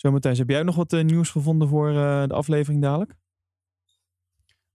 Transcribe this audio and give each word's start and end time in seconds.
Zo 0.00 0.10
Matthijs, 0.10 0.38
heb 0.38 0.48
jij 0.48 0.62
nog 0.62 0.76
wat 0.76 0.92
eh, 0.92 1.04
nieuws 1.04 1.30
gevonden 1.30 1.68
voor 1.68 1.88
eh, 1.88 2.22
de 2.26 2.34
aflevering 2.34 2.82
dadelijk? 2.82 3.14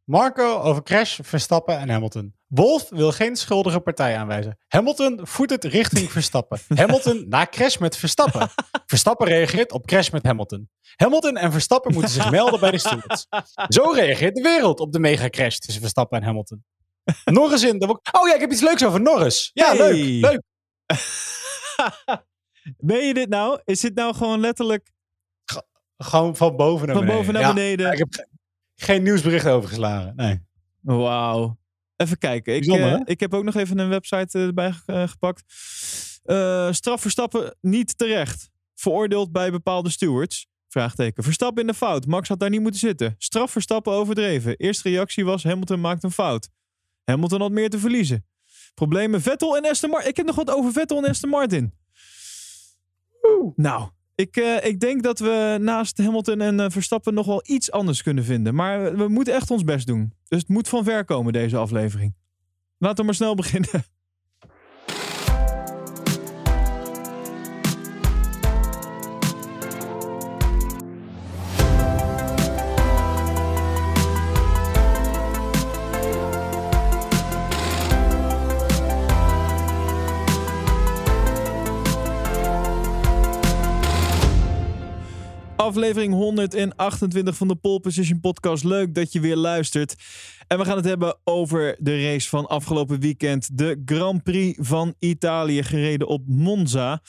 Marco 0.04 0.60
over 0.60 0.84
Crash, 0.84 1.20
Verstappen 1.24 1.78
en 1.78 1.90
Hamilton. 1.90 2.36
Wolf 2.48 2.90
wil 2.90 3.12
geen 3.12 3.36
schuldige 3.36 3.80
partij 3.80 4.18
aanwijzen. 4.18 4.58
Hamilton 4.68 5.20
voert 5.28 5.50
het 5.50 5.64
richting 5.64 6.12
Verstappen. 6.12 6.60
Hamilton 6.76 7.26
na 7.28 7.46
crash 7.46 7.78
met 7.78 7.98
Verstappen. 7.98 8.50
Verstappen 8.86 9.28
reageert 9.28 9.72
op 9.72 9.86
crash 9.86 10.10
met 10.10 10.26
Hamilton. 10.26 10.70
Hamilton 10.96 11.38
en 11.38 11.52
Verstappen 11.52 11.94
moeten 11.94 12.12
zich 12.12 12.32
melden 12.32 12.60
bij 12.60 12.72
de 12.72 12.78
stewards. 12.78 13.28
Zo 13.68 13.92
reageert 13.92 14.36
de 14.36 14.42
wereld 14.42 14.80
op 14.80 14.92
de 14.92 15.00
mega 15.00 15.30
crash 15.30 15.58
tussen 15.58 15.82
Verstappen 15.82 16.18
en 16.20 16.24
Hamilton. 16.26 16.64
Norris 17.24 17.64
in 17.64 17.80
de... 17.80 17.88
Oh 17.88 18.28
ja, 18.28 18.34
ik 18.34 18.40
heb 18.40 18.52
iets 18.52 18.62
leuks 18.62 18.86
over 18.86 19.02
Norris. 19.02 19.52
Ja, 19.54 19.76
Hey. 19.76 19.92
leuk. 19.94 20.22
Leuk. 20.22 20.42
Ben 22.78 23.06
je 23.06 23.14
dit 23.14 23.30
nou? 23.30 23.60
Is 23.64 23.80
dit 23.80 23.96
nou 23.96 24.16
gewoon 24.16 24.40
letterlijk 24.40 24.94
Gewoon 25.98 26.36
van 26.36 26.56
boven 26.56 26.88
naar 26.88 26.96
van 26.96 27.06
beneden. 27.06 27.26
boven 27.26 27.34
naar 27.34 27.50
Ja, 27.50 27.54
beneden? 27.54 27.92
ik 27.92 27.98
heb 27.98 28.14
ge- 28.14 28.28
geen 28.76 29.04
nieuwsbericht 29.04 29.46
overgeslagen. 29.48 30.14
Nee. 30.16 30.40
Wauw. 30.82 31.58
Even 31.96 32.18
kijken. 32.18 32.56
Ik, 32.56 32.66
eh, 32.66 33.00
ik 33.04 33.20
heb 33.20 33.34
ook 33.34 33.44
nog 33.44 33.56
even 33.56 33.78
een 33.80 33.90
website 33.90 34.38
eh, 34.40 34.46
erbij 34.46 34.74
eh, 34.86 35.08
gepakt. 35.08 35.44
Straf 36.76 37.02
Verstappen 37.02 37.56
niet 37.62 37.98
terecht. 37.98 38.50
Veroordeeld 38.74 39.32
bij 39.32 39.52
bepaalde 39.52 39.90
stewards. 39.90 40.48
Vraagteken. 40.68 41.24
Verstappen 41.24 41.62
in 41.62 41.68
de 41.68 41.74
fout. 41.74 42.06
Max 42.06 42.28
had 42.28 42.40
daar 42.40 42.50
niet 42.50 42.62
moeten 42.62 42.80
zitten. 42.80 43.16
Straf 43.18 43.52
Verstappen 43.52 43.94
overdreven. 43.94 44.56
Eerste 44.58 44.90
reactie 44.90 45.26
was 45.26 45.44
Hamilton 45.44 45.82
maakt 45.82 46.04
een 46.04 46.12
fout. 46.12 46.50
Hamilton 47.04 47.42
had 47.42 47.52
meer 47.52 47.70
te 47.70 47.80
verliezen. 47.80 48.26
Problemen 48.74 49.22
Vettel 49.22 49.58
en 49.58 49.66
Aston 49.70 49.90
Martin. 49.90 50.10
Ik 50.10 50.18
heb 50.18 50.26
nog 50.26 50.36
wat 50.36 50.50
over 50.52 50.72
Vettel 50.72 51.04
en 51.04 51.10
Aston 51.10 51.30
Martin. 51.30 51.74
Nou, 53.56 53.90
ik, 54.16 54.38
eh, 54.38 54.66
ik 54.66 54.80
denk 54.80 55.04
dat 55.04 55.20
we 55.20 55.58
naast 55.62 55.98
Hamilton 55.98 56.42
en 56.42 56.60
eh, 56.60 56.70
Verstappen 56.70 57.14
nog 57.14 57.26
wel 57.26 57.42
iets 57.46 57.72
anders 57.72 58.04
kunnen 58.04 58.24
vinden. 58.24 58.56
Maar 58.56 58.84
we, 58.84 58.98
we 58.98 59.08
moeten 59.08 59.34
echt 59.34 59.52
ons 59.52 59.64
best 59.64 59.88
doen. 59.88 60.14
Dus 60.28 60.40
het 60.40 60.50
moet 60.50 60.70
van 60.70 60.84
ver 60.84 61.06
komen, 61.06 61.34
deze 61.34 61.58
aflevering. 61.58 62.16
Laten 62.78 62.98
we 62.98 63.04
maar 63.04 63.16
snel 63.16 63.36
beginnen. 63.44 63.84
Aflevering 85.66 86.14
128 86.14 87.36
van 87.36 87.48
de 87.48 87.56
Pole 87.56 87.80
Position 87.80 88.20
Podcast. 88.20 88.64
Leuk 88.64 88.96
dat 88.96 89.12
je 89.12 89.20
weer 89.20 89.36
luistert. 89.36 89.96
En 90.48 90.58
we 90.58 90.66
gaan 90.66 90.76
het 90.76 90.86
hebben 90.86 91.18
over 91.24 91.76
de 91.80 92.04
race 92.04 92.30
van 92.30 92.48
afgelopen 92.48 93.00
weekend. 93.00 93.58
De 93.58 93.82
Grand 93.86 94.24
Prix 94.24 94.58
van 94.62 94.96
Italië, 95.00 95.64
gereden 95.64 96.08
op 96.08 96.22
Monza. 96.28 97.02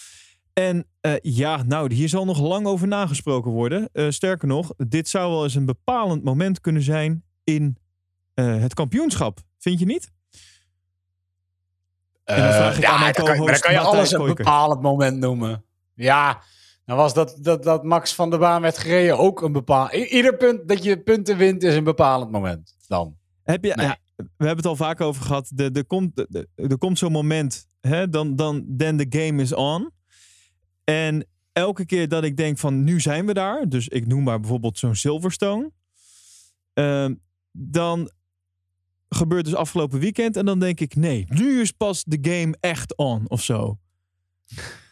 En 0.53 0.87
eh, 1.01 1.13
ja, 1.23 1.63
nou, 1.63 1.95
hier 1.95 2.09
zal 2.09 2.25
nog 2.25 2.41
lang 2.41 2.67
over 2.67 2.89
nagesproken 2.89 3.51
worden. 3.51 3.89
Eh, 3.93 4.07
sterker 4.09 4.49
nog, 4.49 4.73
dit 4.77 5.09
zou 5.09 5.31
wel 5.31 5.45
eens 5.45 5.55
een 5.55 5.67
bepalend 5.67 6.25
moment 6.25 6.61
kunnen 6.61 6.83
zijn 6.83 7.25
in 7.45 7.77
eh, 8.35 8.61
het 8.61 8.75
kampioenschap. 8.75 9.39
Vind 9.59 9.79
je 9.79 9.87
niet? 9.87 10.11
Dan 12.25 12.37
ja, 12.37 13.13
dan 13.13 13.13
kan, 13.13 13.47
dan 13.47 13.59
kan 13.59 13.73
je 13.73 13.79
alles 13.79 14.13
een 14.13 14.25
bepalend 14.25 14.83
moment 14.83 15.19
noemen. 15.19 15.65
Ja, 15.95 16.43
dan 16.87 16.97
was 16.97 17.15
dat, 17.15 17.37
dat, 17.41 17.63
dat 17.63 17.85
Max 17.85 18.15
van 18.15 18.31
de 18.31 18.39
baan 18.39 18.63
werd 18.63 18.79
gereden 18.79 19.19
ook 19.19 19.43
een 19.43 19.53
bepaald... 19.53 19.93
Ieder 19.93 20.37
punt 20.37 20.69
dat 20.69 20.83
je 20.85 21.01
punten 21.03 21.37
wint 21.37 21.63
is 21.63 21.75
een 21.75 21.85
bepalend 21.85 22.31
moment. 22.31 22.77
Dan. 22.87 23.17
Heb 23.43 23.65
je, 23.65 23.73
Nee. 23.75 23.87
ja, 23.87 23.99
we 24.17 24.25
hebben 24.37 24.57
het 24.57 24.67
al 24.67 24.77
vaak 24.77 25.01
over 25.01 25.23
gehad. 25.25 25.51
De, 25.55 25.71
de 25.71 25.85
komt, 25.85 26.17
de- 26.17 26.27
de- 26.29 26.49
er 26.69 26.79
komt 26.79 26.99
zo'n 26.99 27.13
moment, 27.13 27.67
hè, 27.81 28.09
dan, 28.09 28.37
dan 28.37 28.65
then 28.77 28.97
the 28.97 29.19
game 29.19 29.43
is 29.43 29.53
on. 29.53 29.91
En 30.85 31.27
elke 31.53 31.87
keer 31.87 32.09
dat 32.09 32.25
ik 32.25 32.37
denk 32.37 32.59
van 32.59 32.85
nu 32.85 33.01
zijn 33.01 33.27
we 33.27 33.35
daar, 33.35 33.69
dus 33.69 33.89
ik 33.89 34.07
noem 34.07 34.23
maar 34.23 34.41
bijvoorbeeld 34.41 34.79
zo'n 34.79 34.95
Silverstone, 34.95 35.71
ehm, 36.73 37.15
dan 37.53 38.11
gebeurt 39.09 39.45
dus 39.45 39.55
afgelopen 39.55 39.99
weekend 39.99 40.37
en 40.37 40.45
dan 40.47 40.59
denk 40.59 40.81
ik 40.81 40.95
nee, 40.97 41.25
nu 41.29 41.61
is 41.61 41.71
pas 41.71 42.05
de 42.05 42.19
game 42.21 42.57
echt 42.61 42.97
on 42.97 43.25
of 43.31 43.43
zo. 43.43 43.79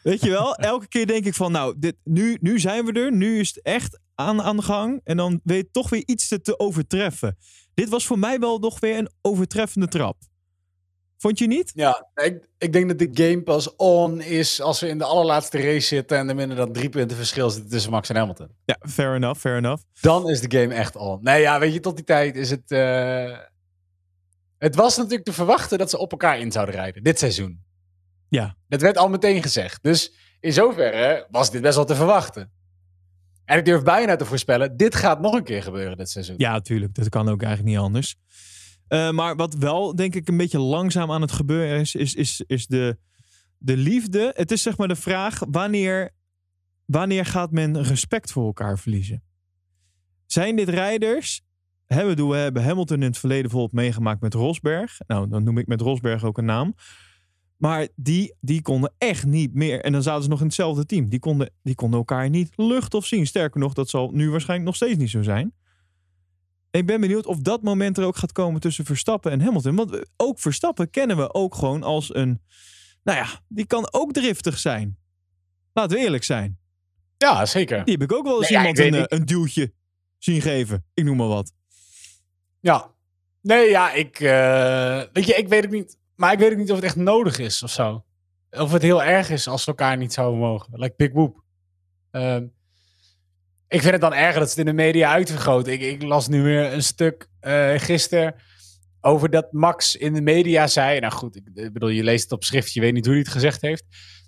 Weet 0.03 0.21
je 0.21 0.31
wel? 0.31 0.55
Elke 0.55 0.89
keer 0.89 1.07
denk 1.07 1.25
ik 1.25 1.35
van 1.35 1.53
nou, 1.53 1.75
dit, 1.79 1.97
nu, 2.05 2.39
nu 2.41 2.61
zijn 2.61 2.85
we 2.85 2.93
er, 2.93 3.13
nu 3.13 3.41
is 3.41 3.49
het 3.49 3.63
echt 3.63 3.99
aan, 4.15 4.43
aan 4.43 4.57
de 4.57 4.63
gang 4.63 5.01
en 5.05 5.17
dan 5.17 5.41
weet 5.45 5.63
je 5.63 5.71
toch 5.71 5.91
weer 5.91 6.03
iets 6.07 6.29
te, 6.29 6.41
te 6.41 6.59
overtreffen. 6.59 7.37
Dit 7.75 7.89
was 7.89 8.07
voor 8.07 8.19
mij 8.19 8.39
wel 8.39 8.59
nog 8.59 8.81
weer 8.81 8.99
een 8.99 9.11
overtreffende 9.23 9.89
trap. 9.89 10.17
Vond 11.19 11.39
je 11.39 11.47
niet? 11.47 11.73
Ja, 11.75 12.09
ik, 12.15 12.49
ik 12.59 12.73
denk 12.73 12.89
dat 12.89 12.99
de 12.99 13.25
game 13.25 13.43
pas 13.43 13.77
on 13.77 14.21
is 14.21 14.61
als 14.61 14.81
we 14.81 14.89
in 14.89 14.99
de 14.99 15.05
allerlaatste 15.05 15.59
race 15.59 15.87
zitten 15.87 16.19
en 16.19 16.29
er 16.29 16.35
minder 16.35 16.57
dan 16.57 16.73
drie 16.73 16.89
punten 16.89 17.17
verschil 17.17 17.51
zit 17.51 17.71
tussen 17.71 17.91
Max 17.91 18.09
en 18.09 18.17
Hamilton. 18.17 18.49
Ja, 18.65 18.77
fair 18.89 19.15
enough, 19.15 19.41
fair 19.41 19.57
enough. 19.57 19.83
Dan 20.01 20.29
is 20.31 20.41
de 20.41 20.59
game 20.59 20.75
echt 20.75 20.97
on. 20.97 21.19
Nee, 21.23 21.41
ja, 21.41 21.59
weet 21.59 21.73
je, 21.73 21.81
tot 21.81 21.97
die 21.97 22.05
tijd 22.05 22.37
is 22.37 22.51
het... 22.51 22.71
eh, 22.71 23.39
Het 24.59 24.75
was 24.75 24.97
natuurlijk 24.97 25.25
te 25.25 25.33
verwachten 25.33 25.79
dat 25.79 25.91
ze 25.91 25.99
op 25.99 26.11
elkaar 26.11 26.39
in 26.39 26.53
zouden 26.53 26.75
rijden, 26.75 27.03
dit 27.03 27.19
seizoen. 27.19 27.64
Ja. 28.35 28.57
Dat 28.69 28.81
werd 28.81 28.99
al 28.99 29.09
meteen 29.09 29.43
gezegd. 29.43 29.83
Dus 29.83 30.13
in 30.41 30.53
zoverre 30.53 31.27
was 31.31 31.51
dit 31.51 31.63
best 31.63 31.75
wel 31.75 31.85
te 31.85 31.95
verwachten. 31.95 32.53
En 33.45 33.59
ik 33.59 33.65
durf 33.65 33.83
bijna 33.83 34.17
te 34.17 34.25
voorspellen, 34.25 34.77
dit 34.77 34.95
gaat 34.95 35.21
nog 35.21 35.35
een 35.35 35.45
keer 35.45 35.63
gebeuren 35.63 35.97
dit 35.97 36.11
seizoen. 36.11 36.35
Ja, 36.39 36.53
natuurlijk. 36.53 36.95
Dat 36.95 37.09
kan 37.09 37.29
ook 37.29 37.43
eigenlijk 37.43 37.75
niet 37.75 37.85
anders. 37.85 38.17
Eh, 38.89 39.11
maar 39.11 39.37
wat 39.37 39.55
wel, 39.55 39.95
denk 39.95 40.15
ik, 40.15 40.29
een 40.29 40.37
beetje 40.37 40.59
langzaam 40.59 41.13
aan 41.13 41.21
het 41.21 41.33
gebeuren 41.33 41.81
is, 41.81 41.95
is, 41.95 42.15
is, 42.15 42.43
is 42.47 42.67
de, 42.67 42.99
de 43.59 43.77
liefde. 43.77 44.33
Het 44.37 44.51
is 44.51 44.63
zeg 44.63 44.77
maar 44.77 44.89
de 44.89 44.97
vraag, 44.97 45.39
wanneer, 45.51 46.11
wanneer 46.85 47.27
gaat 47.27 47.51
men 47.51 47.83
respect 47.83 48.33
voor 48.33 48.47
elkaar 48.47 48.79
verliezen? 48.79 49.23
Zijn 50.27 50.57
dit 50.57 50.69
rijders? 50.69 51.43
Doen- 51.87 52.29
we 52.29 52.37
hebben 52.37 52.65
Hamilton 52.65 52.97
in 52.97 53.09
het 53.09 53.19
verleden 53.19 53.43
bijvoorbeeld 53.43 53.81
meegemaakt 53.83 54.21
met 54.21 54.35
Rosberg. 54.35 54.99
Nou, 55.07 55.29
dan 55.29 55.45
noem 55.45 55.59
ik 55.59 55.67
met 55.67 55.81
Rosberg 55.81 56.25
ook 56.25 56.39
een 56.39 56.45
naam. 56.45 56.75
Maar 57.57 57.89
die, 57.97 58.35
die 58.41 58.63
konden 58.63 58.93
echt 58.99 59.27
niet 59.27 59.55
meer. 59.55 59.81
En 59.81 59.93
dan 59.93 60.03
zaten 60.03 60.23
ze 60.23 60.29
nog 60.29 60.41
in 60.41 60.47
hetzelfde 60.47 60.87
team. 60.87 61.09
Die 61.09 61.19
konden, 61.19 61.51
die 61.63 61.75
konden 61.75 61.99
elkaar 61.99 62.31
niet 62.31 62.53
lucht 62.57 62.95
of 62.95 63.07
zien. 63.07 63.27
Sterker 63.27 63.61
nog, 63.61 63.73
dat 63.73 63.89
zal 63.89 64.11
nu 64.11 64.31
waarschijnlijk 64.31 64.69
nog 64.69 64.77
steeds 64.77 64.99
niet 64.99 65.11
zo 65.11 65.23
zijn. 65.23 65.55
Ik 66.71 66.87
ben 66.87 67.01
benieuwd 67.01 67.27
of 67.27 67.39
dat 67.39 67.63
moment 67.63 67.99
er 67.99 68.05
ook 68.05 68.17
gaat 68.17 68.33
komen 68.33 68.61
tussen 68.61 68.85
Verstappen 68.85 69.33
en 69.33 69.41
Hamilton. 69.41 69.77
Want 69.77 70.05
ook 70.17 70.39
Verstappen 70.39 70.91
kennen 70.91 71.17
we 71.17 71.35
ook 71.35 71.55
gewoon 71.55 71.83
als 71.83 72.15
een. 72.15 72.41
Nou 73.03 73.19
ja, 73.19 73.27
die 73.49 73.67
kan 73.67 73.89
ook 73.91 74.13
driftig 74.13 74.59
zijn. 74.59 74.99
Laten 75.73 75.97
we 75.97 76.03
eerlijk 76.03 76.25
zijn. 76.25 76.59
Ja, 77.19 77.47
zeker. 77.47 77.85
Die 77.85 77.93
heb 77.93 78.03
ik 78.03 78.13
ook 78.13 78.25
wel 78.25 78.39
eens 78.39 78.51
Nee, 78.51 78.59
iemand 78.59 78.79
een, 78.79 78.95
eh, 78.95 79.19
een 79.19 79.25
duwtje 79.25 79.73
zien 80.19 80.41
geven. 80.41 80.85
Ik 80.95 81.05
noem 81.05 81.17
maar 81.17 81.29
wat. 81.29 81.53
Ja. 82.61 82.91
Nee, 83.43 83.71
ja, 83.71 83.93
ik... 83.93 84.21
eh, 84.21 85.03
weet 85.13 85.27
je, 85.27 85.35
ik 85.35 85.49
weet 85.49 85.63
het 85.63 85.71
niet. 85.73 85.99
Maar 86.17 86.33
ik 86.33 86.39
weet 86.39 86.53
ook 86.53 86.59
niet 86.59 86.71
of 86.71 86.77
het 86.77 86.85
echt 86.85 86.97
nodig 86.97 87.39
is 87.39 87.63
of 87.63 87.71
zo. 87.71 88.05
Of 88.51 88.73
het 88.73 88.83
heel 88.83 89.03
erg 89.03 89.31
is 89.31 89.49
als 89.49 89.63
ze 89.63 89.69
elkaar 89.69 89.97
niet 89.97 90.13
zouden 90.13 90.41
mogen. 90.41 90.69
Like 90.73 90.95
Big 90.97 91.13
Whoop. 91.13 91.43
Ehm, 92.11 92.47
ik 93.69 93.81
vind 93.81 93.93
het 93.93 94.01
dan 94.01 94.15
erger 94.15 94.39
dat 94.39 94.51
ze 94.51 94.59
het 94.59 94.69
in 94.69 94.77
de 94.77 94.83
media 94.83 95.13
uitvergroten. 95.13 95.73
Ik, 95.73 95.81
ik 95.81 96.03
las 96.03 96.29
nu 96.29 96.43
weer 96.43 96.73
een 96.73 96.83
stuk 96.83 97.29
eh 97.41 97.73
gisteren 97.77 98.35
over 99.01 99.31
dat 99.31 99.53
Max 99.53 99.97
in 99.97 100.15
de 100.15 100.21
media 100.21 100.67
zei... 100.67 101.01
Nou 101.01 101.13
goed, 101.13 101.37
ik, 101.37 101.73
bedoel, 101.73 101.89
je 101.89 102.05
leest 102.05 102.23
het 102.23 102.33
op 102.33 102.45
schrift, 102.45 102.73
je 102.73 102.81
weet 102.81 102.93
niet 102.93 103.05
hoe 103.05 103.15
hij 103.15 103.23
het 103.23 103.33
gezegd 103.33 103.61
heeft. 103.61 103.85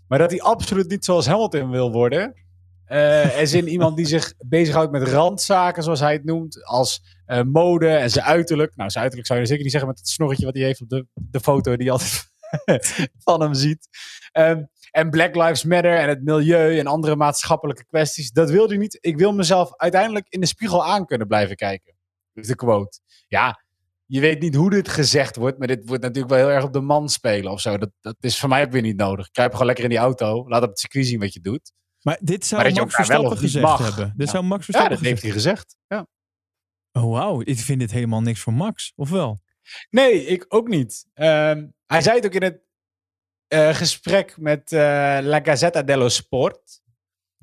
Maar 0.09 0.19
dat 0.19 0.31
hij 0.31 0.41
absoluut 0.41 0.89
niet 0.89 1.05
zoals 1.05 1.27
Hamilton 1.27 1.71
wil 1.71 1.93
worden. 1.93 2.35
Er 2.87 3.47
zin 3.47 3.69
iemand 3.69 3.97
die 3.97 4.07
zich 4.07 4.35
bezighoudt 4.39 4.93
met 4.93 5.03
randzaken, 5.09 5.83
zoals 5.83 6.01
hij 6.01 6.13
het 6.13 6.25
noemt. 6.25 6.65
Als 6.65 7.03
eh, 7.27 7.43
mode 7.43 7.89
en 7.89 8.11
zijn 8.11 8.25
uiterlijk. 8.25 8.77
Nou, 8.77 8.91
zijn 8.91 9.03
uiterlijk 9.03 9.29
zou 9.29 9.41
je 9.41 9.47
zeker 9.47 9.63
niet 9.63 9.73
zeggen 9.73 9.91
met 9.91 9.99
het 9.99 10.09
snorretje 10.09 10.45
wat 10.45 10.55
hij 10.55 10.65
heeft 10.65 10.81
op 10.81 10.89
de, 10.89 11.07
de 11.15 11.41
foto 11.41 11.77
die 11.77 11.85
je 11.85 11.91
altijd 11.91 12.31
van 13.25 13.41
hem 13.41 13.55
ziet. 13.55 13.89
Ehm, 14.33 14.63
en 14.91 15.11
Black 15.11 15.35
Lives 15.35 15.65
Matter 15.65 15.97
en 15.99 16.09
het 16.09 16.23
milieu 16.25 16.79
en 16.79 16.87
andere 16.87 17.17
maatschappelijke 17.17 17.85
kwesties. 17.85 18.31
Dat 18.31 18.51
wil 18.51 18.69
hij 18.69 18.77
niet. 18.77 18.99
Ik 19.01 19.17
wil 19.19 19.33
mezelf 19.33 19.77
uiteindelijk 19.77 20.27
in 20.29 20.41
de 20.41 20.47
spiegel 20.47 20.85
aan 20.87 21.07
kunnen 21.07 21.27
blijven 21.27 21.57
kijken. 21.57 21.95
Dus 22.33 22.47
de 22.47 22.55
quote. 22.55 23.01
Ja, 23.29 23.65
je 24.07 24.21
weet 24.21 24.41
niet 24.41 24.55
hoe 24.55 24.71
dit 24.71 24.89
gezegd 24.89 25.37
wordt, 25.37 25.59
maar 25.59 25.67
dit 25.67 25.87
wordt 25.87 26.03
natuurlijk 26.03 26.35
wel 26.35 26.47
heel 26.47 26.55
erg 26.55 26.65
op 26.65 26.73
de 26.73 26.81
man 26.81 27.09
spelen 27.09 27.53
of 27.53 27.61
zo. 27.61 27.79
Dat, 27.79 27.91
dat 28.01 28.17
is 28.21 28.39
voor 28.39 28.49
mij 28.49 28.65
ook 28.65 28.71
weer 28.73 28.83
niet 28.83 28.97
nodig. 28.97 29.31
Kruip 29.31 29.53
gewoon 29.53 29.67
lekker 29.67 29.85
in 29.85 29.91
die 29.91 29.99
auto. 29.99 30.49
Laat 30.49 30.63
op 30.63 30.69
het 30.69 30.79
circuit 30.79 31.07
zien 31.07 31.21
wat 31.21 31.33
je 31.33 31.41
doet. 31.41 31.73
Maar 32.03 32.19
dit 32.21 32.47
zou 32.47 32.63
Maar 32.63 32.73
Max 32.73 32.95
Verstappen 32.95 33.37
gezegd 33.39 33.65
mag. 33.65 33.87
hebben. 33.87 34.13
Dit 34.17 34.27
Ja. 34.27 34.33
zou 34.33 34.45
Max 34.45 34.59
Ja, 34.59 34.65
Verstappen 34.65 34.97
dat 34.97 35.07
heeft 35.07 35.23
hij 35.23 35.31
gezegd. 35.31 35.77
Ja. 35.87 36.07
Oh, 36.97 37.13
wauw. 37.13 37.41
Ik 37.45 37.59
vind 37.59 37.81
dit 37.81 37.91
helemaal 37.91 38.21
niks 38.21 38.41
voor 38.41 38.53
Max. 38.53 38.93
Of 38.97 39.11
wel? 39.11 39.43
Nee, 39.91 40.27
ik 40.27 40.45
ook 40.49 40.69
niet. 40.69 41.07
Ehm, 41.15 41.67
hij 41.87 42.03
zei 42.03 42.17
het 42.17 42.27
ook 42.27 42.35
in 42.35 42.43
het 42.43 42.61
eh, 43.47 43.75
gesprek 43.75 44.37
met 44.39 44.73
eh, 44.73 44.79
La 45.23 45.41
Gazzetta 45.43 45.83
dello 45.83 46.09
Sport. 46.09 46.83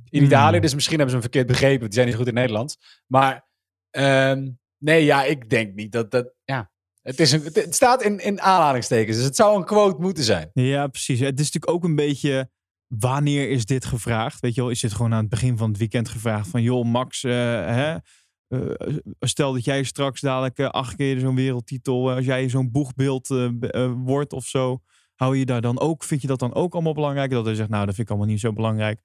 in 0.09 0.23
Italië. 0.23 0.51
Hmm. 0.51 0.61
Dus 0.61 0.73
misschien 0.73 0.97
hebben 0.97 1.15
ze 1.15 1.21
hem 1.21 1.31
verkeerd 1.31 1.51
begrepen. 1.51 1.85
Die 1.85 1.93
zijn 1.93 2.07
niet 2.07 2.15
goed 2.15 2.27
in 2.27 2.33
Nederlands. 2.33 3.01
Maar 3.07 3.47
ehm, 3.89 4.49
nee, 4.77 5.05
ja, 5.05 5.23
ik 5.23 5.49
denk 5.49 5.75
niet 5.75 5.91
dat 5.91 6.11
dat... 6.11 6.33
Ja, 6.43 6.71
het, 7.01 7.19
is 7.19 7.31
een, 7.31 7.43
het, 7.43 7.75
staat 7.75 8.03
in, 8.03 8.19
in 8.19 8.41
aanhalingstekens. 8.41 9.17
Dus 9.17 9.25
het 9.25 9.35
zou 9.35 9.57
een 9.57 9.65
quote 9.65 10.01
moeten 10.01 10.23
zijn. 10.23 10.49
Ja, 10.53 10.87
precies. 10.87 11.19
Het 11.19 11.39
is 11.39 11.45
natuurlijk 11.51 11.71
ook 11.71 11.83
een 11.83 11.95
beetje. 11.95 12.49
Wanneer 12.87 13.49
is 13.49 13.65
dit 13.65 13.85
gevraagd? 13.85 14.39
Weet 14.39 14.55
je 14.55 14.61
wel, 14.61 14.69
is 14.69 14.79
dit 14.79 14.93
gewoon 14.93 15.13
aan 15.13 15.19
het 15.19 15.29
begin 15.29 15.57
van 15.57 15.69
het 15.69 15.77
weekend 15.77 16.09
gevraagd? 16.09 16.47
Van 16.47 16.61
joh, 16.61 16.85
Max, 16.85 17.23
eh, 17.23 17.31
hè, 17.65 17.97
eh, 18.53 18.97
stel 19.19 19.53
dat 19.53 19.63
jij 19.65 19.83
straks 19.83 20.21
dadelijk 20.21 20.57
eh, 20.57 20.69
acht 20.69 20.95
keer 20.95 21.19
zo'n 21.19 21.35
wereldtitel, 21.35 22.09
eh, 22.09 22.15
als 22.15 22.25
jij 22.25 22.49
zo'n 22.49 22.71
boegbeeld 22.71 23.27
wordt 23.95 24.33
of 24.33 24.45
zo, 24.45 24.81
hou 25.15 25.37
je 25.37 25.45
daar 25.45 25.61
dan 25.61 25.79
ook, 25.79 26.03
vind 26.03 26.21
je 26.21 26.27
dat 26.27 26.39
dan 26.39 26.53
ook 26.53 26.73
allemaal 26.73 26.93
belangrijk? 26.93 27.31
Dat 27.31 27.45
hij 27.45 27.55
zegt, 27.55 27.69
nou, 27.69 27.85
dat 27.85 27.95
vind 27.95 28.07
ik 28.07 28.13
allemaal 28.13 28.31
niet 28.31 28.41
zo 28.41 28.53
belangrijk. 28.53 28.99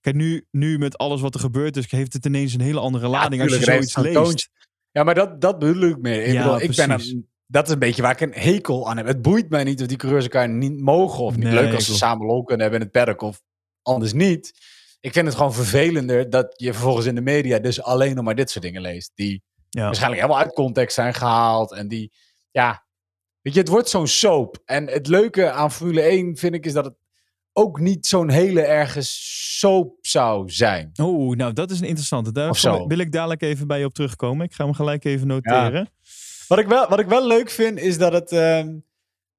Kijk, 0.00 0.16
nu, 0.16 0.46
nu 0.50 0.78
met 0.78 0.98
alles 0.98 1.20
wat 1.20 1.34
er 1.34 1.40
gebeurd 1.40 1.76
is, 1.76 1.90
heeft 1.90 2.12
het 2.12 2.26
ineens 2.26 2.54
een 2.54 2.60
hele 2.60 2.80
andere 2.80 3.08
lading 3.08 3.42
als 3.42 3.54
je 3.54 3.64
zoiets 3.64 3.96
leest. 3.96 4.14
toontje. 4.14 4.48
Ja, 4.90 5.02
maar 5.02 5.14
dat, 5.14 5.40
dat 5.40 5.58
bedoel 5.58 5.88
ik 5.88 5.98
meer. 5.98 6.24
Ik, 6.24 6.32
Ja, 6.32 6.42
bedoel, 6.42 6.60
ik 6.60 6.76
ben 6.76 6.90
een, 6.90 7.28
dat 7.46 7.66
is 7.66 7.72
een 7.72 7.78
beetje 7.78 8.02
waar 8.02 8.12
ik 8.12 8.20
een 8.20 8.32
hekel 8.32 8.88
aan 8.88 8.96
heb. 8.96 9.06
Het 9.06 9.22
boeit 9.22 9.50
mij 9.50 9.64
niet 9.64 9.80
of 9.80 9.86
die 9.86 9.96
coureurs 9.96 10.24
elkaar 10.24 10.48
niet 10.48 10.80
mogen 10.80 11.24
of 11.24 11.36
niet. 11.36 11.44
Nee, 11.44 11.54
Leuk 11.54 11.74
als 11.74 11.86
ze 11.86 11.94
samen 11.94 12.26
lol 12.26 12.42
kunnen 12.42 12.62
hebben 12.62 12.80
in 12.80 12.86
het 12.86 12.96
paddock 12.96 13.20
of 13.20 13.42
anders 13.82 14.12
niet. 14.12 14.52
Ik 15.04 15.12
vind 15.12 15.26
het 15.26 15.36
gewoon 15.36 15.54
vervelender 15.54 16.30
dat 16.30 16.54
je 16.56 16.72
vervolgens 16.72 17.06
in 17.06 17.14
de 17.14 17.20
media 17.20 17.58
dus 17.58 17.82
alleen 17.82 18.14
nog 18.14 18.24
maar 18.24 18.34
dit 18.34 18.50
soort 18.50 18.64
dingen 18.64 18.80
leest. 18.82 19.10
Die 19.14 19.42
Ja. 19.70 19.84
waarschijnlijk 19.84 20.20
helemaal 20.22 20.42
uit 20.42 20.52
context 20.54 20.94
zijn 20.94 21.14
gehaald. 21.14 21.72
En 21.72 21.88
die, 21.88 22.12
ja, 22.50 22.86
weet 23.40 23.54
je, 23.54 23.60
het 23.60 23.68
wordt 23.68 23.88
zo'n 23.88 24.06
soap. 24.06 24.58
En 24.64 24.86
het 24.88 25.06
leuke 25.06 25.50
aan 25.50 25.72
Formule 25.72 26.00
1 26.00 26.36
vind 26.36 26.54
ik 26.54 26.66
is 26.66 26.72
dat 26.72 26.84
het 26.84 26.94
ook 27.52 27.80
niet 27.80 28.06
zo'n 28.06 28.30
hele 28.30 28.60
erge 28.62 28.98
soap 29.02 29.96
zou 30.00 30.50
zijn. 30.50 30.90
Oh, 31.02 31.36
nou, 31.36 31.52
dat 31.52 31.70
is 31.70 31.80
een 31.80 31.86
interessante. 31.86 32.32
Daar 32.32 32.50
Of 32.50 32.58
zo. 32.58 32.86
wil 32.86 32.98
ik 32.98 33.12
dadelijk 33.12 33.42
even 33.42 33.66
bij 33.66 33.78
je 33.78 33.84
op 33.84 33.94
terugkomen. 33.94 34.46
Ik 34.46 34.52
ga 34.54 34.64
hem 34.64 34.74
gelijk 34.74 35.04
even 35.04 35.26
noteren. 35.26 35.88
Wat 36.48 36.58
ik 36.58 36.66
wel, 36.66 36.88
wat 36.88 36.98
ik 37.00 37.06
wel 37.06 37.26
leuk 37.26 37.50
vind, 37.50 37.78
is 37.78 37.98
dat 37.98 38.12
het. 38.12 38.32
ehm, 38.32 38.76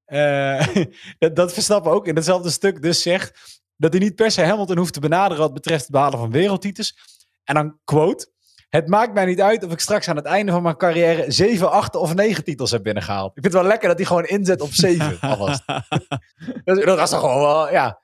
eh, 0.05 0.67
dat, 1.19 1.35
dat 1.35 1.53
Verstappen 1.53 1.91
ook 1.91 2.07
in 2.07 2.15
hetzelfde 2.15 2.49
stuk 2.49 2.81
dus 2.81 3.01
zegt. 3.01 3.63
Dat 3.77 3.93
hij 3.93 4.01
niet 4.01 4.15
per 4.15 4.31
se 4.31 4.41
Hamilton 4.41 4.77
hoeft 4.77 4.93
te 4.93 4.99
benaderen. 4.99 5.43
wat 5.43 5.53
betreft 5.53 5.81
het 5.81 5.91
behalen 5.91 6.19
van 6.19 6.31
wereldtitels. 6.31 6.97
En 7.43 7.55
dan 7.55 7.79
quote. 7.83 8.33
Het 8.69 8.87
maakt 8.87 9.13
mij 9.13 9.25
niet 9.25 9.41
uit 9.41 9.63
of 9.63 9.71
ik 9.71 9.79
straks 9.79 10.07
aan 10.07 10.15
het 10.15 10.25
einde 10.25 10.51
van 10.51 10.63
mijn 10.63 10.77
carrière 10.77 11.31
7, 11.31 11.71
8 11.71 11.95
of 11.95 12.13
9 12.13 12.43
titels 12.43 12.71
heb 12.71 12.83
binnengehaald. 12.83 13.27
Ik 13.27 13.41
vind 13.41 13.53
het 13.53 13.61
wel 13.61 13.71
lekker 13.71 13.87
dat 13.87 13.97
hij 13.97 14.07
gewoon 14.07 14.25
inzet 14.25 14.61
op 14.61 14.73
7 14.73 15.19
alvast. 15.19 15.63
Dat, 16.63 16.83
dat 16.83 16.97
was 16.97 17.09
toch 17.09 17.19
gewoon 17.19 17.41
wel, 17.41 17.71
ja. 17.71 17.99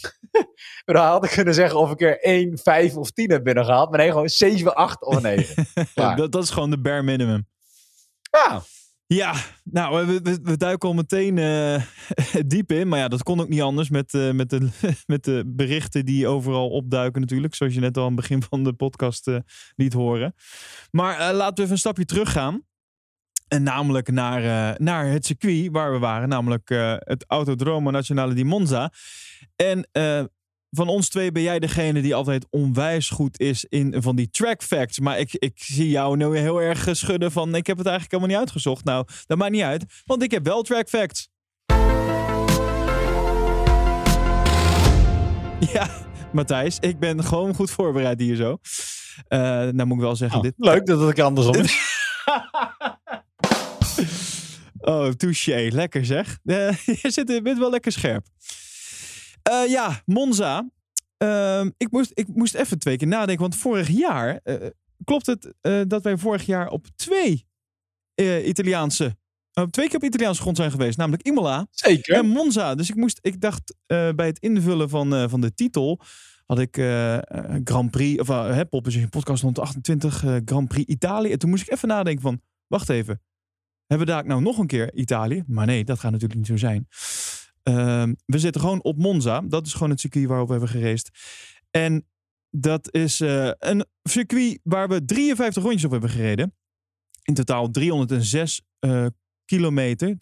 Dan 0.84 0.96
had 0.96 1.24
ik 1.24 1.30
kunnen 1.30 1.54
zeggen 1.54 1.78
of 1.78 1.90
ik 1.90 2.00
er 2.00 2.20
1, 2.20 2.58
5 2.58 2.96
of 2.96 3.10
10 3.10 3.30
heb 3.30 3.44
binnengehaald. 3.44 3.90
Maar 3.90 3.98
nee, 3.98 4.10
gewoon 4.10 4.28
7, 4.28 4.74
8 4.74 5.04
of 5.04 5.20
9. 5.20 5.66
Klaar. 5.94 6.16
dat, 6.16 6.32
dat 6.32 6.42
is 6.42 6.50
gewoon 6.50 6.70
de 6.70 6.80
bare 6.80 7.02
minimum. 7.02 7.46
Ja, 8.30 8.62
Ja, 9.08 9.34
nou, 9.64 10.20
we, 10.22 10.56
duiken 10.56 10.88
al 10.88 10.94
meteen 10.94 11.38
eh, 11.38 11.82
diep 12.46 12.72
in. 12.72 12.88
Maar 12.88 12.98
ja, 12.98 13.08
dat 13.08 13.22
kon 13.22 13.40
ook 13.40 13.48
niet 13.48 13.60
anders 13.60 13.90
met, 13.90 14.14
eh, 14.14 14.30
met, 14.30 14.50
de, 14.50 14.68
met 15.06 15.24
de 15.24 15.42
berichten 15.46 16.04
die 16.04 16.26
overal 16.26 16.68
opduiken 16.68 17.20
natuurlijk. 17.20 17.54
Zoals 17.54 17.74
je 17.74 17.80
net 17.80 17.96
al 17.96 18.02
aan 18.02 18.12
het 18.12 18.20
begin 18.20 18.42
van 18.42 18.64
de 18.64 18.72
podcast 18.72 19.28
eh, 19.28 19.36
liet 19.76 19.92
horen. 19.92 20.34
Maar 20.90 21.34
laten 21.34 21.54
we 21.54 21.60
even 21.60 21.72
een 21.72 21.78
stapje 21.78 22.04
teruggaan. 22.04 22.62
En 23.48 23.62
namelijk 23.62 24.10
naar, 24.10 24.74
naar 24.82 25.06
het 25.06 25.26
circuit 25.26 25.68
waar 25.70 25.92
we 25.92 25.98
waren. 25.98 26.28
Namelijk 26.28 26.68
het 26.98 27.24
Autodromo 27.26 27.90
Nazionale 27.90 28.34
di 28.34 28.44
Monza. 28.44 28.92
En 29.56 29.88
van 30.70 30.88
ons 30.88 31.08
twee 31.08 31.32
ben 31.32 31.42
jij 31.42 31.58
degene 31.58 32.02
die 32.02 32.14
altijd 32.14 32.46
onwijs 32.50 33.10
goed 33.10 33.40
is 33.40 33.64
in 33.68 34.02
van 34.02 34.16
die 34.16 34.30
track 34.30 34.62
facts. 34.62 35.00
Maar 35.00 35.18
ik, 35.18 35.32
ik 35.32 35.52
zie 35.54 35.88
jou 35.88 36.16
nu 36.16 36.38
heel 36.38 36.62
erg 36.62 36.88
schudden 36.92 37.32
van 37.32 37.54
ik 37.54 37.66
heb 37.66 37.76
het 37.76 37.86
eigenlijk 37.86 38.14
helemaal 38.14 38.36
niet 38.36 38.46
uitgezocht. 38.46 38.84
Nou, 38.84 39.06
dat 39.26 39.38
maakt 39.38 39.52
niet 39.52 39.62
uit, 39.62 39.84
want 40.04 40.22
ik 40.22 40.30
heb 40.30 40.44
wel 40.44 40.62
track 40.62 40.88
facts. 40.88 41.28
Ja, 45.72 45.88
Matthijs, 46.32 46.78
ik 46.80 46.98
ben 46.98 47.24
gewoon 47.24 47.54
goed 47.54 47.70
voorbereid 47.70 48.20
hier 48.20 48.36
zo. 48.36 48.58
Eh 49.28 49.38
nou 49.38 49.84
moet 49.84 49.96
ik 49.96 50.02
wel 50.02 50.16
zeggen, 50.16 50.40
Nou, 50.40 50.52
dit, 50.52 50.66
leuk 50.66 50.86
dat 50.86 51.00
het 51.00 51.20
andersom 51.20 51.54
is. 51.54 51.94
Oh, 54.86 55.08
touché. 55.08 55.68
Lekker 55.72 56.04
zeg. 56.04 56.38
Eh, 56.44 56.76
je 57.02 57.10
zit, 57.10 57.42
bent 57.42 57.58
wel 57.58 57.70
lekker 57.70 57.92
scherp. 57.92 58.26
Eh, 59.46 59.68
ja, 59.68 60.02
Monza. 60.04 60.70
Ehm, 61.16 61.70
ik, 61.76 61.90
moest, 61.90 62.10
ik 62.14 62.26
moest 62.34 62.54
even 62.54 62.78
twee 62.78 62.96
keer 62.96 63.08
nadenken. 63.08 63.42
Want 63.42 63.56
vorig 63.56 63.88
jaar... 63.88 64.40
eh, 64.42 64.54
klopt 65.04 65.26
het 65.26 65.54
eh, 65.60 65.80
dat 65.86 66.02
wij 66.02 66.16
vorig 66.16 66.46
jaar 66.46 66.68
op 66.68 66.86
twee 66.96 67.46
Italiaanse... 68.44 69.16
op 69.52 69.72
twee 69.72 69.86
keer 69.86 69.96
op 69.96 70.04
Italiaanse 70.04 70.40
grond 70.40 70.56
zijn 70.56 70.70
geweest. 70.70 70.98
Namelijk 70.98 71.22
Imola 71.26 71.66
Zeker. 71.70 72.14
en 72.14 72.26
Monza. 72.26 72.74
Dus 72.74 72.88
ik, 72.88 72.94
moest, 72.94 73.18
ik 73.22 73.40
dacht 73.40 73.76
bij 73.86 74.26
het 74.26 74.38
invullen 74.38 74.88
van, 74.88 75.30
van 75.30 75.40
de 75.40 75.54
titel... 75.54 76.00
had 76.46 76.58
ik 76.58 76.74
Grand 77.64 77.90
Prix... 77.90 78.20
of 78.20 78.28
uh, 78.28 78.60
Position 78.70 79.08
Podcast 79.08 79.42
128 79.42 80.24
eh, 80.24 80.36
Grand 80.44 80.68
Prix 80.68 80.90
Italië. 80.90 81.32
En 81.32 81.38
toen 81.38 81.50
moest 81.50 81.62
ik 81.62 81.72
even 81.72 81.88
nadenken 81.88 82.22
van... 82.22 82.40
Wacht 82.66 82.88
even. 82.88 83.22
Hebben 83.86 84.06
we 84.06 84.12
daar 84.12 84.26
nou 84.26 84.42
nog 84.42 84.58
een 84.58 84.66
keer 84.66 84.94
Italië? 84.94 85.44
Maar 85.46 85.66
nee, 85.66 85.84
dat 85.84 85.98
gaat 85.98 86.10
natuurlijk 86.12 86.38
niet 86.38 86.48
zo 86.48 86.56
zijn. 86.56 86.86
Ehm, 87.66 88.14
we 88.26 88.38
zitten 88.38 88.60
gewoon 88.60 88.82
op 88.82 88.96
Monza. 88.96 89.40
Dat 89.40 89.66
is 89.66 89.72
gewoon 89.72 89.90
het 89.90 90.00
circuit 90.00 90.26
waarop 90.26 90.46
we 90.46 90.52
hebben 90.52 90.70
geraced. 90.70 91.10
En 91.70 92.06
dat 92.50 92.94
is 92.94 93.20
eh, 93.20 93.50
een 93.58 93.86
circuit 94.02 94.60
waar 94.62 94.88
we 94.88 95.04
53 95.04 95.62
rondjes 95.62 95.84
op 95.84 95.90
hebben 95.90 96.10
gereden. 96.10 96.54
In 97.22 97.34
totaal 97.34 97.70
306 97.70 98.62
eh, 98.78 99.06
kilometer. 99.44 100.08
306,7 100.08 100.16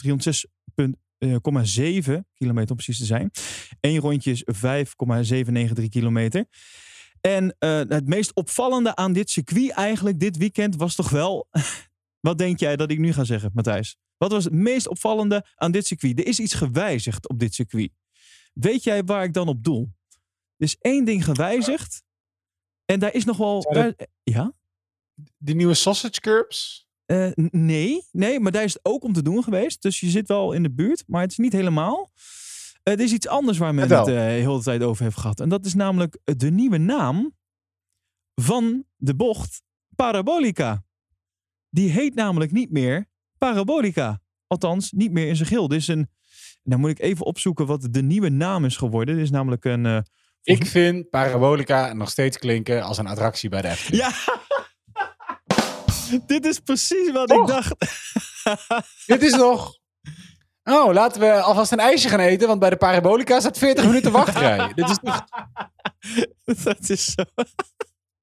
kilometer 2.35 2.71
om 2.71 2.77
precies 2.77 2.99
te 2.99 3.05
zijn. 3.05 3.31
Eén 3.81 3.99
rondje 3.99 4.31
is 4.31 4.43
5,793 4.47 5.89
kilometer. 5.89 6.47
En 7.21 7.57
eh, 7.59 7.81
het 7.89 8.07
meest 8.07 8.35
opvallende 8.35 8.97
aan 8.97 9.13
dit 9.13 9.31
circuit 9.31 9.71
eigenlijk 9.71 10.21
dit 10.21 10.37
weekend 10.37 10.77
was 10.77 10.95
toch 10.95 11.11
wel... 11.11 11.49
Wat 12.25 12.39
denk 12.39 12.59
jij 12.59 12.77
dat 12.77 12.91
ik 12.91 12.99
nu 12.99 13.13
ga 13.13 13.25
zeggen, 13.25 13.51
Matthijs? 13.55 13.97
Wat 14.17 14.33
was 14.33 14.45
het 14.45 14.53
meest 14.53 14.89
opvallende 14.89 15.47
aan 15.55 15.73
dit 15.73 15.87
circuit? 15.87 16.19
Er 16.19 16.27
is 16.27 16.41
iets 16.41 16.55
gewijzigd 16.55 17.29
op 17.29 17.39
dit 17.39 17.55
circuit. 17.55 17.91
Weet 18.53 18.83
jij 18.85 19.05
waar 19.05 19.25
ik 19.25 19.33
dan 19.33 19.49
op 19.49 19.65
doel? 19.65 19.93
Er 20.57 20.65
is 20.67 20.77
één 20.81 21.05
ding 21.05 21.25
gewijzigd. 21.25 22.03
En 22.85 23.01
daar 23.01 23.15
is 23.15 23.25
nog 23.25 23.37
wel... 23.37 23.61
Daar- 23.73 23.95
ja? 24.23 24.53
Die 25.39 25.55
nieuwe 25.55 25.75
sausage 25.75 26.21
curbs. 26.21 26.89
Eh, 27.05 27.31
nee, 27.51 28.03
nee, 28.13 28.41
maar 28.41 28.53
daar 28.53 28.65
is 28.65 28.73
het 28.73 28.85
ook 28.85 29.05
om 29.05 29.13
te 29.13 29.23
doen 29.23 29.43
geweest. 29.43 29.83
Dus 29.83 30.01
je 30.01 30.09
zit 30.11 30.29
wel 30.29 30.53
in 30.53 30.63
de 30.63 30.71
buurt, 30.73 31.05
maar 31.07 31.21
het 31.23 31.31
is 31.31 31.37
niet 31.39 31.53
helemaal. 31.53 32.11
Eh, 32.83 32.93
er 32.95 33.01
is 33.01 33.13
iets 33.13 33.29
anders 33.29 33.59
waar 33.59 33.75
men 33.75 33.89
het 33.89 33.93
Vertel. 33.93 34.15
eh, 34.17 34.21
heel 34.23 34.57
de 34.57 34.63
tijd 34.63 34.83
over 34.83 35.05
heeft 35.05 35.17
gehad. 35.19 35.41
En 35.41 35.49
dat 35.49 35.67
is 35.67 35.75
namelijk 35.75 36.19
de 36.25 36.51
nieuwe 36.51 36.79
naam 36.79 37.35
van 38.35 38.85
de 38.97 39.15
bocht 39.15 39.63
Parabolica. 39.97 40.84
Die 41.75 41.91
heet 41.91 42.15
namelijk 42.15 42.53
niet 42.53 42.71
meer 42.71 43.07
Parabolica. 43.39 44.21
Althans, 44.47 44.93
niet 44.93 45.13
meer 45.13 45.29
in 45.29 45.37
zijn 45.37 45.49
geheel. 45.49 45.69
Dit 45.69 45.79
is 45.81 45.89
een... 45.89 46.09
Nou 46.63 46.81
moet 46.81 46.91
ik 46.91 46.99
even 47.01 47.27
opzoeken 47.27 47.67
wat 47.67 47.87
de 47.91 48.03
nieuwe 48.03 48.29
naam 48.29 48.65
is 48.65 48.77
geworden. 48.77 49.15
Dit 49.15 49.25
is 49.25 49.31
namelijk 49.31 49.65
een... 49.65 49.87
eh, 49.87 49.99
Ik 50.43 50.67
vind 50.67 51.11
Parabolica 51.11 51.93
nog 51.93 52.11
steeds 52.11 52.39
klinken 52.39 52.83
als 52.83 52.99
een 52.99 53.07
attractie 53.07 53.49
bij 53.49 53.63
de 53.63 53.69
Efteling. 53.69 54.03
Ja! 54.03 54.13
Dit 56.27 56.45
is 56.47 56.59
precies 56.59 57.11
wat 57.13 57.29
Toch? 57.29 57.41
ik 57.41 57.47
dacht. 57.47 57.75
Dit 59.07 59.23
is 59.23 59.33
nog... 59.33 59.79
Oh, 60.65 60.93
laten 60.93 61.21
we 61.21 61.41
alvast 61.41 61.73
een 61.73 61.79
ijsje 61.79 62.09
gaan 62.09 62.21
eten, 62.21 62.49
want 62.49 62.61
bij 62.61 62.71
de 62.71 62.77
Parabolica 62.77 63.41
staat 63.41 63.59
40 63.59 63.85
minuten 63.85 64.13
wachtrij. 64.13 64.73
Dit 64.75 64.89
is 64.91 64.99
toch... 65.03 65.25
dat 66.65 66.89
is 66.91 67.05
zo. 67.05 67.23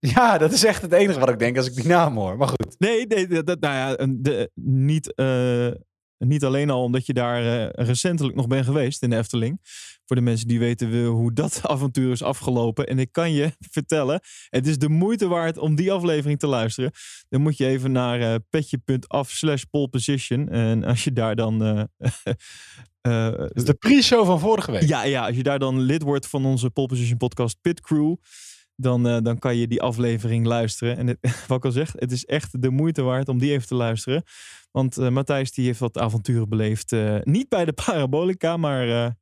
Ja, 0.08 0.38
dat 0.38 0.52
is 0.52 0.64
echt 0.64 0.82
het 0.82 0.94
enige 0.94 1.20
wat 1.20 1.30
ik 1.30 1.40
denk 1.40 1.58
als 1.58 1.68
ik 1.68 1.76
die 1.76 1.88
naam 1.88 2.18
hoor. 2.18 2.38
Maar 2.38 2.48
goed. 2.48 2.76
Nee, 2.78 3.08
nee 3.08 3.44
dat, 3.44 3.60
nou 3.60 3.76
ja, 3.76 4.08
de, 4.10 4.52
niet, 4.56 5.14
eh, 5.16 5.72
niet 6.18 6.44
alleen 6.44 6.70
al 6.70 6.84
omdat 6.84 7.06
je 7.06 7.14
daar 7.14 7.70
eh, 7.72 7.86
recentelijk 7.86 8.36
nog 8.36 8.48
bent 8.48 8.66
geweest 8.66 9.04
in 9.04 9.10
de 9.10 9.18
Efteling. 9.18 9.60
Voor 10.06 10.16
de 10.16 10.22
mensen 10.22 10.48
die 10.48 10.60
weten 10.60 10.90
we 10.90 11.04
hoe 11.04 11.34
dat 11.34 11.62
avontuur 11.64 12.12
is 12.12 12.24
afgelopen. 12.24 12.88
En 12.88 13.00
ik 13.00 13.12
kan 13.12 13.32
je 13.32 13.52
vertellen, 13.78 14.20
het 14.50 14.68
is 14.68 14.78
de 14.78 14.90
moeite 14.90 15.28
waard 15.28 15.58
om 15.58 15.76
die 15.76 15.92
aflevering 15.92 16.40
te 16.40 16.48
luisteren. 16.48 16.92
Dan 17.30 17.42
moet 17.42 17.58
je 17.58 17.66
even 17.66 17.92
naar 17.92 18.22
eh, 18.22 18.36
petje.af 18.50 19.30
slash 19.30 19.64
poleposition. 19.64 20.50
En 20.50 20.84
als 20.84 21.04
je 21.04 21.14
daar 21.14 21.36
dan... 21.36 21.62
is 23.54 23.64
de 23.64 23.76
pre-show 23.80 24.26
van 24.26 24.40
vorige 24.40 24.72
week. 24.72 24.82
ja, 24.82 25.04
ja, 25.04 25.26
als 25.26 25.36
je 25.36 25.44
daar 25.44 25.60
dan 25.60 25.80
lid 25.80 26.02
wordt 26.02 26.28
van 26.28 26.46
onze 26.46 26.70
Pole 26.70 26.88
Position 26.88 27.18
podcast 27.18 27.58
Pit 27.62 27.82
Crew, 27.82 28.16
dan, 28.76 29.08
eh, 29.08 29.18
dan 29.22 29.40
kan 29.40 29.56
je 29.56 29.68
die 29.68 29.82
aflevering 29.82 30.46
luisteren. 30.46 30.98
En 30.98 31.08
het, 31.08 31.18
wat 31.48 31.58
ik 31.58 31.66
al 31.66 31.72
zeg, 31.72 31.94
het 31.96 32.12
is 32.12 32.26
echt 32.26 32.62
de 32.62 32.70
moeite 32.70 33.02
waard 33.02 33.30
om 33.30 33.38
die 33.40 33.52
even 33.52 33.68
te 33.68 33.76
luisteren. 33.76 34.24
Want 34.72 34.98
eh, 34.98 35.10
Matthijs 35.10 35.52
die 35.52 35.66
heeft 35.66 35.80
wat 35.80 35.98
avonturen 35.98 36.50
beleefd. 36.50 36.92
eh, 36.92 37.18
niet 37.22 37.50
bij 37.50 37.66
de 37.66 37.74
Parabolica, 37.86 38.58
maar 38.58 39.16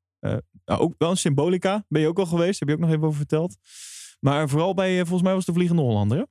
nou, 0.65 0.81
ook 0.81 0.95
wel 0.97 1.09
een 1.09 1.17
Symbolica. 1.17 1.85
Ben 1.87 2.01
je 2.01 2.07
ook 2.07 2.19
al 2.19 2.25
geweest? 2.25 2.59
Heb 2.59 2.67
je 2.69 2.73
ook 2.73 2.81
nog 2.81 2.89
even 2.89 3.03
over 3.03 3.17
verteld? 3.17 3.55
Maar 4.19 4.49
vooral 4.49 4.73
bij, 4.73 4.97
volgens 4.97 5.21
mij 5.21 5.33
was 5.33 5.45
de 5.45 5.53
Vliegende 5.53 5.81
Hollander. 5.81 6.17
hè? 6.17 6.23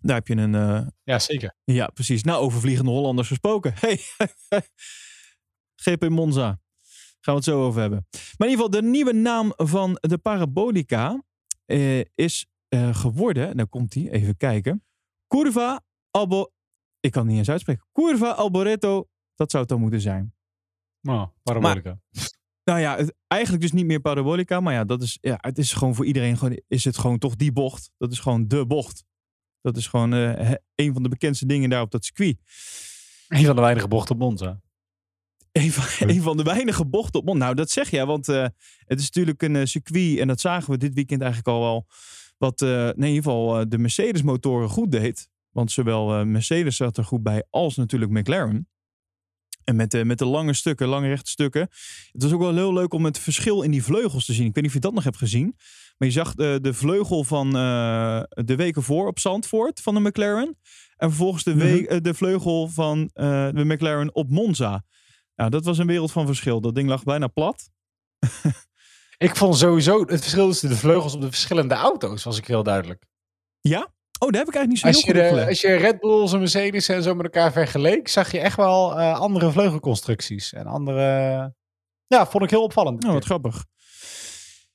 Daar 0.00 0.16
heb 0.16 0.26
je 0.28 0.36
een... 0.36 0.92
Ja, 1.04 1.18
zeker. 1.18 1.54
ja, 1.64 1.86
precies. 1.86 2.22
Nou, 2.22 2.40
over 2.42 2.60
Vliegende 2.60 2.90
Hollanders 2.90 3.28
gesproken. 3.28 3.74
Hey, 3.80 4.00
GP 5.76 6.08
Monza. 6.08 6.60
Gaan 7.20 7.34
we 7.34 7.40
het 7.40 7.44
zo 7.44 7.64
over 7.64 7.80
hebben. 7.80 8.06
Maar 8.10 8.48
in 8.48 8.52
ieder 8.52 8.64
geval, 8.64 8.82
de 8.82 8.88
nieuwe 8.88 9.12
naam 9.12 9.52
van 9.56 9.98
de 10.00 10.18
Parabolica 10.18 11.22
eh, 11.68 12.00
is 12.14 12.46
eh, 12.68 12.94
geworden. 12.94 13.56
Nou 13.56 13.68
komt 13.68 13.92
die, 13.92 14.10
even 14.10 14.36
kijken. 14.36 14.84
Curva 15.26 15.84
Albo... 16.10 16.52
Ik 17.00 17.10
kan 17.10 17.22
het 17.22 17.30
niet 17.30 17.38
eens 17.38 17.50
uitspreken. 17.50 17.86
Curva 17.92 18.30
Alboreto, 18.30 19.08
dat 19.34 19.50
zou 19.50 19.62
het 19.62 19.72
dan 19.72 19.80
moeten 19.80 20.00
zijn. 20.00 20.34
Nou, 21.00 21.28
parabolica. 21.42 22.00
Nou 22.64 22.80
ja, 22.80 22.96
het, 22.96 23.14
eigenlijk 23.26 23.62
dus 23.62 23.72
niet 23.72 23.86
meer 23.86 24.00
parabolica, 24.00 24.60
maar 24.60 24.74
ja, 24.74 24.84
dat 24.84 25.02
is, 25.02 25.18
ja, 25.20 25.38
het 25.40 25.58
is 25.58 25.72
gewoon 25.72 25.94
voor 25.94 26.04
iedereen 26.04 26.38
gewoon, 26.38 26.60
is 26.66 26.84
het 26.84 26.98
gewoon 26.98 27.18
toch 27.18 27.36
die 27.36 27.52
bocht. 27.52 27.90
Dat 27.96 28.12
is 28.12 28.18
gewoon 28.18 28.48
de 28.48 28.66
bocht. 28.66 29.04
Dat 29.60 29.76
is 29.76 29.86
gewoon 29.86 30.12
eh, 30.12 30.54
een 30.74 30.92
van 30.92 31.02
de 31.02 31.08
bekendste 31.08 31.46
dingen 31.46 31.70
daar 31.70 31.82
op 31.82 31.90
dat 31.90 32.04
circuit. 32.04 32.38
Een 33.28 33.44
van 33.44 33.54
de 33.54 33.60
weinige 33.60 33.88
bochten 33.88 34.14
op 34.14 34.20
Monza. 34.20 34.60
Een 35.58 35.72
van, 35.72 36.08
een 36.08 36.22
van 36.22 36.36
de 36.36 36.42
weinige 36.42 36.86
bochten 36.86 37.20
op 37.20 37.26
mond. 37.26 37.38
Nou, 37.38 37.54
dat 37.54 37.70
zeg 37.70 37.90
je, 37.90 38.06
want 38.06 38.28
eh, 38.28 38.46
het 38.84 38.98
is 38.98 39.04
natuurlijk 39.04 39.42
een 39.42 39.56
eh, 39.56 39.64
circuit 39.64 40.18
en 40.18 40.28
dat 40.28 40.40
zagen 40.40 40.70
we 40.70 40.78
dit 40.78 40.94
weekend 40.94 41.20
eigenlijk 41.20 41.56
al 41.56 41.60
wel. 41.60 41.86
Wat 42.38 42.62
eh, 42.62 42.86
in 42.86 43.04
ieder 43.04 43.22
geval 43.22 43.68
de 43.68 43.78
Mercedes 43.78 44.22
motoren 44.22 44.68
goed 44.68 44.92
deed. 44.92 45.28
Want 45.50 45.72
zowel 45.72 46.24
Mercedes 46.24 46.76
zat 46.76 46.96
er 46.96 47.04
goed 47.04 47.22
bij 47.22 47.44
als 47.50 47.76
natuurlijk 47.76 48.10
McLaren. 48.10 48.68
En 49.64 49.76
met 49.76 49.90
de, 49.90 50.04
met 50.04 50.18
de 50.18 50.24
lange 50.24 50.52
stukken, 50.54 50.88
lange 50.88 51.08
rechte 51.08 51.30
stukken. 51.30 51.60
Het 52.12 52.22
was 52.22 52.32
ook 52.32 52.40
wel 52.40 52.54
heel 52.54 52.72
leuk 52.72 52.92
om 52.92 53.04
het 53.04 53.18
verschil 53.18 53.62
in 53.62 53.70
die 53.70 53.82
vleugels 53.82 54.24
te 54.24 54.32
zien. 54.32 54.46
Ik 54.46 54.54
weet 54.54 54.62
niet 54.62 54.72
of 54.72 54.78
je 54.78 54.86
dat 54.86 54.94
nog 54.94 55.04
hebt 55.04 55.16
gezien. 55.16 55.54
Maar 55.96 56.08
je 56.08 56.14
zag 56.14 56.34
de, 56.34 56.58
de 56.62 56.74
vleugel 56.74 57.24
van 57.24 57.50
de 58.28 58.54
weken 58.56 58.82
voor 58.82 59.06
op 59.06 59.18
Zandvoort 59.18 59.80
van 59.80 59.94
de 59.94 60.00
McLaren. 60.00 60.56
En 60.96 61.08
vervolgens 61.08 61.44
de, 61.44 61.86
eh, 61.86 62.00
de 62.02 62.14
vleugel 62.14 62.68
van 62.68 63.10
de 63.12 63.64
McLaren 63.64 64.14
op 64.14 64.30
Monza. 64.30 64.84
Nou, 65.38 65.50
dat 65.50 65.64
was 65.64 65.78
een 65.78 65.86
wereld 65.86 66.12
van 66.12 66.26
verschil. 66.26 66.60
Dat 66.60 66.74
ding 66.74 66.88
lag 66.88 67.02
bijna 67.02 67.26
plat. 67.26 67.70
Ik 69.18 69.36
vond 69.36 69.56
sowieso 69.56 70.00
het 70.00 70.20
verschil 70.20 70.48
tussen 70.48 70.68
de 70.68 70.76
vleugels 70.76 71.14
op 71.14 71.20
de 71.20 71.28
verschillende 71.28 71.74
auto's, 71.74 72.24
was 72.24 72.38
ik 72.38 72.46
heel 72.46 72.62
duidelijk. 72.62 73.06
Ja? 73.60 73.78
Oh, 74.18 74.30
daar 74.30 74.40
heb 74.40 74.48
ik 74.48 74.54
eigenlijk 74.54 74.68
niet 74.68 74.78
zo 74.78 74.86
Als 74.86 75.02
heel 75.02 75.14
je, 75.14 75.28
goed 75.28 75.38
de, 75.38 75.46
als 75.46 75.60
je 75.60 75.74
Red 75.74 76.00
Bulls 76.00 76.32
en 76.32 76.38
Mercedes 76.38 76.88
en 76.88 77.02
zo 77.02 77.14
met 77.14 77.24
elkaar 77.24 77.52
vergeleek, 77.52 78.08
zag 78.08 78.32
je 78.32 78.38
echt 78.38 78.56
wel 78.56 78.98
eh, 78.98 79.20
andere 79.20 79.50
vleugelconstructies. 79.50 80.52
En 80.52 80.66
andere... 80.66 81.02
Ja, 82.06 82.26
vond 82.26 82.44
ik 82.44 82.50
heel 82.50 82.62
opvallend. 82.62 83.04
Oh, 83.04 83.12
wat 83.12 83.24
grappig. 83.24 83.64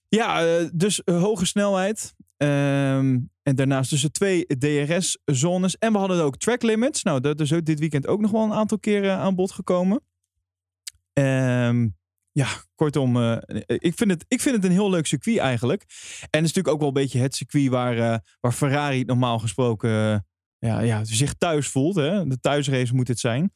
Ja, 0.08 0.46
eh, 0.46 0.70
dus 0.74 1.01
hoge 1.05 1.46
snelheid. 1.46 2.13
Ehm, 2.38 3.20
en 3.43 3.55
daarnaast 3.55 3.89
tussen 3.89 4.12
twee 4.12 4.46
DRS-zones. 4.46 5.77
En 5.77 5.91
we 5.91 5.98
hadden 5.98 6.24
ook 6.24 6.38
track 6.38 6.62
limits. 6.62 7.03
Nou, 7.03 7.20
dat 7.20 7.39
is 7.39 7.53
ook 7.53 7.65
dit 7.65 7.79
weekend 7.79 8.08
ook 8.08 8.22
nog 8.22 8.32
wel 8.32 8.43
een 8.43 8.53
aantal 8.53 8.79
keren 8.79 9.17
aan 9.17 9.36
bod 9.36 9.51
gekomen. 9.51 10.01
Ehm, 11.13 11.88
ja, 12.34 12.48
kortom, 12.75 13.17
eh, 13.17 13.38
ik, 13.65 13.93
vind 13.96 14.12
het, 14.12 14.25
ik 14.27 14.41
vind 14.41 14.55
het 14.55 14.65
een 14.65 14.72
heel 14.72 14.89
leuk 14.89 15.05
circuit 15.05 15.38
eigenlijk. 15.38 15.82
En 16.20 16.39
het 16.39 16.46
is 16.46 16.53
natuurlijk 16.53 16.67
ook 16.67 16.79
wel 16.79 16.88
een 16.88 16.93
beetje 16.93 17.20
het 17.20 17.36
circuit 17.36 17.67
waar, 17.67 17.98
eh, 17.98 18.17
waar 18.39 18.51
Ferrari 18.51 19.03
normaal 19.03 19.39
gesproken 19.39 19.89
eh, 19.89 20.20
ja, 20.70 20.79
ja, 20.79 21.03
zich 21.03 21.34
thuis 21.34 21.67
voelt. 21.67 21.96
Hè? 21.96 22.27
De 22.27 22.39
thuisrace 22.39 22.96
moet 22.96 23.08
het 23.08 23.20
zijn. 23.20 23.53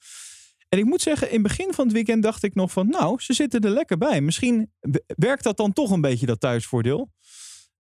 En 0.70 0.80
ik 0.80 0.86
moet 0.86 1.02
zeggen, 1.02 1.28
in 1.28 1.34
het 1.34 1.44
begin 1.44 1.74
van 1.74 1.86
het 1.86 1.94
weekend 1.94 2.24
dacht 2.24 2.44
ik 2.44 2.56
nog 2.56 2.72
van, 2.72 2.88
nou, 2.88 3.22
ze 3.22 3.34
zitten 3.34 3.62
er 3.62 3.70
lekker 3.70 3.98
bij. 3.98 4.22
Misschien 4.22 4.72
werkt 5.06 5.44
dat 5.44 5.58
dan 5.58 5.74
toch 5.74 5.92
een 5.92 6.02
beetje, 6.02 6.26
dat 6.26 6.40
thuisvoordeel. 6.40 7.12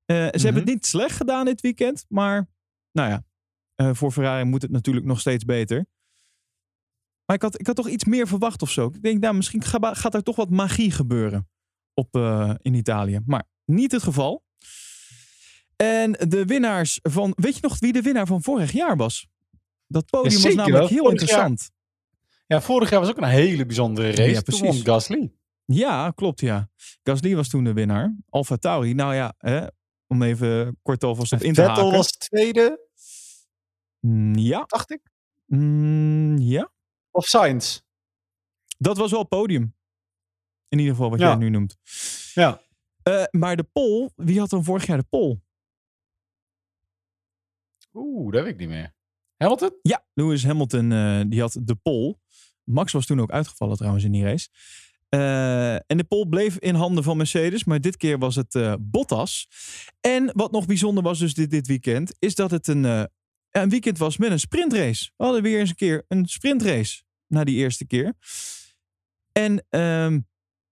Ze 0.06 0.14
hebben 0.32 0.56
het 0.56 0.66
niet 0.66 0.86
slecht 0.86 1.16
gedaan 1.16 1.46
dit 1.46 1.62
weekend, 1.62 2.06
maar 2.08 2.50
nou 2.92 3.10
ja, 3.10 3.94
voor 3.94 4.12
Ferrari 4.12 4.44
moet 4.44 4.62
het 4.62 4.72
natuurlijk 4.72 5.06
nog 5.06 5.20
steeds 5.20 5.46
beter. 5.46 5.86
Maar 7.28 7.36
ik 7.36 7.42
had, 7.42 7.60
ik 7.60 7.68
had 7.68 7.76
toch 7.76 7.88
iets 7.90 8.04
meer 8.06 8.28
verwacht 8.28 8.62
of 8.62 8.70
zo. 8.72 8.88
Ik 8.88 9.02
denk, 9.02 9.22
nou, 9.22 9.36
misschien 9.36 9.64
ga- 9.64 9.94
gaat 9.94 10.14
er 10.14 10.24
toch 10.24 10.36
wat 10.36 10.50
magie 10.50 10.92
gebeuren 10.92 11.50
op, 11.94 12.16
eh, 12.16 12.54
in 12.62 12.74
Italië. 12.74 13.20
Maar 13.26 13.44
niet 13.66 13.92
het 13.92 14.04
geval. 14.04 14.44
En 15.76 16.12
de 16.12 16.46
winnaars 16.46 17.00
van, 17.04 17.34
weet 17.36 17.54
je 17.56 17.60
nog 17.62 17.80
wie 17.80 17.94
de 17.94 18.02
winnaar 18.02 18.28
van 18.28 18.44
vorig 18.44 18.72
jaar 18.72 18.98
was? 18.98 19.28
Dat 19.88 20.06
podium 20.06 20.42
was 20.42 20.44
namelijk 20.56 20.72
wel. 20.72 20.88
heel 20.88 20.98
Vorig 20.98 21.04
jaar. 21.04 21.12
interessant. 21.12 21.72
Ja, 22.48 22.62
vorig 22.62 22.90
jaar 22.90 23.00
was 23.00 23.10
ook 23.10 23.18
een 23.18 23.24
hele 23.24 23.66
bijzondere 23.66 24.08
race. 24.12 24.30
Ja, 24.32 24.42
precies. 24.42 24.82
Gasly. 24.82 25.32
Ja, 25.66 26.12
klopt 26.12 26.40
ja. 26.40 26.70
Gasly 27.04 27.36
was 27.36 27.50
toen 27.50 27.64
de 27.64 27.74
winnaar. 27.74 28.16
Alfa 28.30 28.56
Tauri, 28.56 28.94
nou 28.94 29.16
ja, 29.16 29.34
hè, 29.38 29.66
om 30.08 30.22
even 30.24 30.80
kort 30.82 31.04
alvast 31.04 31.34
op 31.34 31.42
in 31.42 31.54
te 31.54 31.62
Vettel 31.62 31.84
haken. 31.84 31.98
was 31.98 32.12
tweede, 32.12 32.86
Mm, 34.00 34.36
Ja, 34.36 34.64
dacht 34.66 34.92
ik. 34.92 35.02
Mm, 35.46 36.38
ja, 36.38 36.72
Of 37.18 37.26
Sainz. 37.26 37.82
dat 38.78 38.98
was 38.98 39.12
wel 39.12 39.24
podium. 39.24 39.76
In 40.70 40.78
ieder 40.80 40.94
geval 40.96 41.10
wat 41.10 41.20
Ja. 41.20 41.28
jij 41.28 41.36
nu 41.36 41.50
noemt. 41.50 41.78
Ja. 42.34 42.62
Eh, 43.04 43.24
maar 43.32 43.56
de 43.56 43.64
pol, 43.64 44.12
wie 44.16 44.40
had 44.40 44.50
dan 44.50 44.64
vorig 44.64 44.86
jaar 44.86 44.98
de 44.98 45.04
pol? 45.10 45.42
Oeh, 47.94 48.32
dat 48.34 48.44
weet 48.44 48.54
ik 48.54 48.60
niet 48.60 48.68
meer. 48.68 48.96
Hamilton? 49.38 49.72
Ja, 49.82 50.06
Lewis 50.14 50.44
Hamilton, 50.46 50.92
eh, 50.92 51.22
die 51.28 51.40
had 51.42 51.60
de 51.62 51.76
pol. 51.76 52.20
Max 52.64 52.92
was 52.92 53.06
toen 53.06 53.20
ook 53.22 53.32
uitgevallen 53.32 53.78
trouwens 53.78 54.04
in 54.04 54.12
die 54.12 54.24
race. 54.24 54.50
Eh, 55.10 55.74
en 55.76 55.98
de 55.98 56.04
pol 56.04 56.26
bleef 56.26 56.58
in 56.58 56.76
handen 56.76 57.04
van 57.04 57.18
Mercedes, 57.18 57.64
maar 57.64 57.82
dit 57.82 57.98
keer 57.98 58.18
was 58.20 58.36
het 58.36 58.56
eh, 58.56 58.74
Bottas. 58.80 59.48
En 60.02 60.30
wat 60.34 60.52
nog 60.52 60.66
bijzonder 60.66 61.04
was 61.04 61.20
dus 61.20 61.34
dit, 61.34 61.50
dit 61.52 61.68
weekend, 61.68 62.16
is 62.20 62.36
dat 62.36 62.52
het 62.52 62.68
een, 62.68 62.86
eh, 62.86 63.04
een 63.52 63.70
weekend 63.70 63.98
was 63.98 64.18
met 64.18 64.32
een 64.32 64.40
sprintrace. 64.40 65.12
We 65.18 65.24
hadden 65.24 65.42
weer 65.42 65.60
eens 65.60 65.70
een 65.70 65.76
keer 65.76 66.06
een 66.08 66.26
sprintrace 66.28 67.04
na 67.28 67.44
die 67.44 67.56
eerste 67.56 67.86
keer. 67.86 68.14
En 69.32 69.66
ehm, 69.70 70.20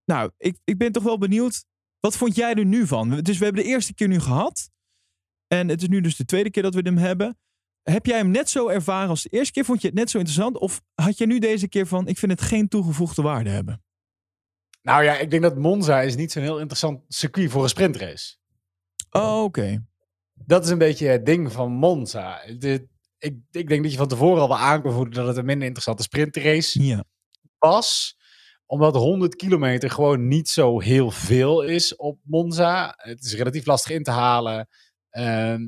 nou, 0.06 0.32
ik, 0.38 0.58
ik 0.64 0.78
ben 0.78 0.92
toch 0.92 1.04
wel 1.04 1.18
benieuwd, 1.18 1.66
wat 2.00 2.18
vond 2.18 2.36
jij 2.36 2.54
er 2.54 2.66
nu 2.66 2.88
van? 2.88 3.22
Dus 3.22 3.38
we 3.38 3.44
hebben 3.44 3.64
de 3.64 3.70
eerste 3.70 3.94
keer 3.94 4.08
nu 4.08 4.20
gehad. 4.20 4.70
En 5.48 5.68
het 5.68 5.82
is 5.82 5.88
nu 5.88 6.02
dus 6.02 6.16
de 6.16 6.26
tweede 6.26 6.50
keer 6.50 6.64
dat 6.64 6.74
we 6.74 6.82
hem 6.82 6.98
hebben. 6.98 7.38
Heb 7.84 8.06
jij 8.06 8.18
hem 8.18 8.32
net 8.32 8.50
zo 8.50 8.68
ervaren 8.68 9.10
als 9.10 9.24
de 9.24 9.30
eerste 9.30 9.54
keer? 9.54 9.66
Vond 9.66 9.82
je 9.82 9.88
het 9.88 9.96
net 9.96 10.10
zo 10.10 10.18
interessant? 10.18 10.58
Of 10.58 10.82
had 10.94 11.18
je 11.18 11.26
nu 11.26 11.40
deze 11.40 11.68
keer 11.68 11.88
van, 11.88 12.08
ik 12.08 12.18
vind 12.18 12.32
het 12.32 12.42
geen 12.42 12.68
toegevoegde 12.68 13.22
waarde 13.22 13.50
hebben? 13.50 13.84
Nou 14.82 15.04
ja, 15.04 15.18
ik 15.18 15.30
denk 15.30 15.42
dat 15.42 15.58
Monza 15.58 16.02
is 16.02 16.16
niet 16.16 16.32
zo'n 16.32 16.44
heel 16.44 16.60
interessant 16.60 17.02
circuit 17.08 17.52
voor 17.52 17.64
een 17.64 17.70
sprintrace. 17.70 18.36
Oh, 19.10 19.44
oké. 19.44 19.86
Dat 20.34 20.64
is 20.64 20.70
een 20.70 20.78
beetje 20.78 21.08
het 21.08 21.26
ding 21.26 21.52
van 21.52 21.72
Monza. 21.72 22.42
De, 22.58 22.88
ik, 23.26 23.36
ik 23.52 23.68
denk 23.68 23.82
dat 23.84 23.92
je 23.92 23.98
van 23.98 24.08
tevoren 24.08 24.42
al 24.42 24.48
wel 24.48 24.58
aan 24.58 24.82
kon 24.82 24.92
voelen 24.92 25.14
dat 25.14 25.28
het 25.28 25.38
een 25.38 25.46
minder 25.46 25.64
interessante 25.64 26.04
sprintrace 26.04 26.84
Ja. 26.84 27.04
was. 27.58 28.18
Omdat 28.66 28.96
100 28.96 29.36
kilometer 29.36 29.90
gewoon 29.90 30.28
niet 30.28 30.50
zo 30.50 30.80
heel 30.80 31.12
veel 31.12 31.62
is 31.62 31.96
op 31.96 32.20
Monza. 32.24 32.94
Het 32.98 33.24
is 33.24 33.34
relatief 33.36 33.66
lastig 33.66 33.92
in 33.92 34.04
te 34.04 34.12
halen. 34.12 34.68
Ehm, 35.10 35.62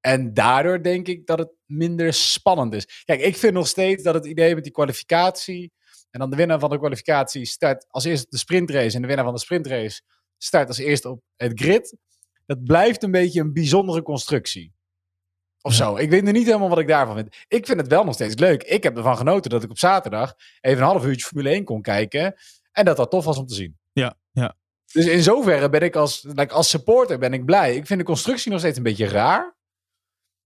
en 0.00 0.34
daardoor 0.34 0.82
denk 0.82 1.06
ik 1.08 1.26
dat 1.26 1.38
het 1.38 1.50
minder 1.66 2.12
spannend 2.12 2.74
is. 2.74 3.02
Kijk, 3.04 3.20
ik 3.20 3.36
vind 3.36 3.52
nog 3.52 3.66
steeds 3.66 4.02
dat 4.02 4.14
het 4.14 4.26
idee 4.26 4.54
met 4.54 4.64
die 4.64 4.72
kwalificatie. 4.72 5.72
En 6.10 6.20
dan 6.20 6.30
de 6.30 6.36
winnaar 6.36 6.58
van 6.58 6.70
de 6.70 6.78
kwalificatie 6.78 7.44
start 7.44 7.86
als 7.88 8.04
eerste 8.04 8.24
op 8.24 8.30
de 8.30 8.38
sprintrace. 8.38 8.96
En 8.96 9.00
de 9.00 9.06
winnaar 9.06 9.24
van 9.24 9.34
de 9.34 9.40
sprintrace 9.40 10.02
start 10.38 10.68
als 10.68 10.78
eerste 10.78 11.08
op 11.08 11.22
het 11.36 11.60
grid. 11.60 11.96
Dat 12.46 12.64
blijft 12.64 13.02
een 13.02 13.10
beetje 13.10 13.40
een 13.40 13.52
bijzondere 13.52 14.02
constructie. 14.02 14.72
Of 15.62 15.72
Ja. 15.72 15.84
zo. 15.84 15.96
Ik 15.96 16.10
weet 16.10 16.22
nu 16.22 16.32
niet 16.32 16.46
helemaal 16.46 16.68
wat 16.68 16.78
ik 16.78 16.88
daarvan 16.88 17.14
vind. 17.14 17.36
Ik 17.48 17.66
vind 17.66 17.80
het 17.80 17.88
wel 17.88 18.04
nog 18.04 18.14
steeds 18.14 18.34
leuk. 18.36 18.62
Ik 18.62 18.82
heb 18.82 18.96
ervan 18.96 19.16
genoten 19.16 19.50
dat 19.50 19.62
ik 19.62 19.70
op 19.70 19.78
zaterdag 19.78 20.34
even 20.60 20.78
een 20.78 20.88
half 20.88 21.04
uurtje 21.04 21.26
Formule 21.26 21.50
1 21.50 21.64
kon 21.64 21.82
kijken. 21.82 22.34
En 22.72 22.84
dat 22.84 22.96
dat 22.96 23.10
tof 23.10 23.24
was 23.24 23.38
om 23.38 23.46
te 23.46 23.54
zien. 23.54 23.78
Ja, 23.92 24.14
ja. 24.32 24.54
Dus 24.92 25.06
in 25.06 25.22
zoverre 25.22 25.68
ben 25.68 25.80
ik 25.80 25.96
als, 25.96 26.22
like, 26.22 26.54
als 26.54 26.68
supporter 26.68 27.18
ben 27.18 27.32
ik 27.32 27.44
blij. 27.44 27.76
Ik 27.76 27.86
vind 27.86 27.98
de 27.98 28.06
constructie 28.06 28.50
nog 28.50 28.60
steeds 28.60 28.76
een 28.76 28.82
beetje 28.82 29.08
raar. 29.08 29.56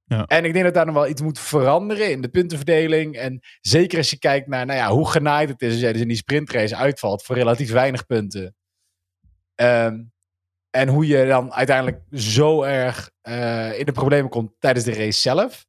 Ja. 0.04 0.24
En 0.26 0.44
ik 0.44 0.52
denk 0.52 0.64
dat 0.64 0.74
daar 0.74 0.86
nog 0.86 0.94
wel 0.94 1.08
iets 1.08 1.22
moet 1.22 1.38
veranderen 1.38 2.10
in 2.10 2.20
de 2.20 2.28
puntenverdeling. 2.28 3.16
En 3.16 3.40
zeker 3.60 3.98
als 3.98 4.10
je 4.10 4.18
kijkt 4.18 4.46
naar 4.46 4.66
nou 4.66 4.78
ja, 4.78 4.88
hoe 4.90 5.08
genaaid 5.10 5.48
het 5.48 5.62
is 5.62 5.70
als 5.72 5.80
jij 5.80 5.92
dus 5.92 6.00
in 6.02 6.08
die 6.08 6.16
sprintrace 6.16 6.76
uitvalt 6.76 7.22
voor 7.22 7.36
relatief 7.36 7.70
weinig 7.72 8.06
punten. 8.06 8.54
Ehm, 9.54 10.02
en 10.70 10.88
hoe 10.88 11.06
je 11.06 11.26
dan 11.26 11.52
uiteindelijk 11.52 12.00
zo 12.10 12.62
erg 12.62 13.10
eh, 13.22 13.78
in 13.78 13.84
de 13.84 13.92
problemen 13.92 14.30
komt 14.30 14.52
tijdens 14.58 14.84
de 14.84 14.94
race 14.94 15.20
zelf. 15.20 15.66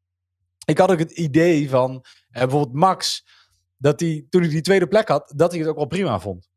Ik 0.65 0.77
had 0.77 0.91
ook 0.91 0.99
het 0.99 1.11
idee 1.11 1.69
van 1.69 2.05
eh, 2.29 2.41
bijvoorbeeld 2.41 2.75
Max, 2.75 3.25
dat 3.77 3.99
hij 3.99 4.25
toen 4.29 4.41
hij 4.41 4.49
die 4.49 4.61
tweede 4.61 4.87
plek 4.87 5.07
had, 5.07 5.33
dat 5.35 5.51
hij 5.51 5.59
het 5.59 5.69
ook 5.69 5.75
wel 5.75 5.85
prima 5.85 6.19
vond 6.19 6.51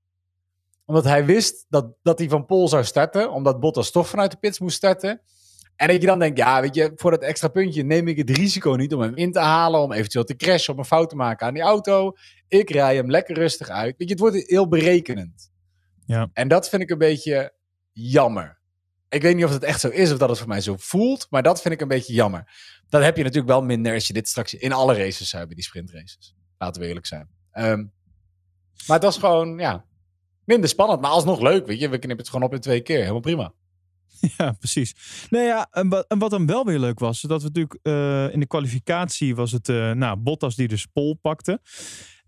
omdat 0.87 1.05
hij 1.05 1.25
wist 1.25 1.67
dat, 1.69 1.93
dat 2.03 2.19
hij 2.19 2.29
van 2.29 2.47
Pol 2.47 2.69
zou 2.69 2.85
starten. 2.85 3.33
Omdat 3.33 3.61
Bottas 3.61 3.91
toch 3.91 4.09
vanuit 4.09 4.31
de 4.31 4.37
pits 4.37 4.59
moest 4.59 4.77
starten. 4.77 5.21
En 5.77 5.89
dat 5.89 6.01
je 6.01 6.07
dan 6.07 6.19
denkt, 6.19 6.39
ja, 6.39 6.61
weet 6.61 6.75
je, 6.75 6.93
voor 6.95 7.11
dat 7.11 7.23
extra 7.23 7.49
puntje 7.49 7.83
neem 7.83 8.09
ik 8.09 8.17
het 8.17 8.31
risico 8.31 8.71
niet 8.71 8.95
om 8.95 9.01
hem 9.01 9.17
in 9.17 9.33
te 9.33 9.39
halen. 9.39 9.81
Om 9.81 9.93
eventueel 9.93 10.25
te 10.25 10.37
crashen, 10.37 10.73
om 10.73 10.79
een 10.79 10.85
fout 10.85 11.09
te 11.09 11.17
maken 11.17 11.47
aan 11.47 11.55
die 11.55 11.63
auto. 11.63 12.13
Ik 12.49 12.71
rij 12.71 12.97
hem 12.97 13.11
lekker 13.11 13.35
rustig 13.35 13.69
uit. 13.69 13.95
Weet 13.99 14.09
je, 14.09 14.15
het 14.15 14.19
wordt 14.19 14.49
heel 14.49 14.69
berekenend. 14.69 15.51
Ja. 16.07 16.31
En 16.33 16.49
dat 16.49 16.69
vind 16.69 16.83
ik 16.83 16.91
een 16.91 16.99
beetje 16.99 17.53
jammer. 17.93 18.56
Ik 19.09 19.23
weet 19.23 19.37
niet 19.37 19.45
of 19.45 19.51
het 19.51 19.63
echt 19.63 19.81
zo 19.81 19.89
is 19.89 20.13
of 20.13 20.19
dat 20.19 20.29
het 20.29 20.39
voor 20.39 20.49
mij 20.49 20.61
zo 20.61 20.75
voelt. 20.79 21.27
Maar 21.31 21.43
dat 21.43 21.63
vind 21.63 21.75
ik 21.75 21.81
een 21.81 21.89
beetje 21.89 22.13
jammer. 22.13 22.53
Dat 22.89 23.03
heb 23.03 23.17
je 23.17 23.23
natuurlijk 23.23 23.53
wel 23.53 23.63
minder 23.63 23.95
als 23.95 24.07
je 24.07 24.13
dit 24.13 24.29
straks 24.29 24.55
in 24.55 24.73
alle 24.73 24.95
races 24.95 25.29
zou 25.29 25.39
hebben, 25.39 25.57
die 25.57 25.65
sprintraces. 25.67 26.35
Laten 26.59 26.81
we 26.83 26.89
eerlijk 26.89 27.07
zijn. 27.07 27.29
Ehm, 27.51 27.85
maar 28.87 28.97
het 28.97 29.03
was 29.03 29.19
gewoon, 29.19 29.59
ja, 29.59 29.85
minder 30.45 30.69
spannend. 30.69 31.01
Maar 31.01 31.11
alsnog 31.11 31.41
leuk, 31.41 31.67
weet 31.67 31.81
je. 31.81 31.89
We 31.89 31.99
knippen 31.99 32.19
het 32.19 32.29
gewoon 32.29 32.49
op 32.49 32.55
in 32.55 32.61
twee 32.61 32.81
keer. 32.81 32.99
Helemaal 32.99 33.21
prima. 33.21 33.53
Ja, 34.37 34.53
precies. 34.53 34.95
Nou 35.31 35.45
ja, 35.45 35.69
en 35.71 36.19
wat, 36.19 36.31
dan 36.31 36.47
wel 36.47 36.65
weer 36.65 36.79
leuk 36.79 36.99
was, 36.99 37.21
dat 37.21 37.43
we 37.43 37.49
natuurlijk 37.49 37.79
eh, 37.83 38.33
in 38.33 38.41
de 38.41 38.47
kwalificatie 38.47 39.35
was 39.35 39.53
het 39.53 39.69
uh, 39.69 39.93
nou, 39.93 40.17
Bottas 40.17 40.55
die 40.55 40.69
de 40.69 40.77
spol 40.77 41.15
pakte. 41.15 41.61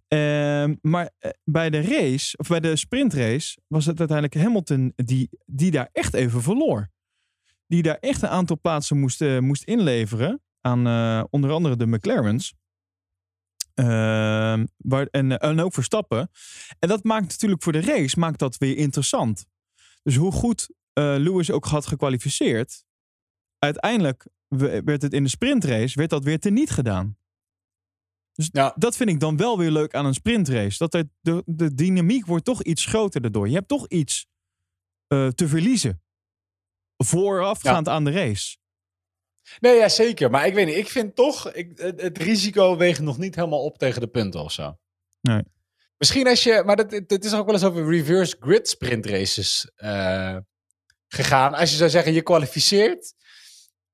Ehm, 0.09 0.75
maar 0.81 1.11
eh, 1.19 1.31
bij 1.45 1.71
de 1.71 1.81
race, 1.81 2.37
of 2.37 2.49
bij 2.49 2.61
de 2.61 2.77
sprintrace, 2.77 3.59
was 3.67 3.87
het 3.87 3.99
uiteindelijk 3.99 4.43
Hamilton 4.43 4.93
die, 4.97 5.29
die 5.47 5.71
daar 5.71 5.89
echt 5.93 6.15
even 6.15 6.43
verloor. 6.43 6.91
Die 7.67 7.83
daar 7.83 7.99
echt 8.01 8.23
een 8.23 8.29
aantal 8.29 8.61
plaatsen 8.61 8.99
moest, 8.99 9.21
moest 9.41 9.63
inleveren 9.63 10.43
aan 10.61 11.27
onder 11.31 11.51
andere 11.51 11.77
de 11.77 11.87
McLaren's. 11.87 12.55
Ehm, 13.75 14.67
waar, 14.77 15.07
en, 15.07 15.61
ook 15.61 15.75
Verstappen. 15.75 16.31
En 16.79 16.89
dat 16.89 17.05
maakt 17.05 17.29
natuurlijk 17.29 17.63
voor 17.63 17.73
de 17.73 17.81
race 17.81 18.19
maakt 18.19 18.39
dat 18.39 18.59
weer 18.59 18.77
interessant. 18.77 19.47
Dus 20.03 20.17
hoe 20.17 20.33
goed 20.33 20.71
Lewis 20.93 21.51
ook 21.51 21.65
had 21.65 21.87
gekwalificeerd, 21.87 22.85
uiteindelijk 23.59 24.27
werd 24.85 25.03
het 25.03 25.13
in 25.13 25.23
de 25.23 25.29
sprintrace 25.29 25.99
werd 25.99 26.11
dat 26.11 26.25
weer 26.25 26.39
teniet 26.39 26.71
gedaan. 26.71 27.17
Dus 28.39 28.49
ja. 28.53 28.75
dat 28.77 28.97
vind 28.97 29.11
ik 29.11 29.21
dan 29.21 29.37
wel 29.37 29.59
weer 29.59 29.71
leuk 29.71 29.95
aan 29.95 30.07
een 30.07 30.15
sprintrace. 30.15 30.79
Dat 30.79 30.95
er 30.95 31.05
de, 31.21 31.43
de 31.47 31.75
dynamiek 31.75 32.27
wordt 32.27 32.45
toch 32.45 32.63
iets 32.63 32.85
groter 32.85 33.21
daardoor. 33.21 33.49
Je 33.49 33.55
hebt 33.55 33.69
toch 33.69 33.89
iets 33.89 34.27
uh, 35.09 35.29
te 35.29 35.49
verliezen. 35.49 36.03
Voorafgaand 36.97 37.87
ja. 37.87 37.93
aan 37.93 38.05
de 38.05 38.11
race. 38.11 38.57
Nee, 39.61 39.77
ja, 39.77 39.89
zeker. 39.89 40.31
Maar 40.31 40.47
ik 40.47 40.55
weet 40.55 40.67
niet, 40.67 40.77
ik 40.77 40.89
vind 40.89 41.17
toch, 41.17 41.53
ik, 41.53 41.79
het, 41.79 42.01
het, 42.01 42.19
risico 42.19 42.77
weegt 42.77 43.01
nog 43.01 43.19
niet 43.19 43.35
helemaal 43.35 43.65
op 43.65 43.79
tegen 43.79 44.01
de 44.01 44.09
punten 44.09 44.43
of 44.43 44.53
zo. 44.53 44.79
Nee. 45.21 45.43
Misschien 45.97 46.29
als 46.29 46.43
je, 46.43 46.63
maar 46.67 46.77
het 46.77 47.25
is 47.25 47.35
ook 47.35 47.45
wel 47.45 47.55
eens 47.55 47.65
over 47.65 47.91
reverse 47.91 48.37
grid 48.41 48.69
sprint 48.69 49.07
races 49.07 49.71
uh, 49.77 50.37
gegaan. 51.09 51.55
Als 51.55 51.71
je 51.71 51.77
zou 51.77 51.91
zeggen, 51.91 52.13
je 52.13 52.23
kwalificeert. 52.23 53.15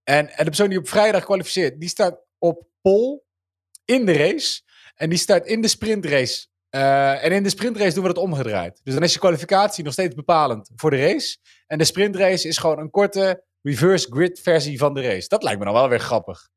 En, 0.02 0.28
en 0.28 0.36
de 0.36 0.44
persoon 0.44 0.68
die 0.68 0.78
op 0.78 0.88
vrijdag 0.88 1.24
kwalificeert, 1.24 1.80
die 1.80 1.88
staat 1.88 2.20
op 2.38 2.66
pole 2.80 3.23
in 3.84 4.06
de 4.06 4.12
race. 4.12 4.62
En 4.94 5.08
die 5.08 5.18
staat 5.18 5.46
in 5.46 5.60
de 5.60 5.68
sprintrace. 5.68 6.46
Uh, 6.70 7.24
en 7.24 7.32
in 7.32 7.42
de 7.42 7.48
sprintrace 7.48 7.94
doen 7.94 8.02
we 8.02 8.08
het 8.08 8.18
omgedraaid. 8.18 8.80
Dus 8.82 8.94
dan 8.94 9.02
is 9.02 9.12
je 9.12 9.18
kwalificatie 9.18 9.84
nog 9.84 9.92
steeds 9.92 10.14
bepalend 10.14 10.70
voor 10.76 10.90
de 10.90 11.00
race. 11.00 11.36
En 11.66 11.78
de 11.78 11.84
sprintrace 11.84 12.48
is 12.48 12.58
gewoon 12.58 12.78
een 12.78 12.90
korte 12.90 13.44
reverse 13.62 14.06
grid 14.10 14.40
versie 14.40 14.78
van 14.78 14.94
de 14.94 15.02
race. 15.02 15.28
Dat 15.28 15.42
lijkt 15.42 15.58
me 15.58 15.64
dan 15.64 15.74
wel 15.74 15.88
weer 15.88 16.00
grappig. 16.00 16.48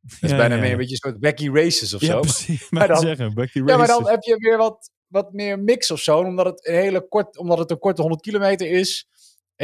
Dat 0.00 0.30
is 0.30 0.36
bijna 0.36 0.56
meer 0.56 0.70
een 0.70 0.76
beetje 0.76 0.92
een 0.92 1.10
soort 1.10 1.20
Becky 1.20 1.48
Races 1.48 1.94
of 1.94 2.00
zo. 2.00 2.20
Precies, 2.30 2.70
maar, 2.70 2.88
dan, 2.88 3.00
zeggen, 3.00 3.34
Becky 3.34 3.58
Races. 3.58 3.70
Ja, 3.70 3.76
maar 3.76 3.86
dan 3.86 4.08
heb 4.08 4.22
je 4.22 4.36
weer 4.36 4.56
wat, 4.56 4.90
wat 5.06 5.32
meer 5.32 5.58
mix 5.58 5.90
of 5.90 6.00
zo. 6.00 6.18
Omdat 6.18 6.46
het, 6.46 6.66
een 6.66 6.74
hele 6.74 7.08
kort, 7.08 7.38
omdat 7.38 7.58
het 7.58 7.70
een 7.70 7.78
korte 7.78 8.00
100 8.00 8.22
kilometer 8.22 8.70
is, 8.70 9.08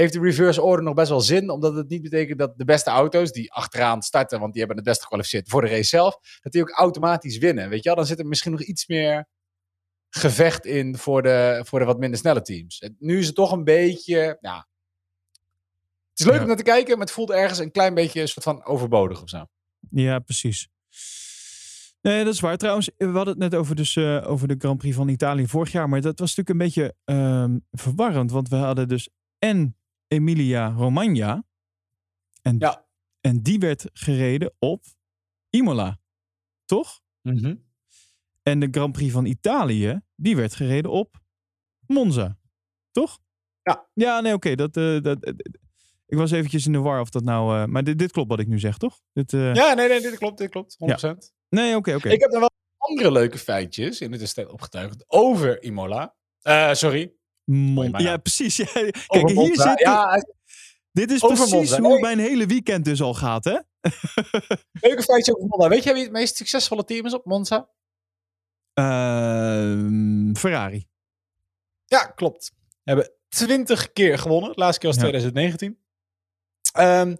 heeft 0.01 0.13
de 0.13 0.21
reverse 0.21 0.63
order 0.63 0.85
nog 0.85 0.95
best 0.95 1.09
wel 1.09 1.21
zin. 1.21 1.51
Omdat 1.51 1.75
het 1.75 1.89
niet 1.89 2.03
betekent 2.03 2.39
dat 2.39 2.59
de 2.59 2.65
beste 2.65 2.91
auto's 2.91 3.33
die 3.33 3.53
achteraan 3.53 4.03
starten, 4.03 4.41
want 4.41 4.53
die 4.53 4.59
hebben 4.59 4.77
het 4.79 4.87
best 4.87 5.03
gekwalificeerd 5.03 5.49
voor 5.49 5.61
de 5.61 5.69
race 5.69 5.89
zelf, 5.89 6.19
dat 6.41 6.53
die 6.53 6.63
ook 6.63 6.71
automatisch 6.71 7.39
winnen. 7.39 7.69
Weet 7.69 7.83
je 7.83 7.89
wel? 7.89 7.95
Dan 7.95 8.07
zit 8.07 8.19
er 8.19 8.27
misschien 8.27 8.53
nog 8.53 8.63
iets 8.63 8.87
meer 8.87 9.29
gevecht 10.09 10.65
in 10.65 10.97
voor 10.97 11.23
de, 11.23 11.63
voor 11.67 11.79
de 11.79 11.85
wat 11.85 11.99
minder 11.99 12.19
snelle 12.19 12.43
teams. 12.43 12.89
Nu 12.99 13.19
is 13.19 13.27
het 13.27 13.35
toch 13.35 13.53
een 13.53 13.65
beetje, 13.65 14.39
ja, 14.41 14.69
het 16.11 16.21
is 16.21 16.27
leuk 16.27 16.41
om 16.41 16.47
naar 16.47 16.57
te 16.57 16.63
kijken, 16.63 16.97
maar 16.97 17.07
het 17.07 17.15
voelt 17.15 17.31
ergens 17.31 17.59
een 17.59 17.73
klein 17.73 17.95
beetje 17.95 18.21
een 18.21 18.29
soort 18.29 18.45
van 18.45 18.65
overbodig 18.65 19.23
of 19.23 19.29
zo. 19.29 19.47
Ja, 19.91 20.19
precies. 20.19 20.69
Nee, 22.01 22.25
dat 22.25 22.35
is 22.35 22.41
waar. 22.41 22.57
Trouwens, 22.57 22.91
we 22.97 23.05
hadden 23.05 23.29
het 23.29 23.39
net 23.39 23.55
over, 23.55 23.77
dus, 23.77 23.95
uh, 23.95 24.31
over 24.31 24.49
de 24.49 24.55
Grand 24.59 24.79
Prix 24.79 24.97
van 24.97 25.09
Italië 25.09 25.47
vorig 25.47 25.73
jaar. 25.73 25.89
Maar 25.89 26.01
dat 26.01 26.19
was 26.19 26.37
natuurlijk 26.37 26.49
een 26.49 26.67
beetje 26.67 27.15
um, 27.17 27.67
verwarrend. 27.71 28.31
Want 28.31 28.49
we 28.49 28.57
hadden 28.57 28.89
dus 28.89 29.09
en 29.39 29.77
Emilia 30.09 30.69
Romagna. 30.69 31.45
En, 32.43 32.59
ja. 32.59 32.87
en 33.21 33.43
die 33.43 33.59
werd 33.59 33.91
gereden 33.93 34.55
op 34.59 34.85
Imola. 35.51 35.99
Toch? 36.65 37.01
Mm 37.23 37.39
-hmm. 37.39 37.65
En 38.43 38.61
de 38.61 38.69
Grand 38.71 38.93
Prix 38.93 39.13
van 39.13 39.25
Italië, 39.25 40.01
die 40.15 40.37
werd 40.37 40.55
gereden 40.55 40.91
op 40.91 41.21
Monza. 41.87 42.39
Toch? 42.91 43.19
Ja. 43.63 43.89
Ja, 43.95 44.21
nee, 44.21 44.35
oké. 44.35 44.51
Okay, 44.51 44.69
dat, 44.69 44.77
uh, 44.77 45.03
dat, 45.03 45.35
ik 46.07 46.17
was 46.17 46.31
eventjes 46.31 46.67
in 46.67 46.73
de 46.73 46.79
war 46.79 47.01
of 47.01 47.11
dat 47.11 47.25
nou... 47.25 47.59
Uh, 47.59 47.65
maar 47.65 47.85
dit, 47.85 47.99
dit, 47.99 48.13
klopt 48.13 48.29
wat 48.29 48.41
ik 48.41 48.47
nu 48.47 48.59
zeg, 48.59 48.79
toch? 48.79 49.01
Dit. 49.13 49.31
Ja, 49.31 49.75
nee, 49.75 49.89
nee, 49.89 50.01
dit 50.01 50.19
klopt, 50.19 50.39
dit 50.39 50.51
klopt. 50.51 50.75
100%. 50.75 50.77
Ja. 50.87 51.17
Nee, 51.49 51.77
oké, 51.77 51.95
oké. 51.95 52.09
Ik 52.09 52.21
heb 52.21 52.31
nog 52.31 52.41
wel 52.41 52.51
andere 52.77 53.13
leuke 53.13 53.39
feitjes 53.39 54.01
in 54.01 54.11
de 54.11 54.19
tussentijd 54.19 54.55
opgetuigd 54.55 55.05
over 55.07 55.63
Imola. 55.63 56.15
Sorry. 56.73 57.16
Ja, 57.97 58.17
precies. 58.17 58.57
Ja. 58.65 58.65
Kijk, 59.07 59.29
hier 59.29 59.57
zit... 59.61 59.79
Ja, 59.79 60.25
dit 60.93 61.11
is 61.11 61.21
precies 61.21 61.51
Monza. 61.51 61.81
hoe 61.81 61.89
nee. 61.89 62.01
mijn 62.01 62.19
hele 62.19 62.47
weekend 62.47 62.85
dus 62.85 63.03
al 63.03 63.15
gaat, 63.15 63.45
hè? 63.45 63.59
leuke 64.87 65.03
feitje 65.03 65.37
over 65.37 65.49
Monza. 65.49 65.69
Weet 65.69 65.85
jij 65.85 65.93
wie 65.95 66.03
het 66.03 66.13
meest 66.13 66.37
succesvolle 66.37 66.85
team 66.85 67.07
is 67.07 67.15
op 67.15 67.25
Monza? 67.25 67.69
Ehm, 68.73 70.35
Ferrari. 70.35 70.89
Ja, 71.85 72.05
klopt. 72.05 72.53
We 72.59 72.93
hebben 72.93 73.13
20 73.29 73.93
keer 73.93 74.19
gewonnen. 74.19 74.51
De 74.53 74.61
laatste 74.61 74.81
keer 74.81 74.89
was 74.89 74.99
2019. 74.99 75.79
Um, 76.79 77.17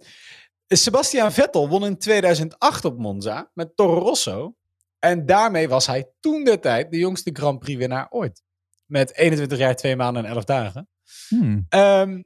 Sebastian 0.67 1.31
Vettel 1.31 1.69
won 1.69 1.85
in 1.85 1.97
2008 1.97 2.85
op 2.85 2.97
Monza 2.97 3.51
met 3.53 3.75
Toro 3.75 3.99
Rosso. 3.99 4.55
En 4.99 5.25
daarmee 5.25 5.69
was 5.69 5.87
hij 5.87 6.11
toen 6.19 6.43
de 6.43 6.59
tijd 6.59 6.91
de 6.91 6.97
jongste 6.97 7.29
Grand 7.33 7.59
Prix 7.59 7.77
winnaar 7.77 8.07
ooit. 8.09 8.43
Met 8.87 9.15
21 9.15 9.57
jaar, 9.57 9.75
2 9.75 9.95
maanden 9.95 10.25
en 10.25 10.31
11 10.31 10.43
dagen. 10.43 10.89
Hmm. 11.27 11.65
Um, 11.69 12.25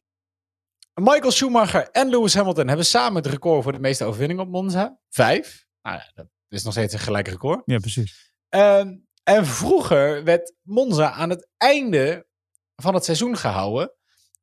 Michael 0.93 1.31
Schumacher 1.31 1.89
en 1.89 2.09
Lewis 2.09 2.33
Hamilton 2.33 2.67
hebben 2.67 2.85
samen 2.85 3.23
het 3.23 3.31
record 3.31 3.63
voor 3.63 3.71
de 3.71 3.79
meeste 3.79 4.05
overwinningen 4.05 4.43
op 4.43 4.49
Monza. 4.51 4.99
Vijf. 5.09 5.65
Nou, 5.81 5.99
dat 6.13 6.27
is 6.49 6.63
nog 6.63 6.73
steeds 6.73 6.93
een 6.93 6.99
gelijk 6.99 7.27
record. 7.27 7.61
Ja, 7.65 7.77
precies. 7.77 8.33
Um, 8.49 9.07
en 9.23 9.45
vroeger 9.45 10.23
werd 10.23 10.53
Monza 10.61 11.11
aan 11.11 11.29
het 11.29 11.47
einde 11.57 12.27
van 12.75 12.93
het 12.93 13.05
seizoen 13.05 13.37
gehouden. 13.37 13.93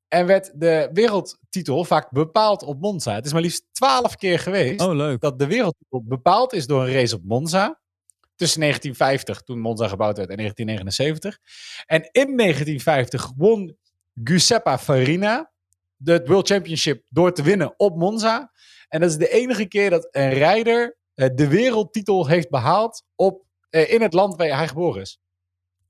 En 0.09 0.27
werd 0.27 0.61
de 0.61 0.91
wereldtitel 0.93 1.85
vaak 1.85 2.11
bepaald 2.11 2.63
op 2.63 2.81
Monza. 2.81 3.15
Het 3.15 3.27
is 3.27 3.33
maar 3.33 3.43
liefst 3.43 3.65
twaalf 3.73 4.17
keer 4.17 4.39
geweest 4.39 4.81
oh, 4.81 4.95
leuk. 4.95 5.21
dat 5.21 5.39
de 5.39 5.47
wereldtitel 5.47 6.03
bepaald 6.05 6.53
is 6.53 6.67
door 6.67 6.83
een 6.87 6.93
race 6.93 7.15
op 7.15 7.23
Monza. 7.25 7.81
Tussen 8.39 8.61
1950, 8.61 9.43
toen 9.43 9.61
Monza 9.61 9.89
gebouwd 9.89 10.17
werd, 10.17 10.31
en 10.31 10.37
1979. 10.37 11.39
En 11.87 12.03
in 12.03 12.37
1950 12.37 13.33
won 13.37 13.77
Giuseppe 14.25 14.79
Farina 14.79 15.53
de 15.97 16.23
World 16.25 16.49
Championship 16.49 17.05
door 17.09 17.33
te 17.33 17.43
winnen 17.43 17.75
op 17.77 17.97
Monza. 17.97 18.53
En 18.89 19.01
dat 19.01 19.11
is 19.11 19.17
de 19.17 19.29
enige 19.29 19.67
keer 19.67 19.91
dat 19.91 20.09
een 20.11 20.33
rijder 20.33 20.97
eh, 21.15 21.29
de 21.35 21.49
wereldtitel 21.49 22.27
heeft 22.27 22.51
behaald 22.51 23.05
op, 23.15 23.43
eh, 23.71 23.93
in 23.93 24.03
het 24.03 24.13
land 24.13 24.37
waar 24.37 24.57
hij 24.57 24.69
geboren 24.69 25.01
is. 25.01 25.21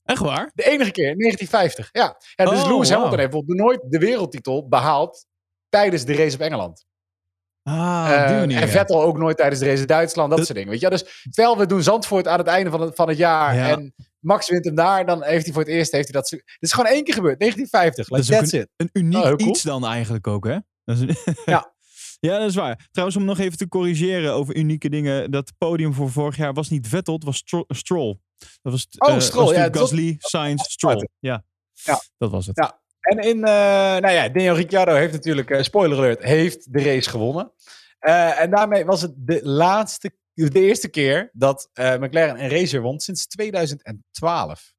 Echt 0.04 0.20
waar? 0.20 0.50
De 0.54 0.64
enige 0.64 0.90
keer, 0.90 1.10
in 1.10 1.18
1950. 1.18 1.88
Ja, 1.92 2.16
ja 2.34 2.44
dus 2.44 2.62
Oh, 2.62 2.68
Lewis. 2.68 2.90
Hamilton 2.90 3.18
heeft 3.18 3.30
bijvoorbeeld 3.30 3.58
nooit 3.58 3.80
de 3.88 3.98
wereldtitel 3.98 4.68
behaald 4.68 5.26
tijdens 5.68 6.04
de 6.04 6.14
race 6.14 6.34
op 6.34 6.40
Engeland. 6.40 6.86
Ah, 7.68 8.08
manier. 8.30 8.60
en. 8.62 8.68
Vettel 8.68 9.02
ook 9.02 9.18
nooit 9.18 9.36
tijdens 9.36 9.60
de 9.60 9.66
race 9.66 9.80
in 9.80 9.86
Duitsland, 9.86 10.28
dat 10.28 10.38
Dat- 10.38 10.46
soort 10.46 10.58
dingen. 10.58 10.72
Weet 10.72 10.82
je? 10.82 10.90
Dus 10.90 11.22
stel, 11.30 11.58
we 11.58 11.66
doen 11.66 11.82
Zandvoort 11.82 12.26
aan 12.28 12.38
het 12.38 12.46
einde 12.46 12.70
van 12.70 12.80
het, 12.80 12.94
van 12.94 13.08
het 13.08 13.16
jaar 13.18 13.54
Ja. 13.54 13.68
en 13.70 13.94
Max 14.20 14.48
wint 14.50 14.64
hem 14.64 14.74
daar, 14.74 15.06
dan 15.06 15.22
heeft 15.24 15.44
hij 15.44 15.52
voor 15.52 15.62
het 15.62 15.70
eerst 15.70 15.92
heeft 15.92 16.12
hij 16.12 16.20
dat. 16.20 16.28
Dit 16.30 16.42
is 16.58 16.72
gewoon 16.72 16.90
één 16.90 17.04
keer 17.04 17.14
gebeurd, 17.14 17.38
1950. 17.38 18.08
Like, 18.08 18.32
Dat 18.32 18.42
is 18.42 18.52
it. 18.52 18.68
Een 18.76 18.90
uniek 18.92 19.24
Oh, 19.24 19.32
cool. 19.32 19.48
iets 19.48 19.62
dan 19.62 19.86
eigenlijk 19.86 20.26
ook, 20.26 20.44
hè? 20.46 20.56
Dat 20.84 20.96
is 20.96 21.00
een- 21.00 21.34
Ja. 21.54 21.72
ja, 22.20 22.38
dat 22.38 22.48
is 22.48 22.54
waar. 22.54 22.88
Trouwens, 22.90 23.18
om 23.18 23.24
nog 23.24 23.38
even 23.38 23.58
te 23.58 23.68
corrigeren 23.68 24.32
over 24.32 24.56
unieke 24.56 24.88
dingen. 24.88 25.30
Dat 25.30 25.52
podium 25.58 25.94
voor 25.94 26.10
vorig 26.10 26.36
jaar 26.36 26.52
was 26.52 26.68
niet 26.68 26.88
Vettel, 26.88 27.14
het 27.14 27.24
was 27.24 27.36
Stro- 27.36 27.64
Stroll. 27.68 28.18
Dat 28.62 28.72
was, 28.72 28.86
Oh, 28.98 29.14
eh, 29.14 29.20
Stroll, 29.20 29.44
was 29.44 29.54
ja, 29.54 29.68
Gasly, 29.70 30.14
Sainz, 30.18 30.62
Stroll. 30.62 31.08
Ja. 31.18 31.44
Ja. 31.72 32.00
dat 32.18 32.30
was 32.30 32.46
het. 32.46 32.56
Ja. 32.56 32.80
En 33.08 33.18
in, 33.18 33.44
eh, 33.44 33.52
nou 34.00 34.10
ja, 34.10 34.28
Daniel 34.28 34.54
Ricciardo 34.54 34.94
heeft 34.94 35.12
natuurlijk, 35.12 35.50
eh, 35.50 35.62
spoiler 35.62 35.98
alert, 35.98 36.22
heeft 36.22 36.72
de 36.72 36.82
race 36.82 37.10
gewonnen. 37.10 37.52
Eh, 37.98 38.40
en 38.40 38.50
daarmee 38.50 38.84
was 38.84 39.02
het 39.02 39.12
de 39.16 39.40
laatste, 39.42 40.12
de 40.34 40.60
eerste 40.60 40.88
keer 40.88 41.30
dat 41.32 41.70
McLaren 41.74 42.42
een 42.42 42.48
racer 42.48 42.80
won 42.80 43.00
sinds 43.00 43.26
2012. 43.26 44.72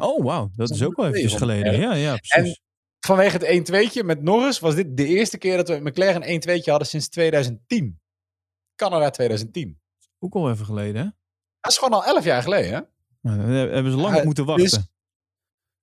Oh, 0.00 0.24
wauw. 0.24 0.50
Dat 0.56 0.70
is 0.70 0.82
ook 0.82 0.96
wel 0.96 1.06
eventjes 1.06 1.34
geleden. 1.34 1.80
Ja, 1.80 1.94
ja, 1.94 2.16
precies. 2.16 2.60
Vanwege 3.00 3.36
het 3.36 3.46
1-2'tje 3.46 4.04
met 4.04 4.22
Norris 4.22 4.58
was 4.58 4.74
dit 4.74 4.96
de 4.96 5.06
eerste 5.06 5.38
keer 5.38 5.56
dat 5.56 5.68
we 5.68 5.80
McLaren 5.80 6.22
1-2'tje 6.22 6.70
hadden 6.70 6.88
sinds 6.88 7.08
2010. 7.08 8.00
Canada 8.74 9.10
2010. 9.10 9.80
Ook 10.18 10.34
al 10.34 10.50
even 10.50 10.64
geleden, 10.64 11.02
hè? 11.02 11.08
Dat 11.60 11.72
is 11.72 11.78
gewoon 11.78 12.00
al 12.00 12.04
11 12.04 12.24
jaar 12.24 12.42
geleden, 12.42 12.72
hè? 12.72 12.80
Nou, 13.20 13.52
hebben 13.52 13.92
ze 13.92 13.98
lang 13.98 14.24
moeten 14.24 14.46
dus- 14.46 14.70
wachten. 14.70 14.96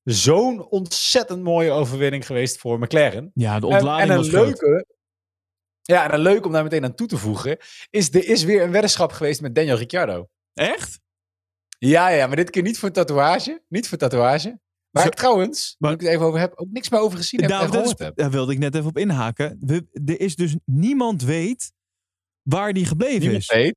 Zo'n 0.05 0.65
ontzettend 0.69 1.43
mooie 1.43 1.71
overwinning 1.71 2.25
geweest 2.25 2.57
voor 2.57 2.79
McLaren. 2.79 3.31
Ja, 3.33 3.59
de 3.59 3.67
En, 3.67 3.73
ontlading 3.73 4.03
en 4.09 4.09
een 4.15 4.17
was 4.17 4.27
groot. 4.29 4.45
leuke, 4.61 4.85
ja, 5.81 6.03
en 6.07 6.13
een 6.13 6.19
leuke 6.19 6.45
om 6.47 6.51
daar 6.53 6.63
meteen 6.63 6.83
aan 6.83 6.95
toe 6.95 7.07
te 7.07 7.17
voegen, 7.17 7.57
is 7.89 8.13
er 8.13 8.27
is 8.27 8.43
weer 8.43 8.63
een 8.63 8.71
weddenschap 8.71 9.11
geweest 9.11 9.41
met 9.41 9.55
Daniel 9.55 9.77
Ricciardo. 9.77 10.27
Echt? 10.53 10.99
Ja, 11.77 12.09
ja, 12.09 12.27
maar 12.27 12.35
dit 12.35 12.49
keer 12.49 12.61
niet 12.63 12.79
voor 12.79 12.87
een 12.87 12.93
tatoeage. 12.93 13.63
Niet 13.67 13.87
voor 13.87 13.97
tatoeage. 13.97 14.59
Waar 14.89 15.03
Zo- 15.03 15.09
ik 15.09 15.15
trouwens, 15.15 15.75
waar 15.79 15.91
Maar- 15.91 15.99
ik 15.99 16.05
het 16.05 16.15
even 16.15 16.25
over 16.25 16.39
heb, 16.39 16.53
ook 16.55 16.67
niks 16.71 16.89
meer 16.89 16.99
over 16.99 17.17
gezien 17.17 17.39
heb 17.41 17.49
Nou, 17.49 17.63
en 17.65 17.71
dat 17.71 17.75
is- 17.75 17.81
gehoord 17.89 17.99
heb. 18.07 18.15
daar 18.15 18.31
wilde 18.31 18.51
ik 18.53 18.59
net 18.59 18.75
even 18.75 18.87
op 18.87 18.97
inhaken. 18.97 19.57
We, 19.61 19.85
er 20.05 20.19
is 20.19 20.35
dus 20.35 20.55
niemand 20.65 21.21
weet 21.23 21.71
waar 22.41 22.73
die 22.73 22.85
gebleven 22.85 23.19
Niemand 23.19 23.41
is. 23.41 23.47
weet 23.47 23.75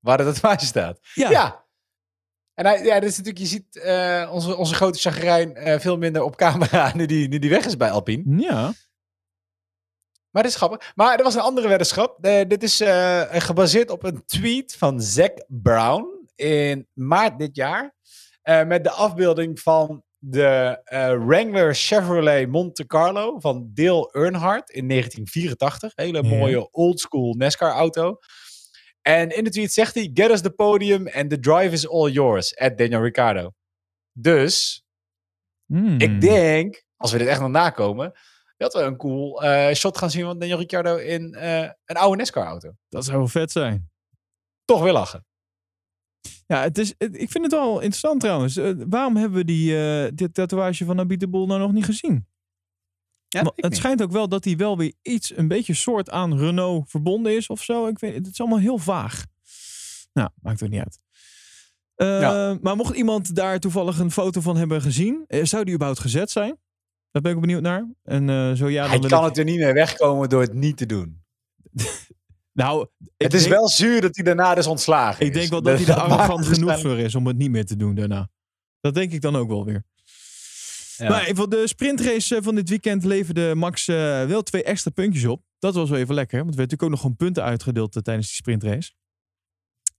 waar 0.00 0.16
de 0.16 0.24
tatoeage 0.24 0.66
staat. 0.66 0.98
Ja. 1.14 1.30
Ja. 1.30 1.65
En 2.56 2.66
hij, 2.66 2.84
ja, 2.84 3.00
dat 3.00 3.10
is 3.10 3.16
natuurlijk, 3.16 3.44
je 3.44 3.50
ziet 3.50 3.76
eh, 3.76 4.30
onze, 4.32 4.56
onze 4.56 4.74
grote 4.74 4.98
chagrijn 4.98 5.56
eh, 5.56 5.78
veel 5.78 5.96
minder 5.96 6.22
op 6.22 6.36
camera 6.36 6.92
nu 6.96 7.06
die, 7.06 7.28
nu 7.28 7.38
die 7.38 7.50
weg 7.50 7.64
is 7.64 7.76
bij 7.76 7.90
Alpine. 7.90 8.42
Ja. 8.42 8.72
Maar 10.30 10.42
dat 10.42 10.52
is 10.52 10.56
grappig. 10.56 10.92
Maar 10.94 11.16
er 11.16 11.24
was 11.24 11.34
een 11.34 11.40
andere 11.40 11.68
weddenschap. 11.68 12.22
Dit 12.48 12.62
is 12.62 12.80
eh, 12.80 13.22
gebaseerd 13.28 13.90
op 13.90 14.04
een 14.04 14.24
tweet 14.26 14.76
van 14.76 15.00
Zack 15.00 15.44
Brown 15.48 16.28
in 16.34 16.88
maart 16.92 17.38
dit 17.38 17.56
jaar. 17.56 17.94
Met 18.66 18.84
de 18.84 18.90
afbeelding 18.90 19.60
van 19.60 20.02
de 20.18 20.80
Wrangler 21.26 21.74
Chevrolet 21.74 22.48
Monte 22.48 22.86
Carlo 22.86 23.40
van 23.40 23.70
Dale 23.74 24.10
Earnhardt 24.12 24.70
in 24.70 24.88
1984. 24.88 25.92
Hele 25.94 26.22
mooie 26.22 26.70
oldschool 26.70 27.34
NASCAR 27.34 27.72
auto. 27.72 28.18
En 29.06 29.36
in 29.36 29.44
de 29.44 29.50
tweet 29.50 29.72
zegt 29.72 29.94
hij, 29.94 30.10
get 30.14 30.30
us 30.30 30.40
the 30.40 30.50
podium 30.50 31.08
and 31.08 31.30
the 31.30 31.38
drive 31.38 31.72
is 31.72 31.88
all 31.88 32.10
yours, 32.10 32.56
at 32.56 32.78
Daniel 32.78 33.00
Ricciardo. 33.02 33.50
Dus, 34.12 34.84
Hmm. 35.66 36.00
ik 36.00 36.20
denk, 36.20 36.84
als 36.96 37.12
we 37.12 37.18
dit 37.18 37.26
echt 37.26 37.40
nog 37.40 37.50
nakomen, 37.50 38.12
dat 38.56 38.72
we 38.74 38.80
een 38.80 38.96
cool 38.96 39.42
eh, 39.42 39.74
shot 39.74 39.98
gaan 39.98 40.10
zien 40.10 40.24
van 40.24 40.38
Daniel 40.38 40.58
Ricciardo 40.58 40.96
in 40.96 41.34
eh, 41.34 41.70
een 41.84 41.96
oude 41.96 42.16
NASCAR-auto. 42.16 42.72
Dat 42.88 43.04
zou 43.04 43.16
wel 43.18 43.26
vet 43.28 43.52
zijn. 43.52 43.90
Toch 44.64 44.82
weer 44.82 44.92
lachen. 44.92 45.26
Ja, 46.46 46.62
het 46.62 46.78
is, 46.78 46.94
het- 46.98 47.20
ik 47.20 47.30
vind 47.30 47.44
het 47.44 47.52
wel 47.52 47.74
interessant 47.74 48.20
trouwens. 48.20 48.56
Eh, 48.56 48.72
waarom 48.88 49.16
hebben 49.16 49.38
we 49.38 49.44
die, 49.44 50.14
dit 50.14 50.34
tatoeage 50.34 50.84
van 50.84 50.98
Abit 51.00 51.30
Boel 51.30 51.46
nou 51.46 51.60
nog 51.60 51.72
niet 51.72 51.84
gezien? 51.84 52.26
Ja, 53.28 53.52
het 53.56 53.76
schijnt 53.76 54.02
ook 54.02 54.12
wel 54.12 54.28
dat 54.28 54.44
hij 54.44 54.56
wel 54.56 54.76
weer 54.78 54.92
iets, 55.02 55.36
een 55.36 55.48
beetje 55.48 55.74
soort 55.74 56.10
aan 56.10 56.38
Renault 56.38 56.90
verbonden 56.90 57.36
is 57.36 57.46
of 57.48 57.62
zo. 57.62 57.86
Ik 57.86 57.98
weet, 57.98 58.14
het 58.14 58.26
is 58.26 58.40
allemaal 58.40 58.58
heel 58.58 58.78
vaag. 58.78 59.24
Nou, 60.12 60.28
maakt 60.42 60.62
ook 60.62 60.68
niet 60.70 60.80
uit. 60.80 60.98
Eh, 61.94 62.20
Ja. 62.20 62.58
Maar 62.60 62.76
mocht 62.76 62.96
iemand 62.96 63.34
daar 63.34 63.60
toevallig 63.60 63.98
een 63.98 64.10
foto 64.10 64.40
van 64.40 64.56
hebben 64.56 64.82
gezien, 64.82 65.24
eh, 65.26 65.44
zou 65.44 65.64
die 65.64 65.74
überhaupt 65.74 66.00
gezet 66.02 66.30
zijn? 66.30 66.58
Daar 67.10 67.22
ben 67.22 67.32
ik 67.34 67.40
benieuwd 67.40 67.62
naar. 67.62 67.90
En 68.02 68.30
eh, 68.30 68.52
zo 68.52 68.68
ja, 68.68 68.82
dan 68.82 68.90
Hij 69.00 69.08
kan 69.08 69.20
ik- 69.22 69.28
het 69.28 69.38
er 69.38 69.44
niet 69.44 69.58
mee 69.58 69.72
wegkomen 69.72 70.28
door 70.28 70.40
het 70.40 70.54
niet 70.54 70.76
te 70.76 70.86
doen. 70.86 71.22
Nou, 72.52 72.82
ik 72.98 73.08
het 73.16 73.34
is 73.34 73.40
denk- 73.40 73.54
wel 73.54 73.68
zuur 73.68 74.00
dat 74.00 74.16
hij 74.16 74.24
daarna 74.24 74.54
dus 74.54 74.66
ontslagen 74.66 75.26
Ik 75.26 75.32
is. 75.32 75.38
denk 75.38 75.50
wel 75.50 75.62
dat 75.62 75.78
hij 75.78 75.86
er 75.88 75.96
maakt 75.96 76.10
arrogant 76.10 76.46
het 76.46 76.54
genoeg 76.58 76.80
voor 76.80 76.98
is 76.98 77.14
om 77.14 77.26
het 77.26 77.36
niet 77.36 77.50
meer 77.50 77.64
te 77.64 77.76
doen 77.76 77.94
daarna. 77.94 78.28
Dat 78.80 78.94
denk 78.94 79.12
ik 79.12 79.20
dan 79.20 79.36
ook 79.36 79.48
wel 79.48 79.64
weer. 79.64 79.84
Ja. 80.96 81.08
Maar 81.08 81.30
voor 81.34 81.48
de 81.48 81.66
sprintrace 81.66 82.36
eh, 82.36 82.42
van 82.42 82.54
dit 82.54 82.68
weekend 82.68 83.04
leverde 83.04 83.54
Max 83.54 83.88
eh, 83.88 84.24
wel 84.24 84.42
twee 84.42 84.62
extra 84.62 84.90
puntjes 84.90 85.24
op. 85.24 85.42
Dat 85.58 85.74
was 85.74 85.90
wel 85.90 85.98
even 85.98 86.14
lekker, 86.14 86.38
want 86.38 86.50
er 86.50 86.56
werd 86.56 86.70
natuurlijk 86.70 86.82
ook 86.82 86.90
nog 86.90 87.00
gewoon 87.00 87.16
punten 87.16 87.42
uitgedeeld 87.42 87.96
eh, 87.96 88.02
tijdens 88.02 88.26
die 88.26 88.36
sprintrace. 88.36 88.92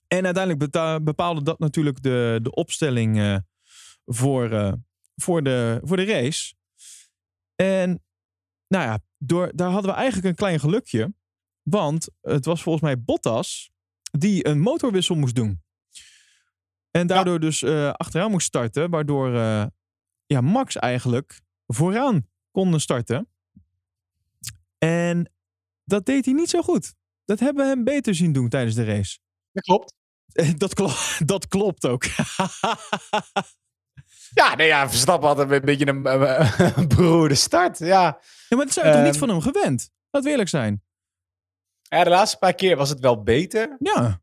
En 0.08 0.26
uiteindelijk 0.26 0.72
bepaalde 1.04 1.44
dat 1.44 1.60
natuurlijk 1.60 2.02
de, 2.02 2.40
de 2.42 2.52
opstelling 2.52 3.44
voor, 4.06 4.78
voor, 5.16 5.44
de, 5.44 5.80
voor 5.84 5.98
de 5.98 6.06
race. 6.06 6.54
En 7.56 8.04
nou 8.68 8.84
ja, 8.84 9.00
door, 9.18 9.52
daar 9.56 9.72
hadden 9.72 9.92
we 9.92 9.98
eigenlijk 9.98 10.28
een 10.28 10.36
klein 10.36 10.60
gelukje. 10.60 11.14
Want 11.62 12.08
het 12.22 12.46
was 12.46 12.62
volgens 12.62 12.84
mij 12.84 13.02
Bottas 13.02 13.72
die 14.12 14.48
een 14.48 14.60
motorwissel 14.60 15.16
moest 15.16 15.36
doen. 15.36 15.62
En 16.92 17.08
daardoor 17.08 17.40
dus 17.40 17.64
eh, 17.64 17.92
achteraan 17.92 18.32
moest 18.32 18.48
starten, 18.48 18.90
waardoor 18.90 19.36
ja, 20.28 20.42
Max 20.42 20.76
eigenlijk 20.76 21.42
vooraan 21.68 22.28
kon 22.52 22.80
starten. 22.80 23.30
En 24.78 25.32
dat 25.84 26.06
deed 26.06 26.26
hij 26.26 26.34
niet 26.34 26.50
zo 26.50 26.62
goed. 26.62 26.94
Dat 27.26 27.40
hebben 27.40 27.64
we 27.64 27.70
hem 27.70 27.84
beter 27.84 28.16
zien 28.16 28.32
doen 28.34 28.50
tijdens 28.50 28.76
de 28.76 28.84
race. 28.86 29.18
Dat 29.52 29.64
klopt. 29.64 29.94
Dat, 30.58 30.74
klo 30.74 30.90
dat 31.26 31.48
klopt 31.48 31.86
ook. 31.88 32.04
Ja, 34.34 34.56
nee, 34.56 34.68
ja, 34.68 34.90
Verstappen 34.90 35.28
had 35.28 35.40
een 35.40 35.62
beetje 35.62 35.88
een, 35.88 36.06
eh, 36.06 36.60
een 36.76 36.88
beroerde 36.88 37.36
start. 37.36 37.80
Ja. 37.80 38.02
ja, 38.50 38.56
maar 38.58 38.66
dat 38.66 38.74
zijn 38.74 38.86
we 38.86 38.92
toch 38.92 39.02
niet 39.02 39.12
Ehm. 39.12 39.20
van 39.20 39.30
hem 39.30 39.42
gewend? 39.42 39.90
Laat 40.10 40.24
we 40.24 40.30
eerlijk 40.30 40.50
zijn. 40.50 40.84
ja, 41.82 42.04
de 42.04 42.10
laatste 42.10 42.38
paar 42.38 42.54
keer 42.54 42.76
was 42.78 42.90
het 42.90 43.00
wel 43.00 43.24
beter. 43.24 43.76
Ja. 43.80 44.22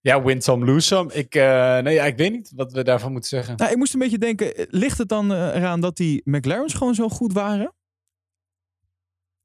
Ja, 0.00 0.22
win 0.22 0.42
some, 0.42 0.64
lose 0.64 0.86
some. 0.86 1.12
Ik, 1.12 1.34
eh, 1.34 1.78
nee, 1.78 1.98
ik 1.98 2.16
weet 2.16 2.32
niet 2.32 2.52
wat 2.54 2.72
we 2.72 2.84
daarvan 2.84 3.12
moeten 3.12 3.28
zeggen. 3.28 3.56
Nou, 3.56 3.70
ik 3.70 3.76
moest 3.76 3.94
een 3.94 4.00
beetje 4.00 4.18
denken, 4.18 4.66
ligt 4.70 4.98
het 4.98 5.08
dan 5.08 5.32
eh, 5.32 5.56
eraan 5.56 5.80
dat 5.80 5.96
die 5.96 6.22
McLaren's 6.24 6.74
gewoon 6.74 6.94
zo 6.94 7.08
goed 7.08 7.32
waren? 7.32 7.74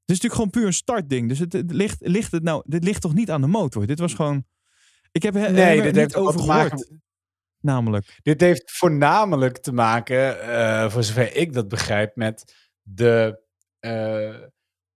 Het 0.00 0.14
is 0.14 0.20
natuurlijk 0.20 0.34
gewoon 0.34 0.50
puur 0.50 0.66
een 0.66 0.72
startding. 0.72 1.28
Dus 1.28 1.38
het, 1.38 1.52
het 1.52 1.72
ligt, 1.72 1.96
ligt 2.00 2.32
het 2.32 2.42
nou, 2.42 2.62
dit 2.66 2.84
ligt 2.84 3.00
toch 3.00 3.14
niet 3.14 3.30
aan 3.30 3.40
de 3.40 3.46
motor? 3.46 3.86
Dit 3.86 3.98
was 3.98 4.14
gewoon. 4.14 4.44
Ik 5.12 5.22
heb 5.22 5.34
Nee, 5.34 5.46
er 5.46 5.74
dit 5.74 5.84
niet 5.84 5.96
heeft 5.96 6.16
over 6.16 6.40
gehoord. 6.40 6.90
Namelijk. 7.60 8.18
Dit 8.22 8.40
heeft 8.40 8.72
voornamelijk 8.72 9.58
te 9.58 9.72
maken, 9.72 10.40
eh, 10.40 10.90
voor 10.90 11.02
zover 11.02 11.36
ik 11.36 11.52
dat 11.52 11.68
begrijp, 11.68 12.16
met 12.16 12.54
de, 12.82 13.42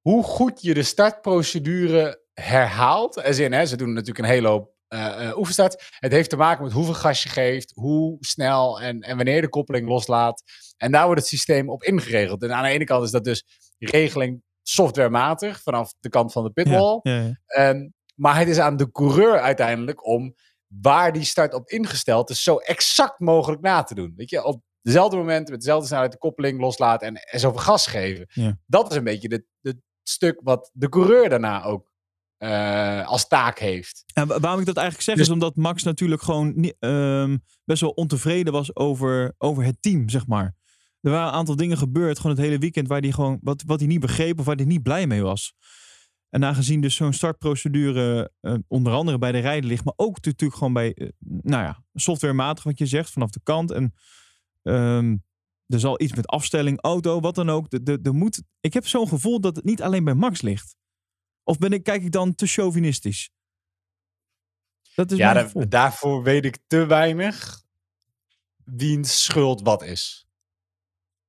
hoe 0.01 0.23
goed 0.23 0.63
je 0.63 0.75
de 0.75 0.83
startprocedure 0.83 2.23
herhaalt. 2.35 3.17
In, 3.17 3.53
hè, 3.53 3.67
ze 3.67 3.77
doen 3.77 3.93
natuurlijk 3.93 4.19
een 4.19 4.35
hele 4.35 4.49
hoop 4.49 4.78
eh, 4.89 5.29
eh, 5.29 5.39
oefenstart. 5.39 5.85
Het 5.99 6.13
heeft 6.13 6.31
te 6.31 6.37
maken 6.37 6.65
met 6.65 6.73
hoeveel 6.73 6.95
gas 6.95 7.23
je 7.23 7.29
geeft, 7.29 7.73
hoe 7.75 8.17
snel 8.21 8.81
en, 8.81 9.01
en 9.01 9.17
wanneer 9.17 9.35
je 9.35 9.41
de 9.41 9.49
koppeling 9.49 9.89
loslaat. 9.89 10.43
En 10.77 10.93
daar 10.93 11.05
wordt 11.05 11.21
het 11.21 11.29
systeem 11.29 11.71
op 11.71 11.83
ingeregeld. 11.83 12.43
En 12.43 12.55
aan 12.55 12.63
de 12.63 12.69
ene 12.69 12.85
kant 12.85 13.05
is 13.05 13.11
dat 13.11 13.25
dus 13.25 13.45
regeling 13.79 14.43
softwarematig 14.63 15.63
vanaf 15.63 15.95
de 16.01 16.09
kant 16.09 16.33
van 16.33 16.45
de 16.45 16.51
pitwall. 16.51 17.01
Ja, 17.03 17.21
ja. 17.21 17.33
Ehm, 17.47 17.89
maar 18.15 18.39
het 18.39 18.49
is 18.49 18.59
aan 18.59 18.77
de 18.77 18.91
coureur 18.91 19.41
uiteindelijk 19.41 20.07
om 20.07 20.35
waar 20.67 21.13
die 21.13 21.25
start 21.25 21.55
op 21.55 21.69
ingesteld 21.69 22.31
is, 22.31 22.43
zo 22.43 22.57
exact 22.57 23.19
mogelijk 23.19 23.63
na 23.63 23.83
te 23.83 23.95
doen. 23.95 24.13
Weet 24.17 24.31
je, 24.31 24.45
op 24.45 24.63
dezelfde 24.83 25.17
moment, 25.17 25.49
met 25.49 25.59
dezelfde 25.59 25.87
snelheid 25.87 26.13
de 26.13 26.19
koppeling 26.19 26.61
loslaten 26.61 27.07
en, 27.07 27.15
en 27.15 27.41
zoveel 27.41 27.61
gas 27.61 27.87
geven. 27.87 28.57
Dat 28.67 28.91
is 28.91 28.97
een 28.97 29.05
beetje 29.05 29.45
het 29.61 29.77
stuk 30.03 30.41
wat 30.43 30.71
de 30.73 30.89
coureur 30.89 31.29
daarna 31.29 31.65
ook 31.65 31.91
eh, 32.39 33.07
als 33.07 33.29
taak 33.29 33.59
heeft. 33.59 34.05
Waarom 34.15 34.61
ik 34.61 34.67
dat 34.67 34.77
eigenlijk 34.77 35.05
zeg, 35.05 35.17
Dus- 35.17 35.27
is 35.27 35.33
omdat 35.33 35.57
Max 35.57 35.83
natuurlijk 35.83 36.23
gewoon 36.23 36.73
ehm, 36.79 37.37
best 37.65 37.81
wel 37.81 37.91
ontevreden 37.91 38.53
was 38.53 38.77
over, 38.77 39.35
over 39.39 39.65
het 39.65 39.77
team, 39.81 40.09
zeg 40.09 40.27
maar. 40.27 40.57
Er 41.01 41.11
waren 41.11 41.29
een 41.29 41.35
aantal 41.35 41.57
dingen 41.57 41.79
gebeurd, 41.79 42.17
gewoon 42.17 42.37
het 42.37 42.45
hele 42.45 42.59
weekend, 42.59 42.89
waar 42.89 43.01
hij 43.01 43.13
gewoon, 43.13 43.39
wat, 43.43 43.63
wat 43.67 43.79
hij 43.79 43.89
niet 43.89 44.01
begreep 44.01 44.39
of 44.39 44.45
waar 44.45 44.57
hij 44.57 44.65
niet 44.65 44.83
blij 44.83 45.07
mee 45.07 45.23
was. 45.23 45.55
En 46.31 46.45
aangezien 46.45 46.81
dus 46.81 46.95
zo'n 46.95 47.13
startprocedure 47.13 48.33
eh, 48.41 48.55
onder 48.69 48.93
andere 48.93 49.19
bij 49.19 49.33
de 49.33 49.39
rijden 49.39 49.69
ligt, 49.69 49.85
maar 49.85 49.95
ook 49.97 50.25
natuurlijk 50.25 50.59
gewoon 50.59 50.73
bij, 50.73 50.95
eh, 50.95 51.09
nou 51.19 51.63
ja, 51.63 51.85
softwarematig 51.95 52.65
wat 52.65 52.79
je 52.79 52.87
zegt, 52.87 53.11
vanaf 53.11 53.31
de 53.31 53.41
kant. 53.43 53.71
En 53.71 53.95
ehm, 54.63 55.17
er 55.67 55.81
zal 55.81 56.01
iets 56.01 56.15
met 56.15 56.27
afstelling, 56.27 56.81
auto, 56.81 57.21
wat 57.21 57.35
dan 57.35 57.51
ook. 57.51 57.71
De, 57.71 57.83
de, 57.83 58.01
de 58.01 58.13
moet, 58.13 58.43
ik 58.61 58.75
heb 58.75 58.87
zo'n 58.87 59.09
gevoel 59.09 59.41
dat 59.41 59.57
het 59.57 59.65
niet 59.65 59.83
alleen 59.83 60.05
bij 60.05 60.15
Max 60.15 60.43
ligt. 60.43 60.77
Of 61.49 61.59
ben 61.59 61.73
ik, 61.73 61.83
kijk 61.83 62.03
ik 62.03 62.13
dan 62.13 62.35
te 62.35 62.47
chauvinistisch? 62.47 63.31
Dat 64.95 65.11
is 65.11 65.19
ja, 65.19 65.25
mijn 65.33 65.37
da- 65.37 65.43
gevoel. 65.51 65.69
daarvoor 65.69 66.23
weet 66.23 66.45
ik 66.45 66.59
te 66.67 66.87
weinig 66.87 67.63
wiens 68.65 69.25
schuld 69.25 69.63
wat 69.63 69.83
is. 69.83 70.27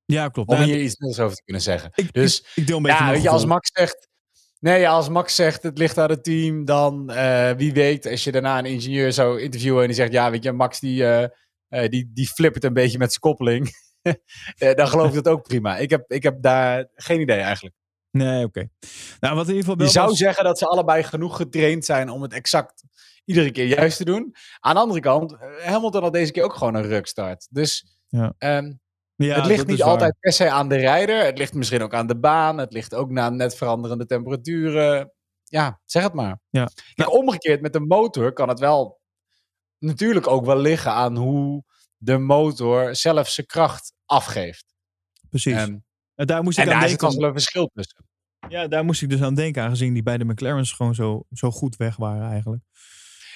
Ja, 0.04 0.28
klopt. 0.28 0.48
Om 0.50 0.56
Nou, 0.56 0.68
hier 0.70 0.82
iets 0.82 0.96
nieuws 0.96 1.18
over 1.18 1.36
te 1.36 1.42
kunnen 1.42 1.62
zeggen. 1.62 1.90
ik, 1.94 2.12
dus- 2.12 2.40
ik, 2.40 2.46
ik 2.54 2.66
deel 2.66 2.76
een 2.76 2.82
beetje 2.82 2.96
Ja, 2.98 3.02
mijn 3.04 3.14
weet 3.14 3.22
je, 3.22 3.28
als. 3.30 3.44
Max 3.44 3.70
zegt. 3.72 4.08
Nee, 4.58 4.88
als 4.88 5.08
Max 5.08 5.34
zegt 5.34 5.62
het 5.62 5.78
ligt 5.78 5.98
aan 5.98 6.10
het 6.10 6.24
team, 6.24 6.64
dan 6.64 7.10
eh, 7.10 7.50
wie 7.50 7.72
weet, 7.72 8.06
als 8.06 8.24
je 8.24 8.32
daarna 8.32 8.58
een 8.58 8.64
ingenieur 8.64 9.12
zou 9.12 9.40
interviewen 9.40 9.80
en 9.80 9.86
die 9.86 9.96
zegt, 9.96 10.12
ja, 10.12 10.30
weet 10.30 10.42
je, 10.42 10.52
Max 10.52 10.80
die, 10.80 11.06
eh, 11.06 11.88
die, 11.88 12.10
die 12.14 12.26
flippert 12.26 12.64
een 12.64 12.72
beetje 12.72 12.98
met 12.98 13.08
zijn 13.08 13.20
koppeling, 13.20 13.70
dan 14.76 14.88
geloof 14.88 15.08
ik 15.08 15.14
dat 15.14 15.28
ook 15.28 15.42
prima. 15.42 15.76
Ik 15.76 15.90
heb, 15.90 16.10
ik 16.10 16.22
heb 16.22 16.42
daar 16.42 16.88
geen 16.94 17.20
idee 17.20 17.40
eigenlijk. 17.40 17.74
Nee, 18.10 18.44
oké. 18.44 18.68
Nou, 19.20 19.34
wat 19.34 19.48
in 19.48 19.54
ieder 19.54 19.60
geval 19.62 19.76
wel 19.76 19.86
Je 19.86 19.92
zou 19.92 20.08
was- 20.08 20.18
zeggen 20.18 20.44
dat 20.44 20.58
ze 20.58 20.66
allebei 20.66 21.02
genoeg 21.02 21.36
getraind 21.36 21.84
zijn 21.84 22.08
om 22.10 22.22
het 22.22 22.32
exact 22.32 22.82
iedere 23.24 23.50
keer 23.50 23.66
juist 23.66 23.96
te 23.96 24.04
doen. 24.04 24.34
Aan 24.60 24.74
de 24.74 24.80
andere 24.80 25.00
kant, 25.00 25.32
eh, 25.32 25.64
Hamilton 25.64 26.02
had 26.02 26.12
deze 26.12 26.32
keer 26.32 26.42
ook 26.44 26.54
gewoon 26.54 26.74
een 26.74 26.86
rukstart. 26.86 27.46
Dus 27.50 27.86
Ja. 28.08 28.34
ehm, 28.38 28.72
Ja, 29.16 29.34
het 29.34 29.46
ligt 29.46 29.66
niet 29.66 29.82
altijd 29.82 30.16
per 30.20 30.32
se 30.32 30.50
aan 30.50 30.68
de 30.68 30.76
rijder. 30.76 31.24
Het 31.24 31.38
ligt 31.38 31.54
misschien 31.54 31.82
ook 31.82 31.94
aan 31.94 32.06
de 32.06 32.18
baan. 32.18 32.58
Het 32.58 32.72
ligt 32.72 32.94
ook 32.94 33.18
aan 33.18 33.36
net 33.36 33.56
veranderende 33.56 34.06
temperaturen. 34.06 35.12
Ja, 35.44 35.80
zeg 35.84 36.02
het 36.02 36.12
maar. 36.12 36.40
Ja. 36.50 36.68
Kijk, 36.94 37.12
omgekeerd 37.12 37.60
met 37.60 37.72
de 37.72 37.80
motor 37.80 38.32
kan 38.32 38.48
het 38.48 38.58
wel 38.58 39.00
natuurlijk 39.78 40.26
ook 40.26 40.44
wel 40.44 40.56
liggen 40.58 40.92
aan 40.92 41.16
hoe 41.16 41.64
de 41.96 42.18
motor 42.18 42.96
zelf 42.96 43.28
zijn 43.28 43.46
kracht 43.46 43.92
afgeeft. 44.06 44.64
precies. 45.30 45.54
Ehm, 45.54 45.76
en 46.20 46.26
daar 46.26 46.42
moest 46.42 46.58
en 46.58 46.64
ik 46.66 46.72
aan 46.72 46.78
daar 46.78 46.88
denken. 46.88 47.16
wel 47.18 47.26
een 47.26 47.32
verschil 47.32 47.70
tussen. 47.74 48.04
Ja, 48.48 48.68
daar 48.68 48.84
moest 48.84 49.02
ik 49.02 49.08
dus 49.10 49.22
aan 49.22 49.34
denken, 49.34 49.62
aangezien 49.62 49.92
die 49.94 50.02
beide 50.02 50.24
McLaren's 50.24 50.72
gewoon 50.72 50.94
zo, 50.94 51.22
zo 51.32 51.50
goed 51.50 51.76
weg 51.76 51.96
waren 51.96 52.30
eigenlijk. 52.30 52.62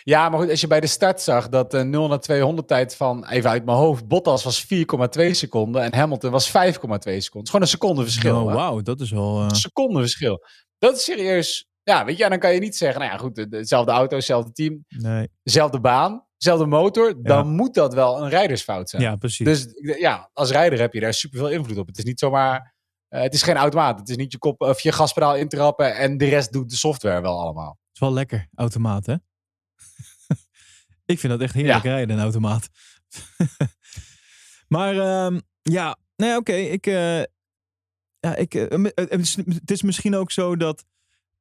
Ja, 0.03 0.29
maar 0.29 0.41
goed, 0.41 0.51
als 0.51 0.61
je 0.61 0.67
bij 0.67 0.81
de 0.81 0.87
start 0.87 1.21
zag 1.21 1.49
dat 1.49 1.71
de 1.71 1.85
0 1.85 2.09
naar 2.09 2.21
200 2.21 2.69
tijd 2.69 2.97
van, 2.97 3.27
even 3.27 3.51
uit 3.51 3.65
mijn 3.65 3.77
hoofd, 3.77 4.09
Bottas 4.09 4.45
was 4.45 4.65
4,2 4.65 5.31
seconden 5.31 5.83
en 5.83 5.95
Hamilton 5.95 6.31
was 6.31 6.49
5,2 6.49 6.53
seconden. 6.53 7.13
Het 7.13 7.43
is 7.43 7.47
gewoon 7.49 7.63
een 7.63 7.69
seconde 7.69 8.03
verschil. 8.03 8.45
Oh, 8.45 8.55
wauw, 8.55 8.81
dat 8.83 9.01
is 9.01 9.11
wel... 9.11 9.39
eh, 9.39 9.45
Een 9.49 9.55
seconde 9.57 9.99
verschil. 10.01 10.45
Dat 10.79 10.97
is 10.97 11.05
serieus. 11.05 11.69
Ja, 11.83 12.05
weet 12.05 12.17
je, 12.17 12.25
en 12.25 12.31
dan 12.31 12.39
kan 12.39 12.55
je 12.55 12.61
niet 12.61 12.77
zeggen, 12.77 13.01
nou 13.01 13.13
ja, 13.13 13.19
goed, 13.19 13.35
de- 13.35 13.49
dezelfde 13.49 13.93
auto, 13.93 14.17
hetzelfde 14.17 14.53
team, 14.53 14.85
nee, 14.89 15.29
dezelfde 15.43 15.81
baan, 15.81 16.27
dezelfde 16.37 16.67
motor. 16.67 17.23
Dan 17.23 17.49
moet 17.49 17.75
dat 17.75 17.95
wel 17.95 18.23
een 18.23 18.29
rijdersfout 18.29 18.91
zijn. 18.91 19.03
ja, 19.03 19.17
precies. 19.17 19.47
Dus 19.47 19.67
ja, 19.99 20.31
als 20.33 20.51
rijder 20.51 20.79
heb 20.81 20.93
je 20.93 21.01
daar 21.01 21.15
superveel 21.15 21.51
invloed 21.51 21.79
op. 21.79 21.87
Het 21.87 21.99
is 21.99 22.05
niet 22.05 22.19
zomaar, 22.19 22.57
eh, 22.57 22.67
het 23.23 23.35
is 23.35 23.43
geen 23.43 23.57
automaat. 23.57 23.99
Het 23.99 24.09
is 24.09 24.17
niet 24.17 24.33
je 24.33 24.39
kop 24.39 24.61
of 24.61 24.81
je 24.81 24.93
gaspedaal 24.93 25.37
intrappen 25.37 25.97
en 25.97 26.17
de 26.19 26.29
rest 26.29 26.53
doet 26.53 26.71
de 26.71 26.77
software 26.77 27.21
wel 27.21 27.41
allemaal. 27.41 27.71
Het 27.71 27.95
is 27.95 28.01
wel 28.01 28.13
lekker, 28.13 28.49
automaat, 28.55 29.07
hè? 29.07 29.15
ik 31.13 31.19
vind 31.19 31.33
dat 31.33 31.41
echt 31.41 31.55
heerlijk 31.55 31.85
Ja. 31.85 31.91
rijden, 31.91 32.17
een 32.17 32.23
automaat. 32.23 32.69
maar 34.75 34.99
ehm, 34.99 35.41
ja, 35.63 35.97
nee, 36.17 36.37
oké. 36.37 36.53
ik, 36.53 36.87
eh, 36.87 37.23
ja, 38.21 38.37
ik, 38.37 38.55
eh, 38.55 38.85
eh, 38.85 38.93
het, 38.95 39.71
is, 39.71 39.83
misschien 39.83 40.17
ook 40.17 40.31
zo 40.31 40.57
dat 40.57 40.85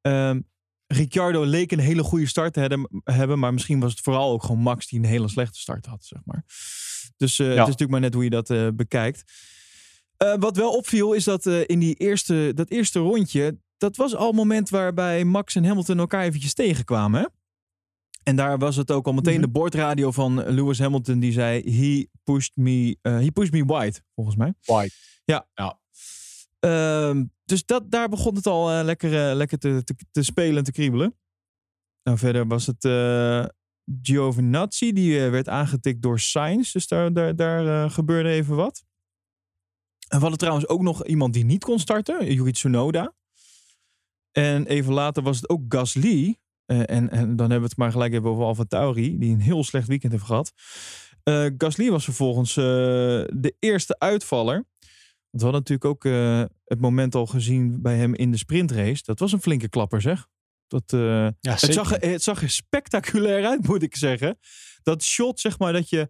ehm, 0.02 0.40
Ricciardo 0.88 1.44
leek 1.44 1.72
een 1.72 1.80
hele 1.80 2.04
goede 2.04 2.28
start 2.28 2.54
te 2.54 2.88
hebben, 3.04 3.40
maar 3.40 3.54
misschien 3.54 3.80
was 3.80 3.92
het 3.92 4.02
vooral 4.02 4.32
ook 4.32 4.44
gewoon 4.44 4.62
Max 4.62 4.88
die 4.88 5.00
een 5.00 5.06
hele 5.06 5.30
slechte 5.30 5.60
start 5.60 5.86
had, 5.86 6.06
zeg 6.06 6.20
maar. 6.26 6.46
Dus 7.18 7.40
eh, 7.40 7.46
het 7.48 7.54
is 7.54 7.60
natuurlijk 7.60 7.92
maar 7.92 8.00
net 8.00 8.14
hoe 8.14 8.24
je 8.24 8.30
dat 8.30 8.50
eh, 8.50 8.68
bekijkt. 8.74 9.24
Eh, 10.18 10.36
wat 10.40 10.58
wel 10.58 10.72
opviel 10.76 11.14
is 11.14 11.24
dat 11.24 11.46
eh, 11.46 11.62
in 11.66 11.80
die 11.80 11.96
eerste, 11.96 12.52
dat 12.56 12.70
eerste 12.70 13.00
rondje, 13.00 13.58
dat 13.78 13.96
was 13.96 14.16
al 14.16 14.30
een 14.30 14.36
moment 14.36 14.70
waarbij 14.70 15.24
Max 15.24 15.56
en 15.56 15.66
Hamilton 15.66 16.00
elkaar 16.00 16.24
eventjes 16.24 16.54
tegenkwamen. 16.54 17.22
Hè? 17.22 17.28
En 18.24 18.36
daar 18.36 18.58
was 18.58 18.76
het 18.76 18.92
ook 18.92 19.06
al 19.08 19.14
meteen 19.14 19.34
Mhm. 19.34 19.42
de 19.42 19.50
boordradio 19.50 20.12
van 20.12 20.44
Lewis 20.54 20.80
Hamilton 20.80 21.20
die 21.20 21.32
zei: 21.32 21.62
He 21.80 22.08
pushed 22.24 22.56
me, 22.56 22.98
eh, 23.02 23.18
he 23.18 23.32
pushed 23.32 23.54
me 23.54 23.66
wide, 23.80 24.00
volgens 24.16 24.36
mij. 24.36 24.54
White. 24.62 24.96
Ja. 25.26 25.48
Ja. 25.54 25.80
Ehm, 26.60 27.26
dus 27.46 27.66
dat, 27.66 27.92
daar 27.92 28.10
begon 28.10 28.36
het 28.36 28.48
al 28.48 28.84
lekker, 28.84 29.36
lekker 29.36 29.58
te, 29.58 29.82
te, 29.84 29.96
te 30.12 30.24
spelen 30.24 30.58
en 30.58 30.64
te 30.64 30.72
kriebelen. 30.72 31.16
Nou, 32.04 32.18
verder 32.18 32.48
was 32.48 32.66
het 32.66 32.84
Giovinazzi, 34.02 34.94
die 34.94 35.20
werd 35.30 35.50
aangetikt 35.50 36.02
door 36.02 36.20
Sainz. 36.20 36.72
Dus 36.72 36.88
daar, 36.88 37.14
daar, 37.14 37.36
daar 37.36 37.90
gebeurde 37.90 38.30
even 38.30 38.56
wat. 38.56 38.84
En 40.14 40.20
we 40.20 40.26
hadden 40.26 40.38
trouwens 40.40 40.68
ook 40.68 40.82
nog 40.82 41.06
iemand 41.06 41.34
die 41.34 41.46
niet 41.46 41.64
kon 41.64 41.80
starten, 41.80 42.34
Yuki 42.34 42.52
Tsunoda. 42.52 43.14
En 44.32 44.66
even 44.68 44.94
later 44.94 45.24
was 45.24 45.36
het 45.36 45.50
ook 45.50 45.62
Gasly. 45.68 46.40
Eh, 46.66 46.80
en, 46.80 47.10
en 47.10 47.36
dan 47.36 47.38
hebben 47.50 47.60
we 47.60 47.66
het 47.66 47.78
maar 47.78 47.92
gelijk 47.92 48.14
even 48.14 48.30
over 48.30 48.44
Alfa 48.44 48.64
Tauri, 48.64 49.18
die 49.18 49.34
een 49.34 49.40
heel 49.42 49.64
slecht 49.64 49.88
weekend 49.88 50.12
heeft 50.12 50.24
gehad. 50.26 50.54
Eh, 51.24 51.46
Gasly 51.58 51.90
was 51.90 52.04
vervolgens 52.04 52.58
eh, 52.58 52.64
de 53.34 53.56
eerste 53.60 54.00
uitvaller. 54.00 54.54
Want 55.30 55.44
we 55.44 55.52
hadden 55.52 55.60
natuurlijk 55.60 55.86
ook 55.86 56.04
het 56.64 56.80
moment 56.82 57.16
al 57.16 57.26
gezien 57.26 57.82
bij 57.82 57.98
hem 57.98 58.16
in 58.16 58.32
de 58.32 58.38
sprintrace. 58.38 59.04
Dat 59.06 59.20
was 59.20 59.32
een 59.32 59.42
flinke 59.42 59.70
klapper, 59.70 60.02
zeg. 60.02 60.28
Dat, 60.68 60.84
Ja, 60.92 61.34
het, 61.40 61.60
zag, 61.74 61.92
er- 61.94 62.10
het 62.10 62.24
zag 62.24 62.42
er 62.42 62.50
spectaculair 62.50 63.46
uit, 63.46 63.68
moet 63.68 63.84
ik 63.84 63.96
zeggen. 63.96 64.40
Dat 64.84 65.04
shot, 65.04 65.40
zeg 65.40 65.60
maar, 65.60 65.74
dat 65.74 65.90
je 65.90 66.10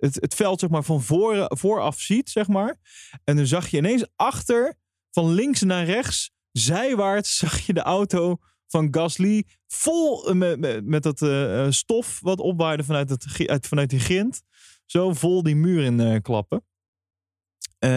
het, 0.00 0.14
het 0.14 0.34
veld 0.34 0.60
zeg 0.60 0.70
maar, 0.70 0.82
van 0.82 1.02
voor, 1.02 1.46
vooraf 1.48 2.00
ziet, 2.00 2.30
zeg 2.30 2.48
maar. 2.48 2.76
En 3.24 3.36
dan 3.36 3.46
zag 3.46 3.68
je 3.68 3.76
ineens 3.76 4.06
achter, 4.16 4.74
van 5.10 5.30
links 5.30 5.62
naar 5.62 5.84
rechts, 5.84 6.30
zijwaarts, 6.52 7.36
zag 7.44 7.58
je 7.58 7.72
de 7.72 7.82
auto 7.82 8.38
van 8.66 8.88
Gasly 8.90 9.44
vol 9.66 10.28
eh, 10.28 10.34
met, 10.34 10.58
met, 10.58 10.84
met 10.84 11.02
dat 11.02 11.22
eh, 11.22 11.64
eh, 11.64 11.72
stof 11.72 12.20
wat 12.20 12.38
opwaaide 12.38 12.84
vanuit, 12.84 13.10
het, 13.10 13.66
vanuit 13.66 13.90
die 13.90 14.00
grind. 14.00 14.42
Zo 14.86 15.12
vol 15.12 15.42
die 15.42 15.56
muur 15.56 15.82
in 15.82 16.22
klappen. 16.22 16.64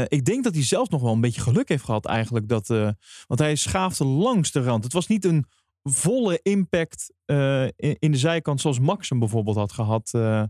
Ik 0.08 0.26
denk 0.26 0.44
dat 0.44 0.54
hij 0.54 0.64
zelfs 0.64 0.90
nog 0.90 1.02
wel 1.02 1.14
een 1.14 1.22
beetje 1.22 1.42
geluk 1.42 1.70
heeft 1.70 1.84
gehad 1.84 2.06
eigenlijk. 2.06 2.48
Dat, 2.48 2.68
want 3.28 3.40
hij 3.40 3.56
schaafde 3.56 4.06
langs 4.06 4.52
de 4.52 4.64
rand. 4.64 4.84
Het 4.84 4.94
was 4.94 5.08
niet 5.08 5.26
een 5.26 5.46
volle 5.84 6.40
impact 6.42 7.14
in, 7.76 7.96
in 8.00 8.12
de 8.12 8.18
zijkant 8.18 8.62
zoals 8.62 8.80
Max 8.80 9.10
hem 9.10 9.20
bijvoorbeeld 9.20 9.56
had 9.56 9.72
gehad 9.72 10.12
eh, 10.14 10.44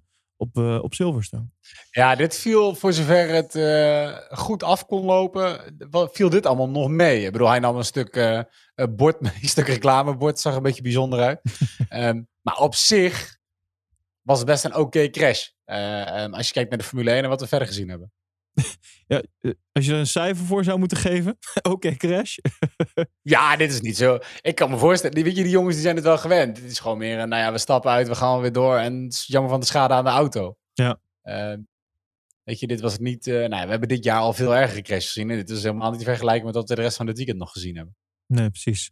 op, 0.43 0.57
eh, 0.57 0.83
op 0.83 0.93
Silverstone. 0.93 1.45
Ja, 1.91 2.15
dit 2.15 2.35
viel 2.35 2.75
voor 2.75 2.93
zover 2.93 3.29
het 3.29 3.55
eh, 3.55 4.17
goed 4.29 4.63
af 4.63 4.85
kon 4.85 5.05
lopen, 5.05 5.77
viel 6.11 6.29
dit 6.29 6.45
allemaal 6.45 6.69
nog 6.69 6.89
mee. 6.89 7.25
Ik 7.25 7.31
bedoel, 7.31 7.49
hij 7.49 7.59
nam 7.59 7.75
een 7.75 7.85
stuk 7.85 8.15
eh, 8.15 8.41
bord, 8.89 9.21
mee, 9.21 9.33
een 9.41 9.47
stuk 9.47 9.67
reclamebord, 9.67 10.39
zag 10.39 10.55
een 10.55 10.63
beetje 10.63 10.81
bijzonder 10.81 11.19
uit. 11.19 11.41
Ehm, 11.89 12.21
maar 12.41 12.57
op 12.57 12.75
zich 12.75 13.37
was 14.21 14.37
het 14.37 14.47
best 14.47 14.63
een 14.63 14.75
oké 14.75 15.09
crash. 15.09 15.47
Eh, 15.65 16.23
ehm, 16.23 16.33
als 16.33 16.47
je 16.47 16.53
kijkt 16.53 16.69
naar 16.69 16.79
de 16.79 16.85
Formule 16.85 17.11
1 17.11 17.23
en 17.23 17.29
wat 17.29 17.41
we 17.41 17.47
verder 17.47 17.67
gezien 17.67 17.89
hebben. 17.89 18.11
Ja, 19.07 19.23
eh, 19.39 19.51
als 19.71 19.85
je 19.85 19.91
er 19.91 19.97
een 19.99 20.07
cijfer 20.07 20.45
voor 20.45 20.63
zou 20.63 20.79
moeten 20.79 20.97
geven. 20.97 21.37
Oké, 21.71 21.95
crash. 21.95 22.37
Ja, 23.21 23.55
dit 23.55 23.71
is 23.71 23.81
niet 23.81 23.97
zo. 23.97 24.17
Ik 24.41 24.55
kan 24.55 24.69
me 24.69 24.77
voorstellen, 24.77 25.15
die, 25.15 25.23
weet 25.23 25.35
je, 25.35 25.43
die 25.43 25.51
jongens 25.51 25.73
die 25.73 25.83
zijn 25.83 25.95
het 25.95 26.05
wel 26.05 26.17
gewend. 26.17 26.57
Het 26.57 26.71
is 26.71 26.79
gewoon 26.79 26.97
meer, 26.97 27.19
een, 27.19 27.29
nou 27.29 27.41
ja, 27.41 27.51
we 27.51 27.57
stappen 27.57 27.91
uit, 27.91 28.07
we 28.07 28.15
gaan 28.15 28.41
weer 28.41 28.51
door. 28.51 28.77
En 28.77 29.03
het 29.03 29.13
is 29.13 29.25
jammer 29.27 29.51
van 29.51 29.59
de 29.59 29.65
schade 29.65 29.93
aan 29.93 30.03
de 30.03 30.09
auto. 30.09 30.57
Ja. 30.73 30.99
Ehm, 31.21 31.59
weet 32.43 32.59
je, 32.59 32.67
dit 32.67 32.81
was 32.81 32.91
het 32.91 33.01
niet. 33.01 33.27
eh, 33.27 33.33
nou, 33.33 33.55
ja, 33.55 33.63
we 33.63 33.69
hebben 33.69 33.89
dit 33.89 34.03
jaar 34.03 34.19
al 34.19 34.33
veel 34.33 34.55
erger 34.55 34.81
crashes 34.81 35.11
gezien. 35.11 35.29
En 35.29 35.35
dit 35.37 35.49
is 35.49 35.63
helemaal 35.63 35.89
niet 35.89 35.99
te 35.99 36.05
vergelijken 36.05 36.45
met 36.45 36.55
wat 36.55 36.69
we 36.69 36.75
de 36.75 36.81
rest 36.81 36.97
van 36.97 37.07
het 37.07 37.17
weekend 37.17 37.37
nog 37.37 37.51
gezien 37.51 37.75
hebben. 37.75 37.95
Nee, 38.27 38.49
precies. 38.49 38.89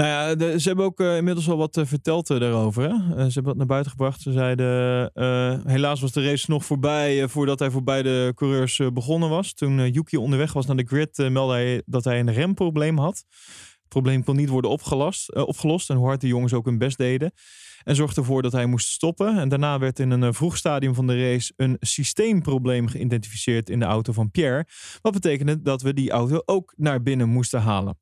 Nou 0.00 0.12
ja, 0.12 0.58
ze 0.58 0.68
hebben 0.68 0.84
ook 0.84 1.00
eh, 1.00 1.16
inmiddels 1.16 1.48
al 1.48 1.56
wat 1.56 1.76
eh, 1.76 1.86
verteld 1.86 2.30
eh, 2.30 2.40
daarover. 2.40 2.90
Ze 2.90 3.14
hebben 3.14 3.44
wat 3.44 3.56
naar 3.56 3.66
buiten 3.66 3.90
gebracht. 3.90 4.20
Ze 4.20 4.32
zeiden, 4.32 5.10
helaas 5.66 6.00
was 6.00 6.12
de 6.12 6.24
race 6.24 6.50
nog 6.50 6.64
voorbij 6.64 7.28
voordat 7.28 7.58
hij 7.58 7.70
voor 7.70 7.82
beide 7.82 8.32
coureurs 8.34 8.80
begonnen 8.92 9.28
was. 9.28 9.54
Toen 9.54 9.90
Yuki 9.90 10.16
onderweg 10.16 10.52
was 10.52 10.66
naar 10.66 10.76
de 10.76 10.86
grid, 10.86 11.16
meldde 11.30 11.54
hij 11.54 11.82
dat 11.86 12.04
hij 12.04 12.20
een 12.20 12.32
remprobleem 12.32 12.98
had. 12.98 13.24
Het 13.80 13.88
probleem 13.88 14.24
kon 14.24 14.36
niet 14.36 14.48
worden 14.48 14.70
opgelost 14.70 15.90
en 15.90 15.96
hoe 15.96 16.06
hard 16.06 16.20
de 16.20 16.26
jongens 16.26 16.52
ook 16.52 16.64
hun 16.64 16.78
best 16.78 16.98
deden. 16.98 17.32
En 17.82 17.96
zorgde 17.96 18.20
ervoor 18.20 18.42
dat 18.42 18.52
hij 18.52 18.66
moest 18.66 18.88
stoppen. 18.88 19.38
En 19.38 19.48
daarna 19.48 19.78
werd 19.78 19.98
in 19.98 20.10
een 20.10 20.34
vroeg 20.34 20.56
stadium 20.56 20.94
van 20.94 21.06
de 21.06 21.30
race 21.30 21.52
een 21.56 21.76
systeemprobleem 21.80 22.88
geïdentificeerd 22.88 23.70
in 23.70 23.78
de 23.78 23.84
auto 23.84 24.12
van 24.12 24.30
Pierre. 24.30 24.66
Wat 25.00 25.12
betekende 25.12 25.62
dat 25.62 25.82
we 25.82 25.94
die 25.94 26.10
auto 26.10 26.42
ook 26.44 26.74
naar 26.76 27.02
binnen 27.02 27.28
moesten 27.28 27.60
halen. 27.60 27.98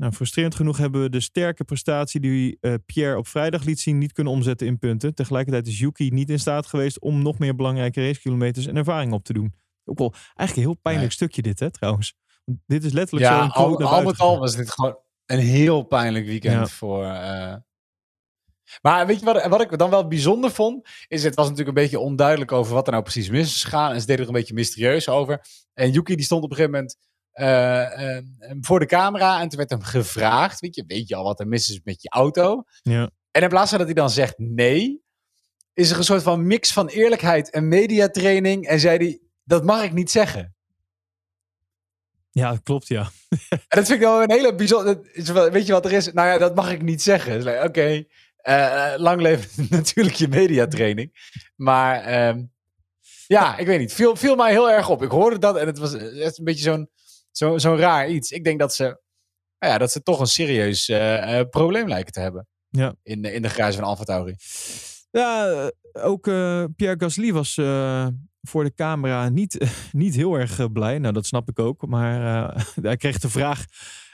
Nou, 0.00 0.12
frustrerend 0.12 0.54
genoeg 0.54 0.76
hebben 0.76 1.02
we 1.02 1.08
de 1.10 1.20
sterke 1.20 1.64
prestatie 1.64 2.20
die 2.20 2.58
eh, 2.60 2.74
Pierre 2.86 3.16
op 3.18 3.26
vrijdag 3.26 3.64
liet 3.64 3.80
zien 3.80 3.98
niet 3.98 4.12
kunnen 4.12 4.32
omzetten 4.32 4.66
in 4.66 4.78
punten. 4.78 5.14
Tegelijkertijd 5.14 5.66
is 5.66 5.78
Yuki 5.78 6.10
niet 6.10 6.30
in 6.30 6.38
staat 6.38 6.66
geweest 6.66 7.00
om 7.00 7.22
nog 7.22 7.38
meer 7.38 7.54
belangrijke 7.56 8.06
racekilometers 8.06 8.66
en 8.66 8.76
ervaring 8.76 9.12
op 9.12 9.24
te 9.24 9.32
doen. 9.32 9.54
Ook 9.84 9.98
wel 9.98 10.12
eigenlijk 10.12 10.56
een 10.56 10.72
heel 10.72 10.82
pijnlijk 10.82 11.06
Nee. 11.08 11.16
stukje 11.16 11.42
dit, 11.42 11.60
hè, 11.60 11.70
trouwens. 11.70 12.14
Want 12.44 12.58
dit 12.66 12.84
is 12.84 12.92
letterlijk 12.92 13.30
Ja, 13.30 13.40
zo'n 13.40 13.50
al, 13.50 13.78
al 13.82 14.02
met 14.02 14.18
al 14.18 14.38
was 14.38 14.56
dit 14.56 14.70
gewoon 14.70 14.98
een 15.26 15.38
heel 15.38 15.82
pijnlijk 15.82 16.26
weekend 16.26 16.54
Ja. 16.54 16.66
voor. 16.66 17.04
eh, 17.04 17.54
Maar 18.82 19.06
weet 19.06 19.18
je 19.18 19.24
wat, 19.24 19.46
wat 19.46 19.60
ik 19.60 19.78
dan 19.78 19.90
wel 19.90 20.08
bijzonder 20.08 20.50
vond? 20.50 20.88
Is 21.08 21.22
het 21.24 21.34
was 21.34 21.48
natuurlijk 21.48 21.76
een 21.76 21.82
beetje 21.82 21.98
onduidelijk 21.98 22.52
over 22.52 22.74
wat 22.74 22.86
er 22.86 22.92
nou 22.92 23.04
precies 23.04 23.28
mis 23.30 23.54
is 23.54 23.64
gegaan. 23.64 23.92
En 23.92 24.00
ze 24.00 24.06
deden 24.06 24.22
er 24.22 24.28
een 24.28 24.34
beetje 24.38 24.54
mysterieus 24.54 25.08
over. 25.08 25.40
En 25.74 25.90
Yuki 25.90 26.14
die 26.16 26.24
stond 26.24 26.44
op 26.44 26.50
een 26.50 26.56
gegeven 26.56 26.78
moment 26.78 26.96
eh, 27.32 28.16
eh, 28.16 28.24
voor 28.60 28.78
de 28.78 28.86
camera. 28.86 29.40
En 29.40 29.48
toen 29.48 29.58
werd 29.58 29.70
hem 29.70 29.82
gevraagd: 29.82 30.60
weet 30.60 30.74
je, 30.74 30.84
weet 30.86 31.08
je 31.08 31.14
al 31.14 31.24
wat 31.24 31.40
er 31.40 31.48
mis 31.48 31.70
is 31.70 31.80
met 31.84 32.02
je 32.02 32.08
auto? 32.08 32.64
Ja. 32.82 33.10
En 33.30 33.42
in 33.42 33.48
plaats 33.48 33.68
van 33.68 33.78
dat 33.78 33.86
hij 33.86 33.96
dan 33.96 34.10
zegt 34.10 34.38
nee, 34.38 35.02
is 35.72 35.90
er 35.90 35.98
een 35.98 36.04
soort 36.04 36.22
van 36.22 36.46
mix 36.46 36.72
van 36.72 36.88
eerlijkheid 36.88 37.50
en 37.50 37.68
mediatraining. 37.68 38.66
En 38.66 38.80
zei 38.80 38.96
hij: 38.96 39.20
dat 39.44 39.64
mag 39.64 39.82
ik 39.82 39.92
niet 39.92 40.10
zeggen. 40.10 40.54
ja, 42.30 42.50
dat 42.50 42.62
klopt, 42.62 42.86
ja. 42.86 43.10
En 43.50 43.78
dat 43.78 43.86
vind 43.86 44.00
ik 44.00 44.06
wel 44.06 44.22
een 44.22 44.30
hele 44.30 44.54
bijzonder. 44.54 45.00
Weet 45.52 45.66
je 45.66 45.72
wat 45.72 45.84
er 45.84 45.92
is? 45.92 46.12
Nou 46.12 46.28
ja, 46.28 46.38
dat 46.38 46.54
mag 46.54 46.72
ik 46.72 46.82
niet 46.82 47.02
zeggen. 47.02 47.64
Oké, 47.64 48.04
eh, 48.36 48.92
lang 48.96 49.20
leven 49.20 49.66
natuurlijk 49.78 50.16
je 50.16 50.28
mediatraining. 50.28 51.32
Maar 51.56 52.02
ehm, 52.02 52.44
ja, 53.26 53.56
ik 53.56 53.66
weet 53.66 53.78
niet. 53.78 53.92
Viel, 53.92 54.16
viel 54.16 54.36
mij 54.36 54.50
heel 54.50 54.70
erg 54.70 54.88
op. 54.88 55.02
Ik 55.02 55.10
hoorde 55.10 55.38
dat 55.38 55.56
en 55.56 55.66
het 55.66 55.78
was 55.78 55.92
een 55.92 56.44
beetje 56.44 56.62
zo'n 56.62 56.90
zo, 57.30 57.58
zo'n 57.58 57.76
raar 57.76 58.08
iets. 58.08 58.30
Ik 58.30 58.44
denk 58.44 58.58
dat 58.58 58.74
ze, 58.74 58.82
nou 59.58 59.72
ja, 59.72 59.78
dat 59.78 59.92
ze 59.92 60.02
toch 60.02 60.20
een 60.20 60.26
serieus 60.26 60.88
eh, 60.88 61.38
eh, 61.38 61.48
probleem 61.48 61.88
lijken 61.88 62.12
te 62.12 62.20
hebben. 62.20 62.46
Ja. 62.68 62.94
In, 63.02 63.22
de- 63.22 63.32
in 63.32 63.42
de 63.42 63.48
garage 63.48 63.78
van 63.78 63.84
Alfa 63.86 64.04
Tauri. 64.04 64.34
Ja, 65.10 65.48
eh, 65.92 66.04
ook 66.06 66.22
Pierre 66.76 66.94
Gasly 66.98 67.32
was 67.32 67.54
voor 68.42 68.64
de 68.64 68.74
camera 68.74 69.28
niet, 69.28 69.58
niet 69.92 70.14
heel 70.14 70.34
erg 70.34 70.72
blij. 70.72 70.98
Nou, 70.98 71.12
dat 71.14 71.26
snap 71.26 71.48
ik 71.48 71.58
ook. 71.58 71.86
Maar 71.86 72.20
hij 72.82 72.96
kreeg 72.96 73.18
de 73.18 73.30
vraag. 73.30 73.64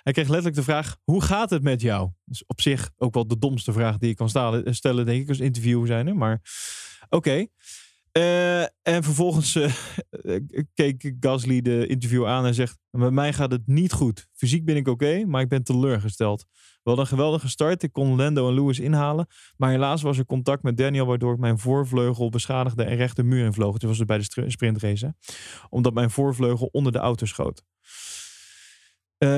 Hij 0.03 0.13
kreeg 0.13 0.27
letterlijk 0.27 0.57
de 0.57 0.63
vraag: 0.63 0.97
hoe 1.05 1.23
gaat 1.23 1.51
het 1.51 1.63
met 1.63 1.81
jou? 1.81 2.11
Dus 2.25 2.45
op 2.47 2.61
zich 2.61 2.91
ook 2.97 3.15
wel 3.15 3.27
de 3.27 3.39
domste 3.39 3.73
vraag 3.73 3.99
die 3.99 4.09
je 4.09 4.15
kan 4.15 4.29
stellen, 4.75 5.07
denk 5.07 5.23
ik, 5.23 5.29
als 5.29 5.41
interview 5.41 5.87
zijn. 5.87 6.17
Maar 6.17 6.41
oké. 7.09 7.47
Eh, 8.17 8.63
en 8.63 9.03
vervolgens 9.03 9.57
eh, 9.57 9.73
keek 10.75 11.15
Gasly 11.21 11.63
de 11.63 11.87
interview 11.87 12.27
aan 12.27 12.47
en 12.47 12.55
zegt: 12.55 12.79
Met 12.91 13.13
mij 13.13 13.33
gaat 13.33 13.51
het 13.51 13.67
niet 13.67 13.93
goed. 13.93 14.29
Fysiek 14.33 14.65
ben 14.65 14.77
ik 14.77 14.89
oké, 14.89 15.25
maar 15.25 15.41
ik 15.41 15.49
ben 15.49 15.65
teleurgesteld. 15.65 16.47
We 16.51 16.81
hadden 16.83 17.05
een 17.05 17.11
geweldige 17.11 17.49
start. 17.49 17.83
Ik 17.83 17.93
kon 17.93 18.17
Lando 18.17 18.49
en 18.49 18.55
Lewis 18.55 18.79
inhalen. 18.79 19.27
Maar 19.57 19.71
helaas 19.71 20.03
was 20.03 20.19
er 20.19 20.27
contact 20.27 20.63
met 20.63 20.77
Daniel, 20.77 21.07
waardoor 21.07 21.33
ik 21.33 21.39
mijn 21.39 21.59
voorvleugel 21.59 22.29
beschadigde 22.29 22.85
en 22.85 22.97
recht 22.97 23.17
de 23.17 23.23
muur 23.23 23.45
invloog. 23.45 23.73
Het 23.73 23.83
was 23.83 23.99
het 23.99 24.07
bij 24.07 24.19
de 24.19 24.51
sprintrace. 24.51 25.15
Omdat 25.69 25.95
mijn 25.95 26.11
voorvleugel 26.11 26.69
onder 26.73 26.93
de 26.93 26.99
auto 26.99 27.27
schoot. 27.27 27.63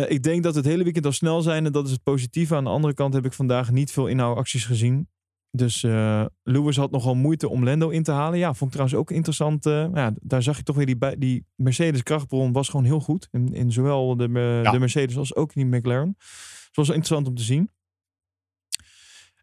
Ik 0.09 0.23
denk 0.23 0.43
dat 0.43 0.55
het 0.55 0.65
hele 0.65 0.85
weekend 0.85 1.07
al 1.07 1.13
snel 1.13 1.43
zijn 1.43 1.67
en 1.67 1.73
dat 1.73 1.87
is 1.87 1.93
het 1.93 2.03
positieve. 2.03 2.55
Aan 2.55 2.65
de 2.65 2.71
andere 2.71 2.95
kant 2.95 3.15
heb 3.15 3.25
ik 3.25 3.33
vandaag 3.33 3.71
niet 3.71 3.93
veel 3.93 4.07
inhoudacties 4.07 4.65
gezien. 4.65 5.09
Dus 5.51 5.83
uh, 5.83 6.25
Lewis 6.43 6.77
had 6.77 6.91
nogal 6.91 7.15
moeite 7.15 7.49
om 7.49 7.65
Lando 7.65 7.89
in 7.89 8.03
te 8.03 8.13
halen. 8.13 8.39
Ja, 8.39 8.55
vond 8.55 8.63
ik 8.63 8.71
trouwens 8.71 8.99
ook 8.99 9.11
interessant. 9.11 9.67
Uh, 9.67 9.87
ja, 9.95 10.13
daar 10.21 10.43
zag 10.43 10.57
je 10.57 10.63
toch 10.63 10.77
weer 10.77 10.87
die, 10.87 11.19
die 11.19 11.47
Mercedes 11.55 12.03
krachtbron 12.03 12.53
was 12.53 12.69
gewoon 12.69 12.85
heel 12.85 13.01
goed. 13.01 13.29
In, 13.31 13.55
in 13.55 13.73
zowel 13.73 14.17
de, 14.17 14.29
uh, 14.29 14.73
de 14.73 14.79
Mercedes 14.79 15.17
als 15.17 15.35
ook 15.35 15.55
in 15.55 15.71
die 15.71 15.79
McLaren. 15.79 16.15
Dus 16.19 16.67
het 16.67 16.77
was 16.77 16.89
interessant 16.89 17.27
om 17.27 17.35
te 17.35 17.43
zien. 17.43 17.71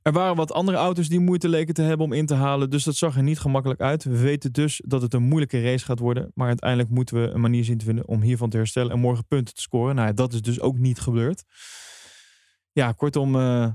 Er 0.01 0.11
waren 0.11 0.35
wat 0.35 0.51
andere 0.51 0.77
auto's 0.77 1.09
die 1.09 1.19
moeite 1.19 1.49
leken 1.49 1.73
te 1.73 1.81
hebben 1.81 2.05
om 2.05 2.13
in 2.13 2.25
te 2.25 2.33
halen. 2.33 2.69
Dus 2.69 2.83
dat 2.83 2.95
zag 2.95 3.15
er 3.15 3.23
niet 3.23 3.39
gemakkelijk 3.39 3.81
uit. 3.81 4.03
We 4.03 4.19
weten 4.19 4.51
dus 4.51 4.81
dat 4.85 5.01
het 5.01 5.13
een 5.13 5.23
moeilijke 5.23 5.61
race 5.61 5.85
gaat 5.85 5.99
worden. 5.99 6.31
Maar 6.33 6.47
uiteindelijk 6.47 6.89
moeten 6.89 7.21
we 7.21 7.29
een 7.29 7.41
manier 7.41 7.63
zien 7.63 7.77
te 7.77 7.85
vinden 7.85 8.07
om 8.07 8.21
hiervan 8.21 8.49
te 8.49 8.57
herstellen. 8.57 8.91
En 8.91 8.99
morgen 8.99 9.27
punten 9.27 9.53
te 9.53 9.61
scoren. 9.61 9.95
Nou, 9.95 10.13
dat 10.13 10.33
is 10.33 10.41
dus 10.41 10.59
ook 10.59 10.77
niet 10.77 10.99
gebeurd. 10.99 11.43
Ja, 12.71 12.91
kortom, 12.91 13.35
uh, 13.35 13.67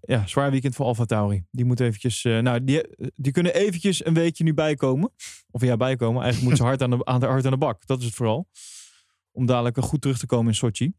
ja, 0.00 0.26
zwaar 0.26 0.50
weekend 0.50 0.74
voor 0.74 0.86
Alfa 0.86 1.04
Tauri. 1.04 1.44
Die 1.50 1.64
moet 1.64 1.80
eventjes, 1.80 2.24
uh, 2.24 2.38
nou, 2.38 2.64
die, 2.64 2.82
die 3.14 3.32
kunnen 3.32 3.54
eventjes 3.54 4.04
een 4.04 4.14
weekje 4.14 4.44
nu 4.44 4.54
bijkomen. 4.54 5.12
Of 5.50 5.62
ja, 5.62 5.76
bijkomen. 5.76 6.22
Eigenlijk 6.22 6.42
moeten 6.42 6.56
ze 6.56 6.70
hard 6.70 6.82
aan 6.82 6.90
de, 6.90 7.04
aan 7.04 7.20
de, 7.20 7.26
hard 7.26 7.44
aan 7.44 7.50
de 7.50 7.56
bak. 7.56 7.86
Dat 7.86 7.98
is 7.98 8.04
het 8.04 8.14
vooral. 8.14 8.48
Om 9.32 9.46
dadelijk 9.46 9.78
goed 9.78 10.00
terug 10.00 10.18
te 10.18 10.26
komen 10.26 10.46
in 10.46 10.54
Sochi. 10.54 10.92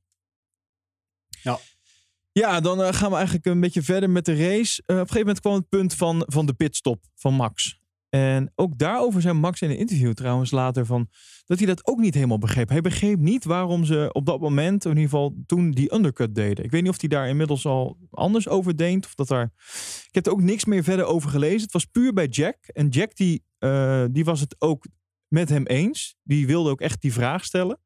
Ja. 1.42 1.60
Ja, 2.32 2.60
dan 2.60 2.82
uh, 2.82 2.88
gaan 2.92 3.10
we 3.10 3.16
eigenlijk 3.16 3.46
een 3.46 3.60
beetje 3.60 3.82
verder 3.82 4.10
met 4.10 4.26
de 4.26 4.36
race. 4.36 4.84
Uh, 4.86 4.96
op 4.96 5.02
een 5.02 5.08
gegeven 5.08 5.20
moment 5.20 5.40
kwam 5.40 5.54
het 5.54 5.70
punt 5.70 5.94
van, 5.94 6.24
van 6.28 6.46
de 6.46 6.54
pitstop 6.54 7.04
van 7.16 7.34
Max. 7.34 7.80
En 8.16 8.52
ook 8.56 8.78
daarover 8.78 9.22
zei 9.22 9.34
Max 9.34 9.62
in 9.62 9.70
een 9.70 9.78
interview 9.78 10.14
trouwens 10.14 10.52
later 10.52 10.86
van 10.86 11.10
dat 11.46 11.58
hij 11.58 11.68
dat 11.68 11.88
ook 11.88 12.00
niet 12.00 12.14
helemaal 12.14 12.38
begreep. 12.38 12.70
Hij 12.70 12.82
begreep 12.82 13.20
niet 13.20 13.44
waarom 13.44 13.86
ze 13.86 14.10
op 14.12 14.26
dat 14.26 14.40
moment, 14.40 14.84
in 14.86 14.90
ieder 14.90 15.04
geval 15.04 15.36
toen, 15.46 15.72
die 15.72 15.94
undercut 15.94 16.36
deden. 16.36 16.66
Ik 16.66 16.72
weet 16.72 16.82
niet 16.82 16.92
of 16.92 17.00
hij 17.00 17.10
daar 17.10 17.28
inmiddels 17.30 17.66
al 17.66 17.98
anders 18.10 18.48
over 18.48 18.78
denkt. 18.78 19.06
Of 19.06 19.16
dat 19.16 19.28
daar... 19.28 19.52
Ik 20.08 20.10
heb 20.12 20.26
er 20.26 20.32
ook 20.32 20.42
niks 20.42 20.66
meer 20.66 20.84
verder 20.84 21.06
over 21.06 21.30
gelezen. 21.30 21.62
Het 21.62 21.72
was 21.72 21.86
puur 21.86 22.14
bij 22.14 22.28
Jack. 22.28 22.58
En 22.66 22.88
Jack 22.88 23.16
die, 23.16 23.44
uh, 23.60 24.06
die 24.12 24.26
was 24.26 24.40
het 24.40 24.56
ook 24.60 24.86
met 25.28 25.50
hem 25.50 25.66
eens. 25.66 26.16
Die 26.24 26.48
wilde 26.48 26.70
ook 26.70 26.82
echt 26.82 27.02
die 27.02 27.14
vraag 27.14 27.46
stellen. 27.46 27.80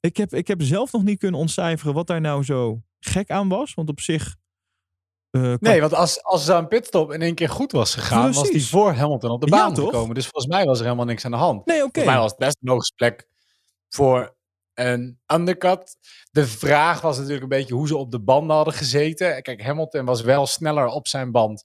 Ik 0.00 0.16
heb, 0.16 0.34
ik 0.34 0.48
heb 0.48 0.62
zelf 0.62 0.92
nog 0.92 1.04
niet 1.04 1.18
kunnen 1.18 1.40
ontcijferen 1.40 1.94
wat 1.94 2.06
daar 2.06 2.20
nou 2.20 2.42
zo 2.42 2.82
gek 2.98 3.30
aan 3.30 3.48
was. 3.48 3.74
Want 3.74 3.88
op 3.88 4.00
zich 4.00 4.36
uh, 5.36 5.54
nee, 5.58 5.80
want 5.80 5.94
als, 5.94 6.22
als 6.22 6.48
een 6.48 6.68
pitstop 6.68 7.12
in 7.12 7.22
één 7.22 7.34
keer 7.34 7.48
goed 7.48 7.72
was 7.72 7.94
gegaan, 7.94 8.22
Precies. 8.22 8.40
was 8.40 8.50
die 8.50 8.66
voor 8.66 8.92
Hamilton 8.92 9.30
op 9.30 9.40
de 9.40 9.46
baan 9.46 9.74
ja, 9.74 9.82
gekomen. 9.82 10.14
Dus 10.14 10.26
volgens 10.26 10.54
mij 10.54 10.64
was 10.64 10.78
er 10.78 10.84
helemaal 10.84 11.04
niks 11.04 11.24
aan 11.24 11.30
de 11.30 11.36
hand. 11.36 11.66
Nee, 11.66 11.76
oké. 11.76 11.86
Okay. 11.86 12.04
Volgens 12.04 12.14
mij 12.14 12.22
was 12.22 12.30
het 12.30 12.40
best 12.40 12.56
een 12.60 12.96
plek 12.96 13.28
voor 13.88 14.36
een 14.74 15.20
undercut. 15.26 15.96
De 16.30 16.46
vraag 16.46 17.00
was 17.00 17.16
natuurlijk 17.16 17.42
een 17.42 17.48
beetje 17.48 17.74
hoe 17.74 17.86
ze 17.86 17.96
op 17.96 18.10
de 18.10 18.20
banden 18.20 18.56
hadden 18.56 18.74
gezeten. 18.74 19.42
Kijk, 19.42 19.62
Hamilton 19.62 20.04
was 20.04 20.20
wel 20.20 20.46
sneller 20.46 20.86
op 20.86 21.08
zijn 21.08 21.30
band. 21.30 21.64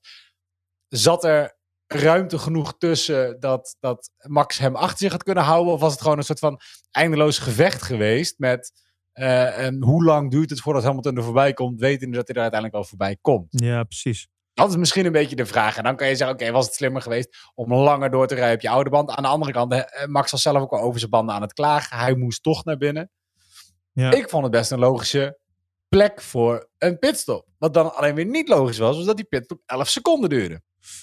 Zat 0.87 1.23
er 1.23 1.57
ruimte 1.87 2.37
genoeg 2.37 2.77
tussen 2.77 3.39
dat, 3.39 3.75
dat 3.79 4.11
Max 4.17 4.57
hem 4.57 4.75
achter 4.75 4.97
zich 4.97 5.11
had 5.11 5.23
kunnen 5.23 5.43
houden? 5.43 5.73
Of 5.73 5.79
was 5.79 5.91
het 5.91 6.01
gewoon 6.01 6.17
een 6.17 6.23
soort 6.23 6.39
van 6.39 6.59
eindeloos 6.91 7.37
gevecht 7.37 7.81
geweest 7.81 8.35
met 8.37 8.71
uh, 9.19 9.65
en 9.65 9.83
hoe 9.83 10.03
lang 10.03 10.31
duurt 10.31 10.49
het 10.49 10.61
voordat 10.61 10.83
Hamilton 10.83 11.17
er 11.17 11.23
voorbij 11.23 11.53
komt, 11.53 11.79
wetende 11.79 12.17
dat 12.17 12.27
hij 12.27 12.35
er 12.35 12.41
uiteindelijk 12.41 12.79
wel 12.79 12.89
voorbij 12.89 13.17
komt? 13.21 13.47
Ja, 13.49 13.83
precies. 13.83 14.27
Dat 14.53 14.69
is 14.69 14.75
misschien 14.75 15.05
een 15.05 15.11
beetje 15.11 15.35
de 15.35 15.45
vraag. 15.45 15.77
En 15.77 15.83
dan 15.83 15.95
kan 15.95 16.07
je 16.07 16.15
zeggen, 16.15 16.35
oké, 16.35 16.43
okay, 16.43 16.55
was 16.55 16.65
het 16.65 16.75
slimmer 16.75 17.01
geweest 17.01 17.37
om 17.55 17.73
langer 17.73 18.11
door 18.11 18.27
te 18.27 18.35
rijden 18.35 18.55
op 18.55 18.61
je 18.61 18.69
oude 18.69 18.89
band? 18.89 19.09
Aan 19.09 19.23
de 19.23 19.29
andere 19.29 19.51
kant, 19.51 19.73
eh, 19.73 20.07
Max 20.07 20.31
was 20.31 20.41
zelf 20.41 20.57
ook 20.61 20.71
al 20.71 20.79
over 20.79 20.99
zijn 20.99 21.11
banden 21.11 21.35
aan 21.35 21.41
het 21.41 21.53
klagen. 21.53 21.97
Hij 21.97 22.15
moest 22.15 22.43
toch 22.43 22.65
naar 22.65 22.77
binnen. 22.77 23.11
Ja. 23.91 24.11
Ik 24.11 24.29
vond 24.29 24.43
het 24.43 24.51
best 24.51 24.71
een 24.71 24.79
logische 24.79 25.39
plek 25.87 26.21
voor 26.21 26.69
een 26.77 26.99
pitstop. 26.99 27.47
Wat 27.57 27.73
dan 27.73 27.95
alleen 27.95 28.15
weer 28.15 28.25
niet 28.25 28.47
logisch 28.47 28.77
was, 28.77 28.95
was 28.95 29.05
dat 29.05 29.15
die 29.15 29.25
pitstop 29.25 29.61
11 29.65 29.87
seconden 29.87 30.29
duurde. 30.29 30.61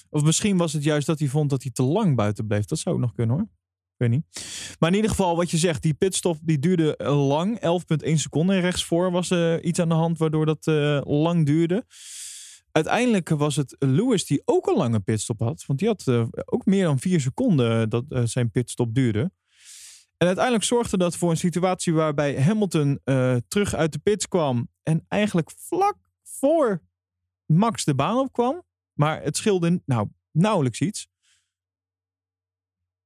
Of 0.09 0.23
misschien 0.23 0.57
was 0.57 0.73
het 0.73 0.83
juist 0.83 1.07
dat 1.07 1.19
hij 1.19 1.27
vond 1.27 1.49
dat 1.49 1.61
hij 1.61 1.71
te 1.71 1.83
lang 1.83 2.15
buiten 2.15 2.47
bleef. 2.47 2.65
Dat 2.65 2.79
zou 2.79 2.95
ook 2.95 3.01
nog 3.01 3.13
kunnen 3.13 3.35
hoor 3.35 3.47
weet 3.97 4.09
niet. 4.09 4.25
Maar 4.79 4.89
in 4.89 4.95
ieder 4.95 5.09
geval, 5.11 5.35
wat 5.35 5.51
je 5.51 5.57
zegt, 5.57 5.81
die 5.81 5.93
pitstop 5.93 6.37
die 6.41 6.59
duurde 6.59 6.95
lang. 7.03 7.59
11,1 8.05 8.13
seconden. 8.13 8.55
En 8.55 8.61
rechtsvoor 8.61 9.11
was 9.11 9.29
er 9.29 9.63
iets 9.63 9.79
aan 9.79 9.89
de 9.89 9.95
hand 9.95 10.17
waardoor 10.17 10.45
dat 10.45 10.67
uh, 10.67 11.01
lang 11.03 11.45
duurde. 11.45 11.85
Uiteindelijk 12.71 13.29
was 13.29 13.55
het 13.55 13.75
Lewis 13.79 14.25
die 14.25 14.41
ook 14.45 14.67
een 14.67 14.77
lange 14.77 14.99
pitstop 14.99 15.39
had. 15.39 15.63
Want 15.65 15.79
die 15.79 15.87
had 15.87 16.07
ook 16.45 16.65
meer 16.65 16.83
dan 16.83 16.99
4 16.99 17.21
seconden 17.21 17.89
dat 17.89 18.05
zijn 18.23 18.51
pitstop 18.51 18.95
duurde. 18.95 19.31
En 20.17 20.27
uiteindelijk 20.27 20.65
zorgde 20.65 20.97
dat 20.97 21.17
voor 21.17 21.29
een 21.29 21.37
situatie 21.37 21.93
waarbij 21.93 22.41
Hamilton 22.41 22.99
terug 23.47 23.75
uit 23.75 23.91
de 23.91 23.99
pits 23.99 24.27
kwam. 24.27 24.69
En 24.83 25.05
eigenlijk 25.07 25.51
vlak 25.51 25.97
voor 26.23 26.81
Max 27.45 27.83
de 27.83 27.95
baan 27.95 28.17
opkwam. 28.17 28.63
Maar 28.93 29.21
het 29.23 29.37
scheelde 29.37 29.81
nou, 29.85 30.07
nauwelijks 30.31 30.79
iets. 30.79 31.07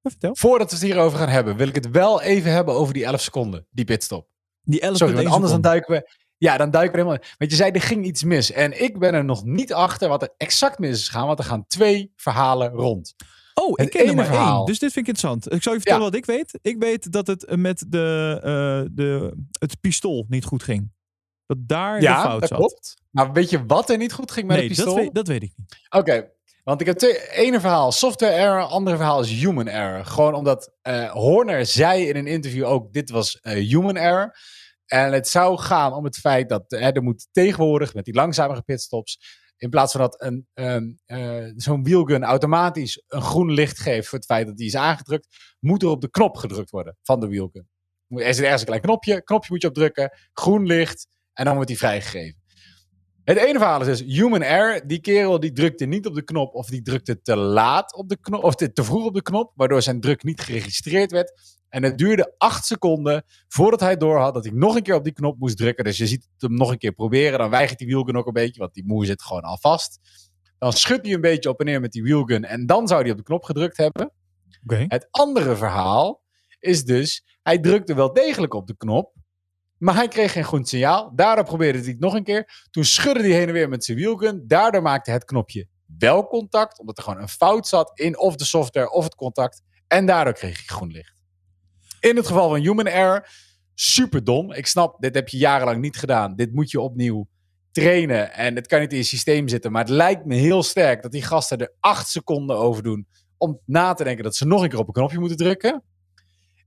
Vertel. 0.02 0.36
Voordat 0.36 0.70
we 0.70 0.76
het 0.76 0.86
hierover 0.86 1.18
gaan 1.20 1.30
hebben, 1.30 1.58
wil 1.58 1.68
ik 1.68 1.76
het 1.76 1.90
wel 1.90 2.22
even 2.22 2.52
hebben 2.52 2.74
over 2.74 2.94
die 2.94 3.06
11 3.06 3.22
seconden, 3.22 3.68
die 3.70 3.86
pitstop. 3.86 4.28
Die 4.62 4.80
11 4.80 4.98
Sorry, 4.98 5.14
want 5.16 5.28
anders 5.28 5.52
dan 5.52 5.62
duiken 5.62 5.94
we. 5.94 6.10
Ja, 6.38 6.58
dan 6.58 6.72
duiken 6.72 6.92
we 6.92 6.98
helemaal. 6.98 7.24
Want 7.38 7.52
je 7.52 7.58
zei, 7.58 7.72
er 7.72 7.82
ging 7.82 8.06
iets 8.06 8.24
mis. 8.24 8.52
En 8.52 8.82
ik 8.84 9.00
ben 9.00 9.14
er 9.14 9.26
nog 9.26 9.44
niet 9.44 9.74
achter 9.74 10.10
wat 10.10 10.22
er 10.22 10.34
exact 10.38 10.80
mis 10.80 11.00
is 11.00 11.10
gegaan, 11.10 11.28
want 11.28 11.40
er 11.40 11.46
gaan 11.46 11.68
twee 11.68 12.12
verhalen 12.16 12.72
rond. 12.72 13.16
Oh, 13.54 13.72
ik 13.76 13.90
ken 13.90 14.08
er 14.08 14.16
maar 14.16 14.26
verhaal. 14.26 14.58
één. 14.58 14.66
Dus 14.66 14.80
dit 14.80 14.92
vind 14.92 15.08
ik 15.08 15.14
interessant. 15.14 15.54
Ik 15.54 15.64
zal 15.64 15.74
je 15.74 15.80
vertellen 15.80 16.04
wat 16.04 16.16
ik 16.16 16.26
weet. 16.26 16.60
Ik 16.62 16.76
weet 16.80 17.12
dat 17.12 17.28
het 17.28 17.56
met 17.56 17.86
de, 17.88 18.36
uh, 18.38 18.90
de, 18.96 19.34
het 19.60 19.80
pistool 19.82 20.26
niet 20.30 20.46
goed 20.46 20.64
ging. 20.64 20.92
Dat 21.46 21.58
daar 21.60 22.02
ja, 22.02 22.16
de 22.16 22.28
fout 22.28 22.40
dat 22.40 22.50
zat. 22.50 22.58
klopt. 22.58 22.96
Maar 23.10 23.32
weet 23.32 23.50
je 23.50 23.66
wat 23.66 23.90
er 23.90 23.98
niet 23.98 24.14
goed 24.14 24.32
ging 24.32 24.48
met 24.48 24.58
nee, 24.58 24.68
het 24.68 24.76
pistool? 24.76 24.96
Dat 24.96 25.04
weet, 25.04 25.14
dat 25.14 25.28
weet 25.28 25.44
ik 25.44 25.52
niet. 25.56 25.78
Oké, 25.90 26.30
want 26.64 26.82
ik 26.82 26.88
heb 26.88 26.98
twee, 26.98 27.30
ene 27.30 27.60
verhaal 27.60 27.92
software 27.92 28.34
error, 28.34 28.62
andere 28.62 28.96
verhaal 28.96 29.22
is 29.22 29.32
human 29.32 29.68
error. 29.68 30.06
Gewoon 30.06 30.34
omdat 30.34 30.72
uh, 30.84 31.12
Horner 31.12 31.66
zei 31.66 32.08
in 32.08 32.16
een 32.16 32.28
interview 32.28 32.66
ook, 32.66 32.94
dit 32.94 33.10
was 33.10 33.40
uh, 33.42 33.54
human 33.54 33.96
error. 33.96 34.36
En 34.86 35.14
het 35.14 35.28
zou 35.28 35.58
gaan 35.58 35.94
om 35.94 36.04
het 36.04 36.18
feit 36.18 36.50
dat 36.50 36.72
uh, 36.72 36.96
er 36.96 37.04
moet 37.04 37.28
tegenwoordig 37.32 37.94
met 37.94 38.06
die 38.06 38.14
langzamere 38.14 38.62
pitstops, 38.62 39.40
in 39.58 39.70
plaats 39.70 39.92
van 39.92 40.02
dat 40.02 40.22
een, 40.22 40.48
um, 40.54 41.00
zo'n 41.56 41.84
wheelgun 41.84 42.24
automatisch 42.24 43.04
een 43.08 43.22
groen 43.22 43.52
licht 43.52 43.80
geeft 43.80 44.08
voor 44.08 44.18
het 44.18 44.28
feit 44.28 44.48
dat 44.48 44.58
die 44.58 44.68
is 44.68 44.76
aangedrukt, 44.76 45.28
moet 45.60 45.82
er 45.82 45.90
op 45.90 46.02
de 46.02 46.10
knop 46.10 46.36
gedrukt 46.36 46.70
worden 46.70 46.98
van 47.02 47.20
de 47.20 47.28
wheelgun. 47.28 47.70
Er 48.08 48.34
zit 48.34 48.44
ergens 48.44 48.62
een 48.62 48.68
klein 48.68 48.82
knopje, 48.82 49.24
knopje 49.24 49.52
moet 49.52 49.62
je 49.62 49.68
op 49.68 49.74
drukken, 49.74 50.18
groen 50.34 50.66
licht 50.66 51.08
en 51.34 51.46
dan 51.46 51.54
wordt 51.54 51.70
die 51.70 51.78
vrijgegeven. 51.78 52.41
Het 53.32 53.40
ene 53.40 53.60
verhaal 53.60 53.82
is 53.82 53.86
dus 53.86 54.18
human 54.18 54.42
error. 54.42 54.88
Die 54.88 55.00
kerel 55.00 55.40
die 55.40 55.52
drukte 55.52 55.86
niet 55.86 56.06
op 56.06 56.16
de 56.16 56.24
knop 56.24 56.54
of 56.54 56.68
die 56.68 56.82
drukte 56.82 57.22
te 57.22 57.36
laat 57.36 57.96
op 57.96 58.10
de 58.10 58.18
knop 58.18 58.44
of 58.44 58.56
te, 58.56 58.74
te 58.74 58.84
vroeg 58.84 59.06
op 59.06 59.14
de 59.14 59.22
knop, 59.22 59.52
waardoor 59.56 59.82
zijn 59.82 60.00
druk 60.00 60.24
niet 60.24 60.42
geregistreerd 60.42 61.12
werd. 61.12 61.60
En 61.70 61.84
het 61.84 61.98
duurde 61.98 62.34
acht 62.38 62.66
seconden 62.66 63.24
voordat 63.48 63.80
hij 63.80 63.98
doorhad 63.98 64.34
dat 64.34 64.44
hij 64.44 64.54
nog 64.54 64.76
een 64.76 64.82
keer 64.82 64.96
op 64.96 65.04
die 65.04 65.14
knop 65.14 65.40
moest 65.40 65.58
drukken. 65.58 65.84
Dus 65.84 65.98
je 65.98 66.08
ziet 66.08 66.28
hem 66.38 66.54
nog 66.54 66.72
een 66.72 66.78
keer 66.78 66.92
proberen. 66.92 67.40
Dan 67.40 67.50
weigert 67.50 67.80
die 67.80 67.88
wheelgun 67.88 68.18
ook 68.18 68.28
een 68.28 68.34
beetje, 68.34 68.60
want 68.60 68.74
die 68.74 68.86
moe 68.86 69.06
zit 69.06 69.22
gewoon 69.22 69.42
al 69.42 69.58
vast. 69.58 70.00
Dan 70.58 70.74
schudt 70.74 71.06
hij 71.06 71.16
een 71.16 71.22
beetje 71.22 71.50
op 71.50 71.60
en 71.60 71.66
neer 71.66 71.82
met 71.82 71.92
die 71.92 72.04
wheelgun 72.04 72.44
en 72.44 72.66
dan 72.66 72.88
zou 72.88 73.02
hij 73.02 73.12
op 73.12 73.18
de 73.18 73.24
knop 73.24 73.44
gedrukt 73.44 73.78
hebben. 73.78 74.12
Okay. 74.64 74.86
Het 74.88 75.08
andere 75.12 75.56
verhaal 75.56 76.22
is 76.60 76.84
dus, 76.84 77.38
hij 77.42 77.60
drukte 77.60 77.94
wel 77.94 78.14
degelijk 78.14 78.54
op 78.54 78.68
de 78.68 78.78
knop, 78.78 79.14
maar 79.82 79.96
hij 79.96 80.08
kreeg 80.08 80.32
geen 80.32 80.44
goed 80.44 80.68
signaal. 80.68 81.12
Daardoor 81.16 81.46
probeerde 81.46 81.80
hij 81.80 81.88
het 81.88 82.00
nog 82.00 82.14
een 82.14 82.24
keer. 82.24 82.68
Toen 82.70 82.84
schudde 82.84 83.22
hij 83.22 83.32
heen 83.32 83.48
en 83.48 83.54
weer 83.54 83.70
met 83.70 83.84
zijn 83.84 83.98
wielgun. 83.98 84.44
Daardoor 84.48 84.82
maakte 84.82 85.12
het 85.12 85.26
knopje 85.26 85.68
wel 85.98 86.28
contact. 86.28 86.80
Omdat 86.80 86.98
er 86.98 87.04
gewoon 87.04 87.22
een 87.22 87.30
fout 87.30 87.68
zat 87.68 88.00
in 88.00 88.20
of 88.20 88.36
de 88.36 88.46
software 88.46 88.92
of 88.92 89.04
het 89.04 89.16
contact. 89.16 89.62
En 89.88 90.06
daardoor 90.06 90.34
kreeg 90.34 90.56
hij 90.56 90.66
groen 90.66 90.92
licht. 90.92 91.22
In 92.00 92.16
het 92.16 92.28
geval 92.28 92.50
van 92.50 92.60
human 92.60 92.86
error, 92.86 93.28
super 93.74 94.24
dom. 94.24 94.52
Ik 94.52 94.68
snap, 94.68 95.02
dit 95.02 95.16
heb 95.16 95.28
je 95.28 95.38
jarenlang 95.38 95.82
niet 95.82 95.98
gedaan. 95.98 96.36
Dit 96.36 96.54
moet 96.54 96.72
je 96.72 96.80
opnieuw 96.80 97.28
trainen. 97.72 98.34
En 98.34 98.56
het 98.56 98.68
kan 98.68 98.80
niet 98.80 98.92
in 98.92 98.98
je 98.98 99.04
systeem 99.04 99.48
zitten. 99.48 99.72
Maar 99.72 99.82
het 99.82 99.92
lijkt 99.92 100.26
me 100.26 100.36
heel 100.36 100.64
sterk 100.64 101.02
dat 101.02 101.12
die 101.12 101.24
gasten 101.24 101.58
er 101.58 101.74
acht 101.80 102.08
seconden 102.08 102.58
over 102.58 102.84
doen. 102.84 103.08
Om 103.38 103.60
na 103.66 103.94
te 103.94 104.04
denken 104.04 104.24
dat 104.24 104.36
ze 104.36 104.48
nog 104.48 104.64
een 104.64 104.70
keer 104.70 104.80
op 104.80 104.88
een 104.88 104.94
knopje 104.94 105.20
moeten 105.20 105.38
drukken. 105.38 105.84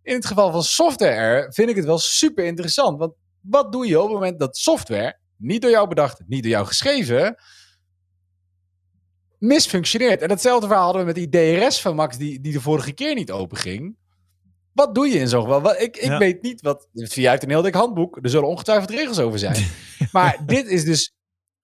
In 0.04 0.14
het 0.14 0.26
geval 0.26 0.52
van 0.52 0.62
software 0.62 1.52
vind 1.52 1.68
ik 1.70 1.76
het 1.76 1.84
wel 1.84 1.98
super 1.98 2.44
interessant. 2.44 2.98
Want 2.98 3.12
wat 3.40 3.72
doe 3.72 3.86
je 3.86 3.96
op 3.98 4.04
het 4.04 4.12
moment 4.12 4.38
dat 4.38 4.56
software, 4.56 5.18
niet 5.36 5.62
door 5.62 5.70
jou 5.70 5.88
bedacht, 5.88 6.22
niet 6.26 6.42
door 6.42 6.52
jou 6.52 6.66
geschreven, 6.66 7.36
misfunctioneert. 9.38 10.22
En 10.22 10.30
hetzelfde 10.30 10.66
verhaal 10.66 10.84
hadden 10.84 11.06
we 11.06 11.12
met 11.12 11.32
die 11.32 11.58
DRS 11.58 11.80
van 11.80 11.94
Max, 11.94 12.16
die, 12.16 12.40
die 12.40 12.52
de 12.52 12.60
vorige 12.60 12.92
keer 12.92 13.14
niet 13.14 13.30
open 13.30 13.56
ging. 13.56 13.96
Wat 14.72 14.94
doe 14.94 15.08
je 15.08 15.18
in 15.18 15.28
zo'n 15.28 15.42
geval? 15.42 15.70
Ik, 15.74 15.96
ik 15.96 16.02
Ja. 16.02 16.18
weet 16.18 16.42
niet 16.42 16.60
wat. 16.60 16.88
Via 16.92 17.30
uit 17.30 17.42
een 17.42 17.48
heel 17.48 17.62
dik 17.62 17.74
handboek. 17.74 18.18
Er 18.22 18.30
zullen 18.30 18.48
ongetwijfeld 18.48 18.90
regels 18.90 19.18
over 19.18 19.38
zijn. 19.38 19.66
maar 20.12 20.42
dit 20.46 20.66
is 20.66 20.84
dus 20.84 21.13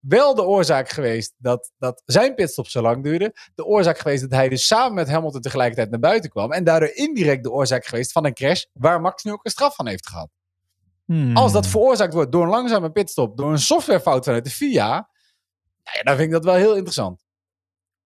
wel 0.00 0.34
de 0.34 0.44
oorzaak 0.44 0.88
geweest 0.88 1.34
dat, 1.36 1.72
dat 1.78 2.02
zijn 2.04 2.34
pitstop 2.34 2.68
zo 2.68 2.82
lang 2.82 3.04
duurde. 3.04 3.34
De 3.54 3.64
oorzaak 3.64 3.98
geweest 3.98 4.22
dat 4.22 4.30
hij 4.30 4.48
dus 4.48 4.66
samen 4.66 4.94
met 4.94 5.08
Hamilton 5.08 5.40
tegelijkertijd 5.40 5.90
naar 5.90 6.00
buiten 6.00 6.30
kwam. 6.30 6.52
En 6.52 6.64
daardoor 6.64 6.90
indirect 6.94 7.42
de 7.42 7.50
oorzaak 7.50 7.84
geweest 7.84 8.12
van 8.12 8.24
een 8.24 8.34
crash 8.34 8.64
waar 8.72 9.00
Max 9.00 9.24
nu 9.24 9.32
ook 9.32 9.44
een 9.44 9.50
straf 9.50 9.74
van 9.74 9.86
heeft 9.86 10.08
gehad. 10.08 10.28
Hmm. 11.04 11.36
Als 11.36 11.52
dat 11.52 11.66
veroorzaakt 11.66 12.14
wordt 12.14 12.32
door 12.32 12.42
een 12.42 12.48
langzame 12.48 12.90
pitstop, 12.90 13.36
door 13.36 13.50
een 13.50 13.58
softwarefout 13.58 14.24
vanuit 14.24 14.44
de 14.44 14.50
FIA, 14.50 14.88
nou 15.84 15.96
ja, 15.96 16.02
dan 16.02 16.14
vind 16.14 16.26
ik 16.26 16.32
dat 16.32 16.44
wel 16.44 16.54
heel 16.54 16.74
interessant. 16.74 17.24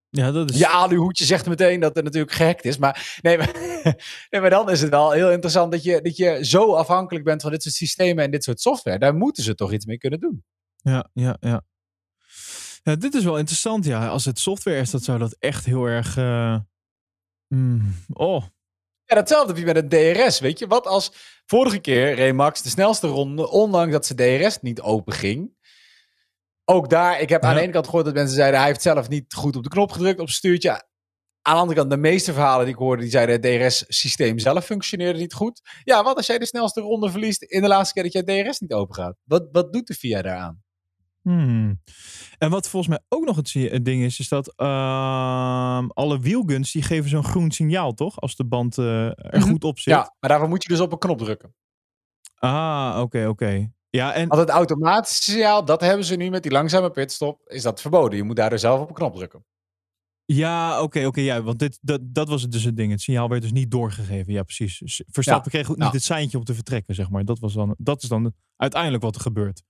Ja, 0.10 0.32
dat 0.32 0.50
is... 0.50 0.58
Je 0.58 0.68
aluhoedje 0.68 1.26
zegt 1.26 1.48
meteen 1.48 1.80
dat 1.80 1.98
er 1.98 2.04
natuurlijk 2.04 2.34
gehackt 2.34 2.66
is. 2.66 2.78
Maar 2.78 3.20
nee, 3.22 3.38
maar, 3.38 3.52
nee, 4.30 4.42
maar 4.42 4.50
dan 4.50 4.70
is 4.70 4.82
het 4.82 4.90
wel 4.90 5.12
heel 5.12 5.32
interessant 5.32 5.72
dat 5.72 5.84
je, 5.84 6.02
dat 6.02 6.18
je 6.18 6.46
zo 6.46 6.74
afhankelijk 6.74 7.26
bent 7.26 7.42
van 7.42 7.52
dit 7.52 7.62
soort 7.62 7.76
systemen 7.76 8.24
en 8.24 8.32
dit 8.32 8.44
soort 8.44 8.62
software. 8.62 9.00
Daar 9.00 9.16
moeten 9.16 9.44
ze 9.44 9.56
toch 9.56 9.72
iets 9.72 9.86
mee 9.86 9.98
kunnen 9.98 10.20
doen. 10.20 10.44
Ja, 10.76 11.10
ja, 11.14 11.38
ja. 11.40 11.64
Ja, 12.84 12.96
dit 12.96 13.14
is 13.14 13.24
wel 13.24 13.38
interessant, 13.38 13.86
ja. 13.86 14.08
Als 14.08 14.26
het 14.26 14.40
software 14.40 14.80
is, 14.80 14.92
dat 14.92 15.04
zou 15.04 15.20
dat 15.20 15.36
echt 15.40 15.66
heel 15.66 15.86
erg... 15.86 16.18
eh, 16.18 16.58
mm, 17.48 17.96
oh, 18.14 18.44
Ja, 19.06 19.16
datzelfde 19.16 19.48
heb 19.48 19.58
je 19.58 19.74
met 19.74 19.76
het 19.76 19.90
DRS, 19.90 20.40
weet 20.40 20.60
je. 20.60 20.68
Wat 20.68 20.88
als 20.88 21.12
vorige 21.46 21.80
keer 21.80 22.14
reed 22.14 22.34
Max 22.34 22.62
de 22.62 22.70
snelste 22.70 23.08
ronde, 23.08 23.50
ondanks 23.50 23.92
dat 23.92 24.06
zijn 24.06 24.42
DRS 24.42 24.62
niet 24.62 24.82
open 24.82 25.14
ging. 25.14 25.52
Ook 26.66 26.90
daar, 26.90 27.20
ik 27.20 27.30
heb 27.30 27.44
aan 27.44 27.56
de 27.56 27.62
ene 27.62 27.72
kant 27.72 27.86
gehoord 27.86 28.06
dat 28.06 28.14
mensen 28.14 28.36
zeiden, 28.36 28.60
hij 28.60 28.68
heeft 28.68 28.82
zelf 28.82 29.10
niet 29.10 29.34
goed 29.34 29.56
op 29.56 29.64
de 29.64 29.70
knop 29.70 29.92
gedrukt 29.92 30.20
op 30.20 30.30
stuurtje. 30.30 30.70
Aan 31.42 31.54
de 31.56 31.60
andere 31.60 31.80
kant, 31.80 31.90
de 31.92 31.98
meeste 31.98 32.34
verhalen 32.34 32.66
die 32.66 32.74
ik 32.74 32.80
hoorde, 32.80 33.02
die 33.02 33.12
zeiden 33.12 33.36
het 33.42 33.62
DRS-systeem 33.62 34.40
zelf 34.40 34.66
functioneerde 34.66 35.20
niet 35.20 35.34
goed. 35.34 35.62
Ja, 35.84 36.04
wat 36.04 36.16
als 36.18 36.26
jij 36.26 36.38
de 36.38 36.46
snelste 36.46 36.82
ronde 36.82 37.10
verliest 37.12 37.42
in 37.42 37.62
de 37.62 37.68
laatste 37.68 37.94
keer 37.94 38.04
dat 38.04 38.14
je 38.14 38.44
DRS 38.44 38.60
niet 38.60 38.74
open 38.74 38.96
gaat? 38.96 39.16
Wat, 39.24 39.48
wat 39.52 39.74
doet 39.74 39.88
de 39.88 39.94
FIA 39.94 40.22
daaraan? 40.22 40.63
Hmm. 41.24 41.82
En 42.38 42.50
wat 42.50 42.70
volgens 42.70 42.96
mij 42.96 43.04
ook 43.10 43.26
nog 43.26 43.36
het 43.36 43.86
ding 43.86 44.04
is, 44.04 44.20
is 44.20 44.28
dat 44.28 44.54
ehm, 44.56 45.88
alle 45.88 46.20
wielguns 46.20 46.72
die 46.72 46.82
geven 46.82 47.10
zo'n 47.10 47.24
groen 47.24 47.52
signaal, 47.52 47.94
toch? 47.94 48.20
Als 48.22 48.36
de 48.36 48.46
band 48.46 48.78
eh, 48.78 49.06
er 49.06 49.40
Mhm. 49.40 49.50
goed 49.50 49.64
op 49.64 49.80
zit. 49.80 49.94
Ja, 49.94 50.16
maar 50.20 50.30
daarvoor 50.30 50.50
moet 50.50 50.64
je 50.64 50.70
dus 50.70 50.80
op 50.80 50.92
een 50.92 50.98
knop 50.98 51.18
drukken. 51.18 51.56
Ah, 52.36 52.98
oké, 53.02 53.28
oké. 53.28 53.72
Ja, 53.90 54.14
en 54.14 54.28
Want 54.28 54.42
het 54.42 54.50
automatische 54.50 55.32
signaal, 55.32 55.66
dat 55.66 55.82
hebben 55.82 56.06
ze 56.06 56.16
nu 56.16 56.30
met 56.30 56.44
die 56.44 56.52
langzame 56.52 56.90
pitstop, 56.92 57.42
is 57.46 57.62
dat 57.64 57.82
verboden. 57.82 58.18
Je 58.18 58.24
moet 58.24 58.36
daardoor 58.36 58.60
zelf 58.60 58.82
op 58.82 58.88
een 58.90 58.96
knop 58.96 59.16
drukken. 59.16 59.46
ja, 60.26 60.82
oké, 60.82 61.06
oké, 61.06 61.22
ja, 61.22 61.42
want 61.42 61.60
dit, 61.60 61.80
dat, 61.82 62.00
dat 62.04 62.28
was 62.28 62.42
het 62.42 62.52
dus 62.52 62.64
het 62.64 62.76
ding. 62.78 62.92
Het 62.92 63.02
signaal 63.02 63.30
werd 63.30 63.42
dus 63.42 63.52
niet 63.52 63.72
doorgegeven. 63.72 64.34
Ja, 64.34 64.44
precies. 64.44 64.78
Dus 64.80 65.04
Verstappen 65.08 65.52
kreeg 65.52 65.70
ook 65.70 65.78
niet 65.78 65.86
ja. 65.86 65.92
het 65.92 66.04
seintje 66.04 66.38
om 66.38 66.44
te 66.44 66.54
vertrekken, 66.54 66.96
zeg 66.96 67.10
maar. 67.10 67.26
Dat, 67.26 67.40
was 67.40 67.54
dan, 67.54 67.76
dat 67.78 68.04
is 68.04 68.10
dan 68.10 68.34
uiteindelijk 68.56 69.04
wat 69.04 69.16
er 69.16 69.22
gebeurt. 69.22 69.64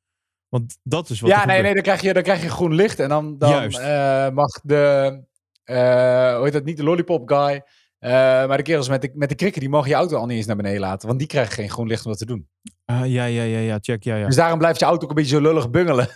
Want 0.53 0.77
dat 0.83 1.09
is 1.09 1.19
wat 1.19 1.29
Ja, 1.29 1.35
nee, 1.35 1.43
gebeurt. 1.45 1.63
nee, 1.63 1.73
dan 1.73 1.83
krijg 1.83 2.01
je, 2.01 2.13
dan 2.13 2.23
krijg 2.23 2.41
je 2.41 2.49
groen 2.49 2.73
licht. 2.73 2.99
En 2.99 3.09
dan, 3.09 3.37
dan 3.37 3.71
eh, 3.71 4.29
mag 4.29 4.59
de, 4.63 5.21
eh, 5.63 6.35
hoe 6.35 6.43
heet 6.43 6.53
dat, 6.53 6.63
niet 6.63 6.77
de 6.77 6.83
lollipop 6.83 7.29
guy, 7.29 7.63
eh, 7.99 8.11
maar 8.47 8.57
de 8.57 8.63
kerels 8.63 8.89
met 8.89 9.01
de, 9.01 9.11
met 9.13 9.29
de 9.29 9.35
krikken, 9.35 9.61
die 9.61 9.69
mogen 9.69 9.89
je 9.89 9.95
auto 9.95 10.17
al 10.17 10.25
niet 10.25 10.37
eens 10.37 10.45
naar 10.45 10.55
beneden 10.55 10.79
laten. 10.79 11.07
Want 11.07 11.19
die 11.19 11.27
krijgen 11.27 11.53
geen 11.53 11.69
groen 11.69 11.87
licht 11.87 12.05
om 12.05 12.11
dat 12.11 12.19
te 12.19 12.25
doen. 12.25 12.47
Ah, 12.85 13.11
ja, 13.11 13.25
ja, 13.25 13.43
ja, 13.43 13.59
ja, 13.59 13.77
check, 13.81 14.03
ja, 14.03 14.15
ja. 14.15 14.25
Dus 14.25 14.35
daarom 14.35 14.57
blijft 14.57 14.79
je 14.79 14.85
auto 14.85 15.03
ook 15.03 15.09
een 15.09 15.15
beetje 15.15 15.35
zo 15.35 15.41
lullig 15.41 15.69
bungelen. 15.69 16.09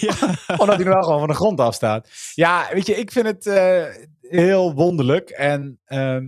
ja. 0.00 0.14
omdat 0.60 0.76
hij 0.76 0.84
nu 0.84 0.90
wel 0.90 1.02
gewoon 1.02 1.18
van 1.18 1.28
de 1.28 1.34
grond 1.34 1.60
af 1.60 1.74
staat. 1.74 2.08
Ja, 2.34 2.68
weet 2.72 2.86
je, 2.86 2.96
ik 2.96 3.12
vind 3.12 3.26
het 3.26 3.44
heel 4.20 4.74
wonderlijk. 4.74 5.30
En 5.30 5.80
ehm, 5.84 6.22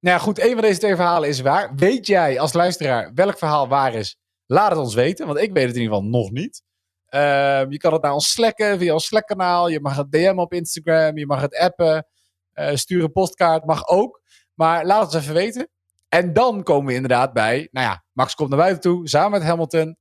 nou 0.00 0.16
ja, 0.16 0.18
goed, 0.18 0.40
een 0.40 0.52
van 0.52 0.62
deze 0.62 0.78
twee 0.78 0.96
verhalen 0.96 1.28
is 1.28 1.40
waar. 1.40 1.74
Weet 1.76 2.06
jij 2.06 2.40
als 2.40 2.52
luisteraar 2.52 3.10
welk 3.14 3.38
verhaal 3.38 3.68
waar 3.68 3.94
is? 3.94 4.16
Laat 4.52 4.70
het 4.70 4.78
ons 4.78 4.94
weten, 4.94 5.26
want 5.26 5.38
ik 5.38 5.52
weet 5.52 5.66
het 5.66 5.74
in 5.74 5.80
ieder 5.82 5.96
geval 5.96 6.10
nog 6.10 6.30
niet. 6.30 6.62
Ehm, 7.06 7.70
je 7.70 7.76
kan 7.76 7.92
het 7.92 8.02
naar 8.02 8.12
ons 8.12 8.32
slacken 8.32 8.78
via 8.78 8.92
ons 8.92 9.06
Slack-kanaal. 9.06 9.68
Je 9.68 9.80
mag 9.80 9.96
het 9.96 10.12
DM 10.12 10.34
op 10.36 10.52
Instagram. 10.52 11.18
Je 11.18 11.26
mag 11.26 11.40
het 11.40 11.56
appen. 11.56 12.06
eh 12.52 12.74
stuur 12.74 13.02
een 13.04 13.12
postkaart, 13.12 13.64
mag 13.64 13.86
ook. 13.86 14.22
Maar 14.54 14.86
laat 14.86 15.04
het 15.04 15.14
ons 15.14 15.22
even 15.22 15.34
weten. 15.34 15.68
En 16.08 16.32
dan 16.32 16.62
komen 16.62 16.86
we 16.86 16.94
inderdaad 16.94 17.32
bij, 17.32 17.68
nou 17.70 17.86
ja, 17.86 18.04
Max 18.12 18.34
komt 18.34 18.48
naar 18.48 18.58
buiten 18.58 18.80
toe, 18.80 19.08
samen 19.08 19.30
met 19.30 19.42
Hamilton. 19.42 19.96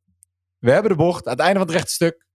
We 0.58 0.72
hebben 0.72 0.92
de 0.92 0.98
bocht 0.98 1.26
aan 1.26 1.32
het 1.32 1.42
einde 1.42 1.58
van 1.58 1.68
het 1.68 1.76
rechte 1.76 1.94
stuk. 1.94 2.26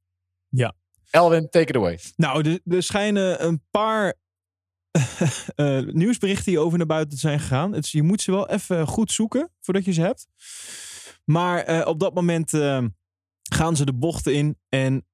Ja. 0.49 0.75
Elwin, 1.11 1.49
take 1.49 1.69
it 1.69 1.77
away. 1.77 1.99
Nou, 2.17 2.61
er, 2.65 2.83
schijnen 2.83 3.45
een 3.45 3.63
paar 3.71 4.15
eh, 5.55 5.81
nieuwsberichten 5.81 6.53
hierover 6.53 6.79
naar 6.79 6.87
buiten 6.87 7.15
te 7.15 7.21
zijn 7.21 7.41
gegaan. 7.41 7.75
Je 7.81 8.03
moet 8.03 8.21
ze 8.21 8.31
wel 8.31 8.49
even 8.49 8.87
goed 8.87 9.13
zoeken 9.13 9.51
voordat 9.61 9.85
je 9.85 9.93
ze 9.93 10.01
hebt. 10.01 10.27
Maar 11.31 11.59
eh, 11.59 11.87
op 11.87 12.01
dat 12.01 12.15
moment 12.15 12.55
eh, 12.55 12.85
gaan 13.43 13.77
ze 13.77 13.85
de 13.85 13.95
bochten 13.95 14.35
in. 14.35 14.59
En 14.69 15.07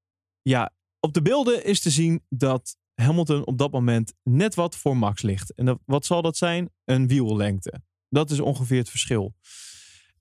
ja, 0.42 0.72
op 1.00 1.12
de 1.12 1.22
beelden 1.22 1.64
is 1.64 1.80
te 1.80 1.90
zien 1.90 2.24
dat 2.28 2.76
Hamilton 2.94 3.46
op 3.46 3.58
dat 3.58 3.72
moment 3.72 4.14
net 4.22 4.54
wat 4.54 4.76
voor 4.76 4.96
Max 4.96 5.22
ligt. 5.22 5.54
En 5.54 5.64
dat, 5.64 5.78
wat 5.84 6.06
zal 6.06 6.22
dat 6.22 6.36
zijn? 6.36 6.70
Een 6.84 7.08
wiellengte. 7.08 7.80
Dat 8.08 8.30
is 8.30 8.40
ongeveer 8.40 8.78
het 8.78 8.90
verschil. 8.90 9.34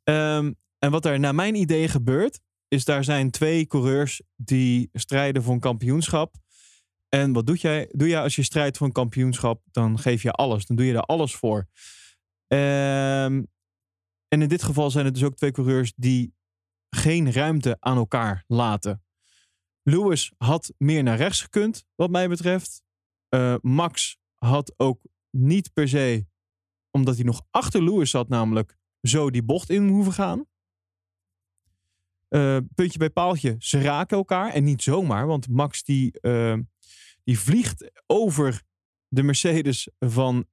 Ehm, 0.04 0.52
en 0.80 0.92
wat 0.92 1.06
er 1.06 1.20
naar 1.20 1.36
mijn 1.36 1.56
idee 1.56 1.88
gebeurt, 1.88 2.40
is 2.68 2.86
daar 2.86 3.04
zijn 3.04 3.32
twee 3.32 3.66
coureurs 3.66 4.22
die 4.36 4.90
strijden 4.94 5.44
voor 5.44 5.54
een 5.54 5.60
kampioenschap. 5.60 6.36
En 7.10 7.34
wat 7.34 7.46
doe 7.46 7.56
jij? 7.58 7.90
Doe 7.92 8.08
je 8.08 8.20
als 8.20 8.36
je 8.36 8.44
strijdt 8.44 8.78
voor 8.78 8.88
een 8.88 8.94
kampioenschap? 8.94 9.62
Dan 9.72 10.00
geef 10.00 10.22
je 10.22 10.32
alles. 10.32 10.66
Dan 10.66 10.76
doe 10.76 10.86
je 10.86 10.94
daar 10.94 11.02
alles 11.02 11.36
voor. 11.36 11.68
Ehm, 12.48 13.44
en 14.34 14.42
in 14.42 14.48
dit 14.48 14.64
geval 14.64 14.92
zijn 14.92 15.06
het 15.06 15.14
dus 15.14 15.24
ook 15.24 15.36
twee 15.36 15.52
coureurs 15.52 15.94
die 15.96 16.34
geen 16.90 17.32
ruimte 17.32 17.78
aan 17.80 17.98
elkaar 17.98 18.44
laten. 18.48 19.04
Lewis 19.84 20.34
had 20.38 20.74
meer 20.78 21.04
naar 21.04 21.18
rechts 21.18 21.42
gekund, 21.42 21.86
wat 21.96 22.10
mij 22.10 22.30
betreft. 22.30 22.84
Eh, 23.30 23.56
Max 23.62 24.18
had 24.36 24.74
ook 24.78 25.02
niet 25.30 25.74
per 25.74 25.88
se, 25.88 26.26
omdat 26.92 27.16
hij 27.16 27.24
nog 27.24 27.42
achter 27.50 27.84
Lewis 27.84 28.10
zat, 28.10 28.30
namelijk 28.30 28.78
zo 29.02 29.30
die 29.30 29.44
bocht 29.44 29.70
in 29.70 29.88
hoeven 29.88 30.14
gaan. 30.14 30.46
Eh, 32.28 32.58
puntje 32.76 33.00
bij 33.00 33.10
paaltje, 33.10 33.56
ze 33.60 33.82
raken 33.82 34.18
elkaar. 34.18 34.54
En 34.54 34.64
niet 34.64 34.82
zomaar, 34.82 35.28
want 35.28 35.48
Max 35.48 35.84
die, 35.84 36.20
eh, 36.20 36.58
die 37.24 37.40
vliegt 37.40 37.92
over 38.08 38.64
de 39.08 39.24
Mercedes 39.24 39.90
van 40.00 40.46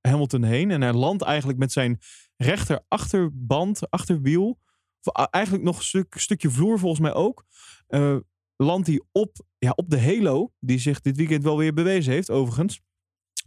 Hamilton 0.00 0.42
heen. 0.42 0.70
En 0.70 0.80
hij 0.80 0.92
landt 0.92 1.22
eigenlijk 1.22 1.58
met 1.58 1.72
zijn 1.72 2.00
rechter 2.36 2.84
achterband, 2.88 3.90
achterwiel. 3.90 4.58
Of, 5.02 5.26
eigenlijk 5.30 5.64
nog 5.64 5.76
een 5.78 5.84
stuk, 5.84 6.14
stukje 6.18 6.50
vloer 6.50 6.78
volgens 6.78 7.00
mij 7.00 7.14
ook. 7.14 7.44
eh, 7.86 8.16
landt 8.56 8.86
hij 8.86 9.02
op, 9.12 9.36
ja, 9.58 9.72
op 9.74 9.90
de 9.90 10.00
halo, 10.00 10.52
die 10.60 10.78
zich 10.78 11.00
dit 11.00 11.16
weekend 11.16 11.42
wel 11.42 11.56
weer 11.58 11.72
bewezen 11.74 12.12
heeft, 12.12 12.30
overigens. 12.30 12.80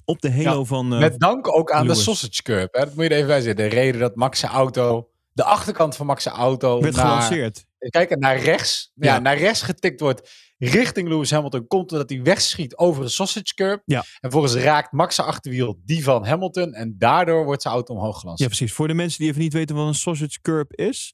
Op 0.06 0.22
de 0.22 0.32
halo 0.32 0.60
Ja, 0.60 0.64
van... 0.64 0.94
eh, 0.94 1.00
Met 1.00 1.20
dank 1.20 1.56
ook 1.56 1.72
aan 1.72 1.82
Lewis. 1.82 1.98
de 1.98 2.04
sausage 2.04 2.42
curb. 2.44 2.74
Hè? 2.74 2.86
Dat 2.86 2.96
moet 2.96 3.04
je 3.04 3.10
er 3.10 3.16
even 3.16 3.28
bij 3.28 3.42
zeggen. 3.42 3.56
De 3.70 3.76
reden 3.76 4.00
dat 4.02 4.16
Max 4.16 4.40
zijn 4.40 4.52
auto, 4.52 5.10
de 5.40 5.46
achterkant 5.46 5.96
van 5.96 6.06
Max 6.06 6.24
zijn 6.24 6.36
auto, 6.36 6.82
werd 6.82 6.96
naar, 6.96 7.06
gelanceerd. 7.06 7.66
kijk, 7.90 8.18
naar 8.20 8.40
rechts, 8.40 8.92
ja. 8.96 9.14
Ja. 9.14 9.20
naar 9.20 9.38
rechts 9.38 9.62
getikt 9.62 10.00
wordt 10.00 10.30
richting 10.58 11.08
Lewis 11.08 11.32
Hamilton. 11.32 11.68
Komt 11.68 11.90
doordat 11.90 12.10
hij 12.10 12.22
wegschiet 12.22 12.78
over 12.78 13.04
de 13.04 13.10
sausage 13.10 13.54
curb. 13.54 13.82
Ja. 13.86 14.04
En 14.20 14.32
volgens 14.32 14.54
raakt 14.56 14.92
Max 14.92 15.16
zijn 15.16 15.28
achterwiel 15.28 15.80
die 15.86 16.04
van 16.04 16.26
Hamilton. 16.26 16.74
En 16.74 16.96
daardoor 16.98 17.46
wordt 17.46 17.62
zijn 17.62 17.74
auto 17.74 17.94
omhoog 17.94 18.14
Ja, 18.14 18.20
gelanceerd. 18.20 18.50
precies. 18.50 18.74
Voor 18.76 18.88
de 18.88 18.94
mensen 18.94 19.20
die 19.20 19.30
even 19.30 19.42
niet 19.42 19.54
weten 19.54 19.76
wat 19.76 19.88
een 19.88 19.94
sausage 19.96 20.42
curb 20.42 20.74
is. 20.74 21.14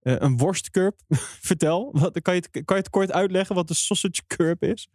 eh, 0.00 0.14
een 0.18 0.36
worstcurb. 0.36 1.00
Vertel. 1.50 1.88
Wat, 1.92 2.22
kan, 2.22 2.34
je 2.34 2.40
het, 2.40 2.64
kan 2.64 2.76
je 2.76 2.82
het 2.82 2.90
kort 2.90 3.12
uitleggen 3.12 3.54
wat 3.54 3.68
de 3.68 3.74
sausage 3.74 4.22
curb 4.26 4.62
is? 4.62 4.88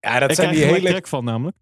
Ja, 0.00 0.18
dat 0.18 0.30
Ik 0.30 0.36
zijn 0.36 0.54
die 0.54 0.64
hele, 0.64 0.88
trek 0.88 1.08
van 1.08 1.24
namelijk. 1.24 1.56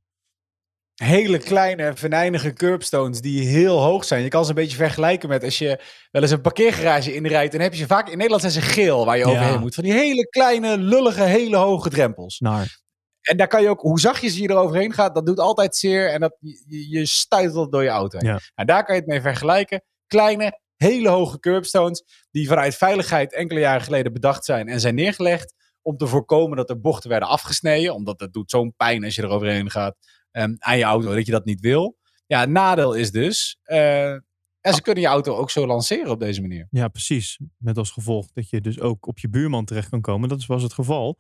Hele 1.07 1.39
kleine, 1.39 1.93
venijnige 1.97 2.53
curbstones 2.53 3.21
die 3.21 3.47
heel 3.47 3.79
hoog 3.81 4.05
zijn. 4.05 4.23
Je 4.23 4.29
kan 4.29 4.43
ze 4.45 4.49
een 4.51 4.55
beetje 4.57 4.77
vergelijken 4.77 5.29
met 5.29 5.45
als 5.45 5.59
je 5.59 5.81
wel 6.11 6.23
eens 6.23 6.31
een 6.31 6.41
parkeergarage 6.41 7.15
inrijdt. 7.15 7.53
Dan 7.53 7.61
heb 7.61 7.73
je 7.73 7.79
ze 7.79 7.87
vaak, 7.87 8.07
in 8.09 8.17
Nederland 8.17 8.41
zijn 8.41 8.53
ze 8.55 8.61
geel 8.61 9.05
waar 9.05 9.19
je 9.19 9.25
Ja. 9.27 9.31
overheen 9.31 9.61
moet. 9.61 9.75
Van 9.75 9.85
die 9.85 9.93
hele 9.93 10.29
kleine, 10.29 10.79
lullige, 10.79 11.23
hele 11.23 11.57
hoge 11.57 11.91
drempels. 11.91 12.39
Naar. 12.39 12.79
En 13.21 13.37
daar 13.37 13.49
kan 13.49 13.63
je 13.63 13.69
ook, 13.69 13.81
hoe 13.81 14.01
zachtjes 14.01 14.37
je 14.37 14.49
er 14.49 14.57
overheen 14.57 14.93
gaat, 14.93 15.15
dat 15.15 15.27
doet 15.27 15.39
altijd 15.39 15.77
zeer. 15.77 16.11
En 16.11 16.21
dat, 16.21 16.37
je, 16.41 16.89
je- 16.91 17.07
stuitelt 17.07 17.73
door 17.73 17.83
je 17.83 17.89
auto 17.89 18.19
heen. 18.19 18.29
Ja. 18.29 18.41
Nou, 18.55 18.69
daar 18.69 18.85
kan 18.85 18.95
je 18.95 19.01
het 19.01 19.11
mee 19.11 19.21
vergelijken. 19.21 19.83
Kleine, 20.07 20.61
hele 20.77 21.09
hoge 21.09 21.39
curbstones, 21.39 22.05
die 22.31 22.49
vanuit 22.49 22.75
veiligheid 22.77 23.35
enkele 23.35 23.61
jaren 23.61 23.83
geleden 23.83 24.13
bedacht 24.13 24.45
zijn 24.45 24.69
en 24.69 24.81
zijn 24.81 24.95
neergelegd. 24.95 25.55
Om 25.83 25.97
te 25.97 26.07
voorkomen 26.07 26.57
dat 26.57 26.71
er 26.71 26.81
bochten 26.81 27.11
werden 27.11 27.29
afgesneden. 27.29 27.95
Omdat 27.95 28.19
dat 28.19 28.33
doet 28.33 28.51
zo'n 28.51 28.75
pijn 28.77 29.05
als 29.05 29.15
je 29.15 29.23
er 29.23 29.29
overheen 29.29 29.71
gaat 29.71 29.97
ehm, 30.31 30.55
aan 30.59 30.79
je 30.79 30.85
auto, 30.85 31.15
dat 31.15 31.27
je 31.27 31.33
dat 31.33 31.45
niet 31.45 31.61
wil. 31.61 31.99
Ja, 32.27 32.45
nadeel 32.45 32.95
is 32.95 33.11
dus, 33.11 33.59
eh, 33.63 34.13
en 34.61 34.75
ze 34.75 34.83
kunnen 34.83 35.03
je 35.03 35.09
auto 35.09 35.35
ook 35.35 35.51
zo 35.51 35.67
lanceren 35.67 36.11
op 36.11 36.21
deze 36.21 36.41
manier. 36.41 36.67
Ja, 36.71 36.89
precies. 36.89 37.39
Met 37.57 37.79
als 37.79 37.91
gevolg 37.91 38.27
dat 38.33 38.51
je 38.51 38.61
dus 38.61 38.81
ook 38.81 39.07
op 39.07 39.19
je 39.19 39.29
buurman 39.29 39.65
terecht 39.65 39.89
kan 39.89 40.01
komen. 40.01 40.29
Dat 40.29 40.47
was 40.47 40.63
het 40.63 40.73
geval. 40.73 41.19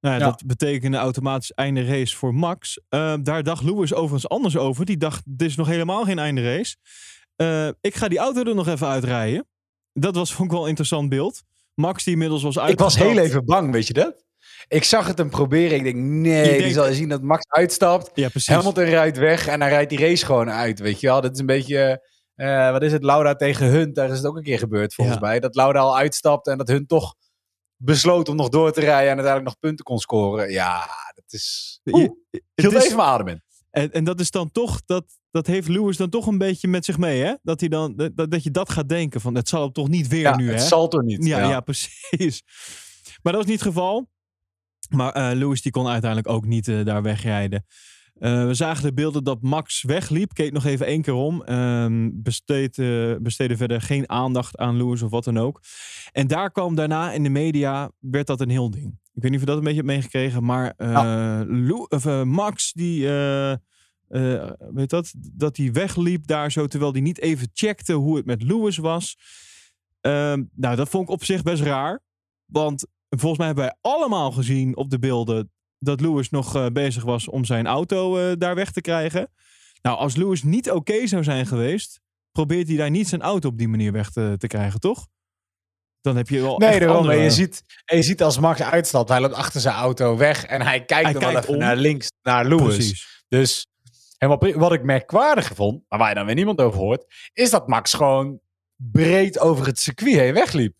Nou 0.00 0.14
ja, 0.14 0.20
Ja. 0.20 0.30
Dat 0.30 0.46
betekende 0.46 0.96
automatisch 0.96 1.52
einde 1.52 1.84
race 1.84 2.16
voor 2.16 2.34
Max. 2.34 2.80
Eh, 2.88 3.14
daar 3.22 3.42
dacht 3.42 3.62
Lewis 3.62 3.94
overigens 3.94 4.28
anders 4.28 4.56
over. 4.56 4.84
Die 4.84 4.96
dacht, 4.96 5.22
dit 5.26 5.48
is 5.48 5.56
nog 5.56 5.66
helemaal 5.66 6.04
geen 6.04 6.18
einde 6.18 6.56
race. 6.56 6.76
Eh, 7.36 7.68
ik 7.80 7.94
ga 7.94 8.08
die 8.08 8.18
auto 8.18 8.44
er 8.44 8.54
nog 8.54 8.68
even 8.68 8.86
uitrijden. 8.86 9.46
Dat 9.92 10.14
was 10.14 10.32
vond 10.32 10.48
ik 10.48 10.52
wel 10.54 10.62
een 10.62 10.68
interessant 10.68 11.08
beeld. 11.08 11.42
Max 11.74 12.04
die 12.04 12.12
inmiddels 12.12 12.42
was 12.42 12.56
Ik 12.56 12.78
was 12.78 12.96
heel 12.96 13.18
even 13.18 13.44
bang, 13.44 13.72
weet 13.72 13.86
je 13.86 13.92
dat? 13.92 14.24
Ik 14.68 14.84
zag 14.84 15.06
het 15.06 15.18
hem 15.18 15.30
proberen. 15.30 15.76
Ik 15.76 15.82
denk, 15.84 15.96
nee, 15.96 16.54
Je 16.56 16.62
die 16.62 16.72
zal 16.72 16.92
zien 16.92 17.08
dat 17.08 17.22
Max 17.22 17.44
uitstapt. 17.48 18.10
Ja, 18.14 18.28
precies. 18.28 18.54
Hamilton 18.54 18.84
rijdt 18.84 19.16
weg 19.18 19.46
en 19.46 19.58
dan 19.60 19.68
rijdt 19.68 19.90
die 19.90 19.98
race 19.98 20.24
gewoon 20.26 20.50
uit, 20.50 20.78
weet 20.78 21.00
je 21.00 21.06
wel. 21.06 21.20
Dat 21.20 21.32
is 21.32 21.38
een 21.38 21.46
beetje, 21.46 22.08
eh, 22.34 22.70
wat 22.70 22.82
is 22.82 22.92
het, 22.92 23.02
Lauda 23.04 23.34
tegen 23.34 23.66
Hunt. 23.66 23.94
Daar 23.94 24.10
is 24.10 24.16
het 24.16 24.26
ook 24.26 24.36
een 24.36 24.42
keer 24.42 24.58
gebeurd, 24.58 24.94
volgens 24.94 25.18
Ja. 25.20 25.26
mij. 25.26 25.40
Dat 25.40 25.54
Lauda 25.54 25.78
al 25.80 25.96
uitstapt 25.96 26.46
en 26.46 26.58
dat 26.58 26.68
Hunt 26.68 26.88
toch 26.88 27.14
besloot 27.76 28.28
om 28.28 28.36
nog 28.36 28.48
door 28.48 28.72
te 28.72 28.80
rijden 28.80 29.00
en 29.10 29.16
uiteindelijk 29.16 29.44
nog 29.44 29.58
punten 29.58 29.84
kon 29.84 29.98
scoren. 29.98 30.50
Ja, 30.50 30.78
dat 31.14 31.24
is... 31.32 31.80
Oeh, 31.84 32.08
het 32.54 32.72
is- 32.72 32.84
even 32.84 32.96
mijn 32.96 33.08
adem 33.08 33.28
in. 33.28 33.42
En, 33.70 33.92
en 33.92 34.04
dat 34.04 34.20
is 34.20 34.30
dan 34.30 34.50
toch, 34.52 34.80
dat, 34.86 35.04
dat 35.30 35.46
heeft 35.46 35.68
Lewis 35.68 35.96
dan 35.96 36.10
toch 36.10 36.26
een 36.26 36.38
beetje 36.38 36.68
met 36.68 36.84
zich 36.84 36.98
mee, 36.98 37.22
hè? 37.22 37.34
Dat, 37.42 37.60
hij 37.60 37.68
dan, 37.68 37.96
dat, 37.96 38.30
dat 38.30 38.42
je 38.42 38.50
dat 38.50 38.70
gaat 38.70 38.88
denken 38.88 39.20
van, 39.20 39.34
het 39.34 39.48
zal 39.48 39.62
hem 39.62 39.72
toch 39.72 39.88
niet 39.88 40.08
weer 40.08 40.20
Ja, 40.20 40.36
nu, 40.36 40.50
het 40.50 40.60
hè? 40.60 40.66
zal 40.66 40.88
toch 40.88 41.02
niet. 41.02 41.24
Ja, 41.24 41.38
ja. 41.48 41.60
precies. 41.60 42.42
Maar 43.22 43.32
dat 43.32 43.42
was 43.42 43.44
niet 43.50 43.60
het 43.60 43.68
geval. 43.68 44.08
Maar 44.88 45.12
eh, 45.12 45.36
Lewis 45.36 45.62
die 45.62 45.72
kon 45.72 45.86
uiteindelijk 45.86 46.32
ook 46.32 46.46
niet 46.46 46.68
eh, 46.68 46.84
daar 46.84 47.02
wegrijden. 47.02 47.66
Eh, 48.14 48.46
we 48.46 48.54
zagen 48.54 48.82
de 48.82 48.92
beelden 48.92 49.24
dat 49.24 49.42
Max 49.42 49.82
wegliep. 49.82 50.34
Keek 50.34 50.52
nog 50.52 50.64
even 50.64 50.86
één 50.86 51.02
keer 51.02 51.14
om. 51.14 51.42
Ehm 51.42 52.10
besteed, 52.12 52.76
besteedde 53.22 53.56
verder 53.56 53.80
geen 53.80 54.08
aandacht 54.08 54.56
aan 54.56 54.76
Lewis 54.76 55.02
of 55.02 55.10
wat 55.10 55.24
dan 55.24 55.38
ook. 55.38 55.60
En 56.12 56.26
daar 56.26 56.50
kwam 56.50 56.74
daarna 56.74 57.12
in 57.12 57.22
de 57.22 57.28
media, 57.28 57.90
werd 57.98 58.26
dat 58.26 58.40
een 58.40 58.50
heel 58.50 58.70
ding. 58.70 58.98
Ik 59.14 59.22
weet 59.22 59.30
niet 59.30 59.34
of 59.34 59.40
je 59.40 59.46
dat 59.46 59.56
een 59.56 59.64
beetje 59.64 59.80
hebt 59.80 59.92
meegekregen. 59.92 60.44
Maar 60.44 60.74
Lew- 61.46 61.86
of, 61.88 62.24
Max, 62.24 62.72
die... 62.72 63.08
weet 64.72 64.90
dat? 64.90 65.12
Dat 65.32 65.56
hij 65.56 65.72
wegliep 65.72 66.26
daar 66.26 66.52
zo, 66.52 66.66
terwijl 66.66 66.92
hij 66.92 67.00
niet 67.00 67.20
even 67.20 67.48
checkte 67.52 67.92
hoe 67.92 68.16
het 68.16 68.26
met 68.26 68.42
Lewis 68.42 68.76
was. 68.76 69.16
Ehm, 70.00 70.42
nou, 70.54 70.76
dat 70.76 70.88
vond 70.88 71.04
ik 71.04 71.14
op 71.14 71.24
zich 71.24 71.42
best 71.42 71.62
raar. 71.62 72.02
Want 72.44 72.86
volgens 73.08 73.36
mij 73.38 73.46
hebben 73.46 73.64
wij 73.64 73.76
allemaal 73.80 74.30
gezien 74.32 74.76
op 74.76 74.90
de 74.90 74.98
beelden 74.98 75.52
dat 75.78 76.00
Lewis 76.00 76.30
nog 76.30 76.54
eh, 76.56 76.66
bezig 76.66 77.04
was 77.04 77.28
om 77.28 77.44
zijn 77.44 77.66
auto 77.66 78.16
eh, 78.18 78.32
daar 78.38 78.54
weg 78.54 78.70
te 78.70 78.80
krijgen. 78.80 79.30
Nou, 79.82 79.98
als 79.98 80.16
Lewis 80.16 80.42
niet 80.42 80.70
oké 80.70 81.06
zou 81.06 81.22
zijn 81.24 81.46
geweest, 81.46 82.00
probeert 82.32 82.68
hij 82.68 82.76
daar 82.76 82.90
niet 82.90 83.08
zijn 83.08 83.22
auto 83.22 83.48
op 83.48 83.58
die 83.58 83.68
manier 83.68 83.92
weg 83.92 84.10
te, 84.10 84.34
te 84.38 84.46
krijgen, 84.46 84.80
toch? 84.80 85.06
Dan 86.00 86.16
heb 86.16 86.28
je 86.28 86.40
wel. 86.40 86.58
Nee, 86.58 86.78
daarom. 86.78 86.96
andere- 86.96 87.16
En 87.16 87.22
je, 87.22 87.30
ziet, 87.30 87.62
en 87.84 87.96
je 87.96 88.02
ziet 88.02 88.22
als 88.22 88.38
Max 88.38 88.60
uitstapt, 88.62 89.08
hij 89.08 89.20
loopt 89.20 89.34
achter 89.34 89.60
zijn 89.60 89.74
auto 89.74 90.16
weg 90.16 90.44
en 90.44 90.62
hij 90.62 90.84
kijkt 90.84 91.04
Hij 91.04 91.12
dan 91.12 91.22
kijkt 91.22 91.38
even 91.42 91.54
om. 91.54 91.58
naar 91.60 91.76
links, 91.76 92.08
naar 92.22 92.44
Lewis. 92.46 92.74
Precies. 92.76 93.22
Dus 93.28 93.66
helemaal 94.18 94.38
pri- 94.42 94.54
wat 94.58 94.72
ik 94.72 94.82
merkwaardig 94.82 95.52
vond, 95.54 95.82
maar 95.88 95.98
waar 95.98 96.08
je 96.08 96.14
dan 96.14 96.26
weer 96.26 96.34
niemand 96.34 96.60
over 96.60 96.78
hoort, 96.78 97.04
is 97.32 97.50
dat 97.50 97.68
Max 97.68 97.92
gewoon 97.94 98.40
breed 98.76 99.38
over 99.38 99.66
het 99.66 99.78
circuit 99.78 100.14
heen 100.14 100.34
wegliep. 100.34 100.74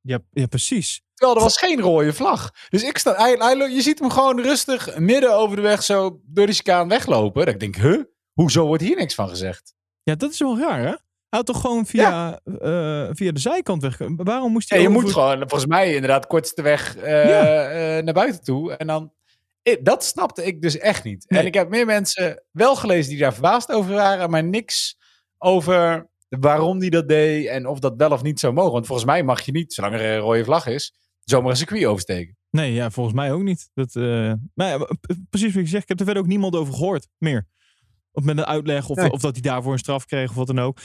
Ja, 0.00 0.18
ja, 0.30 0.46
precies. 0.46 1.02
Terwijl 1.22 1.40
er 1.40 1.50
was 1.52 1.58
geen 1.58 1.80
rode 1.80 2.12
vlag. 2.12 2.50
Dus 2.68 2.82
ik 2.82 2.98
sta, 2.98 3.14
hij, 3.16 3.56
je 3.70 3.80
ziet 3.82 3.98
hem 3.98 4.10
gewoon 4.10 4.40
rustig 4.40 4.98
midden 4.98 5.34
over 5.34 5.56
de 5.56 5.62
weg 5.62 5.82
zo 5.82 6.20
door 6.26 6.46
die 6.46 6.60
weglopen. 6.86 7.44
Dat 7.44 7.54
ik 7.54 7.60
denk, 7.60 7.76
huh? 7.76 8.02
Hoezo 8.32 8.66
wordt 8.66 8.82
hier 8.82 8.96
niks 8.96 9.14
van 9.14 9.28
gezegd? 9.28 9.74
Ja, 10.02 10.14
dat 10.14 10.30
is 10.32 10.38
wel 10.38 10.58
raar, 10.58 10.78
hè? 10.78 10.84
Hij 10.86 10.96
had 11.28 11.46
toch 11.46 11.60
gewoon 11.60 11.86
via, 11.86 12.40
eh, 12.44 13.08
via 13.12 13.32
de 13.32 13.40
zijkant 13.40 13.82
weg. 13.82 13.98
Waarom 14.16 14.52
moest 14.52 14.68
Ja, 14.68 14.74
hij 14.74 14.84
je 14.84 14.90
over- 14.90 15.02
moet 15.02 15.12
gewoon, 15.12 15.38
volgens 15.38 15.66
mij, 15.66 15.94
inderdaad 15.94 16.26
kortste 16.26 16.62
weg 16.62 16.96
eh, 16.96 17.28
Ja. 17.28 17.68
eh, 17.68 18.04
naar 18.04 18.14
buiten 18.14 18.44
toe. 18.44 18.76
En 18.76 18.86
dan, 18.86 19.12
ik- 19.62 19.84
dat 19.84 20.04
snapte 20.04 20.44
ik 20.44 20.62
dus 20.62 20.78
echt 20.78 21.04
niet. 21.04 21.24
Nee. 21.28 21.40
En 21.40 21.46
ik 21.46 21.54
heb 21.54 21.68
meer 21.68 21.86
mensen 21.86 22.42
wel 22.50 22.76
gelezen 22.76 23.10
die 23.10 23.18
daar 23.20 23.32
verbaasd 23.32 23.72
over 23.72 23.94
waren, 23.94 24.30
maar 24.30 24.44
niks 24.44 24.96
over 25.38 26.08
waarom 26.28 26.78
die 26.78 26.90
dat 26.90 27.08
deed 27.08 27.46
en 27.46 27.66
of 27.66 27.78
dat 27.78 27.94
wel 27.96 28.10
of 28.10 28.22
niet 28.22 28.40
zou 28.40 28.52
mogen. 28.52 28.72
Want 28.72 28.86
volgens 28.86 29.06
mij 29.06 29.22
mag 29.22 29.40
je 29.40 29.52
niet, 29.52 29.72
zolang 29.74 29.94
er 29.94 30.00
een 30.14 30.18
rode 30.18 30.44
vlag 30.44 30.66
is, 30.66 30.94
zomaar 31.24 31.50
een 31.50 31.56
circuit 31.56 31.84
oversteken. 31.84 32.36
Nee, 32.50 32.72
ja, 32.72 32.90
volgens 32.90 33.14
mij 33.14 33.32
ook 33.32 33.42
niet. 33.42 33.70
Dat, 33.74 33.94
maar 34.54 34.68
ja, 34.68 34.88
precies 35.30 35.54
wat 35.54 35.62
je 35.62 35.68
zegt, 35.68 35.82
ik 35.82 35.88
heb 35.88 35.98
er 35.98 36.04
verder 36.04 36.22
ook 36.22 36.28
niemand 36.28 36.56
over 36.56 36.74
gehoord 36.74 37.08
meer. 37.18 37.46
Of 38.12 38.24
met 38.24 38.38
een 38.38 38.44
uitleg, 38.44 38.88
of, 38.88 38.96
Nee. 38.96 39.10
of 39.10 39.20
dat 39.20 39.32
hij 39.32 39.42
daarvoor 39.42 39.72
een 39.72 39.78
straf 39.78 40.06
kreeg, 40.06 40.30
of 40.30 40.34
wat 40.36 40.46
dan 40.46 40.58
ook. 40.58 40.78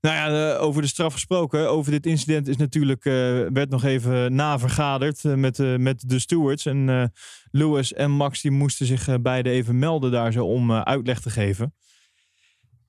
Nou 0.00 0.16
ja, 0.16 0.54
eh, 0.54 0.62
over 0.62 0.82
de 0.82 0.88
straf 0.88 1.12
gesproken. 1.12 1.70
Over 1.70 1.90
dit 1.90 2.06
incident 2.06 2.48
is 2.48 2.56
natuurlijk, 2.56 3.04
eh, 3.04 3.12
werd 3.52 3.68
nog 3.68 3.84
even 3.84 4.34
navergaderd 4.34 5.22
met, 5.24 5.58
met 5.78 6.08
de 6.08 6.18
stewards. 6.18 6.66
En 6.66 7.12
Lewis 7.50 7.92
en 7.92 8.10
Max 8.10 8.40
die 8.40 8.50
moesten 8.50 8.86
zich 8.86 9.20
beide 9.20 9.50
even 9.50 9.78
melden 9.78 10.10
daar 10.10 10.32
zo 10.32 10.46
om 10.46 10.72
uitleg 10.72 11.20
te 11.20 11.30
geven. 11.30 11.74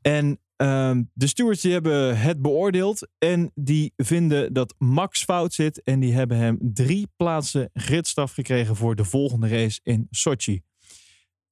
En 0.01 0.39
ehm, 0.63 1.03
de 1.13 1.27
stewards 1.27 1.61
die 1.61 1.71
hebben 1.71 2.19
het 2.19 2.41
beoordeeld 2.41 3.07
en 3.17 3.51
die 3.55 3.93
vinden 3.97 4.53
dat 4.53 4.75
Max 4.77 5.23
fout 5.23 5.53
zit 5.53 5.83
en 5.83 5.99
die 5.99 6.13
hebben 6.13 6.37
hem 6.37 6.57
drie 6.61 7.07
plaatsen 7.15 7.69
gridstraf 7.73 8.33
gekregen 8.33 8.75
voor 8.75 8.95
de 8.95 9.05
volgende 9.05 9.47
race 9.47 9.79
in 9.83 10.07
Sochi. 10.09 10.61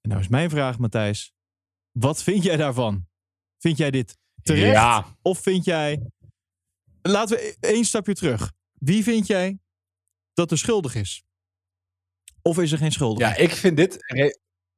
En 0.01 0.09
nou 0.09 0.21
is 0.21 0.27
mijn 0.27 0.49
vraag, 0.49 0.77
Matthijs. 0.77 1.33
Wat 1.91 2.23
vind 2.23 2.43
jij 2.43 2.57
daarvan? 2.57 3.07
Vind 3.57 3.77
jij 3.77 3.91
dit 3.91 4.17
terecht? 4.41 4.73
Ja. 4.73 5.17
Of 5.21 5.39
vind 5.39 5.65
jij... 5.65 6.11
Laten 7.01 7.37
we 7.37 7.55
e- 7.59 7.67
één 7.73 7.85
stapje 7.85 8.13
terug. 8.13 8.51
Wie 8.73 9.03
vind 9.03 9.27
jij 9.27 9.59
dat 10.33 10.51
er 10.51 10.57
schuldig 10.57 10.95
is? 10.95 11.23
Of 12.41 12.59
is 12.59 12.71
er 12.71 12.77
geen 12.77 12.91
schuldige? 12.91 13.29
Ja, 13.29 13.35
ik 13.35 13.51
vind 13.51 13.77
dit, 13.77 13.95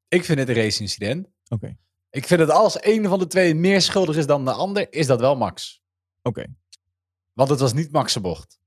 ik 0.07 0.23
vind 0.23 0.37
dit 0.37 0.49
een 0.49 0.55
race-incident. 0.55 1.27
Oké, 1.47 1.77
Ik 2.13 2.27
vind 2.27 2.39
dat 2.39 2.49
als 2.49 2.77
een 2.79 3.07
van 3.07 3.19
de 3.19 3.27
twee 3.27 3.55
meer 3.55 3.81
schuldig 3.81 4.15
is 4.15 4.25
dan 4.25 4.45
de 4.45 4.51
ander, 4.51 4.93
is 4.93 5.07
dat 5.07 5.19
wel 5.19 5.35
Max. 5.35 5.81
oké. 6.21 6.45
Want 7.33 7.49
het 7.49 7.59
was 7.59 7.73
niet 7.73 7.91
Max' 7.91 8.21
bocht. 8.21 8.59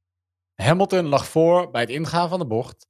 Hamilton 0.55 1.07
lag 1.07 1.27
voor 1.27 1.71
bij 1.71 1.81
het 1.81 1.91
ingaan 1.91 2.29
van 2.29 2.39
de 2.39 2.47
bocht. 2.47 2.87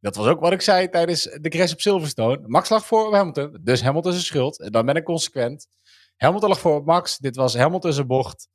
Dat 0.00 0.16
was 0.16 0.26
ook 0.26 0.40
wat 0.40 0.52
ik 0.52 0.60
zei 0.60 0.88
tijdens 0.88 1.22
de 1.22 1.48
crash 1.48 1.72
op 1.72 1.80
Silverstone. 1.80 2.42
Max 2.46 2.68
lag 2.68 2.86
voor 2.86 3.06
op 3.06 3.12
Hamilton, 3.12 3.58
dus 3.60 3.82
Hamilton 3.82 4.12
is 4.12 4.26
schuld. 4.26 4.60
En 4.60 4.72
dan 4.72 4.86
ben 4.86 4.94
ik 4.96 5.04
consequent. 5.04 5.68
Hamilton 6.16 6.48
lag 6.48 6.60
voor 6.60 6.76
op 6.76 6.86
Max. 6.86 7.18
Dit 7.18 7.36
was 7.36 7.56
Hamilton 7.56 7.92
zijn 7.92 8.06
bocht. 8.06 8.48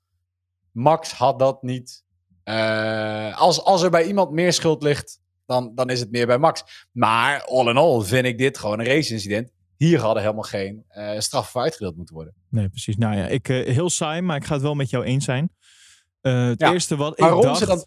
Max 0.71 1.11
had 1.11 1.39
dat 1.39 1.61
niet. 1.63 2.03
Eh, 2.43 3.39
als, 3.39 3.63
als 3.63 3.81
er 3.81 3.89
bij 3.89 4.05
iemand 4.05 4.31
meer 4.31 4.53
schuld 4.53 4.83
ligt, 4.83 5.19
dan, 5.45 5.75
dan 5.75 5.89
is 5.89 5.99
het 5.99 6.11
meer 6.11 6.27
bij 6.27 6.37
Max. 6.37 6.87
Maar 6.91 7.43
all 7.43 7.67
in 7.67 7.77
all 7.77 8.01
vind 8.01 8.25
ik 8.25 8.37
dit 8.37 8.57
gewoon 8.57 8.79
een 8.79 8.85
race-incident. 8.85 9.51
Hier 9.85 9.99
hadden 9.99 10.21
helemaal 10.23 10.43
geen 10.43 10.83
eh 10.87 11.19
straf 11.19 11.49
voor 11.49 11.61
uitgedeeld 11.61 11.95
moeten 11.95 12.15
worden. 12.15 12.33
Nee, 12.49 12.69
precies. 12.69 12.97
Nou 12.97 13.15
ja, 13.15 13.27
ik, 13.27 13.49
eh, 13.49 13.73
heel 13.73 13.89
saai, 13.89 14.21
maar 14.21 14.35
ik 14.37 14.45
ga 14.45 14.53
het 14.53 14.61
wel 14.63 14.75
met 14.75 14.89
jou 14.89 15.03
eens 15.03 15.25
zijn. 15.25 15.51
Eh, 16.21 16.45
het 16.45 16.59
Ja. 16.59 16.71
eerste 16.73 16.95
wat 16.95 17.11
ik 17.11 17.19
Waarom 17.19 17.41
dacht... 17.41 17.57
ze 17.57 17.65
dan 17.65 17.85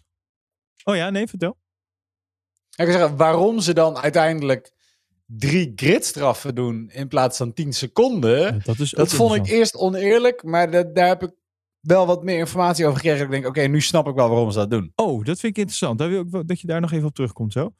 Oh 0.83 0.95
ja, 0.95 1.09
nee, 1.09 1.27
vertel. 1.27 1.57
Ik 2.75 2.85
wil 2.85 2.93
zeggen, 2.97 3.17
waarom 3.17 3.59
ze 3.59 3.73
dan 3.73 3.97
uiteindelijk 3.97 4.73
drie 5.25 5.71
gridstraffen 5.75 6.55
doen 6.55 6.89
in 6.89 7.07
plaats 7.07 7.37
van 7.37 7.53
10 7.53 7.73
seconden. 7.73 8.61
Dat 8.63 8.79
is 8.79 8.89
dat 8.91 9.13
vond 9.13 9.35
ik 9.35 9.47
eerst 9.47 9.75
oneerlijk, 9.75 10.43
maar 10.43 10.71
da- 10.71 10.83
daar 10.83 11.07
heb 11.07 11.23
ik 11.23 11.31
wel 11.79 12.05
wat 12.05 12.23
meer 12.23 12.37
informatie 12.37 12.85
over 12.85 12.97
gekregen. 12.97 13.19
Dat 13.25 13.35
ik 13.35 13.41
denk, 13.41 13.57
oké, 13.57 13.67
nu 13.67 13.81
snap 13.81 14.07
ik 14.07 14.15
wel 14.15 14.29
waarom 14.29 14.51
ze 14.51 14.57
dat 14.57 14.69
doen. 14.69 14.91
Oh, 14.95 15.17
dat 15.25 15.39
vind 15.39 15.51
ik 15.51 15.57
interessant. 15.57 15.99
Daar 15.99 16.09
wil 16.09 16.21
ik 16.21 16.47
dat 16.47 16.59
je 16.61 16.67
daar 16.67 16.81
nog 16.81 16.91
even 16.91 17.07
op 17.07 17.15
terugkomt 17.15 17.53
zo. 17.53 17.73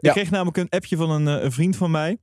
Ik 0.00 0.10
kreeg 0.12 0.30
namelijk 0.30 0.56
een 0.56 0.68
appje 0.68 0.96
van 0.96 1.10
een, 1.10 1.26
een 1.26 1.52
vriend 1.52 1.76
van 1.76 1.90
mij. 1.90 2.18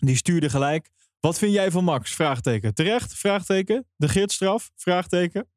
Die 0.00 0.16
stuurde 0.16 0.50
gelijk. 0.50 0.90
Wat 1.20 1.38
vind 1.38 1.52
jij 1.52 1.70
van 1.70 1.84
Max? 1.84 2.14
Vraagteken. 2.14 2.74
Terecht? 2.74 3.14
Vraagteken. 3.14 3.86
De 3.96 4.08
gidsstraf? 4.08 4.70
Vraagteken. 4.76 5.48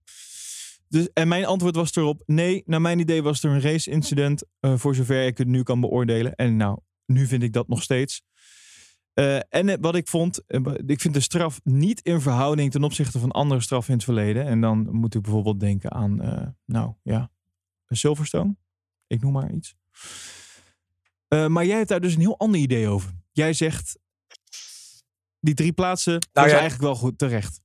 Dus, 0.87 1.09
en 1.13 1.27
mijn 1.27 1.45
antwoord 1.45 1.75
was 1.75 1.95
erop. 1.95 2.21
Nee, 2.25 2.63
naar 2.65 2.81
mijn 2.81 2.99
idee 2.99 3.23
was 3.23 3.43
er 3.43 3.51
een 3.51 3.61
race 3.61 3.91
incident. 3.91 4.43
eh, 4.59 4.77
voor 4.77 4.95
zover 4.95 5.25
ik 5.25 5.37
het 5.37 5.47
nu 5.47 5.63
kan 5.63 5.79
beoordelen. 5.79 6.35
En 6.35 6.57
nou, 6.57 6.79
nu 7.05 7.27
vind 7.27 7.43
ik 7.43 7.53
dat 7.53 7.67
nog 7.67 7.83
steeds. 7.83 8.21
Eh, 9.13 9.35
en 9.35 9.69
eh, 9.69 9.75
wat 9.79 9.95
ik 9.95 10.07
vond, 10.07 10.41
ik 10.85 11.01
vind 11.01 11.13
de 11.13 11.19
straf 11.19 11.59
niet 11.63 12.01
in 12.01 12.21
verhouding 12.21 12.71
ten 12.71 12.83
opzichte 12.83 13.19
van 13.19 13.31
andere 13.31 13.61
straffen 13.61 13.89
in 13.91 13.95
het 13.95 14.05
verleden. 14.05 14.45
En 14.45 14.61
dan 14.61 14.87
moet 14.91 15.15
ik 15.15 15.21
bijvoorbeeld 15.21 15.59
denken 15.59 15.91
aan, 15.91 16.15
nou 16.65 16.93
ja, 17.03 17.31
Silverstone. 17.87 18.55
Ik 19.07 19.21
noem 19.21 19.31
maar 19.31 19.51
iets. 19.51 19.75
Maar 21.27 21.65
jij 21.65 21.77
hebt 21.77 21.89
daar 21.89 22.01
dus 22.01 22.13
een 22.13 22.19
heel 22.19 22.37
ander 22.39 22.59
idee 22.59 22.87
over. 22.87 23.11
Jij 23.31 23.53
zegt, 23.53 23.99
die 25.43 25.53
drie 25.53 25.73
plaatsen, 25.73 26.13
dat 26.13 26.29
Nou 26.33 26.47
is 26.47 26.53
ja. 26.53 26.59
eigenlijk 26.59 26.89
wel 26.89 27.01
goed 27.01 27.17
terecht. 27.17 27.61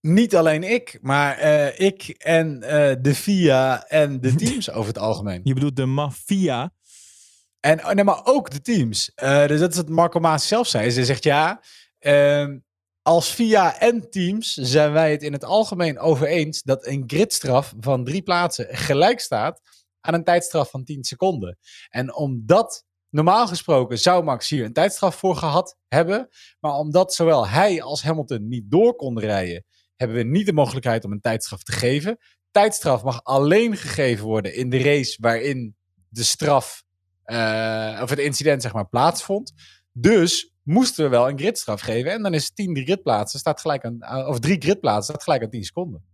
Niet 0.00 0.36
alleen 0.36 0.62
ik, 0.62 0.98
maar 1.00 1.38
eh, 1.38 1.86
ik 1.86 2.08
en 2.08 2.62
eh, 2.62 2.96
de 3.00 3.14
FIA 3.14 3.86
en 3.86 4.20
de 4.20 4.34
teams 4.44 4.70
over 4.70 4.88
het 4.88 4.98
algemeen. 4.98 5.40
Je 5.44 5.54
bedoelt 5.54 5.76
de 5.76 5.86
maffia. 5.86 6.72
En, 7.60 7.84
oh, 7.84 7.90
nee, 7.90 8.04
maar 8.04 8.20
ook 8.24 8.50
de 8.50 8.60
teams. 8.60 9.12
Eh, 9.14 9.46
dus 9.46 9.60
dat 9.60 9.70
is 9.70 9.76
wat 9.76 9.88
Marco 9.88 10.20
Maas 10.20 10.48
zelf 10.48 10.66
zei. 10.66 10.90
Ze 10.90 11.04
zegt 11.04 11.24
ja, 11.24 11.62
ehm, 11.98 12.58
als 13.02 13.28
FIA 13.28 13.78
en 13.78 14.10
teams 14.10 14.52
zijn 14.52 14.92
wij 14.92 15.10
het 15.10 15.22
in 15.22 15.32
het 15.32 15.44
algemeen 15.44 15.98
over 15.98 16.26
eens 16.26 16.62
dat 16.62 16.86
een 16.86 17.04
gridstraf 17.06 17.74
van 17.80 18.04
drie 18.04 18.22
plaatsen 18.22 18.66
gelijk 18.70 19.20
staat 19.20 19.60
aan 20.00 20.14
een 20.14 20.24
tijdstraf 20.24 20.70
van 20.70 20.84
10 20.84 21.04
seconden. 21.04 21.58
En 21.88 22.14
omdat 22.14 22.84
Normaal 23.14 23.46
gesproken 23.46 23.98
zou 23.98 24.24
Max 24.24 24.48
hier 24.48 24.64
een 24.64 24.72
tijdstraf 24.72 25.16
voor 25.16 25.36
gehad 25.36 25.76
hebben. 25.88 26.28
Maar 26.60 26.72
omdat 26.72 27.14
zowel 27.14 27.48
hij 27.48 27.82
als 27.82 28.02
Hamilton 28.02 28.48
niet 28.48 28.70
door 28.70 28.94
konden 28.94 29.24
rijden, 29.24 29.64
hebben 29.96 30.16
we 30.16 30.22
niet 30.22 30.46
de 30.46 30.52
mogelijkheid 30.52 31.04
om 31.04 31.12
een 31.12 31.20
tijdstraf 31.20 31.62
te 31.62 31.72
geven. 31.72 32.18
Tijdstraf 32.50 33.02
mag 33.02 33.24
alleen 33.24 33.76
gegeven 33.76 34.24
worden 34.24 34.54
in 34.54 34.70
de 34.70 34.82
race 34.82 35.16
waarin 35.20 35.76
de 36.08 36.22
straf 36.22 36.84
eh, 37.22 37.98
of 38.02 38.10
het 38.10 38.18
incident 38.18 38.62
zeg 38.62 38.72
maar 38.72 38.88
plaatsvond. 38.88 39.52
Dus 39.92 40.52
moesten 40.62 41.04
we 41.04 41.10
wel 41.10 41.28
een 41.28 41.38
gridstraf 41.38 41.80
geven. 41.80 42.12
En 42.12 42.22
dan 42.22 42.34
is 42.34 42.50
10 42.50 42.76
gridplaatsen, 42.76 43.38
staat 43.38 43.60
gelijk 43.60 43.84
aan, 43.84 44.00
eh, 44.00 44.28
of 44.28 44.38
drie 44.38 44.60
gridplaatsen, 44.60 45.04
staat 45.04 45.22
gelijk 45.22 45.42
aan 45.42 45.50
10 45.50 45.64
seconden. 45.64 46.04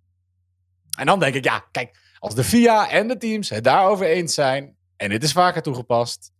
En 0.98 1.06
dan 1.06 1.20
denk 1.20 1.34
ik, 1.34 1.44
ja, 1.44 1.68
kijk, 1.70 1.98
als 2.18 2.34
de 2.34 2.44
FIA 2.44 2.90
en 2.90 3.08
de 3.08 3.16
teams 3.16 3.48
het 3.48 3.64
daarover 3.64 4.06
eens 4.06 4.34
zijn, 4.34 4.76
en 4.96 5.08
dit 5.08 5.22
is 5.22 5.32
vaker 5.32 5.62
toegepast, 5.62 6.32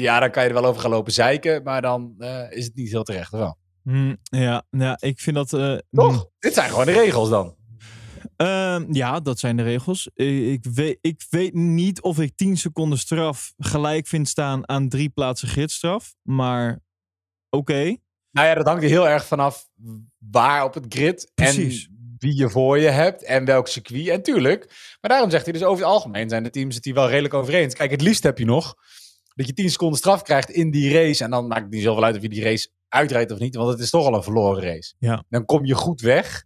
ja, 0.00 0.20
dan 0.20 0.30
kan 0.30 0.42
je 0.42 0.48
er 0.48 0.54
wel 0.54 0.64
over 0.64 0.80
gaan 0.80 0.90
lopen 0.90 1.12
zeiken, 1.12 1.62
maar 1.62 1.82
dan 1.82 2.14
uh, 2.18 2.50
is 2.50 2.64
het 2.64 2.74
niet 2.74 2.90
heel 2.90 3.02
terecht 3.02 3.30
wel. 3.30 3.56
Mm, 3.82 4.16
ja, 4.22 4.62
ja, 4.70 4.96
ik 5.00 5.20
vind 5.20 5.36
dat... 5.36 5.52
Uh, 5.52 5.78
Toch? 5.90 6.12
Mm. 6.12 6.30
Dit 6.38 6.54
zijn 6.54 6.70
gewoon 6.70 6.86
de 6.86 6.92
regels 6.92 7.28
dan. 7.28 7.56
Uh, 8.36 8.80
ja, 8.90 9.20
dat 9.20 9.38
zijn 9.38 9.56
de 9.56 9.62
regels. 9.62 10.10
Ik 10.14 10.64
weet, 10.74 10.98
ik 11.00 11.26
weet 11.30 11.54
niet 11.54 12.02
of 12.02 12.18
ik 12.18 12.36
10 12.36 12.56
seconden 12.56 12.98
straf 12.98 13.52
gelijk 13.58 14.06
vind 14.06 14.28
staan 14.28 14.68
aan 14.68 14.88
drie 14.88 15.08
plaatsen 15.08 15.48
gridstraf. 15.48 16.14
Maar 16.22 16.80
oké. 17.50 17.72
Okay. 17.72 18.00
Nou 18.30 18.46
ja, 18.48 18.54
dat 18.54 18.66
hangt 18.66 18.82
er 18.82 18.88
heel 18.88 19.08
erg 19.08 19.26
vanaf 19.26 19.68
waar 20.18 20.64
op 20.64 20.74
het 20.74 20.86
grid. 20.88 21.30
Precies. 21.34 21.84
En 21.84 22.16
wie 22.18 22.36
je 22.36 22.50
voor 22.50 22.78
je 22.78 22.88
hebt 22.88 23.24
en 23.24 23.44
welk 23.44 23.68
circuit. 23.68 24.08
En 24.08 24.22
tuurlijk. 24.22 24.66
Maar 25.00 25.10
daarom 25.10 25.30
zegt 25.30 25.44
hij 25.44 25.52
dus 25.52 25.62
over 25.62 25.84
het 25.84 25.92
algemeen 25.92 26.28
zijn 26.28 26.42
de 26.42 26.50
teams 26.50 26.74
het 26.74 26.84
hier 26.84 26.94
wel 26.94 27.08
redelijk 27.08 27.34
over 27.34 27.54
eens. 27.54 27.74
Kijk, 27.74 27.90
het 27.90 28.02
liefst 28.02 28.22
heb 28.22 28.38
je 28.38 28.44
nog 28.44 28.74
dat 29.34 29.46
je 29.46 29.52
10 29.52 29.70
seconden 29.70 29.98
straf 29.98 30.22
krijgt 30.22 30.50
in 30.50 30.70
die 30.70 30.92
race. 30.92 31.24
En 31.24 31.30
dan 31.30 31.46
maakt 31.46 31.62
het 31.62 31.70
niet 31.70 31.82
zoveel 31.82 32.04
uit 32.04 32.16
of 32.16 32.22
je 32.22 32.28
die 32.28 32.42
race 32.42 32.68
uitrijdt 32.88 33.30
of 33.30 33.38
niet. 33.38 33.54
Want 33.54 33.70
het 33.70 33.78
is 33.78 33.90
toch 33.90 34.06
al 34.06 34.14
een 34.14 34.22
verloren 34.22 34.62
race. 34.62 34.94
Ja. 34.98 35.24
Dan 35.28 35.44
kom 35.44 35.64
je 35.64 35.74
goed 35.74 36.00
weg 36.00 36.44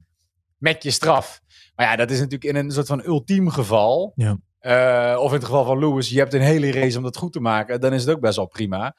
met 0.56 0.82
je 0.82 0.90
straf. 0.90 1.40
Maar 1.74 1.86
ja, 1.86 1.96
dat 1.96 2.10
is 2.10 2.16
natuurlijk 2.16 2.44
in 2.44 2.56
een 2.56 2.70
soort 2.70 2.86
van 2.86 3.04
ultiem 3.04 3.50
geval. 3.50 4.12
Ja. 4.14 4.38
Uh, 4.60 5.20
of 5.20 5.28
in 5.28 5.36
het 5.36 5.44
geval 5.44 5.64
van 5.64 5.78
Lewis, 5.78 6.08
je 6.08 6.18
hebt 6.18 6.34
een 6.34 6.40
hele 6.40 6.72
race 6.72 6.96
om 6.96 7.02
dat 7.02 7.16
goed 7.16 7.32
te 7.32 7.40
maken. 7.40 7.80
Dan 7.80 7.92
is 7.92 8.04
het 8.04 8.14
ook 8.14 8.20
best 8.20 8.36
wel 8.36 8.46
prima. 8.46 8.96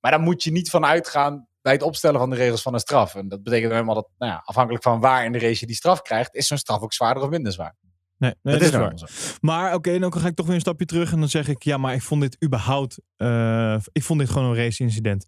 Maar 0.00 0.10
dan 0.10 0.20
moet 0.20 0.42
je 0.42 0.52
niet 0.52 0.70
van 0.70 0.84
uitgaan 0.84 1.48
bij 1.62 1.72
het 1.72 1.82
opstellen 1.82 2.20
van 2.20 2.30
de 2.30 2.36
regels 2.36 2.62
van 2.62 2.74
een 2.74 2.80
straf. 2.80 3.14
En 3.14 3.28
dat 3.28 3.42
betekent 3.42 3.72
helemaal 3.72 3.94
dat, 3.94 4.08
nou 4.18 4.32
ja, 4.32 4.42
afhankelijk 4.44 4.82
van 4.82 5.00
waar 5.00 5.24
in 5.24 5.32
de 5.32 5.38
race 5.38 5.60
je 5.60 5.66
die 5.66 5.76
straf 5.76 6.02
krijgt, 6.02 6.34
is 6.34 6.46
zo'n 6.46 6.58
straf 6.58 6.80
ook 6.80 6.92
zwaarder 6.92 7.22
of 7.22 7.28
minder 7.28 7.52
zwaar. 7.52 7.76
Nee, 8.18 8.34
nee 8.42 8.58
dat, 8.58 8.62
is 8.62 8.70
waar. 8.70 8.98
Zo. 8.98 9.06
Maar 9.40 9.74
oké, 9.74 9.98
dan 9.98 10.12
ga 10.12 10.26
ik 10.26 10.34
toch 10.34 10.46
weer 10.46 10.54
een 10.54 10.60
stapje 10.60 10.86
terug 10.86 11.12
en 11.12 11.20
dan 11.20 11.28
zeg 11.28 11.48
ik, 11.48 11.62
ja, 11.62 11.76
maar 11.76 11.94
ik 11.94 12.02
vond 12.02 12.20
dit 12.20 12.36
überhaupt, 12.44 13.00
uh, 13.16 13.78
ik 13.92 14.02
vond 14.02 14.20
dit 14.20 14.28
gewoon 14.30 14.48
een 14.48 14.56
race-incident. 14.56 15.26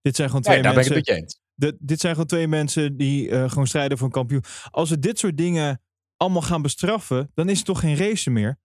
Dit 0.00 0.16
zijn 0.16 0.28
gewoon 0.28 0.42
twee 0.42 0.54
nee, 0.54 0.64
daar 0.64 0.74
mensen. 0.74 0.92
Ben 0.92 1.02
ik 1.02 1.08
het 1.08 1.16
eens. 1.16 1.40
De, 1.54 1.76
dit 1.80 2.00
zijn 2.00 2.12
gewoon 2.12 2.28
twee 2.28 2.48
mensen 2.48 2.96
die 2.96 3.28
uh, 3.28 3.48
gewoon 3.48 3.66
strijden 3.66 3.98
voor 3.98 4.06
een 4.06 4.12
kampioen. 4.12 4.44
Als 4.70 4.90
we 4.90 4.98
dit 4.98 5.18
soort 5.18 5.36
dingen 5.36 5.82
allemaal 6.16 6.42
gaan 6.42 6.62
bestraffen, 6.62 7.30
dan 7.34 7.48
is 7.48 7.56
het 7.56 7.66
toch 7.66 7.80
geen 7.80 7.96
race 7.96 8.30
meer. 8.30 8.58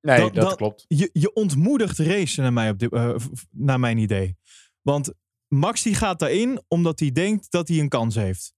Nee, 0.00 0.18
dan, 0.18 0.32
dat 0.32 0.44
dan, 0.44 0.56
klopt. 0.56 0.84
Je, 0.88 1.10
je 1.12 1.32
ontmoedigt 1.32 1.98
racen 1.98 2.42
naar, 2.42 2.52
mij 2.52 2.70
op 2.70 2.78
dit, 2.78 2.92
uh, 2.92 3.16
naar 3.50 3.80
mijn 3.80 3.98
idee. 3.98 4.36
Want 4.82 5.12
Max 5.48 5.82
die 5.82 5.94
gaat 5.94 6.18
daarin 6.18 6.62
omdat 6.68 7.00
hij 7.00 7.12
denkt 7.12 7.50
dat 7.50 7.68
hij 7.68 7.78
een 7.78 7.88
kans 7.88 8.14
heeft. 8.14 8.54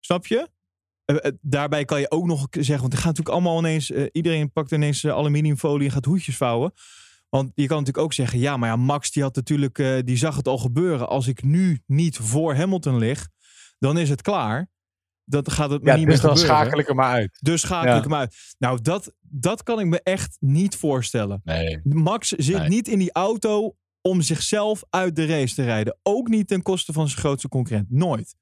Snap 0.00 0.26
je? 0.26 0.48
Uh, 1.06 1.16
daarbij 1.40 1.84
kan 1.84 2.00
je 2.00 2.10
ook 2.10 2.26
nog 2.26 2.46
zeggen, 2.50 2.80
want 2.80 2.92
het 2.92 3.02
gaat 3.02 3.16
natuurlijk 3.16 3.36
allemaal 3.36 3.58
ineens, 3.58 3.90
uh, 3.90 4.06
iedereen 4.12 4.52
pakt 4.52 4.72
ineens 4.72 5.06
aluminiumfolie 5.06 5.86
en 5.86 5.92
gaat 5.92 6.04
hoedjes 6.04 6.36
vouwen. 6.36 6.72
Want 7.28 7.52
je 7.54 7.66
kan 7.66 7.78
natuurlijk 7.78 8.04
ook 8.04 8.12
zeggen, 8.12 8.38
ja, 8.38 8.56
maar 8.56 8.68
ja, 8.68 8.76
Max 8.76 9.10
die 9.10 9.22
had 9.22 9.34
natuurlijk, 9.36 9.78
uh, 9.78 9.98
die 10.04 10.16
zag 10.16 10.36
het 10.36 10.48
al 10.48 10.58
gebeuren. 10.58 11.08
Als 11.08 11.26
ik 11.26 11.42
nu 11.42 11.80
niet 11.86 12.16
voor 12.16 12.54
Hamilton 12.54 12.98
lig, 12.98 13.28
dan 13.78 13.98
is 13.98 14.08
het 14.08 14.22
klaar. 14.22 14.70
Dat 15.24 15.52
gaat 15.52 15.70
het 15.70 15.80
ja, 15.84 15.96
niet 15.96 16.06
dus 16.06 16.14
meer 16.14 16.22
dan 16.26 16.36
gebeuren. 16.36 16.56
schakel 16.56 16.78
ik 16.78 16.86
hem 16.86 16.96
maar 16.96 17.12
uit. 17.12 17.38
Dus 17.40 17.60
schakel 17.60 17.90
Ja. 17.90 17.96
ik 17.96 18.02
hem 18.02 18.14
uit. 18.14 18.36
Nou, 18.58 18.80
dat, 18.82 19.12
dat 19.20 19.62
kan 19.62 19.80
ik 19.80 19.86
me 19.86 20.00
echt 20.02 20.36
niet 20.40 20.76
voorstellen. 20.76 21.40
Nee. 21.44 21.80
Max 21.82 22.28
zit 22.28 22.58
Nee. 22.58 22.68
niet 22.68 22.88
in 22.88 22.98
die 22.98 23.12
auto 23.12 23.76
om 24.00 24.20
zichzelf 24.22 24.82
uit 24.90 25.16
de 25.16 25.26
race 25.26 25.54
te 25.54 25.62
rijden. 25.64 25.98
Ook 26.02 26.28
niet 26.28 26.48
ten 26.48 26.62
koste 26.62 26.92
van 26.92 27.08
zijn 27.08 27.20
grootste 27.20 27.48
concurrent. 27.48 27.90
Nooit. 27.90 28.34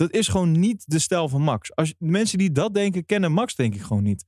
Dat 0.00 0.12
is 0.12 0.28
gewoon 0.28 0.52
niet 0.52 0.84
de 0.86 0.98
stijl 0.98 1.28
van 1.28 1.42
Max. 1.42 1.74
Als 1.74 1.94
mensen 1.98 2.38
die 2.38 2.52
dat 2.52 2.74
denken, 2.74 3.04
kennen 3.06 3.32
Max 3.32 3.54
denk 3.54 3.74
ik 3.74 3.82
gewoon 3.82 4.02
niet. 4.02 4.24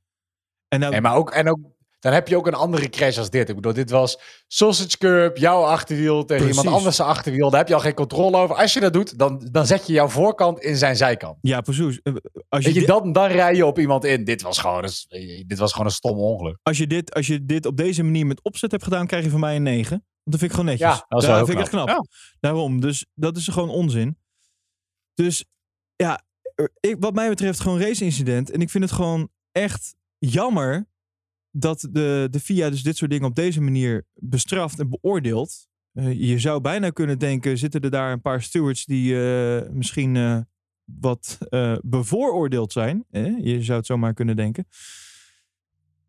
En 0.68 0.80
nou, 0.80 0.92
Nee, 0.92 1.00
maar 1.00 1.14
ook, 1.14 1.30
en 1.30 1.48
ook, 1.50 1.58
dan 2.00 2.12
heb 2.12 2.28
je 2.28 2.36
ook 2.36 2.46
een 2.46 2.54
andere 2.54 2.88
crash 2.88 3.18
als 3.18 3.30
dit. 3.30 3.48
Ik 3.48 3.54
bedoel, 3.54 3.72
dit 3.72 3.90
was 3.90 4.18
Sausage 4.46 4.98
Curb, 4.98 5.36
jouw 5.36 5.62
achterwiel 5.62 6.24
tegen 6.24 6.44
Precies. 6.44 6.62
iemand 6.62 6.76
anders 6.76 6.96
zijn 6.96 7.08
achterwiel. 7.08 7.50
Daar 7.50 7.58
heb 7.58 7.68
je 7.68 7.74
al 7.74 7.80
geen 7.80 7.94
controle 7.94 8.36
over. 8.36 8.56
Als 8.56 8.72
je 8.72 8.80
dat 8.80 8.92
doet, 8.92 9.18
dan, 9.18 9.48
dan 9.50 9.66
zet 9.66 9.86
je 9.86 9.92
jouw 9.92 10.08
voorkant 10.08 10.60
in 10.60 10.76
zijn 10.76 10.96
zijkant. 10.96 11.38
ja, 11.40 11.60
precies. 11.60 12.00
Eh, 12.02 12.14
Als 12.48 12.64
je, 12.64 12.86
dan, 12.86 13.12
dan 13.12 13.26
rij 13.26 13.54
je 13.54 13.66
op 13.66 13.78
iemand 13.78 14.04
in. 14.04 14.24
Dit 14.24 14.42
was 14.42 14.58
gewoon 14.58 14.84
een, 15.08 15.44
dit 15.46 15.58
was 15.58 15.72
gewoon 15.72 15.86
een 15.86 15.92
stom 15.92 16.18
ongeluk. 16.18 16.58
als, 16.62 16.78
je 16.78 16.86
dit, 16.86 17.14
als 17.14 17.26
je 17.26 17.44
dit 17.44 17.66
op 17.66 17.76
deze 17.76 18.02
manier 18.02 18.26
met 18.26 18.42
opzet 18.42 18.70
hebt 18.70 18.84
gedaan, 18.84 19.06
krijg 19.06 19.24
je 19.24 19.30
van 19.30 19.40
mij 19.40 19.56
een 19.56 19.62
9. 19.62 19.90
Want 19.90 20.02
dat 20.22 20.38
vind 20.38 20.42
ik 20.42 20.50
gewoon 20.50 20.66
netjes. 20.66 20.88
Ja, 20.88 21.04
dat 21.08 21.24
vind 21.24 21.48
ik 21.48 21.58
echt 21.58 21.68
knap. 21.68 21.86
knap. 21.86 22.06
Daarom. 22.40 22.80
Dus 22.80 23.06
dat 23.14 23.36
is 23.36 23.48
gewoon 23.48 23.68
onzin. 23.68 24.16
Dus 25.14 25.44
ja, 26.03 26.24
ik, 26.80 26.96
wat 26.98 27.14
mij 27.14 27.28
betreft 27.28 27.61
gewoon 27.61 27.80
race-incident. 27.80 28.50
En 28.50 28.61
ik 28.61 28.70
vind 28.70 28.84
het 28.84 28.92
gewoon 28.92 29.28
echt 29.53 29.94
jammer 30.18 30.86
dat 31.50 31.88
de, 31.90 32.28
de 32.30 32.40
FIA 32.40 32.70
dus 32.70 32.82
dit 32.82 32.96
soort 32.96 33.11
dingen 33.11 33.28
op 33.28 33.34
deze 33.34 33.61
manier 33.61 34.07
bestraft 34.14 34.78
en 34.78 34.88
beoordeelt. 34.88 35.68
Eh, 35.92 36.20
je 36.20 36.38
zou 36.38 36.61
bijna 36.61 36.90
kunnen 36.90 37.18
denken, 37.18 37.59
zitten 37.59 37.80
er 37.80 37.90
daar 37.90 38.12
een 38.12 38.20
paar 38.20 38.42
stewards 38.42 38.84
die 38.84 39.22
eh, 39.22 39.70
misschien 39.70 40.16
eh, 40.16 40.40
wat 40.84 41.38
bevooroordeeld 41.82 42.72
zijn. 42.72 43.05
Je 43.40 43.62
zou 43.62 43.78
het 43.78 43.86
zomaar 43.86 44.14
kunnen 44.14 44.36
denken. 44.36 44.66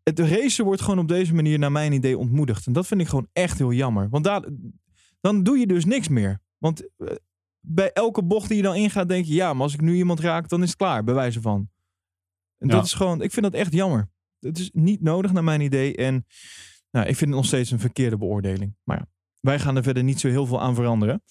Het 0.02 0.18
racen 0.18 0.64
wordt 0.64 0.82
gewoon 0.82 0.98
op 0.98 1.08
deze 1.08 1.34
manier 1.34 1.58
naar 1.58 1.72
mijn 1.72 1.92
idee 1.92 2.18
ontmoedigd. 2.18 2.66
En 2.66 2.72
dat 2.72 2.86
vind 2.86 3.00
ik 3.00 3.08
gewoon 3.08 3.28
echt 3.32 3.58
heel 3.58 3.72
jammer. 3.72 4.08
Want 4.08 4.24
dan 5.20 5.42
doe 5.42 5.58
je 5.58 5.66
dus 5.66 5.84
niks 5.84 6.08
meer. 6.08 6.40
Want 6.58 6.88
bij 7.66 7.92
elke 7.92 8.22
bocht 8.22 8.48
die 8.48 8.56
je 8.56 8.62
dan 8.62 8.74
ingaat, 8.74 9.08
denk 9.08 9.24
je... 9.24 9.34
ja, 9.34 9.52
maar 9.52 9.62
als 9.62 9.74
ik 9.74 9.80
nu 9.80 9.94
iemand 9.94 10.20
raak, 10.20 10.48
dan 10.48 10.62
is 10.62 10.68
het 10.68 10.76
klaar, 10.78 11.04
bij 11.04 11.14
wijze 11.14 11.40
van. 11.40 11.70
En 12.58 12.68
Ja. 12.68 12.74
dat 12.74 12.84
is 12.84 12.92
gewoon... 12.92 13.22
Ik 13.22 13.32
vind 13.32 13.44
dat 13.44 13.54
echt 13.54 13.72
jammer. 13.72 14.10
Het 14.40 14.58
is 14.58 14.70
niet 14.72 15.02
nodig 15.02 15.32
naar 15.32 15.44
mijn 15.44 15.60
idee. 15.60 15.96
En 15.96 16.26
nou, 16.90 17.06
ik 17.06 17.16
vind 17.16 17.30
het 17.30 17.38
nog 17.38 17.46
steeds 17.46 17.70
een 17.70 17.78
verkeerde 17.80 18.16
beoordeling. 18.16 18.76
Maar 18.82 18.98
ja, 18.98 19.06
wij 19.40 19.58
gaan 19.58 19.76
er 19.76 19.82
verder 19.82 20.02
niet 20.04 20.20
zo 20.20 20.28
heel 20.28 20.46
veel 20.46 20.60
aan 20.60 20.74
veranderen. 20.74 21.22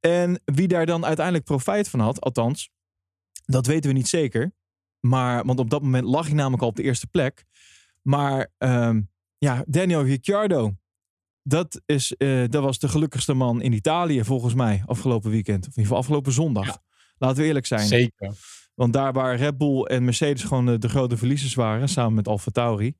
En 0.00 0.40
wie 0.44 0.68
daar 0.68 0.86
dan 0.86 1.04
uiteindelijk 1.04 1.44
profijt 1.44 1.88
van 1.88 2.00
had, 2.00 2.20
althans... 2.20 2.70
dat 3.44 3.66
weten 3.66 3.90
we 3.90 3.96
niet 3.96 4.08
zeker. 4.08 4.52
Maar, 5.00 5.44
want 5.44 5.58
op 5.58 5.70
dat 5.70 5.82
moment 5.82 6.04
lag 6.04 6.26
hij 6.26 6.34
namelijk 6.34 6.62
al 6.62 6.68
op 6.68 6.76
de 6.76 6.82
eerste 6.82 7.06
plek. 7.06 7.44
Maar 8.02 8.52
ehm, 8.58 9.02
ja, 9.38 9.64
Daniel 9.66 10.02
Ricciardo... 10.04 10.74
Dat, 11.46 11.80
is, 11.86 12.16
eh, 12.16 12.44
dat 12.48 12.62
was 12.62 12.78
de 12.78 12.88
gelukkigste 12.88 13.34
man 13.34 13.62
in 13.62 13.72
Italië, 13.72 14.24
volgens 14.24 14.54
mij, 14.54 14.82
afgelopen 14.86 15.30
weekend. 15.30 15.58
Of 15.60 15.64
in 15.64 15.68
ieder 15.70 15.82
geval 15.82 15.98
afgelopen 15.98 16.32
zondag. 16.32 16.66
Ja. 16.66 16.82
Laten 17.18 17.36
we 17.42 17.44
eerlijk 17.46 17.66
zijn. 17.66 17.86
Zeker. 17.86 18.34
Want 18.74 18.92
daar 18.92 19.12
waar 19.12 19.36
Red 19.36 19.58
Bull 19.58 19.82
en 19.82 20.04
Mercedes 20.04 20.42
gewoon 20.42 20.66
de, 20.66 20.78
de 20.78 20.88
grote 20.88 21.16
verliezers 21.16 21.54
waren, 21.54 21.88
samen 21.88 22.14
met 22.14 22.28
Alfa 22.28 22.50
Tauri, 22.50 22.94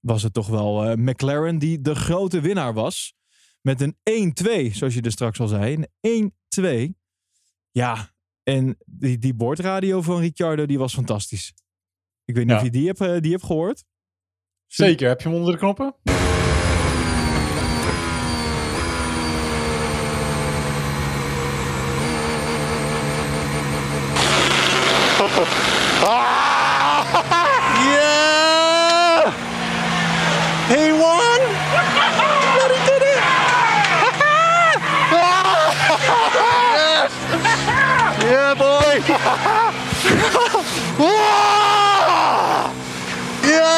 was 0.00 0.22
het 0.22 0.32
toch 0.32 0.46
wel 0.46 0.84
eh, 0.84 0.96
McLaren 0.96 1.58
die 1.58 1.80
de 1.80 1.94
grote 1.94 2.40
winnaar 2.40 2.74
was. 2.74 3.14
Met 3.60 3.80
een 3.80 3.96
1-2, 4.70 4.72
zoals 4.74 4.94
je 4.94 5.00
er 5.02 5.10
straks 5.10 5.40
al 5.40 5.48
zei. 5.48 5.84
Een 6.00 6.34
1-2. 6.92 6.94
Ja, 7.70 8.14
en 8.42 8.76
die, 8.86 9.18
die 9.18 9.34
boordradio 9.34 10.02
van 10.02 10.20
Ricciardo, 10.20 10.66
die 10.66 10.78
was 10.78 10.94
fantastisch. 10.94 11.52
Ik 12.24 12.34
weet 12.34 12.44
niet 12.44 12.52
Ja. 12.52 12.58
of 12.58 12.64
je 12.64 12.70
die 12.70 12.86
hebt, 12.86 13.00
eh, 13.00 13.20
die 13.20 13.30
hebt 13.30 13.44
gehoord. 13.44 13.84
Zeker. 14.66 15.08
Heb 15.08 15.20
je 15.20 15.28
hem 15.28 15.36
onder 15.36 15.52
de 15.52 15.58
knoppen? 15.58 15.94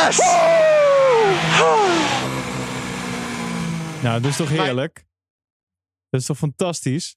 Yes! 0.06 0.18
Nou, 4.02 4.20
dat 4.20 4.30
is 4.30 4.36
toch 4.36 4.48
heerlijk? 4.48 5.06
Dat 6.08 6.20
is 6.20 6.26
toch 6.26 6.38
fantastisch? 6.38 7.16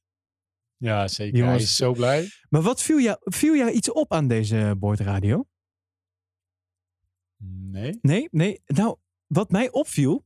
Ja, 0.77 1.07
zeker. 1.07 1.37
Jongens. 1.37 1.55
Hij 1.55 1.63
is 1.63 1.75
zo 1.75 1.93
blij. 1.93 2.29
Maar 2.49 2.61
wat 2.61 2.81
viel 2.81 2.99
jou, 2.99 3.17
viel 3.21 3.55
jou 3.55 3.71
iets 3.71 3.91
op 3.91 4.13
aan 4.13 4.27
deze 4.27 4.75
boordradio? 4.77 5.45
Nee. 7.45 7.97
Nee, 8.01 8.27
nee. 8.31 8.61
Nou, 8.65 8.97
wat 9.27 9.51
mij 9.51 9.71
opviel. 9.71 10.25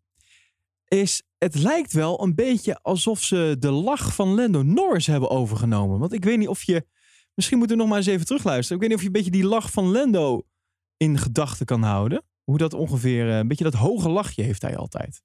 is 0.88 1.24
het 1.38 1.56
lijkt 1.56 1.94
wel 1.94 2.24
een 2.24 2.36
beetje 2.36 2.82
alsof 2.82 3.24
ze 3.24 3.56
de 3.60 3.72
lach 3.72 4.16
van 4.16 4.36
Lando 4.36 4.62
Norris 4.64 5.08
hebben 5.08 5.30
overgenomen. 5.30 6.00
Want 6.00 6.14
ik 6.14 6.24
weet 6.24 6.38
niet 6.38 6.48
of 6.48 6.64
je, 6.64 6.88
misschien 7.34 7.58
moeten 7.58 7.76
we 7.76 7.82
nog 7.82 7.92
maar 7.92 8.02
eens 8.02 8.08
even 8.08 8.26
terugluisteren. 8.26 8.76
Ik 8.76 8.80
weet 8.82 8.90
niet 8.90 8.98
of 8.98 9.02
je 9.02 9.08
een 9.08 9.24
beetje 9.24 9.42
die 9.42 9.50
lach 9.50 9.72
van 9.72 9.92
Lando 9.92 10.48
in 10.98 11.18
gedachten 11.18 11.66
kan 11.66 11.84
houden. 11.84 12.24
Hoe 12.48 12.58
dat 12.58 12.74
ongeveer, 12.74 13.30
eh, 13.30 13.38
een 13.38 13.48
beetje 13.48 13.64
dat 13.64 13.74
hoge 13.74 14.10
lachje 14.10 14.44
heeft 14.44 14.62
hij 14.62 14.78
altijd. 14.78 15.22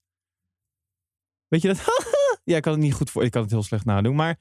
Weet 1.49 1.63
je 1.63 1.69
dat? 1.69 1.85
ja, 2.45 2.57
ik 2.57 2.63
kan 2.63 2.73
het 2.73 2.81
niet 2.81 2.95
goed 2.95 3.11
voor, 3.11 3.25
ik 3.25 3.31
kan 3.31 3.43
het 3.43 3.51
heel 3.51 3.63
slecht 3.63 3.85
nadoen. 3.85 4.15
Maar 4.15 4.41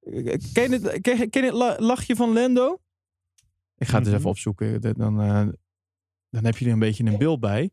eh, 0.00 0.38
ken 0.52 0.70
je 0.70 0.78
het, 0.78 1.00
ken 1.00 1.30
ken 1.30 1.44
het 1.44 1.80
lachje 1.80 2.16
van 2.16 2.32
Lando? 2.32 2.80
Ik 3.76 3.86
ga 3.86 3.92
het 3.98 4.00
eens 4.00 4.06
Mhm. 4.08 4.16
even 4.16 4.30
opzoeken. 4.30 4.80
Dan, 4.80 5.20
eh, 5.20 5.48
dan 6.30 6.44
heb 6.44 6.56
je 6.56 6.64
er 6.66 6.72
een 6.72 6.78
beetje 6.78 7.04
een 7.04 7.18
beeld 7.18 7.40
bij. 7.40 7.70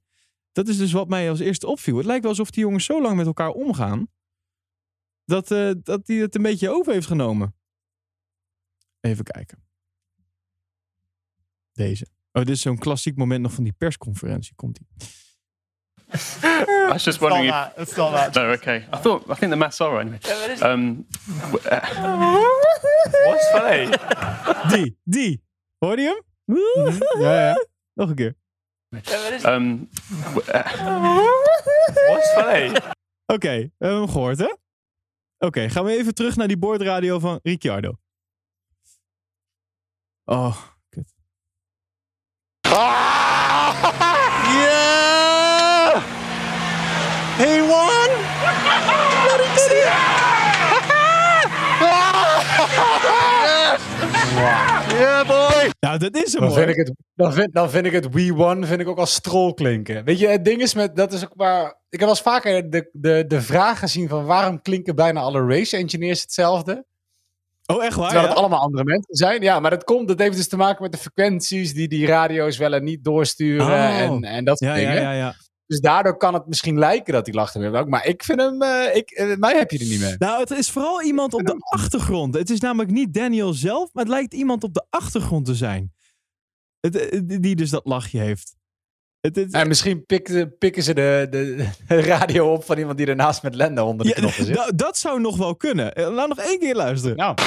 Dat 0.52 0.68
is 0.68 0.78
dus 0.78 0.92
wat 0.92 1.08
mij 1.08 1.30
als 1.30 1.40
eerste 1.40 1.68
opviel. 1.68 1.98
Het 1.98 2.06
lijkt 2.06 2.22
wel 2.22 2.32
alsof 2.32 2.52
die 2.52 2.64
jongens 2.64 2.86
zo 2.86 3.02
lang 3.02 3.16
met 3.18 3.26
elkaar 3.26 3.50
omgaan. 3.50 4.08
Dat, 5.26 5.52
eh 5.52 5.72
dat 5.84 6.08
hij 6.08 6.16
het 6.18 6.36
een 6.36 6.42
beetje 6.42 6.70
over 6.70 6.94
heeft 6.94 7.08
genomen. 7.08 7.56
Even 9.00 9.24
kijken. 9.24 9.64
Deze. 11.72 12.08
Oh, 12.36 12.44
dit 12.44 12.50
is 12.56 12.62
zo'n 12.62 12.78
klassiek 12.78 13.18
moment 13.18 13.42
nog 13.42 13.54
van 13.54 13.64
die 13.64 13.74
persconferentie. 13.78 14.54
Komt 14.56 14.78
ie. 14.80 14.88
I 16.44 16.88
was 16.92 17.04
just 17.04 17.20
wondering 17.20 17.50
if. 17.50 17.78
It's 17.78 17.96
not 17.96 18.14
that. 18.14 18.34
No, 18.34 18.52
okay. 18.52 18.76
I 18.94 18.98
thought. 18.98 19.30
I 19.30 19.34
think 19.36 19.52
the 19.52 19.58
maths 19.58 19.82
are 19.82 19.92
right 20.04 20.26
anyway. 20.30 20.72
Um, 20.72 21.06
What's 23.26 23.50
funny? 23.52 23.90
Die, 24.76 24.98
die. 25.04 25.42
Hoor 25.78 26.00
je 26.00 26.06
hem? 26.06 26.22
Ja, 27.22 27.48
ja. 27.48 27.66
Nog 27.94 28.10
een 28.10 28.16
keer. 28.16 28.36
um, 29.46 29.90
What's 32.10 32.34
funny? 32.34 32.80
Oké, 33.26 33.50
we 33.58 33.72
hebben 33.78 33.98
hem 34.00 34.10
gehoord, 34.10 34.38
hè? 34.40 34.54
Oké, 35.38 35.70
gaan 35.70 35.84
we 35.86 35.92
even 35.98 36.14
terug 36.16 36.36
naar 36.36 36.48
die 36.48 36.58
boordradio 36.58 37.20
van 37.20 37.40
Ricciardo. 37.44 37.98
Oh, 40.26 40.58
kut. 42.76 42.94
Yeah! 44.56 46.02
He 47.38 47.62
won! 47.72 48.10
But 49.26 49.40
he 49.42 49.48
did 49.56 49.72
it! 49.72 49.92
yes! 53.56 53.82
Yeah, 54.92 55.28
boy! 55.28 55.70
Nou, 55.80 55.98
dat 55.98 56.16
is 56.16 56.34
hem 56.34 56.42
Dan 56.42 56.54
vind, 56.54 56.70
ik 56.70 56.76
het, 56.76 56.92
dan, 57.16 57.34
vind, 57.34 57.54
dan 57.54 57.70
vind 57.70 57.86
ik 57.86 57.92
het 57.92 58.14
We 58.14 58.34
Won 58.34 58.66
vind 58.66 58.82
ik 58.82 58.88
ook 58.88 58.98
als 58.98 59.14
strol 59.14 59.54
klinken. 59.54 60.04
Weet 60.04 60.20
je, 60.20 60.28
het 60.28 60.46
ding 60.46 60.62
is 60.62 60.74
met, 60.74 60.96
dat 60.96 61.14
is 61.14 61.24
ook 61.24 61.34
waar... 61.36 61.66
Ik 61.66 62.00
heb 62.00 62.00
wel 62.00 62.10
eens 62.10 62.22
vaker 62.22 62.70
de, 62.70 62.90
de, 62.92 63.24
de 63.28 63.42
vraag 63.42 63.80
gezien 63.80 64.10
van 64.10 64.26
waarom 64.26 64.62
klinken 64.62 64.96
bijna 64.96 65.20
alle 65.20 65.46
race 65.48 65.78
engineers 65.78 66.22
hetzelfde? 66.22 66.86
Oh, 67.66 67.84
echt 67.84 67.96
waar? 67.96 68.06
Terwijl 68.06 68.28
ja? 68.28 68.30
het 68.30 68.38
allemaal 68.40 68.60
andere 68.60 68.84
mensen 68.84 69.16
zijn. 69.16 69.42
Ja, 69.42 69.60
maar 69.60 69.72
dat 69.72 69.84
komt, 69.84 70.08
dat 70.08 70.20
heeft 70.20 70.36
dus 70.36 70.48
te 70.48 70.58
maken 70.58 70.84
met 70.84 70.92
de 70.92 70.98
frequenties 70.98 71.74
die 71.74 71.88
die 71.88 72.06
radio's 72.06 72.58
wel 72.58 72.74
en 72.74 72.84
niet 72.84 73.04
doorsturen 73.04 73.66
Oh. 73.68 74.00
en, 74.00 74.24
en 74.24 74.46
dat 74.46 74.58
soort 74.58 74.72
Ja, 74.72 74.78
ja, 74.78 74.88
dingen. 74.88 75.02
ja, 75.02 75.12
ja. 75.12 75.36
Dus 75.68 75.80
daardoor 75.80 76.18
kan 76.18 76.34
het 76.34 76.48
misschien 76.48 76.80
lijken 76.80 77.14
dat 77.14 77.26
hij 77.26 77.36
lacht 77.36 77.56
er 77.56 77.60
weer 77.62 77.80
ook. 77.80 77.88
Maar 77.88 78.06
ik 78.06 78.24
vind 78.24 78.42
hem, 78.42 78.62
eh, 78.62 78.96
ik, 78.96 79.12
eh, 79.12 79.36
mij 79.38 79.58
heb 79.58 79.72
je 79.72 79.80
er 79.80 79.86
niet 79.86 80.00
mee. 80.00 80.16
Nou, 80.18 80.40
het 80.40 80.52
is 80.52 80.72
vooral 80.72 81.02
iemand 81.04 81.34
op 81.34 81.46
de 81.46 81.56
achtergrond. 81.60 82.36
Het 82.36 82.50
is 82.50 82.60
namelijk 82.60 82.92
niet 82.92 83.14
Daniel 83.14 83.54
zelf, 83.54 83.94
maar 83.94 84.04
het 84.04 84.14
lijkt 84.14 84.34
iemand 84.34 84.64
op 84.64 84.74
de 84.74 84.86
achtergrond 84.90 85.46
te 85.46 85.56
zijn. 85.56 85.94
Het, 86.80 86.96
eh, 86.96 87.20
die 87.24 87.56
dus 87.56 87.70
dat 87.70 87.86
lachje 87.86 88.20
heeft. 88.20 88.56
Het, 89.26 89.36
het- 89.36 89.54
En 89.54 89.68
misschien 89.68 90.06
pikken, 90.06 90.58
pikken 90.58 90.84
ze 90.84 90.94
de, 90.94 91.28
de, 91.30 91.68
de 91.88 92.02
radio 92.14 92.54
op 92.54 92.64
van 92.64 92.78
iemand 92.78 92.98
die 92.98 93.08
ernaast 93.08 93.44
met 93.44 93.56
Lando 93.56 93.86
onder 93.86 94.06
de 94.06 94.12
ja, 94.12 94.18
knoppen 94.20 94.46
zit. 94.46 94.56
nou, 94.60 94.76
dat 94.76 94.98
zou 94.98 95.20
nog 95.22 95.38
wel 95.38 95.56
kunnen. 95.56 95.94
Eh, 95.96 96.10
Laat 96.14 96.28
nog 96.28 96.40
één 96.40 96.60
keer 96.60 96.76
luisteren. 96.76 97.16
Nou, 97.18 97.36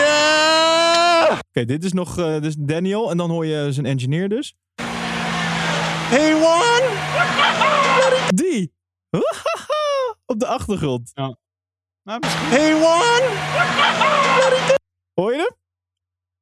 Yeah! 0.00 1.38
Oké, 1.48 1.64
dit 1.64 1.84
is 1.84 1.92
nog 1.92 2.18
eh, 2.18 2.40
dus 2.40 2.54
Daniel. 2.58 3.10
En 3.10 3.16
dan 3.16 3.30
hoor 3.30 3.46
je 3.46 3.72
zijn 3.72 3.86
engineer 3.86 4.28
dus. 4.28 4.54
He 6.10 6.38
won! 6.38 6.98
Die. 8.34 8.72
op 10.26 10.38
de 10.40 10.46
achtergrond. 10.46 11.10
nou, 11.14 11.36
misschien- 12.20 12.48
He 12.48 12.72
won! 12.78 13.20
Hoor 15.14 15.32
je 15.32 15.38
hem? 15.38 15.56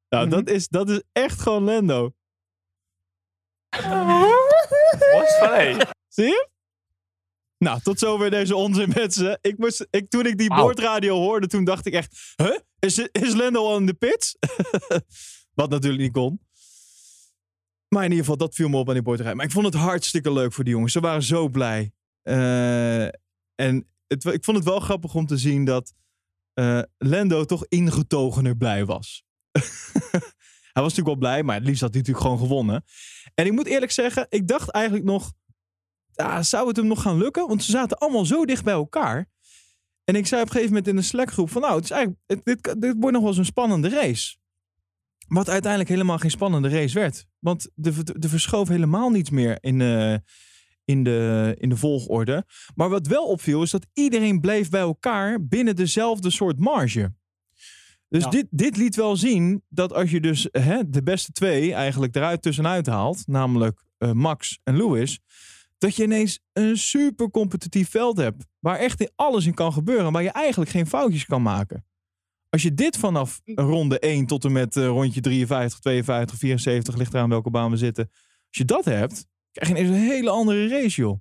Nou, 0.09 0.25
Mhm. 0.27 0.35
dat, 0.35 0.49
is, 0.55 0.67
dat 0.67 0.89
is 0.89 1.01
echt 1.11 1.41
gewoon 1.41 1.63
Lando. 1.63 2.11
What's 5.13 5.37
funny? 5.37 5.85
Zie 6.07 6.25
je? 6.25 6.49
Nou, 7.57 7.81
tot 7.81 7.99
zover 7.99 8.29
deze 8.29 8.55
onzin 8.55 8.91
mensen. 8.95 9.37
Ik 9.41 9.57
moest, 9.57 9.87
ik, 9.89 10.09
toen 10.09 10.25
ik 10.25 10.37
die 10.37 10.55
boordradio 10.55 11.15
hoorde, 11.15 11.47
toen 11.47 11.63
dacht 11.63 11.85
ik 11.85 11.93
echt... 11.93 12.33
Huh? 12.35 12.57
Is, 12.79 12.97
is 12.97 13.33
Lando 13.33 13.65
al 13.65 13.77
in 13.77 13.85
de 13.85 13.93
pits? 13.93 14.35
Wat 15.59 15.69
natuurlijk 15.69 16.01
niet 16.01 16.11
kon. 16.11 16.41
Maar 17.87 18.03
in 18.03 18.09
ieder 18.09 18.25
geval, 18.25 18.37
dat 18.37 18.55
viel 18.55 18.69
me 18.69 18.77
op 18.77 18.87
aan 18.87 18.93
die 18.93 19.03
boordradio. 19.03 19.35
Maar 19.35 19.45
ik 19.45 19.51
vond 19.51 19.65
het 19.65 19.75
hartstikke 19.75 20.33
leuk 20.33 20.53
voor 20.53 20.63
die 20.63 20.73
jongens. 20.73 20.93
Ze 20.93 20.99
waren 20.99 21.23
zo 21.23 21.49
blij. 21.49 21.91
Eh, 22.21 23.05
en 23.55 23.87
het, 24.07 24.25
ik 24.25 24.43
vond 24.43 24.57
het 24.57 24.65
wel 24.65 24.79
grappig 24.79 25.15
om 25.15 25.25
te 25.25 25.37
zien 25.37 25.65
dat 25.65 25.93
eh, 26.53 26.81
Lando 26.97 27.45
toch 27.45 27.65
ingetogener 27.67 28.57
blij 28.57 28.85
was. 28.85 29.23
hij 30.79 30.87
was 30.87 30.97
natuurlijk 30.97 31.21
wel 31.21 31.29
blij, 31.29 31.43
maar 31.43 31.55
het 31.55 31.65
liefst 31.65 31.81
had 31.81 31.93
hij 31.93 31.99
natuurlijk 31.99 32.25
gewoon 32.25 32.47
gewonnen. 32.47 32.83
En 33.33 33.45
ik 33.45 33.51
moet 33.51 33.67
eerlijk 33.67 33.91
zeggen, 33.91 34.25
ik 34.29 34.47
dacht 34.47 34.69
eigenlijk 34.69 35.05
nog... 35.05 35.31
Zou 36.41 36.67
het 36.67 36.75
hem 36.75 36.87
nog 36.87 37.01
gaan 37.01 37.17
lukken? 37.17 37.47
Want 37.47 37.63
ze 37.63 37.71
zaten 37.71 37.97
allemaal 37.97 38.25
zo 38.25 38.45
dicht 38.45 38.63
bij 38.63 38.73
elkaar. 38.73 39.29
En 40.03 40.15
ik 40.15 40.27
zei 40.27 40.41
op 40.41 40.47
een 40.47 40.53
gegeven 40.53 40.73
moment 40.73 40.87
in 40.87 40.95
de 40.95 41.01
Slack-groep 41.01 41.49
van... 41.49 41.61
Nou, 41.61 41.75
het 41.75 41.83
is 41.83 41.91
eigenlijk, 41.91 42.45
dit, 42.45 42.81
dit 42.81 42.95
wordt 42.99 43.11
nog 43.11 43.19
wel 43.19 43.27
eens 43.27 43.37
een 43.37 43.45
spannende 43.45 43.89
race. 43.89 44.37
Wat 45.27 45.49
uiteindelijk 45.49 45.91
helemaal 45.91 46.17
geen 46.17 46.31
spannende 46.31 46.69
race 46.69 46.99
werd. 46.99 47.25
Want 47.39 47.69
er 48.21 48.29
verschoof 48.29 48.67
helemaal 48.67 49.09
niets 49.09 49.29
meer 49.29 49.57
in, 49.59 49.81
eh, 49.81 50.15
in, 50.85 51.03
de, 51.03 51.55
in 51.57 51.69
de 51.69 51.77
volgorde. 51.77 52.45
Maar 52.75 52.89
wat 52.89 53.07
wel 53.07 53.25
opviel 53.25 53.61
is 53.61 53.71
dat 53.71 53.87
iedereen 53.93 54.41
bleef 54.41 54.69
bij 54.69 54.81
elkaar 54.81 55.47
binnen 55.47 55.75
dezelfde 55.75 56.29
soort 56.29 56.59
marge. 56.59 57.13
Dus 58.09 58.23
Ja. 58.23 58.29
dit, 58.29 58.47
dit 58.49 58.77
liet 58.77 58.95
wel 58.95 59.15
zien 59.15 59.63
dat 59.69 59.93
als 59.93 60.11
je 60.11 60.21
dus 60.21 60.47
hè, 60.51 60.89
de 60.89 61.03
beste 61.03 61.31
twee 61.31 61.73
eigenlijk 61.73 62.15
eruit 62.15 62.41
tussenuit 62.41 62.85
haalt, 62.87 63.27
namelijk 63.27 63.83
eh, 63.97 64.11
Max 64.11 64.59
en 64.63 64.77
Lewis, 64.77 65.19
dat 65.77 65.95
je 65.95 66.03
ineens 66.03 66.39
een 66.53 66.77
super 66.77 67.29
competitief 67.31 67.89
veld 67.89 68.17
hebt. 68.17 68.45
Waar 68.59 68.77
echt 68.77 69.11
alles 69.15 69.45
in 69.45 69.53
kan 69.53 69.73
gebeuren, 69.73 70.11
waar 70.11 70.23
je 70.23 70.31
eigenlijk 70.31 70.71
geen 70.71 70.87
foutjes 70.87 71.25
kan 71.25 71.41
maken. 71.41 71.85
Als 72.49 72.61
je 72.61 72.73
dit 72.73 72.97
vanaf 72.97 73.41
ronde 73.45 73.99
1 73.99 74.25
tot 74.25 74.45
en 74.45 74.51
met 74.51 74.75
eh, 74.75 74.85
rondje 74.85 75.21
53, 75.21 75.79
52, 75.79 76.37
74, 76.37 76.95
ligt 76.95 77.13
eraan 77.13 77.29
welke 77.29 77.49
baan 77.49 77.71
we 77.71 77.77
zitten. 77.77 78.09
Als 78.11 78.57
je 78.57 78.65
dat 78.65 78.85
hebt, 78.85 79.25
krijg 79.51 79.71
je 79.71 79.77
ineens 79.83 79.95
een 79.95 80.09
hele 80.09 80.29
andere 80.29 80.67
race, 80.67 81.01
joh. 81.01 81.19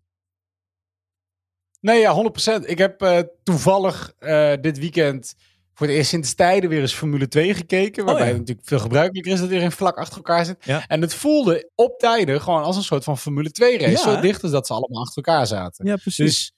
Nee, 1.81 2.01
ja, 2.01 2.15
100%. 2.61 2.65
Ik 2.65 2.79
heb 2.79 3.03
eh, 3.03 3.21
toevallig 3.43 4.15
dit 4.61 4.79
weekend 4.79 5.35
voor 5.79 5.87
het 5.87 5.97
eerst 5.97 6.11
sinds 6.11 6.35
tijden 6.35 6.71
weer 6.71 6.81
eens 6.81 6.95
Formule 6.95 7.29
2 7.29 7.55
gekeken. 7.55 8.05
Waarbij 8.05 8.25
ja. 8.25 8.31
het 8.31 8.39
natuurlijk 8.39 8.69
veel 8.69 8.79
gebruikelijker 8.79 9.33
is 9.33 9.39
dat 9.39 9.49
iedereen 9.49 9.73
vlak 9.73 9.97
achter 9.97 10.17
elkaar 10.17 10.45
zit. 10.45 10.65
Ja. 10.65 10.87
En 10.87 11.01
het 11.01 11.15
voelde 11.15 11.71
op 11.75 11.99
tijden 11.99 12.41
gewoon 12.41 12.63
als 12.63 12.77
een 12.77 12.83
soort 12.83 13.05
van 13.05 13.19
Formule 13.19 13.51
2 13.51 13.79
race. 13.79 13.91
Ja, 13.91 13.97
Zo 14.15 14.21
dicht 14.21 14.43
als 14.43 14.53
dat 14.53 14.67
ze 14.67 14.73
allemaal 14.73 15.03
achter 15.03 15.25
elkaar 15.25 15.47
zaten. 15.47 15.87
Ja, 15.87 15.97
precies. 15.97 16.25
Dus 16.25 16.53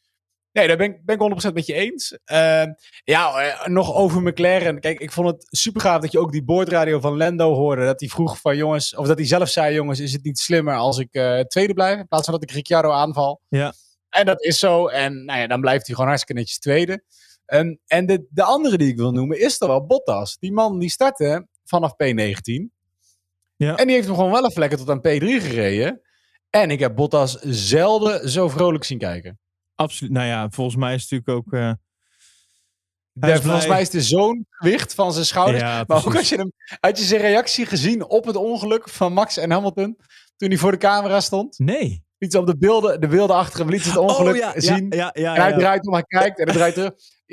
nee, 0.52 0.68
daar 0.68 0.76
ben 0.76 0.86
ik, 0.86 1.04
ben 1.04 1.18
ik 1.18 1.48
100% 1.50 1.52
met 1.52 1.66
je 1.66 1.72
eens. 1.72 2.18
Eh, 2.24 2.64
ja, 3.04 3.40
eh, 3.40 3.66
nog 3.66 3.94
over 3.94 4.22
McLaren. 4.22 4.80
Kijk, 4.80 5.00
ik 5.00 5.12
vond 5.12 5.26
het 5.26 5.46
super 5.50 5.80
gaaf 5.80 6.00
dat 6.00 6.12
je 6.12 6.18
ook 6.18 6.32
die 6.32 6.44
boordradio 6.44 7.00
van 7.00 7.16
Lando 7.16 7.54
hoorde. 7.54 7.84
Dat 7.84 8.00
hij 8.00 8.08
vroeg 8.08 8.40
van 8.40 8.56
jongens, 8.56 8.96
of 8.96 9.06
dat 9.06 9.18
hij 9.18 9.26
zelf 9.26 9.48
zei: 9.48 9.74
jongens, 9.74 10.00
is 10.00 10.12
het 10.12 10.24
niet 10.24 10.38
slimmer 10.38 10.74
als 10.74 10.98
ik 10.98 11.12
eh, 11.12 11.40
tweede 11.40 11.74
blijf? 11.74 11.98
In 11.98 12.08
plaats 12.08 12.24
van 12.24 12.34
dat 12.34 12.42
ik 12.42 12.50
Ricciardo 12.50 12.90
aanval. 12.90 13.40
Ja. 13.48 13.72
En 14.08 14.26
dat 14.26 14.42
is 14.42 14.58
zo. 14.58 14.86
En 14.86 15.24
nou 15.24 15.40
ja, 15.40 15.46
dan 15.46 15.60
blijft 15.60 15.86
hij 15.86 15.94
gewoon 15.94 16.10
hartstikke 16.10 16.40
netjes 16.40 16.58
tweede. 16.58 17.02
En, 17.50 17.80
en 17.86 18.06
de, 18.06 18.26
de 18.30 18.42
andere 18.42 18.78
die 18.78 18.88
ik 18.88 18.96
wil 18.96 19.12
noemen 19.12 19.40
is 19.40 19.58
toch 19.58 19.68
wel 19.68 19.86
Bottas. 19.86 20.36
Die 20.38 20.52
man 20.52 20.78
die 20.78 20.90
startte 20.90 21.48
vanaf 21.64 21.92
P19. 21.92 22.78
Ja. 23.56 23.76
En 23.76 23.86
die 23.86 23.94
heeft 23.94 24.06
hem 24.06 24.16
gewoon 24.16 24.30
wel 24.30 24.46
even 24.46 24.60
lekker 24.60 24.78
tot 24.78 24.90
aan 24.90 24.98
P3 24.98 25.24
gereden. 25.46 26.00
En 26.50 26.70
ik 26.70 26.78
heb 26.78 26.94
Bottas 26.94 27.32
zelden 27.42 28.28
zo 28.30 28.48
vrolijk 28.48 28.84
zien 28.84 28.98
kijken. 28.98 29.38
Absoluut. 29.74 30.12
Nou 30.12 30.26
ja, 30.26 30.48
volgens 30.50 30.76
mij 30.76 30.94
is 30.94 31.02
het 31.02 31.10
natuurlijk 31.10 31.46
ook. 31.46 31.52
eh, 31.52 31.72
Hij 33.20 33.40
volgens 33.40 33.66
mij 33.66 33.80
is 33.80 33.92
er 33.94 34.02
zo'n 34.02 34.46
gewicht 34.50 34.94
van 34.94 35.12
zijn 35.12 35.26
schouders. 35.26 35.60
ja, 35.62 35.84
maar 35.86 36.06
ook 36.06 36.16
als 36.16 36.28
je 36.28 36.36
hem, 36.36 36.52
had 36.80 36.98
je 36.98 37.04
zijn 37.04 37.20
reactie 37.20 37.66
gezien 37.66 38.04
op 38.08 38.24
het 38.24 38.36
ongeluk 38.36 38.88
van 38.88 39.12
Max 39.12 39.36
en 39.36 39.50
Hamilton. 39.50 39.96
Toen 40.36 40.48
hij 40.48 40.58
voor 40.58 40.70
de 40.70 40.76
camera 40.78 41.20
stond. 41.20 41.58
Nee. 41.58 42.04
Liet 42.20 42.32
ze 42.32 42.38
op 42.38 42.46
de 42.46 42.56
beelden, 42.56 43.00
de 43.00 43.06
beelden 43.06 43.36
achter 43.36 43.60
hem, 43.60 43.70
liet 43.70 43.84
het 43.84 43.96
ongeluk 43.96 44.34
oh, 44.34 44.38
ja, 44.38 44.52
zien. 44.60 44.86
Ja, 44.88 44.96
ja, 44.96 45.10
ja, 45.22 45.34
En 45.34 45.42
hij 45.42 45.52
draait 45.52 45.86
om, 45.86 45.92
hij 45.92 46.02
kijkt 46.02 46.38
en 46.38 46.44
hij 46.44 46.54
draait 46.54 46.74
terug. 46.74 46.92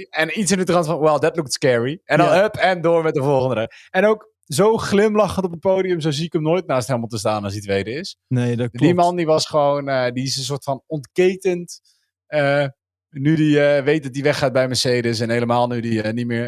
En 0.10 0.40
iets 0.40 0.52
in 0.52 0.58
de 0.58 0.64
trant 0.64 0.86
van, 0.86 1.00
well, 1.00 1.20
that 1.20 1.36
looked 1.36 1.54
scary. 1.54 2.02
En 2.04 2.18
dan 2.18 2.38
up 2.44 2.56
en 2.56 2.82
door 2.82 3.04
met 3.04 3.14
de 3.14 3.22
volgende. 3.24 3.72
En 3.90 4.06
ook, 4.06 4.32
zo 4.48 4.78
glimlachend 4.78 5.46
op 5.46 5.52
het 5.52 5.60
podium, 5.60 6.00
zo 6.00 6.12
zie 6.12 6.26
ik 6.26 6.34
hem 6.34 6.42
nooit 6.42 6.68
naast 6.68 6.88
Hamilton 6.88 7.20
staan 7.20 7.44
als 7.44 7.54
hij 7.54 7.62
tweede 7.62 7.92
is. 7.92 8.18
Nee, 8.28 8.56
dat 8.56 8.70
klopt. 8.70 8.86
Die 8.86 8.94
man 8.94 9.16
die 9.16 9.26
was 9.26 9.46
gewoon, 9.46 9.90
eh, 9.90 10.12
die 10.12 10.24
is 10.24 10.38
een 10.38 10.44
soort 10.44 10.64
van 10.64 10.84
ontketend. 10.86 11.82
eh, 12.28 12.66
nu 13.10 13.36
die 13.36 13.62
eh, 13.62 13.84
weet 13.84 14.04
dat 14.04 14.14
hij 14.14 14.24
weggaat 14.24 14.54
bij 14.54 14.68
Mercedes 14.68 15.20
en 15.20 15.30
helemaal 15.30 15.68
nu 15.68 15.80
die 15.80 16.04
niet 16.04 16.28
meer, 16.28 16.46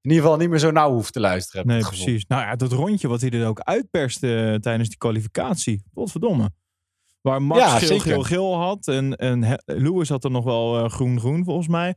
in 0.00 0.10
ieder 0.10 0.22
geval 0.22 0.36
niet 0.38 0.50
meer 0.50 0.58
zo 0.58 0.70
nauw 0.70 0.92
hoeft 0.92 1.12
te 1.12 1.20
luisteren. 1.20 1.66
Nee, 1.66 1.80
precies. 1.80 2.24
Nou 2.26 2.42
ja, 2.42 2.56
dat 2.56 2.72
rondje 2.72 3.08
wat 3.08 3.20
hij 3.20 3.30
er 3.30 3.46
ook 3.46 3.60
uitperste 3.60 4.58
tijdens 4.60 4.88
die 4.88 4.98
kwalificatie. 4.98 5.82
Wat 5.92 6.10
verdomme. 6.10 6.50
Waar 7.22 7.42
Max 7.42 7.60
Ja, 7.60 7.78
geel, 7.78 7.98
geel, 7.98 8.22
geel 8.22 8.56
had. 8.56 8.88
En, 8.88 9.16
en 9.16 9.60
Lewis 9.64 10.08
had 10.08 10.24
er 10.24 10.30
nog 10.30 10.44
wel 10.44 10.84
eh, 10.84 10.90
groen, 10.90 11.20
groen 11.20 11.44
volgens 11.44 11.68
mij. 11.68 11.94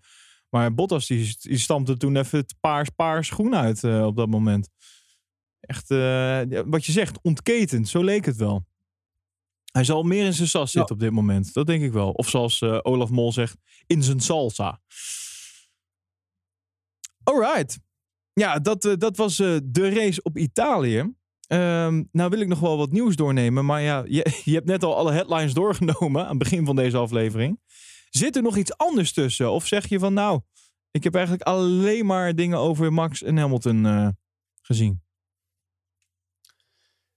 Maar 0.50 0.74
Bottas 0.74 1.08
die, 1.08 1.36
die 1.40 1.58
stampte 1.58 1.98
toen 1.98 2.16
even 2.16 2.40
het 2.40 2.56
paars, 2.60 2.90
paars 2.90 3.30
groen 3.30 3.56
uit 3.56 3.84
eh, 3.84 4.06
op 4.06 4.16
dat 4.16 4.28
moment. 4.30 4.70
Echt, 5.60 5.92
eh, 5.92 6.42
wat 6.66 6.86
je 6.86 6.92
zegt, 6.92 7.20
ontketend. 7.22 7.90
Zo 7.90 8.04
leek 8.04 8.26
het 8.26 8.36
wel. 8.36 8.66
Hij 9.72 9.84
zal 9.84 10.04
meer 10.04 10.26
in 10.26 10.34
zijn 10.34 10.48
sas 10.48 10.72
Ja. 10.72 10.78
zitten 10.80 10.96
op 10.96 11.02
dit 11.02 11.12
moment. 11.12 11.54
Dat 11.54 11.68
denk 11.68 11.84
ik 11.84 11.92
wel. 11.92 12.12
Of 12.12 12.30
zoals 12.30 12.62
Olaf 12.62 13.10
Mol 13.10 13.32
zegt, 13.32 13.58
in 13.88 14.04
zijn 14.04 14.20
salsa. 14.20 14.82
Alright. 17.24 17.80
Ja, 18.34 18.60
dat, 18.60 18.96
dat 18.98 19.18
was 19.18 19.36
de 19.36 19.90
race 19.94 20.22
op 20.24 20.38
Italië. 20.38 21.14
Ehm, 21.48 22.04
nou 22.12 22.30
wil 22.30 22.40
ik 22.40 22.48
nog 22.48 22.60
wel 22.60 22.78
wat 22.78 22.92
nieuws 22.92 23.16
doornemen. 23.16 23.66
Maar 23.66 23.82
ja, 23.82 24.04
je, 24.08 24.32
je 24.44 24.54
hebt 24.54 24.68
net 24.68 24.84
al 24.84 24.96
alle 24.96 25.12
headlines 25.12 25.54
doorgenomen 25.54 26.22
aan 26.22 26.30
het 26.30 26.38
begin 26.38 26.66
van 26.66 26.76
deze 26.76 26.98
aflevering. 26.98 27.60
Zit 28.10 28.36
er 28.36 28.42
nog 28.42 28.58
iets 28.58 28.78
anders 28.78 29.14
tussen? 29.14 29.52
Of 29.52 29.68
zeg 29.68 29.90
je 29.90 30.00
van 30.00 30.14
nou, 30.14 30.42
ik 30.92 31.04
heb 31.04 31.16
eigenlijk 31.16 31.48
alleen 31.48 32.06
maar 32.06 32.36
dingen 32.36 32.58
over 32.58 32.94
Max 32.94 33.24
en 33.24 33.38
Hamilton 33.38 33.86
eh, 33.86 34.08
gezien. 34.62 35.04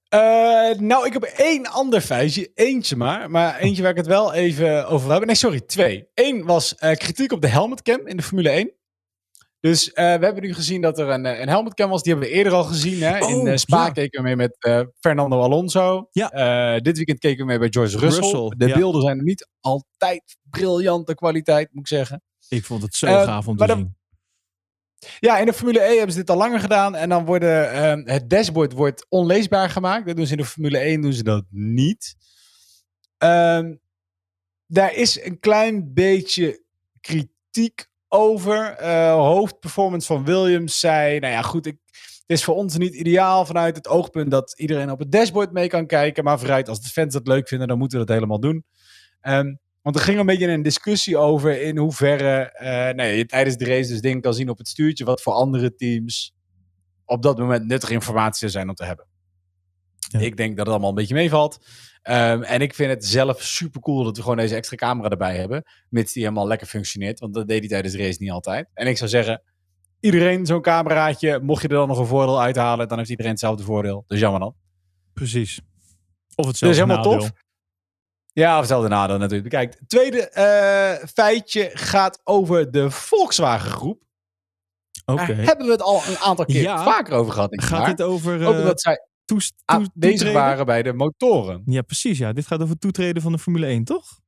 Eh, 0.09 0.79
nou, 0.79 1.07
ik 1.07 1.13
heb 1.13 1.23
één 1.23 1.67
ander 1.67 2.01
feitje. 2.01 2.51
Eentje 2.55 2.97
maar. 2.97 3.31
Maar 3.31 3.59
eentje 3.59 3.83
waar 3.83 3.91
ik 3.91 3.97
het 3.97 4.07
wel 4.07 4.33
even 4.33 4.87
over 4.87 5.01
wil 5.01 5.11
hebben. 5.11 5.27
Nee, 5.27 5.37
sorry, 5.37 5.61
twee. 5.61 6.09
Eén 6.15 6.45
was 6.45 6.75
eh, 6.75 6.97
kritiek 6.97 7.33
op 7.33 7.41
de 7.41 7.49
helmetcam 7.49 8.07
in 8.07 8.17
de 8.17 8.23
Formule 8.23 8.51
1. 8.51 8.73
Dus 9.61 9.93
eh, 9.93 10.05
we 10.05 10.25
hebben 10.25 10.43
nu 10.43 10.55
gezien 10.55 10.81
dat 10.81 10.99
er 10.99 11.09
een, 11.09 11.27
eh, 11.27 11.41
een 11.41 11.49
helmetcam 11.49 11.91
was. 11.91 12.03
Die 12.03 12.13
hebben 12.13 12.31
we 12.31 12.37
eerder 12.37 12.53
al 12.53 12.65
gezien. 12.65 13.03
Hè? 13.03 13.19
in 13.19 13.35
Oh, 13.35 13.49
eh, 13.49 13.57
Spa 13.57 13.85
ja. 13.85 13.91
keken 13.91 14.23
we 14.23 14.27
mee 14.27 14.37
met 14.37 14.57
Fernando 15.01 15.41
Alonso. 15.41 16.09
Ja. 16.13 16.81
Dit 16.81 16.97
weekend 16.97 17.19
keken 17.19 17.39
we 17.39 17.45
mee 17.45 17.59
bij 17.59 17.69
George 17.71 17.99
Russell. 17.99 18.23
Russell, 18.23 18.49
de 18.57 18.67
ja. 18.67 18.77
beelden 18.77 19.03
zijn 19.03 19.25
niet 19.25 19.49
altijd 19.61 20.37
briljante 20.51 21.15
kwaliteit, 21.15 21.69
moet 21.73 21.91
ik 21.91 21.97
zeggen. 21.97 22.23
Ik 22.49 22.65
vond 22.65 22.83
het 22.83 22.95
zo 22.95 23.07
gaaf 23.07 23.49
om 23.49 23.57
te 23.57 23.67
zien. 23.67 23.97
Ja, 25.19 25.39
in 25.39 25.47
de 25.47 25.53
Formule 25.53 25.81
E 25.81 25.97
hebben 25.97 26.13
ze 26.13 26.19
dit 26.19 26.31
al 26.31 26.37
langer 26.37 26.61
gedaan. 26.61 26.95
En 26.95 27.09
dan 27.09 27.25
worden 27.25 27.73
ehm, 27.73 28.03
het 28.05 28.31
dashboard 28.31 28.73
wordt 28.73 29.07
onleesbaar 29.09 29.71
gemaakt. 29.71 30.07
Dat 30.07 30.17
doen 30.17 30.27
ze 30.27 30.33
in 30.33 30.39
de 30.39 30.45
Formule 30.45 30.79
1 30.79 31.01
doen 31.01 31.13
ze 31.13 31.23
dat 31.23 31.45
niet. 31.51 32.17
Ehm, 33.19 33.75
daar 34.67 34.95
is 34.95 35.25
een 35.25 35.39
klein 35.39 35.95
beetje 35.95 36.65
kritiek 37.01 37.89
over. 38.09 38.71
Eh, 38.71 39.13
hoofdperformance 39.15 40.07
van 40.07 40.25
Williams 40.25 40.81
zei: 40.81 41.19
Nou 41.19 41.33
ja, 41.33 41.43
goed, 41.43 41.67
ik, 41.67 41.77
het 41.93 42.37
is 42.37 42.45
voor 42.45 42.55
ons 42.55 42.77
niet 42.77 42.95
ideaal 42.95 43.47
vanuit 43.47 43.77
het 43.77 43.89
oogpunt 43.89 44.31
dat 44.31 44.55
iedereen 44.57 44.91
op 44.91 44.99
het 44.99 45.13
dashboard 45.13 45.53
mee 45.53 45.69
kan 45.69 45.87
kijken. 45.87 46.25
Maar 46.25 46.39
vooruit, 46.39 46.69
als 46.69 46.81
de 46.81 46.89
fans 46.89 47.13
dat 47.13 47.27
leuk 47.27 47.49
vinden, 47.49 47.69
dan 47.69 47.79
moeten 47.79 47.99
we 47.99 48.05
dat 48.05 48.15
helemaal 48.15 48.41
doen. 48.41 48.65
Ehm, 49.21 49.55
want 49.83 49.97
er 49.97 50.03
ging 50.03 50.19
een 50.19 50.27
beetje 50.27 50.49
een 50.49 50.63
discussie 50.63 51.17
over 51.17 51.63
in 51.63 51.77
hoeverre 51.77 52.53
eh, 52.53 52.95
nee, 52.95 53.17
je 53.17 53.27
tijdens 53.27 53.57
de 53.57 53.65
race 53.65 53.91
dus 53.91 54.01
dingen 54.01 54.21
kan 54.21 54.35
zien 54.35 54.49
op 54.49 54.59
het 54.59 54.69
stuurtje. 54.69 55.05
Wat 55.05 55.23
voor 55.23 55.33
andere 55.33 55.75
teams 55.75 56.35
op 57.05 57.23
dat 57.23 57.39
moment 57.39 57.67
nuttige 57.67 57.93
informatie 57.93 58.49
zijn 58.49 58.69
om 58.69 58.75
te 58.75 58.85
hebben. 58.85 59.07
Ja. 59.99 60.19
Ik 60.19 60.37
denk 60.37 60.49
dat 60.51 60.59
het 60.59 60.69
allemaal 60.69 60.89
een 60.89 60.95
beetje 60.95 61.15
meevalt. 61.15 61.59
Ehm, 62.09 62.43
en 62.43 62.61
ik 62.61 62.75
vind 62.75 62.91
het 62.91 63.05
zelf 63.05 63.43
super 63.43 63.81
cool 63.81 64.05
dat 64.05 64.17
we 64.17 64.23
gewoon 64.23 64.37
deze 64.37 64.55
extra 64.55 64.77
camera 64.77 65.09
erbij 65.09 65.37
hebben. 65.37 65.65
Mits 65.89 66.13
die 66.13 66.23
helemaal 66.23 66.47
lekker 66.47 66.67
functioneert. 66.67 67.21
Want 67.21 67.35
dat 67.35 67.49
deed 67.49 67.59
hij 67.59 67.69
tijdens 67.69 67.95
de 67.95 68.03
race 68.03 68.17
niet 68.21 68.31
altijd. 68.31 68.69
En 68.75 68.87
ik 68.87 68.97
zou 68.97 69.11
zeggen, 69.11 69.43
iedereen 70.01 70.47
zo'n 70.47 70.61
cameraatje. 70.63 71.41
Mocht 71.41 71.63
je 71.63 71.69
er 71.69 71.75
dan 71.75 71.89
nog 71.89 71.99
een 71.99 72.07
voordeel 72.07 72.41
uithalen, 72.41 72.89
dan 72.89 72.99
heeft 72.99 73.11
iedereen 73.11 73.31
hetzelfde 73.31 73.63
voordeel. 73.65 74.05
Dus 74.07 74.21
jammer 74.21 74.41
dan. 74.41 74.55
Precies. 75.13 75.61
Of 76.35 76.45
Dus 76.45 76.47
hetzelfde 76.47 76.81
helemaal 76.81 76.97
nadeel. 77.05 77.19
tof. 77.19 77.31
Ja, 78.33 78.53
of 78.55 78.59
hetzelfde 78.59 78.89
nadeel 78.89 79.19
natuurlijk. 79.19 79.51
Kijk, 79.51 79.77
het 79.79 79.89
tweede 79.89 80.29
eh, 80.31 81.07
feitje 81.09 81.71
gaat 81.75 82.21
over 82.25 82.71
de 82.71 82.91
Volkswagen 82.91 83.71
groep. 83.71 84.03
Oké. 85.05 85.27
Daar 85.27 85.37
hebben 85.37 85.67
we 85.67 85.73
het 85.73 85.83
al 85.83 86.03
een 86.07 86.19
aantal 86.19 86.45
keer 86.45 86.63
Ja. 86.63 86.85
vaker 86.85 87.15
over 87.15 87.33
gehad. 87.33 87.63
Gaat 87.63 87.87
dit 87.87 88.03
over 88.03 88.47
Ook 88.47 88.53
eh 88.55 88.59
omdat 88.59 88.81
zij 88.81 89.07
toes- 89.29 89.51
toe- 89.51 89.63
aanwezig 89.65 89.93
toetreden? 90.01 90.33
waren 90.33 90.67
bij 90.67 90.83
de 90.83 90.93
motoren. 90.93 91.63
Ja, 91.65 91.83
precies. 91.83 92.19
Ja. 92.19 92.33
Dit 92.33 92.47
gaat 92.47 92.63
over 92.63 92.79
toetreden 92.79 93.23
van 93.23 93.33
de 93.33 93.39
Formule 93.39 93.67
1, 93.67 93.85
toch? 93.85 94.21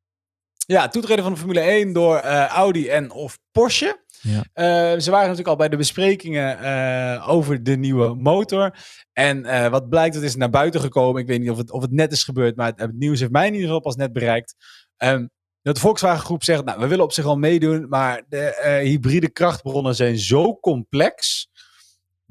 Ja, 0.67 0.89
toetreden 0.89 1.23
van 1.25 1.33
de 1.33 1.39
Formule 1.39 1.61
1 1.61 1.93
door 1.93 2.17
eh, 2.17 2.47
Audi 2.47 2.89
en 2.89 3.11
of 3.11 3.39
Porsche. 3.53 4.05
Ja. 4.21 4.45
Eh, 4.53 4.65
ze 5.01 5.11
waren 5.11 5.29
natuurlijk 5.29 5.49
al 5.49 5.57
bij 5.57 5.69
de 5.69 5.77
besprekingen 5.77 6.59
eh, 6.59 7.29
over 7.29 7.63
de 7.63 7.77
nieuwe 7.77 8.15
motor. 8.15 8.77
En 9.13 9.71
wat 9.71 9.89
blijkt, 9.89 10.15
dat 10.15 10.23
is 10.23 10.37
naar 10.37 10.51
buiten 10.51 10.81
gekomen. 10.81 11.21
Ik 11.21 11.27
weet 11.27 11.41
niet 11.41 11.51
of 11.51 11.57
het, 11.57 11.71
of 11.71 11.83
het 11.83 11.91
net 11.91 12.13
is 12.13 12.25
gebeurd, 12.25 12.57
maar 12.57 12.67
het, 12.67 12.81
het 12.81 12.99
nieuws 12.99 13.21
heeft 13.21 13.33
mij 13.33 13.47
in 13.47 13.53
ieder 13.53 13.67
geval 13.67 13.83
pas 13.83 13.97
net 13.97 14.13
bereikt. 14.13 14.55
Ehm, 14.97 15.27
dat 15.63 15.75
de 15.75 15.81
Volkswagen 15.81 16.25
groep 16.25 16.45
zegt, 16.45 16.65
nou, 16.65 16.81
we 16.81 16.87
willen 16.87 17.05
op 17.05 17.13
zich 17.13 17.25
wel 17.25 17.39
meedoen, 17.39 17.89
maar 17.89 18.23
de 18.29 18.81
hybride 18.83 19.31
krachtbronnen 19.31 19.95
zijn 19.95 20.19
zo 20.19 20.59
complex 20.61 21.49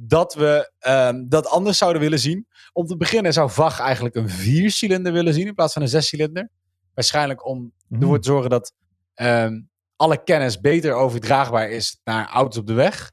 dat 0.01 0.33
we 0.33 0.71
ehm, 0.79 1.27
dat 1.27 1.47
anders 1.47 1.77
zouden 1.77 2.01
willen 2.01 2.19
zien. 2.19 2.47
Om 2.73 2.85
te 2.85 2.97
beginnen 2.97 3.33
zou 3.33 3.49
VAG 3.51 3.79
eigenlijk 3.79 4.15
een 4.15 4.29
viercilinder 4.29 5.13
willen 5.13 5.33
zien 5.33 5.47
in 5.47 5.53
plaats 5.55 5.73
van 5.73 5.81
een 5.81 5.87
zescilinder. 5.87 6.49
Waarschijnlijk 6.93 7.45
om 7.45 7.73
Mhm. 7.87 8.01
ervoor 8.01 8.19
te 8.19 8.27
zorgen 8.27 8.49
dat 8.49 8.73
ehm, 9.13 9.61
alle 9.95 10.23
kennis 10.23 10.59
beter 10.59 10.93
overdraagbaar 10.93 11.69
is 11.69 11.99
naar 12.03 12.27
auto's 12.27 12.57
op 12.57 12.67
de 12.67 12.73
weg. 12.73 13.11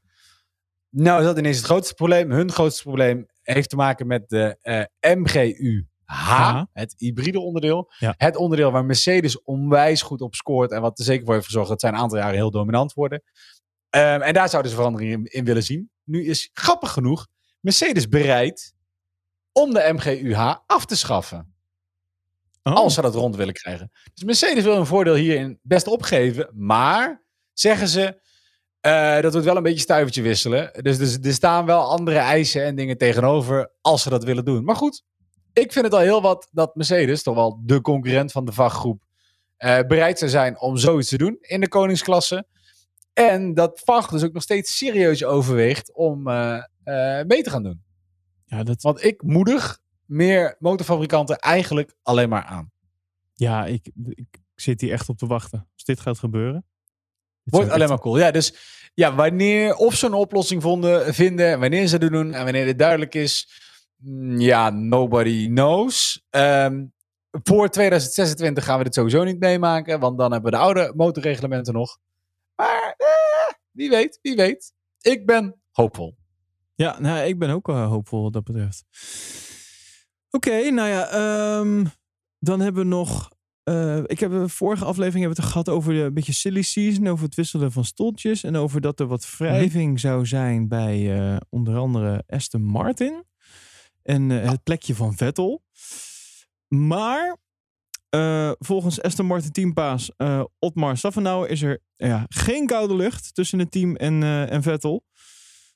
Nou 0.89 1.19
is 1.19 1.25
dat 1.25 1.37
ineens 1.37 1.57
het 1.57 1.65
grootste 1.65 1.93
probleem. 1.93 2.31
Hun 2.31 2.51
grootste 2.51 2.83
probleem 2.83 3.25
heeft 3.41 3.69
te 3.69 3.75
maken 3.75 4.07
met 4.07 4.29
de 4.29 4.57
eh, 4.61 5.13
MGU-H, 5.15 6.29
Ha. 6.29 6.67
het 6.73 6.93
hybride 6.97 7.39
onderdeel. 7.39 7.91
Ja. 7.97 8.13
Het 8.17 8.35
onderdeel 8.35 8.71
waar 8.71 8.85
Mercedes 8.85 9.41
onwijs 9.41 10.01
goed 10.01 10.21
op 10.21 10.35
scoort 10.35 10.71
en 10.71 10.81
wat 10.81 10.99
er 10.99 11.05
zeker 11.05 11.25
voor 11.25 11.33
heeft 11.33 11.45
gezorgd 11.45 11.69
dat 11.69 11.79
zij 11.81 11.89
een 11.89 11.95
aantal 11.95 12.17
jaren 12.17 12.35
heel 12.35 12.51
dominant 12.51 12.93
worden. 12.93 13.23
Ehm, 13.89 14.21
en 14.21 14.33
daar 14.33 14.49
zouden 14.49 14.71
ze 14.71 14.77
verandering 14.77 15.11
in, 15.11 15.25
in 15.25 15.45
willen 15.45 15.63
zien. 15.63 15.89
Nu 16.07 16.25
is 16.25 16.49
grappig 16.53 16.91
genoeg 16.91 17.27
Mercedes 17.59 18.07
bereid 18.09 18.73
om 19.51 19.73
de 19.73 19.89
MGU-H 19.93 20.55
af 20.65 20.85
te 20.85 20.95
schaffen. 20.95 21.55
Oh. 22.63 22.73
Als 22.73 22.93
ze 22.93 23.01
dat 23.01 23.15
rond 23.15 23.35
willen 23.35 23.53
krijgen. 23.53 23.91
Dus 24.13 24.23
Mercedes 24.23 24.63
wil 24.63 24.75
een 24.77 24.85
voordeel 24.85 25.13
hierin 25.15 25.59
best 25.61 25.87
opgeven. 25.87 26.49
Maar 26.53 27.23
zeggen 27.53 27.87
ze. 27.87 28.21
eh, 28.79 29.19
dat 29.21 29.31
wordt 29.31 29.45
wel 29.47 29.55
een 29.57 29.63
beetje 29.63 29.79
stuivertje 29.79 30.21
wisselen. 30.21 30.71
Dus, 30.83 30.97
dus 30.97 31.17
er 31.21 31.33
staan 31.33 31.65
wel 31.65 31.81
andere 31.89 32.17
eisen 32.17 32.63
en 32.63 32.75
dingen 32.75 32.97
tegenover. 32.97 33.71
als 33.81 34.01
ze 34.01 34.09
dat 34.09 34.23
willen 34.23 34.45
doen. 34.45 34.63
Maar 34.63 34.75
goed, 34.75 35.03
ik 35.53 35.71
vind 35.71 35.85
het 35.85 35.93
al 35.93 35.99
heel 35.99 36.21
wat 36.21 36.47
dat 36.51 36.75
Mercedes, 36.75 37.23
toch 37.23 37.35
wel 37.35 37.59
de 37.63 37.81
concurrent 37.81 38.31
van 38.31 38.45
de 38.45 38.51
VAG-groep. 38.51 39.03
eh, 39.57 39.79
bereid 39.87 40.17
zou 40.19 40.31
zijn 40.31 40.59
om 40.59 40.77
zoiets 40.77 41.09
te 41.09 41.17
doen 41.17 41.37
in 41.41 41.59
de 41.61 41.67
koningsklasse. 41.67 42.47
En 43.17 43.53
dat 43.53 43.81
VAG 43.83 44.07
dus 44.09 44.23
ook 44.23 44.33
nog 44.33 44.43
steeds 44.43 44.77
serieus 44.77 45.23
overweegt 45.23 45.93
om 45.93 46.27
eh, 46.27 46.63
eh, 46.83 47.25
mee 47.25 47.43
te 47.43 47.49
gaan 47.49 47.63
doen. 47.63 47.83
ja, 48.45 48.63
dat, 48.63 48.81
Want 48.81 49.03
ik 49.03 49.21
moedig 49.21 49.79
meer 50.05 50.55
motorfabrikanten 50.59 51.37
eigenlijk 51.37 51.93
alleen 52.03 52.29
maar 52.29 52.43
aan. 52.43 52.71
ja 53.33 53.65
ik, 53.65 53.89
ik 54.09 54.41
zit 54.55 54.81
hier 54.81 54.91
echt 54.91 55.09
op 55.09 55.17
te 55.17 55.27
wachten. 55.27 55.67
Als 55.73 55.83
dit 55.83 55.99
gaat 55.99 56.19
gebeuren. 56.19 56.65
Dit 57.43 57.53
Wordt 57.53 57.67
alleen 57.69 57.81
echt- 57.81 57.89
maar 57.89 57.99
cool. 57.99 58.17
Ja, 58.19 58.31
dus 58.31 58.53
ja, 58.93 59.15
wanneer 59.15 59.75
of 59.75 59.95
ze 59.95 60.05
een 60.05 60.13
oplossing 60.13 60.61
vonden, 60.61 61.13
vinden, 61.13 61.59
wanneer 61.59 61.87
ze 61.87 61.97
het 61.97 62.11
doen 62.11 62.33
en 62.33 62.43
wanneer 62.43 62.65
dit 62.65 62.79
duidelijk 62.79 63.15
is, 63.15 63.49
mm, 63.97 64.39
ja, 64.39 64.69
nobody 64.69 65.47
knows. 65.47 66.25
Ehm, 66.29 66.85
voor 67.31 67.69
2026 67.69 68.63
gaan 68.63 68.77
we 68.77 68.83
dit 68.83 68.93
sowieso 68.93 69.23
niet 69.23 69.39
meemaken, 69.39 69.99
want 69.99 70.17
dan 70.17 70.31
hebben 70.31 70.51
we 70.51 70.57
de 70.57 70.63
oude 70.63 70.93
motorreglementen 70.95 71.73
nog. 71.73 71.97
Eh, 73.77 73.83
wie 73.83 73.89
weet, 73.89 74.19
wie 74.21 74.35
weet. 74.35 74.73
Ik 75.01 75.25
ben 75.25 75.55
hoopvol. 75.71 76.17
Ja, 76.75 76.99
nou, 76.99 77.27
ik 77.27 77.39
ben 77.39 77.49
ook 77.49 77.69
eh, 77.69 77.87
hoopvol 77.87 78.23
wat 78.23 78.33
dat 78.33 78.43
betreft. 78.43 78.83
Oké, 80.29 80.69
nou 80.69 80.89
ja, 80.89 81.07
ehm, 81.09 81.85
dan 82.39 82.59
hebben 82.59 82.81
we 82.83 82.89
nog. 82.89 83.29
eh, 83.63 83.97
ik 84.05 84.19
heb 84.19 84.31
de 84.31 84.49
vorige 84.49 84.85
aflevering 84.85 85.23
hebben 85.23 85.35
we 85.35 85.41
het 85.43 85.51
gehad 85.51 85.69
over 85.69 85.93
de 85.93 85.99
een 85.99 86.13
beetje 86.13 86.33
silly 86.33 86.61
season, 86.61 87.07
over 87.07 87.25
het 87.25 87.35
wisselen 87.35 87.71
van 87.71 87.85
stoeltjes 87.85 88.43
en 88.43 88.55
over 88.55 88.81
dat 88.81 88.99
er 88.99 89.07
wat 89.07 89.35
wrijving 89.37 89.99
zou 89.99 90.25
zijn 90.25 90.67
bij 90.67 91.19
eh, 91.19 91.37
onder 91.49 91.77
andere 91.77 92.23
Aston 92.27 92.63
Martin 92.63 93.23
en 94.03 94.31
eh, 94.31 94.49
het 94.49 94.63
plekje 94.63 94.95
van 94.95 95.15
Vettel. 95.15 95.63
Maar 96.67 97.37
eh, 98.09 98.51
volgens 98.59 99.01
Aston 99.01 99.25
Martin 99.25 99.51
teampaas 99.51 100.11
eh 100.17 100.43
Otmar 100.59 100.97
Safenauer 100.97 101.49
is 101.49 101.61
er 101.61 101.79
ja, 101.95 102.25
geen 102.29 102.65
koude 102.65 102.95
lucht 102.95 103.33
tussen 103.33 103.59
het 103.59 103.71
team 103.71 103.95
en, 103.95 104.23
eh, 104.23 104.51
en 104.51 104.61
Vettel. 104.63 105.03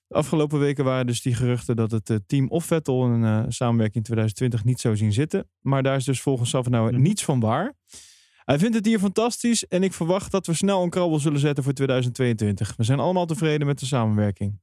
De 0.08 0.16
afgelopen 0.18 0.60
weken 0.60 0.84
waren 0.84 1.08
dus 1.08 1.22
die 1.22 1.36
geruchten 1.36 1.76
dat 1.76 1.92
het 1.92 2.22
team 2.28 2.48
of 2.50 2.66
Vettel 2.66 3.04
een 3.04 3.52
samenwerking 3.52 3.96
in 3.98 4.04
2020 4.04 4.64
niet 4.64 4.80
zou 4.80 4.98
zien 4.98 5.14
zitten. 5.14 5.50
Maar 5.60 5.84
daar 5.84 5.96
is 5.96 6.06
dus 6.06 6.22
volgens 6.22 6.50
Safnauer 6.50 6.92
Mhm. 6.94 7.02
niets 7.02 7.24
van 7.24 7.40
waar. 7.40 7.74
Hij 8.44 8.60
vindt 8.60 8.76
het 8.76 8.86
hier 8.86 9.00
fantastisch 9.00 9.68
en 9.68 9.84
ik 9.84 9.94
verwacht 9.94 10.32
dat 10.32 10.48
we 10.48 10.54
snel 10.54 10.84
een 10.84 10.90
krabbel 10.90 11.20
zullen 11.20 11.40
zetten 11.40 11.64
voor 11.64 11.74
2022. 11.74 12.74
We 12.78 12.84
zijn 12.84 13.00
allemaal 13.00 13.26
tevreden 13.26 13.68
met 13.68 13.80
de 13.80 13.86
samenwerking. 13.86 14.60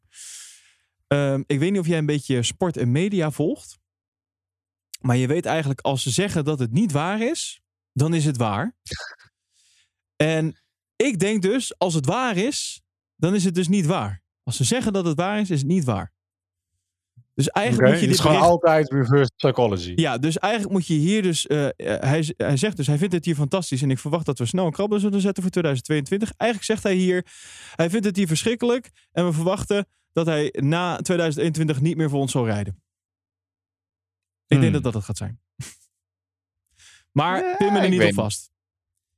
Ehm, 1.07 1.43
ik 1.47 1.59
weet 1.59 1.71
niet 1.71 1.81
of 1.81 1.87
jij 1.87 1.99
een 1.99 2.07
beetje 2.07 2.43
sport 2.43 2.77
en 2.77 2.93
media 2.93 3.31
volgt. 3.31 3.79
Maar 4.99 5.17
je 5.17 5.27
weet 5.27 5.47
eigenlijk, 5.47 5.81
als 5.81 6.03
ze 6.03 6.11
zeggen 6.11 6.45
dat 6.45 6.59
het 6.59 6.73
niet 6.73 6.93
waar 6.93 7.21
is, 7.23 7.61
dan 7.93 8.15
is 8.15 8.25
het 8.25 8.37
waar. 8.37 8.77
En 10.17 10.61
ik 10.97 11.19
denk 11.19 11.43
dus, 11.43 11.79
als 11.79 11.95
het 11.95 12.07
waar 12.07 12.37
is, 12.37 12.83
dan 13.17 13.35
is 13.35 13.45
het 13.45 13.55
dus 13.55 13.69
niet 13.69 13.87
waar. 13.87 14.23
Als 14.43 14.57
ze 14.57 14.65
zeggen 14.65 14.93
dat 14.93 15.05
het 15.05 15.17
waar 15.17 15.41
is, 15.41 15.51
is 15.51 15.59
het 15.59 15.69
niet 15.69 15.85
waar. 15.85 16.13
Dus 17.35 17.49
eigenlijk 17.49 17.87
Oké, 17.89 17.93
moet 17.97 18.01
je 18.05 18.07
het 18.11 18.15
is 18.17 18.21
gewoon 18.23 18.37
bericht- 18.37 18.53
altijd 18.65 18.93
reverse 18.93 19.33
psychology. 19.37 19.93
ja, 19.97 20.19
dus 20.19 20.39
eigenlijk 20.39 20.73
moet 20.73 20.87
je 20.87 20.95
hier 20.95 21.23
dus. 21.23 21.47
eh, 21.47 21.67
eh, 21.67 21.73
hij, 22.01 22.35
hij 22.37 22.57
zegt 22.57 22.77
dus, 22.77 22.87
hij 22.87 22.99
vindt 22.99 23.15
het 23.15 23.25
hier 23.25 23.35
fantastisch. 23.35 23.83
En 23.83 23.91
ik 23.91 23.99
verwacht 23.99 24.27
dat 24.27 24.39
we 24.39 24.47
snel 24.47 24.67
een 24.67 24.73
krabbel 24.73 24.99
zullen 25.01 25.21
zetten 25.21 25.43
voor 25.43 25.53
2022. 25.53 26.33
Eigenlijk 26.37 26.71
zegt 26.71 26.83
hij 26.83 26.95
hier. 26.95 27.27
Hij 27.75 27.91
vindt 27.91 28.07
het 28.07 28.17
hier 28.17 28.27
verschrikkelijk. 28.27 28.91
En 29.13 29.25
we 29.27 29.33
verwachten 29.33 29.87
dat 30.13 30.27
hij 30.27 30.55
na 30.59 30.97
2021 30.97 31.81
niet 31.81 31.97
meer 31.97 32.09
voor 32.11 32.21
ons 32.21 32.33
zal 32.33 32.47
rijden. 32.47 32.83
Ik 34.49 34.61
denk 34.61 34.63
Hmm. 34.63 34.73
dat 34.73 34.83
dat 34.83 34.95
het 34.95 35.05
gaat 35.05 35.17
zijn. 35.17 35.41
maar 37.19 37.45
Ja, 37.45 37.57
pin 37.57 37.73
me 37.73 37.79
er 37.79 37.89
niet 37.89 38.03
op 38.03 38.13
vast. 38.15 38.51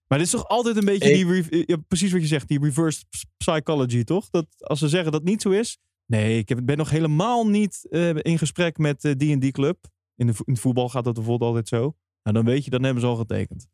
Maar 0.07 0.19
dit 0.19 0.27
is 0.27 0.33
toch 0.33 0.49
altijd 0.49 0.77
een 0.77 0.85
beetje 0.85 1.13
Ik- 1.13 1.51
die. 1.51 1.63
ja, 1.67 1.77
precies 1.89 2.13
wat 2.13 2.21
je 2.21 2.27
zegt, 2.27 2.49
die 2.49 2.61
reverse 2.61 3.05
ps- 3.09 3.25
psychology, 3.37 4.05
toch? 4.05 4.31
Dat 4.31 4.47
als 4.59 4.79
ze 4.79 4.89
zeggen 4.89 5.13
dat 5.13 5.23
niet 5.25 5.43
zo 5.43 5.51
is. 5.51 5.79
Nee, 6.07 6.39
ik 6.39 6.65
ben 6.65 6.77
nog 6.77 6.91
helemaal 6.91 7.49
niet 7.49 7.87
eh, 7.91 8.15
in 8.15 8.39
gesprek 8.39 8.79
met 8.79 9.05
eh, 9.05 9.13
die 9.17 9.33
en 9.33 9.39
die 9.39 9.53
club. 9.53 9.85
In, 10.15 10.27
de, 10.27 10.33
in 10.45 10.53
het 10.53 10.61
voetbal 10.63 10.89
gaat 10.89 11.05
dat 11.05 11.15
bijvoorbeeld 11.15 11.49
altijd 11.51 11.69
zo. 11.69 11.97
Nou, 12.23 12.37
dan 12.37 12.45
weet 12.45 12.65
je, 12.65 12.71
dan 12.71 12.83
hebben 12.83 13.03
ze 13.03 13.09
al 13.09 13.17
getekend. 13.17 13.69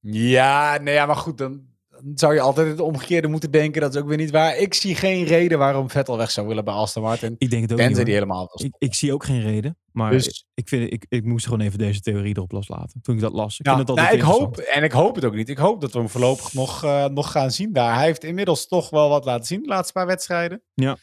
Ja, 0.00 0.78
nee, 0.78 0.94
ja, 0.94 1.06
maar 1.06 1.16
goed, 1.16 1.38
dan 1.38 1.66
zou 2.14 2.34
je 2.34 2.40
altijd 2.40 2.68
het 2.68 2.80
omgekeerde 2.80 3.28
moeten 3.28 3.50
denken. 3.50 3.80
Dat 3.80 3.94
is 3.94 4.00
ook 4.00 4.08
weer 4.08 4.16
niet 4.16 4.30
waar. 4.30 4.56
Ik 4.56 4.74
zie 4.74 4.94
geen 4.94 5.24
reden 5.24 5.58
waarom 5.58 5.90
Vettel 5.90 6.16
weg 6.16 6.30
zou 6.30 6.46
willen 6.46 6.64
bij 6.64 6.74
Aston 6.74 7.02
Martin. 7.02 7.34
Ik 7.38 7.50
denk 7.50 7.62
het 7.62 7.72
ook 7.72 7.88
niet. 7.88 8.04
die 8.04 8.14
helemaal 8.14 8.50
Ik, 8.54 8.74
ik 8.78 8.94
zie 8.94 9.12
ook 9.12 9.24
geen 9.24 9.40
reden. 9.40 9.78
Maar 9.92 10.10
Dus- 10.10 10.46
ik, 10.54 10.68
vind, 10.68 10.92
ik, 10.92 11.06
ik 11.08 11.24
moest 11.24 11.44
gewoon 11.44 11.60
even 11.60 11.78
deze 11.78 12.00
theorie 12.00 12.36
erop 12.36 12.52
loslaten. 12.52 13.00
Toen 13.02 13.14
ik 13.14 13.20
dat 13.20 13.32
las. 13.32 13.58
Ik 13.58 13.66
Ja, 13.66 13.76
vind 13.76 13.88
het 13.88 13.96
nou, 13.96 14.14
ik 14.14 14.20
hoop, 14.20 14.56
en 14.56 14.82
ik 14.82 14.92
hoop 14.92 15.14
het 15.14 15.24
ook 15.24 15.34
niet. 15.34 15.48
Ik 15.48 15.58
hoop 15.58 15.80
dat 15.80 15.92
we 15.92 15.98
hem 15.98 16.08
voorlopig 16.08 16.52
nog, 16.52 16.84
eh, 16.84 17.04
nog 17.04 17.30
gaan 17.30 17.50
zien 17.50 17.72
daar. 17.72 17.94
Hij 17.94 18.04
heeft 18.04 18.24
inmiddels 18.24 18.68
toch 18.68 18.90
wel 18.90 19.08
wat 19.08 19.24
laten 19.24 19.46
zien 19.46 19.62
de 19.62 19.68
laatste 19.68 19.92
paar 19.92 20.06
wedstrijden. 20.06 20.62
Ja. 20.74 20.96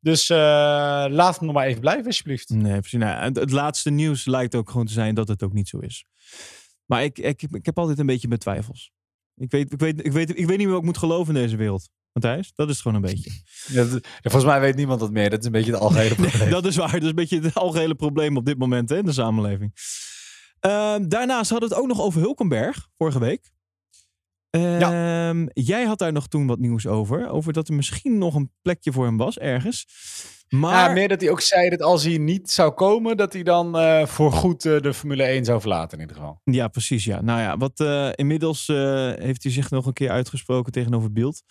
Dus 0.00 0.30
eh, 0.30 0.36
laat 1.08 1.36
hem 1.36 1.46
nog 1.46 1.54
maar 1.54 1.66
even 1.66 1.80
blijven, 1.80 2.06
alsjeblieft. 2.06 2.48
Nee, 2.48 2.78
precies. 2.78 2.98
Nou, 2.98 3.22
het, 3.22 3.36
het 3.36 3.50
laatste 3.50 3.90
nieuws 3.90 4.24
lijkt 4.24 4.54
ook 4.54 4.70
gewoon 4.70 4.86
te 4.86 4.92
zijn 4.92 5.14
dat 5.14 5.28
het 5.28 5.42
ook 5.42 5.52
niet 5.52 5.68
zo 5.68 5.78
is. 5.78 6.04
Maar 6.84 7.04
ik, 7.04 7.18
ik, 7.18 7.42
ik 7.42 7.66
heb 7.66 7.78
altijd 7.78 7.98
een 7.98 8.06
beetje 8.06 8.28
mijn 8.28 8.40
twijfels. 8.40 8.92
Ik 9.36 9.50
weet, 9.50 9.72
ik, 9.72 9.78
weet, 9.80 10.06
ik, 10.06 10.12
weet, 10.12 10.30
ik 10.30 10.46
weet 10.46 10.48
niet 10.48 10.58
meer 10.58 10.68
wat 10.68 10.78
ik 10.78 10.84
moet 10.84 10.98
geloven 10.98 11.34
in 11.34 11.40
deze 11.42 11.56
wereld. 11.56 11.88
Matthijs, 12.12 12.52
dat 12.54 12.66
is 12.68 12.72
het 12.74 12.82
gewoon 12.82 13.02
een 13.04 13.10
beetje. 13.10 13.30
Ja, 13.74 13.84
dat- 13.84 14.06
volgens 14.22 14.44
mij 14.44 14.60
weet 14.60 14.76
niemand 14.76 15.00
dat 15.00 15.10
meer. 15.10 15.30
Dat 15.30 15.38
is 15.38 15.44
een 15.46 15.52
beetje 15.52 15.72
het 15.72 15.80
algehele 15.88 16.14
probleem. 16.14 16.50
dat 16.50 16.64
is 16.64 16.76
waar. 16.76 16.92
Dat 16.92 17.02
is 17.02 17.08
een 17.08 17.14
beetje 17.14 17.40
het 17.40 17.54
algehele 17.54 17.94
probleem 17.94 18.36
op 18.36 18.44
dit 18.46 18.58
moment 18.58 18.88
hè, 18.88 18.96
in 18.96 19.04
de 19.04 19.12
samenleving. 19.12 19.74
Ehm, 20.60 21.08
daarnaast 21.08 21.50
hadden 21.50 21.68
we 21.68 21.74
het 21.74 21.84
ook 21.84 21.90
nog 21.90 22.00
over 22.00 22.20
Hulkenberg 22.20 22.88
vorige 22.96 23.18
week. 23.18 23.50
Ehm, 24.50 25.46
Jij 25.52 25.84
had 25.84 25.98
daar 25.98 26.12
nog 26.12 26.28
toen 26.28 26.46
wat 26.46 26.58
nieuws 26.58 26.86
over. 26.86 27.28
Over 27.28 27.52
dat 27.52 27.68
er 27.68 27.74
misschien 27.74 28.18
nog 28.18 28.34
een 28.34 28.52
plekje 28.62 28.92
voor 28.92 29.04
hem 29.04 29.16
was 29.16 29.38
ergens. 29.38 29.86
Maar 30.50 30.88
Ja, 30.88 30.92
meer 30.92 31.08
dat 31.08 31.20
hij 31.20 31.30
ook 31.30 31.40
zei 31.40 31.68
dat 31.68 31.82
als 31.82 32.04
hij 32.04 32.18
niet 32.18 32.50
zou 32.50 32.70
komen, 32.72 33.16
dat 33.16 33.32
hij 33.32 33.42
dan 33.42 33.78
eh 33.78 34.06
voor 34.06 34.32
goed 34.32 34.64
eh, 34.64 34.80
de 34.80 34.94
Formule 34.94 35.22
1 35.22 35.44
zou 35.44 35.60
verlaten 35.60 35.96
in 35.98 36.00
ieder 36.00 36.16
geval. 36.16 36.40
Ja, 36.44 36.68
precies. 36.68 37.04
Ja. 37.04 37.20
Nou 37.20 37.40
ja, 37.40 37.56
wat 37.56 37.80
eh, 37.80 38.08
inmiddels 38.14 38.68
eh, 38.68 39.12
heeft 39.14 39.42
hij 39.42 39.52
zich 39.52 39.70
nog 39.70 39.86
een 39.86 39.92
keer 39.92 40.10
uitgesproken 40.10 40.72
tegenover 40.72 41.12
Beeld. 41.12 41.42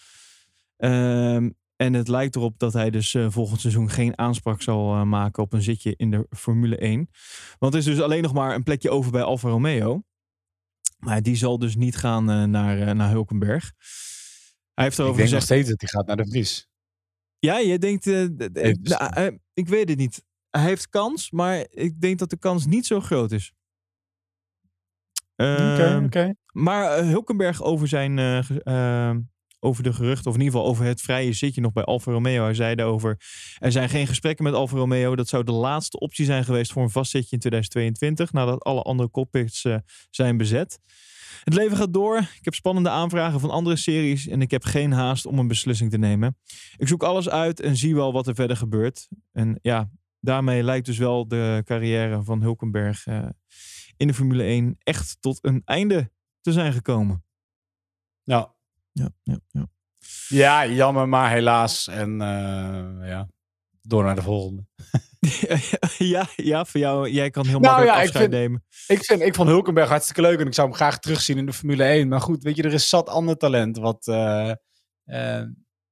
Ehm, 0.77 1.49
en 1.75 1.93
het 1.93 2.07
lijkt 2.07 2.35
erop 2.35 2.59
dat 2.59 2.73
hij 2.73 2.89
dus 2.89 3.13
eh, 3.13 3.25
volgend 3.29 3.61
seizoen 3.61 3.89
geen 3.89 4.17
aanspraak 4.17 4.61
zal 4.61 5.05
maken 5.05 5.43
op 5.43 5.53
een 5.53 5.61
zitje 5.61 5.93
in 5.97 6.11
de 6.11 6.27
Formule 6.29 6.77
1. 6.77 7.09
Want 7.59 7.73
er 7.73 7.79
is 7.79 7.85
dus 7.85 8.01
alleen 8.01 8.21
nog 8.23 8.33
maar 8.33 8.55
een 8.55 8.63
plekje 8.63 8.89
over 8.89 9.11
bij 9.11 9.21
Alfa 9.23 9.49
Romeo. 9.49 10.03
Maar 10.99 11.21
die 11.21 11.35
zal 11.35 11.59
dus 11.59 11.75
niet 11.75 11.97
gaan 11.97 12.29
eh, 12.29 12.43
naar, 12.43 12.79
eh, 12.81 12.93
naar 12.93 13.09
Hulkenberg. 13.09 13.71
Hij 14.73 14.83
heeft 14.83 14.97
Ik 14.99 15.03
erover 15.03 15.21
denk 15.21 15.31
nog 15.31 15.39
gezegd. 15.39 15.43
steeds 15.45 15.69
dat 15.69 15.81
hij 15.81 15.89
gaat 15.89 16.07
naar 16.07 16.25
de 16.25 16.31
Vries. 16.31 16.68
Ja, 17.39 17.57
je 17.57 17.77
denkt. 17.79 18.07
eh, 18.07 18.21
Even 18.53 18.79
nou, 18.81 19.13
eh, 19.13 19.27
ik 19.53 19.67
weet 19.67 19.89
het 19.89 19.97
niet. 19.97 20.23
Hij 20.49 20.63
heeft 20.63 20.89
kans, 20.89 21.31
maar 21.31 21.65
ik 21.69 22.01
denk 22.01 22.19
dat 22.19 22.29
de 22.29 22.37
kans 22.37 22.65
niet 22.65 22.85
zo 22.85 22.99
groot 22.99 23.31
is. 23.31 23.53
Oké. 26.05 26.33
maar 26.51 26.97
eh, 26.97 27.05
Hulkenberg 27.07 27.61
over 27.63 27.87
zijn. 27.87 28.19
eh, 28.19 28.49
ehm, 28.63 29.19
over 29.61 29.83
de 29.83 29.93
geruchten, 29.93 30.27
of 30.31 30.33
in 30.37 30.41
ieder 30.41 30.55
geval 30.55 30.71
over 30.71 30.85
het 30.85 31.01
vrije 31.01 31.33
zitje 31.33 31.61
nog 31.61 31.71
bij 31.73 31.83
Alfa 31.83 32.11
Romeo. 32.11 32.43
Hij 32.43 32.53
zei 32.53 32.75
daarover. 32.75 33.17
Er 33.57 33.71
zijn 33.71 33.89
geen 33.89 34.07
gesprekken 34.07 34.43
met 34.43 34.53
Alfa 34.53 34.75
Romeo. 34.77 35.15
Dat 35.15 35.27
zou 35.27 35.43
de 35.43 35.51
laatste 35.51 35.99
optie 35.99 36.25
zijn 36.25 36.43
geweest 36.43 36.71
voor 36.71 36.83
een 36.83 36.89
vast 36.89 37.11
zitje 37.11 37.31
in 37.31 37.39
2022. 37.39 38.31
Nadat 38.31 38.63
alle 38.63 38.81
andere 38.81 39.09
cockpits 39.09 39.65
eh, 39.65 39.75
zijn 40.09 40.37
bezet. 40.37 40.79
Het 41.43 41.53
leven 41.53 41.77
gaat 41.77 41.93
door. 41.93 42.17
Ik 42.17 42.45
heb 42.45 42.53
spannende 42.53 42.89
aanvragen 42.89 43.39
van 43.39 43.49
andere 43.49 43.75
series. 43.75 44.27
En 44.27 44.41
ik 44.41 44.51
heb 44.51 44.63
geen 44.63 44.91
haast 44.91 45.25
om 45.25 45.39
een 45.39 45.47
beslissing 45.47 45.91
te 45.91 45.97
nemen. 45.97 46.37
Ik 46.77 46.87
zoek 46.87 47.03
alles 47.03 47.29
uit 47.29 47.59
en 47.59 47.77
zie 47.77 47.95
wel 47.95 48.13
wat 48.13 48.27
er 48.27 48.35
verder 48.35 48.57
gebeurt. 48.57 49.07
En 49.31 49.59
ja, 49.61 49.89
daarmee 50.19 50.63
lijkt 50.63 50.85
dus 50.85 50.97
wel 50.97 51.27
de 51.27 51.61
carrière 51.65 52.23
van 52.23 52.41
Hulkenberg 52.41 53.05
eh, 53.05 53.29
in 53.97 54.07
de 54.07 54.13
Formule 54.13 54.43
1 54.43 54.75
echt 54.79 55.17
tot 55.19 55.39
een 55.41 55.61
einde 55.65 56.11
te 56.41 56.51
zijn 56.51 56.73
gekomen. 56.73 57.23
Ja. 58.23 58.57
Ja, 58.91 59.09
ja, 59.23 59.39
ja. 59.47 59.67
ja, 60.27 60.67
jammer, 60.67 61.09
maar 61.09 61.31
helaas. 61.31 61.87
En 61.87 62.21
eh, 62.21 63.07
ja, 63.09 63.29
door 63.81 64.03
naar 64.03 64.15
de 64.15 64.21
volgende. 64.21 64.65
ja, 65.97 66.27
ja, 66.35 66.65
voor 66.65 66.79
jou, 66.79 67.09
jij 67.09 67.29
kan 67.29 67.45
heel 67.45 67.59
Nou 67.59 67.65
makkelijk 67.73 67.91
ja, 67.95 67.97
ik 68.01 68.03
afscheid 68.07 68.23
vind- 68.29 68.41
nemen. 68.41 68.63
Ik, 68.87 69.03
vind, 69.05 69.21
ik 69.21 69.35
vond 69.35 69.49
Hulkenberg 69.49 69.89
hartstikke 69.89 70.21
leuk 70.21 70.39
en 70.39 70.47
ik 70.47 70.53
zou 70.53 70.67
hem 70.67 70.75
graag 70.75 70.99
terugzien 70.99 71.37
in 71.37 71.45
de 71.45 71.53
Formule 71.53 71.83
1. 71.83 72.07
Maar 72.07 72.21
goed, 72.21 72.43
weet 72.43 72.55
je, 72.55 72.63
er 72.63 72.73
is 72.73 72.89
zat 72.89 73.09
ander 73.09 73.37
talent 73.37 73.77
wat, 73.77 74.07
eh, 74.07 74.51
eh, 75.05 75.43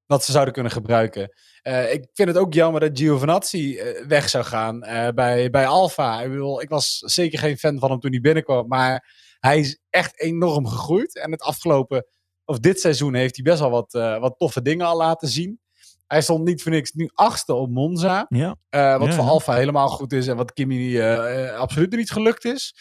wat 0.05 0.23
ze 0.25 0.31
zouden 0.31 0.53
kunnen 0.53 0.71
gebruiken. 0.71 1.29
Eh, 1.61 1.93
ik 1.93 2.07
vind 2.13 2.27
het 2.27 2.37
ook 2.37 2.53
jammer 2.53 2.81
dat 2.81 2.97
Giovinazzi 2.99 3.79
weg 4.07 4.29
zou 4.29 4.43
gaan 4.43 4.83
eh, 4.83 5.09
bij, 5.13 5.49
bij 5.49 5.67
Alfa. 5.67 6.21
Ik, 6.21 6.29
bedoel, 6.29 6.61
ik 6.61 6.69
was 6.69 6.97
zeker 6.97 7.39
geen 7.39 7.57
fan 7.57 7.79
van 7.79 7.89
hem 7.91 7.99
toen 7.99 8.11
hij 8.11 8.19
binnenkwam, 8.21 8.67
maar 8.67 9.15
hij 9.39 9.59
is 9.59 9.79
echt 9.89 10.21
enorm 10.21 10.67
gegroeid. 10.67 11.15
En 11.17 11.31
het 11.31 11.41
afgelopen, 11.41 12.05
of 12.45 12.59
dit 12.59 12.79
seizoen, 12.79 13.13
heeft 13.13 13.35
hij 13.35 13.43
best 13.45 13.59
wel 13.59 13.69
wat, 13.69 13.93
eh, 13.93 14.19
wat 14.19 14.37
toffe 14.37 14.61
dingen 14.61 14.85
al 14.85 14.97
laten 14.97 15.27
zien. 15.27 15.59
Hij 16.07 16.21
stond 16.21 16.43
niet 16.43 16.61
voor 16.61 16.71
niks 16.71 16.91
nu 16.91 17.09
achtste 17.13 17.53
op 17.53 17.69
Monza. 17.69 18.25
Ja, 18.29 18.55
Eh, 18.69 18.97
wat 18.97 19.07
Ja, 19.07 19.13
voor 19.13 19.23
ja. 19.23 19.29
Alfa 19.29 19.53
helemaal 19.53 19.87
goed 19.89 20.13
is 20.13 20.27
en 20.27 20.35
wat 20.35 20.53
Kimi 20.53 20.99
eh, 20.99 21.53
absoluut 21.59 21.95
niet 21.95 22.11
gelukt 22.11 22.45
is. 22.45 22.75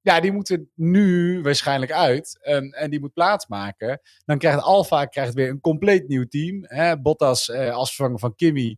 Ja, 0.00 0.20
die 0.20 0.32
moeten 0.32 0.70
nu 0.74 1.40
waarschijnlijk 1.42 1.92
uit 1.92 2.38
en, 2.42 2.70
en 2.70 2.90
die 2.90 3.00
moet 3.00 3.12
plaatsmaken. 3.12 4.00
Dan 4.24 4.38
krijgt 4.38 4.62
Alfa 4.62 5.04
krijgt 5.04 5.34
weer 5.34 5.48
een 5.48 5.60
compleet 5.60 6.08
nieuw 6.08 6.26
team. 6.28 6.64
Hè? 6.66 7.00
Bottas 7.00 7.48
eh, 7.48 7.74
als 7.74 7.94
vervanger 7.94 8.18
van 8.18 8.34
Kimi 8.34 8.76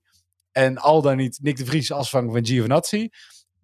en 0.53 0.79
al 0.79 1.03
dan 1.03 1.17
niet 1.17 1.39
Nick 1.43 1.57
de 1.57 1.65
Vries 1.65 1.93
als 1.93 2.09
vervanger 2.11 2.35
van 2.35 2.47
Giovinazzi. 2.47 3.09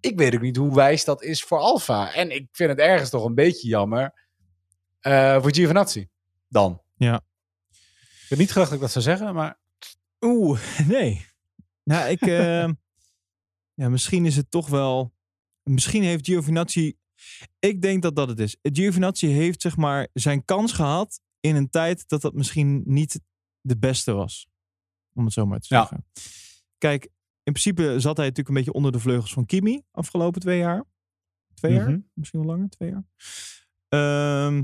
Ik 0.01 0.19
weet 0.19 0.35
ook 0.35 0.41
niet 0.41 0.57
hoe 0.57 0.75
wijs 0.75 1.05
dat 1.05 1.23
is 1.23 1.43
voor 1.43 1.59
Alfa. 1.59 2.15
En 2.15 2.31
ik 2.31 2.49
vind 2.53 2.71
het 2.71 2.79
ergens 2.79 3.11
toch 3.11 3.25
een 3.25 3.35
beetje 3.35 3.69
jammer 3.69 4.27
eh, 5.01 5.41
voor 5.43 5.55
Giovinazzi. 5.55 6.09
Dan. 6.49 6.83
Ja. 6.97 7.21
Ik 8.23 8.29
heb 8.29 8.39
niet 8.39 8.53
gedacht 8.53 8.69
dat 8.71 8.77
ik 8.79 8.85
dat 8.85 8.93
zou 8.93 9.05
zeggen, 9.05 9.35
maar... 9.35 9.59
Oeh, 10.21 10.61
nee. 10.89 11.27
Nou, 11.85 12.09
ik. 12.11 12.21
eh, 12.27 12.69
ja, 13.75 13.89
misschien 13.89 14.27
is 14.27 14.37
het 14.37 14.51
toch 14.51 14.69
wel. 14.69 15.15
Misschien 15.63 16.03
heeft 16.03 16.27
Giovinazzi. 16.27 16.97
Ik 17.59 17.83
denk 17.83 18.03
dat 18.03 18.17
dat 18.17 18.29
het 18.29 18.39
is. 18.41 18.57
Giovinazzi 18.63 19.27
heeft 19.27 19.61
zeg 19.63 19.77
maar 19.77 20.09
zijn 20.13 20.45
kans 20.45 20.73
gehad 20.73 21.21
in 21.41 21.57
een 21.57 21.71
tijd 21.71 22.09
dat 22.09 22.21
dat 22.21 22.35
misschien 22.35 22.83
niet 22.87 23.21
de 23.61 23.79
beste 23.79 24.13
was. 24.13 24.49
Om 25.15 25.25
het 25.25 25.33
zo 25.33 25.47
maar 25.47 25.61
te 25.61 25.67
Ja. 25.75 25.81
zeggen. 25.81 26.07
Kijk, 26.79 27.05
in 27.43 27.53
principe 27.53 27.83
zat 28.01 28.17
hij 28.17 28.27
natuurlijk 28.27 28.49
een 28.49 28.55
beetje 28.55 28.73
onder 28.73 28.93
de 28.93 28.99
vleugels 28.99 29.33
van 29.33 29.47
Kimi 29.47 29.83
afgelopen 29.91 30.41
twee 30.41 30.59
jaar. 30.59 30.85
Twee 31.55 31.73
jaar? 31.73 31.91
Mhm. 31.91 32.01
Misschien 32.15 32.41
wel 32.41 32.49
langer, 32.49 32.69
twee 32.69 32.91
jaar. 32.91 33.05
Ehm, 33.89 34.63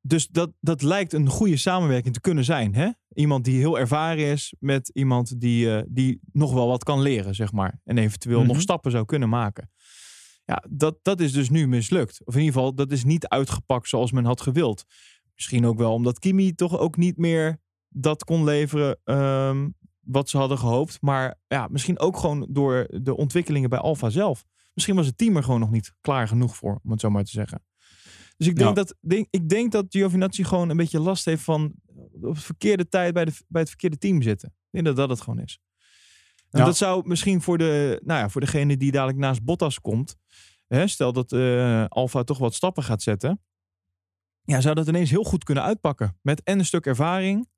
dus 0.00 0.26
dat, 0.28 0.52
dat 0.60 0.82
lijkt 0.82 1.12
een 1.12 1.28
goede 1.28 1.56
samenwerking 1.56 2.14
te 2.14 2.20
kunnen 2.20 2.44
zijn. 2.44 2.74
Hè? 2.74 2.88
Iemand 3.12 3.44
die 3.44 3.58
heel 3.58 3.78
ervaren 3.78 4.24
is 4.24 4.54
met 4.58 4.88
iemand 4.88 5.40
die, 5.40 5.76
eh, 5.76 5.82
die 5.88 6.20
nog 6.32 6.52
wel 6.52 6.66
wat 6.68 6.84
kan 6.84 7.00
leren, 7.00 7.34
zeg 7.34 7.52
maar. 7.52 7.80
En 7.84 7.98
eventueel 7.98 8.42
nog 8.42 8.52
Mhm. 8.52 8.60
stappen 8.60 8.90
zou 8.90 9.04
kunnen 9.04 9.28
maken. 9.28 9.70
Ja, 10.44 10.64
dat, 10.70 10.98
dat 11.02 11.20
is 11.20 11.32
dus 11.32 11.50
nu 11.50 11.68
mislukt. 11.68 12.20
Of 12.24 12.34
in 12.34 12.40
ieder 12.40 12.54
geval, 12.54 12.74
dat 12.74 12.92
is 12.92 13.04
niet 13.04 13.28
uitgepakt 13.28 13.88
zoals 13.88 14.12
men 14.12 14.24
had 14.24 14.40
gewild. 14.40 14.84
Misschien 15.34 15.66
ook 15.66 15.78
wel 15.78 15.92
omdat 15.92 16.18
Kimi 16.18 16.54
toch 16.54 16.78
ook 16.78 16.96
niet 16.96 17.16
meer 17.16 17.60
dat 17.88 18.24
kon 18.24 18.44
leveren 18.44 19.00
ehm, 19.04 19.68
wat 20.00 20.28
ze 20.28 20.38
hadden 20.38 20.58
gehoopt. 20.58 20.98
Maar 21.00 21.38
ja, 21.46 21.68
misschien 21.70 21.98
ook 21.98 22.16
gewoon 22.16 22.46
door 22.50 22.86
de 23.02 23.16
ontwikkelingen 23.16 23.70
bij 23.70 23.78
Alfa 23.78 24.10
zelf. 24.10 24.44
Misschien 24.74 24.96
was 24.96 25.06
het 25.06 25.18
team 25.18 25.36
er 25.36 25.42
gewoon 25.42 25.60
nog 25.60 25.70
niet 25.70 25.94
klaar 26.00 26.28
genoeg 26.28 26.56
voor, 26.56 26.80
om 26.84 26.90
het 26.90 27.00
zo 27.00 27.10
maar 27.10 27.24
te 27.24 27.30
zeggen. 27.30 27.64
Dus 28.38 28.46
ik 28.46 28.56
denk, 28.56 28.76
dat, 28.76 28.94
denk, 29.00 29.26
ik 29.30 29.48
denk 29.48 29.72
dat 29.72 29.84
Giovinazzi 29.88 30.44
gewoon 30.44 30.68
een 30.68 30.76
beetje 30.76 31.00
last 31.00 31.24
heeft 31.24 31.42
van 31.42 31.72
op 32.20 32.34
de 32.34 32.40
verkeerde 32.40 32.88
tijd 32.88 33.14
bij, 33.14 33.24
de, 33.24 33.32
bij 33.48 33.60
het 33.60 33.70
verkeerde 33.70 33.98
team 33.98 34.22
zitten. 34.22 34.48
Ik 34.48 34.54
denk 34.70 34.84
dat 34.84 34.96
dat 34.96 35.08
het 35.08 35.20
gewoon 35.20 35.38
is. 35.40 35.58
En 36.50 36.58
Ja. 36.60 36.64
dat 36.64 36.76
zou 36.76 37.08
misschien 37.08 37.42
voor, 37.42 37.58
de, 37.58 38.00
nou 38.04 38.20
ja, 38.20 38.28
voor 38.28 38.40
degene 38.40 38.76
die 38.76 38.90
dadelijk 38.92 39.18
naast 39.18 39.42
Bottas 39.44 39.80
komt. 39.80 40.16
Hè, 40.66 40.86
stel 40.86 41.12
dat 41.12 41.32
eh 41.32 41.84
Alfa 41.88 42.22
toch 42.24 42.38
wat 42.38 42.54
stappen 42.54 42.82
gaat 42.82 43.02
zetten. 43.02 43.40
Ja, 44.42 44.60
zou 44.60 44.74
dat 44.74 44.88
ineens 44.88 45.10
heel 45.10 45.24
goed 45.24 45.44
kunnen 45.44 45.64
uitpakken. 45.64 46.18
Met 46.22 46.42
en 46.42 46.58
een 46.58 46.64
stuk 46.64 46.86
ervaring. 46.86 47.48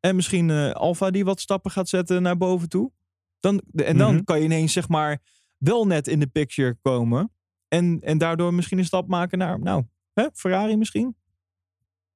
En 0.00 0.16
misschien 0.16 0.50
eh 0.50 0.70
Alfa 0.70 1.10
die 1.10 1.24
wat 1.24 1.40
stappen 1.40 1.70
gaat 1.70 1.88
zetten 1.88 2.22
naar 2.22 2.36
boven 2.36 2.68
toe. 2.68 2.92
Dan, 3.40 3.62
en 3.74 3.96
dan 3.96 4.14
Mhm. 4.14 4.24
kan 4.24 4.38
je 4.38 4.44
ineens 4.44 4.72
zeg 4.72 4.88
maar 4.88 5.22
wel 5.58 5.86
net 5.86 6.08
in 6.08 6.20
de 6.20 6.26
picture 6.26 6.76
komen. 6.82 7.32
En, 7.68 8.00
en 8.00 8.18
daardoor 8.18 8.54
misschien 8.54 8.78
een 8.78 8.84
stap 8.84 9.08
maken 9.08 9.38
naar, 9.38 9.60
nou, 9.60 9.84
hè, 10.14 10.28
Ferrari 10.32 10.76
misschien. 10.76 11.16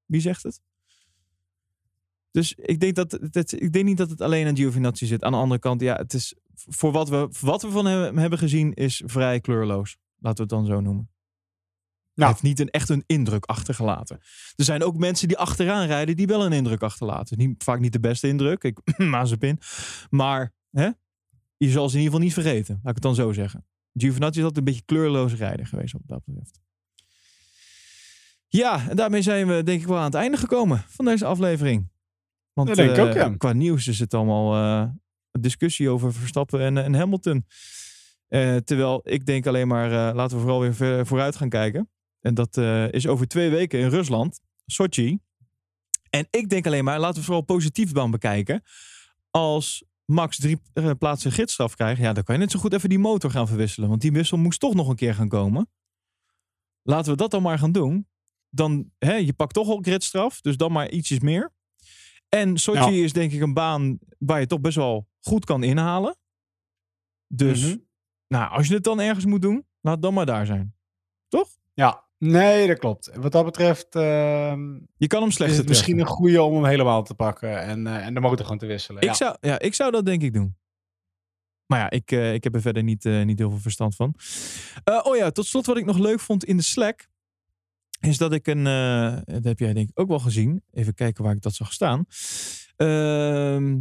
Wie 0.07 0.21
zegt 0.21 0.43
het? 0.43 0.61
Dus 2.31 2.55
ik 2.55 2.81
denk, 2.81 2.95
dat, 2.95 3.19
het, 3.31 3.53
ik 3.63 3.73
denk 3.73 3.85
niet 3.85 3.97
dat 3.97 4.11
het 4.11 4.21
alleen 4.21 4.47
aan 4.47 4.57
Giovinazzi 4.57 5.07
zit. 5.07 5.23
Aan 5.23 5.33
de 5.33 5.39
andere 5.39 5.61
kant, 5.61 5.81
ja, 5.81 5.97
het 5.97 6.15
is 6.15 6.35
voor 6.55 6.93
wat 6.93 7.09
we, 7.09 7.29
wat 7.41 7.63
we 7.63 7.71
van 7.71 7.87
hem 7.87 8.19
hebben 8.19 8.39
gezien, 8.39 8.75
is 8.75 9.03
vrij 9.07 9.41
kleurloos. 9.41 9.97
Laten 10.19 10.37
we 10.47 10.55
het 10.55 10.65
dan 10.65 10.75
zo 10.75 10.81
noemen. 10.81 11.11
Hij 12.15 12.27
Ja. 12.27 12.33
heeft 12.33 12.43
niet 12.43 12.61
een, 12.61 12.71
echt 12.71 12.89
een 12.89 13.05
indruk 13.07 13.45
achtergelaten. 13.45 14.19
Er 14.57 14.65
zijn 14.65 14.83
ook 14.83 14.97
mensen 14.97 15.29
die 15.29 15.39
achteraan 15.39 15.87
rijden 15.87 16.17
die 16.17 16.27
wel 16.27 16.45
een 16.47 16.53
indruk 16.53 16.83
achterlaten. 16.83 17.39
Niet, 17.39 17.65
vaak 17.65 17.81
niet 17.81 17.93
de 17.93 18.01
beste 18.01 18.29
indruk, 18.29 18.63
ik 18.65 18.79
Mazepin. 18.99 19.59
Maar 20.11 20.53
hè, 20.71 20.91
je 21.57 21.71
zal 21.71 21.89
ze 21.89 21.97
in 21.97 22.03
ieder 22.03 22.19
geval 22.19 22.19
niet 22.21 22.33
vergeten. 22.33 22.75
Laat 22.75 22.89
ik 22.89 22.95
het 22.95 23.03
dan 23.03 23.15
zo 23.15 23.33
zeggen. 23.33 23.65
Giovinazzi 23.93 24.39
is 24.39 24.45
altijd 24.45 24.57
een 24.67 24.73
beetje 24.73 24.85
kleurloos 24.87 25.35
rijder 25.35 25.67
geweest 25.67 25.93
wat 25.93 26.03
dat 26.05 26.25
betreft. 26.25 26.61
Ja, 28.49 28.89
en 28.89 28.97
daarmee 28.97 29.23
zijn 29.23 29.47
we 29.47 29.63
denk 29.63 29.81
ik 29.81 29.87
wel 29.87 29.97
aan 29.97 30.05
het 30.05 30.15
einde 30.15 30.37
gekomen 30.37 30.85
van 30.89 31.05
deze 31.05 31.25
aflevering. 31.25 31.91
Want 32.53 32.69
Dat 32.69 32.77
denk 32.77 32.91
ik 32.91 32.97
eh, 32.97 33.05
ook, 33.05 33.15
ja. 33.15 33.37
qua 33.37 33.53
nieuws 33.53 33.87
is 33.87 33.99
het 33.99 34.15
allemaal 34.15 34.55
eh, 34.55 34.89
discussie 35.41 35.89
over 35.89 36.13
Verstappen 36.13 36.61
en, 36.61 36.79
en 36.79 36.95
Hamilton. 36.95 37.47
Eh, 38.29 38.57
terwijl 38.57 39.01
ik 39.05 39.27
denk 39.27 39.47
alleen 39.47 39.69
maar, 39.69 40.15
laten 40.15 40.37
we 40.37 40.43
vooral 40.43 40.61
weer 40.61 41.07
vooruit 41.07 41.37
gaan 41.37 41.49
kijken. 41.49 41.91
En 42.21 42.35
dat 42.35 42.57
is 42.91 43.07
over 43.07 43.29
twee 43.29 43.51
weken 43.51 43.79
in 43.79 43.89
Rusland, 43.89 44.41
Sochi. 44.67 45.19
En 46.11 46.27
ik 46.31 46.49
denk 46.49 46.67
alleen 46.67 46.85
maar, 46.85 46.99
laten 46.99 47.19
we 47.19 47.25
vooral 47.25 47.43
positief 47.43 47.93
dan 47.93 48.11
bekijken. 48.11 48.63
Als 49.31 49.85
Max 50.05 50.39
drie 50.39 50.61
plaatsen 50.99 51.33
gidsstraf 51.33 51.75
krijgt, 51.75 52.01
ja, 52.01 52.13
dan 52.13 52.25
kan 52.25 52.35
je 52.35 52.41
net 52.41 52.51
zo 52.51 52.59
goed 52.59 52.73
even 52.73 52.89
die 52.89 52.99
motor 52.99 53.31
gaan 53.31 53.49
verwisselen. 53.49 53.89
Want 53.89 54.01
die 54.01 54.13
wissel 54.13 54.39
moest 54.39 54.61
toch 54.61 54.75
nog 54.75 54.89
een 54.89 54.97
keer 54.97 55.15
gaan 55.15 55.29
komen. 55.29 55.69
Laten 56.83 57.11
we 57.11 57.17
dat 57.17 57.31
dan 57.31 57.43
maar 57.43 57.59
gaan 57.59 57.73
doen. 57.73 58.07
Dan, 58.51 58.91
hè, 58.99 59.15
je 59.15 59.33
pakt 59.33 59.55
toch 59.55 59.69
al 59.69 59.79
gridstraf, 59.83 60.41
dus 60.41 60.57
dan 60.57 60.73
maar 60.73 60.91
ietsjes 60.91 61.19
meer. 61.21 61.53
En 62.29 62.57
Sochi 62.59 62.95
Ja. 62.97 63.05
is 63.05 63.13
denk 63.13 63.33
ik 63.33 63.41
een 63.41 63.55
baan 63.55 63.99
waar 64.19 64.41
je 64.41 64.47
toch 64.47 64.61
best 64.61 64.77
wel 64.77 65.09
goed 65.21 65.45
kan 65.45 65.63
inhalen. 65.63 66.17
Dus, 67.27 67.63
Mhm. 67.63 67.77
nou, 68.29 68.51
als 68.51 68.69
je 68.69 68.75
het 68.75 68.85
dan 68.85 69.01
ergens 69.01 69.25
moet 69.25 69.43
doen, 69.43 69.67
laat 69.81 69.95
het 69.95 70.03
dan 70.03 70.15
maar 70.15 70.27
daar 70.27 70.47
zijn. 70.47 70.75
Toch? 71.29 71.49
Ja, 71.75 72.05
nee, 72.19 72.67
dat 72.67 72.79
klopt. 72.79 73.11
Wat 73.15 73.33
dat 73.33 73.45
betreft 73.45 73.95
ehm, 73.95 74.75
Je 74.97 75.07
kan 75.07 75.21
hem 75.21 75.31
is 75.31 75.57
het 75.57 75.69
misschien 75.69 75.99
een 75.99 76.07
goede 76.07 76.43
om 76.43 76.55
hem 76.55 76.65
helemaal 76.65 77.03
te 77.03 77.15
pakken 77.15 77.61
en, 77.61 77.87
eh, 77.87 78.07
en 78.07 78.15
de 78.15 78.21
motor 78.21 78.43
gewoon 78.43 78.59
te 78.59 78.67
wisselen. 78.67 79.03
Ik, 79.03 79.09
ja. 79.09 79.15
zou, 79.15 79.37
ja, 79.41 79.59
ik 79.59 79.75
zou 79.75 79.91
dat 79.91 80.07
denk 80.07 80.23
ik 80.23 80.33
doen. 80.33 80.57
Maar 81.67 81.79
ja, 81.79 81.91
ik, 81.91 82.11
eh, 82.13 82.35
ik 82.35 82.45
heb 82.45 82.55
er 82.55 82.61
verder 82.61 82.83
niet, 82.83 83.05
eh, 83.05 83.23
niet 83.25 83.39
heel 83.39 83.51
veel 83.51 83.59
verstand 83.59 83.97
van. 83.97 84.15
Oh 85.03 85.17
ja, 85.17 85.31
tot 85.31 85.47
slot 85.47 85.67
wat 85.67 85.77
ik 85.77 85.85
nog 85.85 85.99
leuk 85.99 86.21
vond 86.21 86.45
in 86.45 86.57
de 86.57 86.63
Slack. 86.63 87.09
Is 88.01 88.19
dat 88.19 88.33
ik 88.33 88.47
een, 88.47 88.67
eh, 88.67 89.19
dat 89.25 89.45
heb 89.45 89.59
jij 89.59 89.73
denk 89.73 89.89
ik 89.89 90.01
ook 90.01 90.09
wel 90.09 90.19
gezien. 90.19 90.63
Even 90.73 90.95
kijken 90.95 91.25
waar 91.25 91.35
ik 91.35 91.43
dat 91.43 91.55
zag 91.55 91.73
staan. 91.73 92.07
Ehm, 92.77 93.77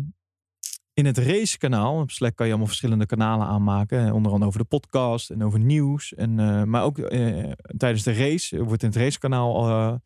in 0.94 1.06
het 1.06 1.18
racekanaal, 1.18 2.02
op 2.02 2.12
Slack 2.12 2.36
kan 2.36 2.46
je 2.46 2.52
allemaal 2.52 2.70
verschillende 2.70 3.06
kanalen 3.06 3.48
aanmaken. 3.48 4.14
Onder 4.14 4.32
andere 4.32 4.50
over 4.50 4.60
de 4.60 4.68
podcast 4.68 5.30
en 5.30 5.44
over 5.44 5.60
nieuws. 5.60 6.14
En, 6.14 6.40
eh, 6.40 6.64
maar 6.64 6.84
ook 6.84 7.00
eh, 7.00 7.52
tijdens 7.78 8.04
de 8.04 8.14
race 8.14 8.64
wordt 8.64 8.84
in 8.84 8.90
het 8.90 8.98
racekanaal... 8.98 10.02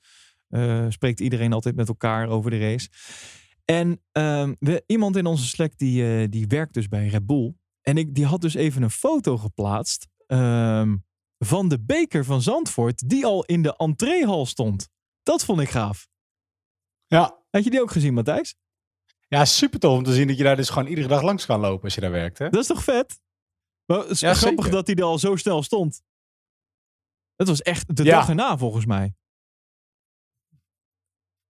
spreekt 0.89 1.19
iedereen 1.19 1.53
altijd 1.53 1.75
met 1.75 1.87
elkaar 1.87 2.27
over 2.27 2.51
de 2.51 2.59
race. 2.59 2.89
En 3.65 4.01
ehm, 4.11 4.53
iemand 4.85 5.15
in 5.15 5.25
onze 5.25 5.45
Slack 5.45 5.77
die, 5.77 6.29
die 6.29 6.47
werkt 6.47 6.73
dus 6.73 6.87
bij 6.87 7.07
Red 7.07 7.25
Bull. 7.25 7.53
En 7.81 7.97
ik, 7.97 8.15
die 8.15 8.25
had 8.25 8.41
dus 8.41 8.53
even 8.53 8.81
een 8.81 8.89
foto 8.89 9.37
geplaatst 9.37 10.07
ehm, 10.27 10.95
van 11.45 11.69
de 11.69 11.79
beker 11.83 12.25
van 12.25 12.41
Zandvoort 12.41 13.09
die 13.09 13.25
al 13.25 13.43
in 13.45 13.61
de 13.61 13.75
entreehal 13.75 14.45
stond. 14.45 14.89
Dat 15.23 15.45
vond 15.45 15.59
ik 15.59 15.69
gaaf. 15.69 16.07
Ja. 17.07 17.39
Had 17.49 17.63
je 17.63 17.69
die 17.69 17.81
ook 17.81 17.91
gezien, 17.91 18.13
Matthijs? 18.13 18.55
ja, 19.27 19.45
super 19.45 19.79
tof 19.79 19.97
om 19.97 20.03
te 20.03 20.13
zien 20.13 20.27
dat 20.27 20.37
je 20.37 20.43
daar 20.43 20.55
dus 20.55 20.69
gewoon 20.69 20.87
iedere 20.87 21.07
dag 21.07 21.21
langs 21.21 21.45
kan 21.45 21.59
lopen 21.59 21.83
als 21.83 21.95
je 21.95 22.01
daar 22.01 22.11
werkt. 22.11 22.37
Hè? 22.37 22.49
Dat 22.49 22.61
is 22.61 22.67
toch 22.67 22.83
vet? 22.83 23.19
Maar 23.85 23.99
het 23.99 24.09
is 24.09 24.19
Ja, 24.19 24.33
grappig 24.33 24.63
zeker. 24.63 24.77
dat 24.77 24.87
hij 24.87 24.95
er 24.95 25.03
al 25.03 25.19
zo 25.19 25.35
snel 25.35 25.63
stond. 25.63 26.01
Het 27.35 27.47
was 27.47 27.61
echt 27.61 27.95
de 27.95 28.03
Ja. 28.03 28.15
dag 28.19 28.29
erna 28.29 28.57
volgens 28.57 28.85
mij. 28.85 29.15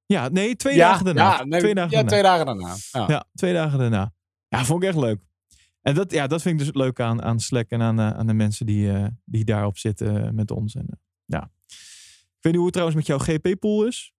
Ja, 0.05 0.27
nee, 0.29 0.55
twee 0.55 0.75
ja, 0.75 0.89
dagen 0.89 1.05
daarna. 1.05 1.37
Ja, 1.37 1.43
nee, 1.43 1.59
twee 1.59 1.73
dagen 1.75 1.91
ja, 1.91 1.95
daarna. 2.03 2.09
twee 2.09 2.23
dagen 2.23 2.45
daarna. 2.45 2.75
Ja. 2.91 3.05
Ja, 3.07 3.25
twee 3.33 3.53
dagen 3.53 3.79
daarna. 3.79 4.13
Ja, 4.47 4.65
vond 4.65 4.83
ik 4.83 4.89
echt 4.89 4.97
leuk. 4.97 5.21
En 5.81 5.95
dat, 5.95 6.11
ja, 6.11 6.27
dat 6.27 6.41
vind 6.41 6.59
ik 6.59 6.65
dus 6.65 6.75
leuk 6.75 6.99
aan, 6.99 7.21
aan 7.21 7.39
Slack 7.39 7.69
en 7.69 7.81
aan, 7.81 7.99
eh, 7.99 8.09
aan 8.09 8.27
de 8.27 8.33
mensen 8.33 8.65
die, 8.65 8.91
eh, 8.91 9.05
die 9.25 9.45
daarop 9.45 9.77
zitten 9.77 10.23
eh, 10.25 10.31
met 10.31 10.51
ons. 10.51 10.75
En, 10.75 10.99
ja. 11.25 11.51
Ik 11.67 12.47
weet 12.47 12.53
niet 12.53 12.55
hoe 12.55 12.63
het 12.65 12.73
trouwens 12.73 12.97
met 12.97 13.07
jouw 13.07 13.17
GP-pool 13.17 13.85
is. 13.87 14.13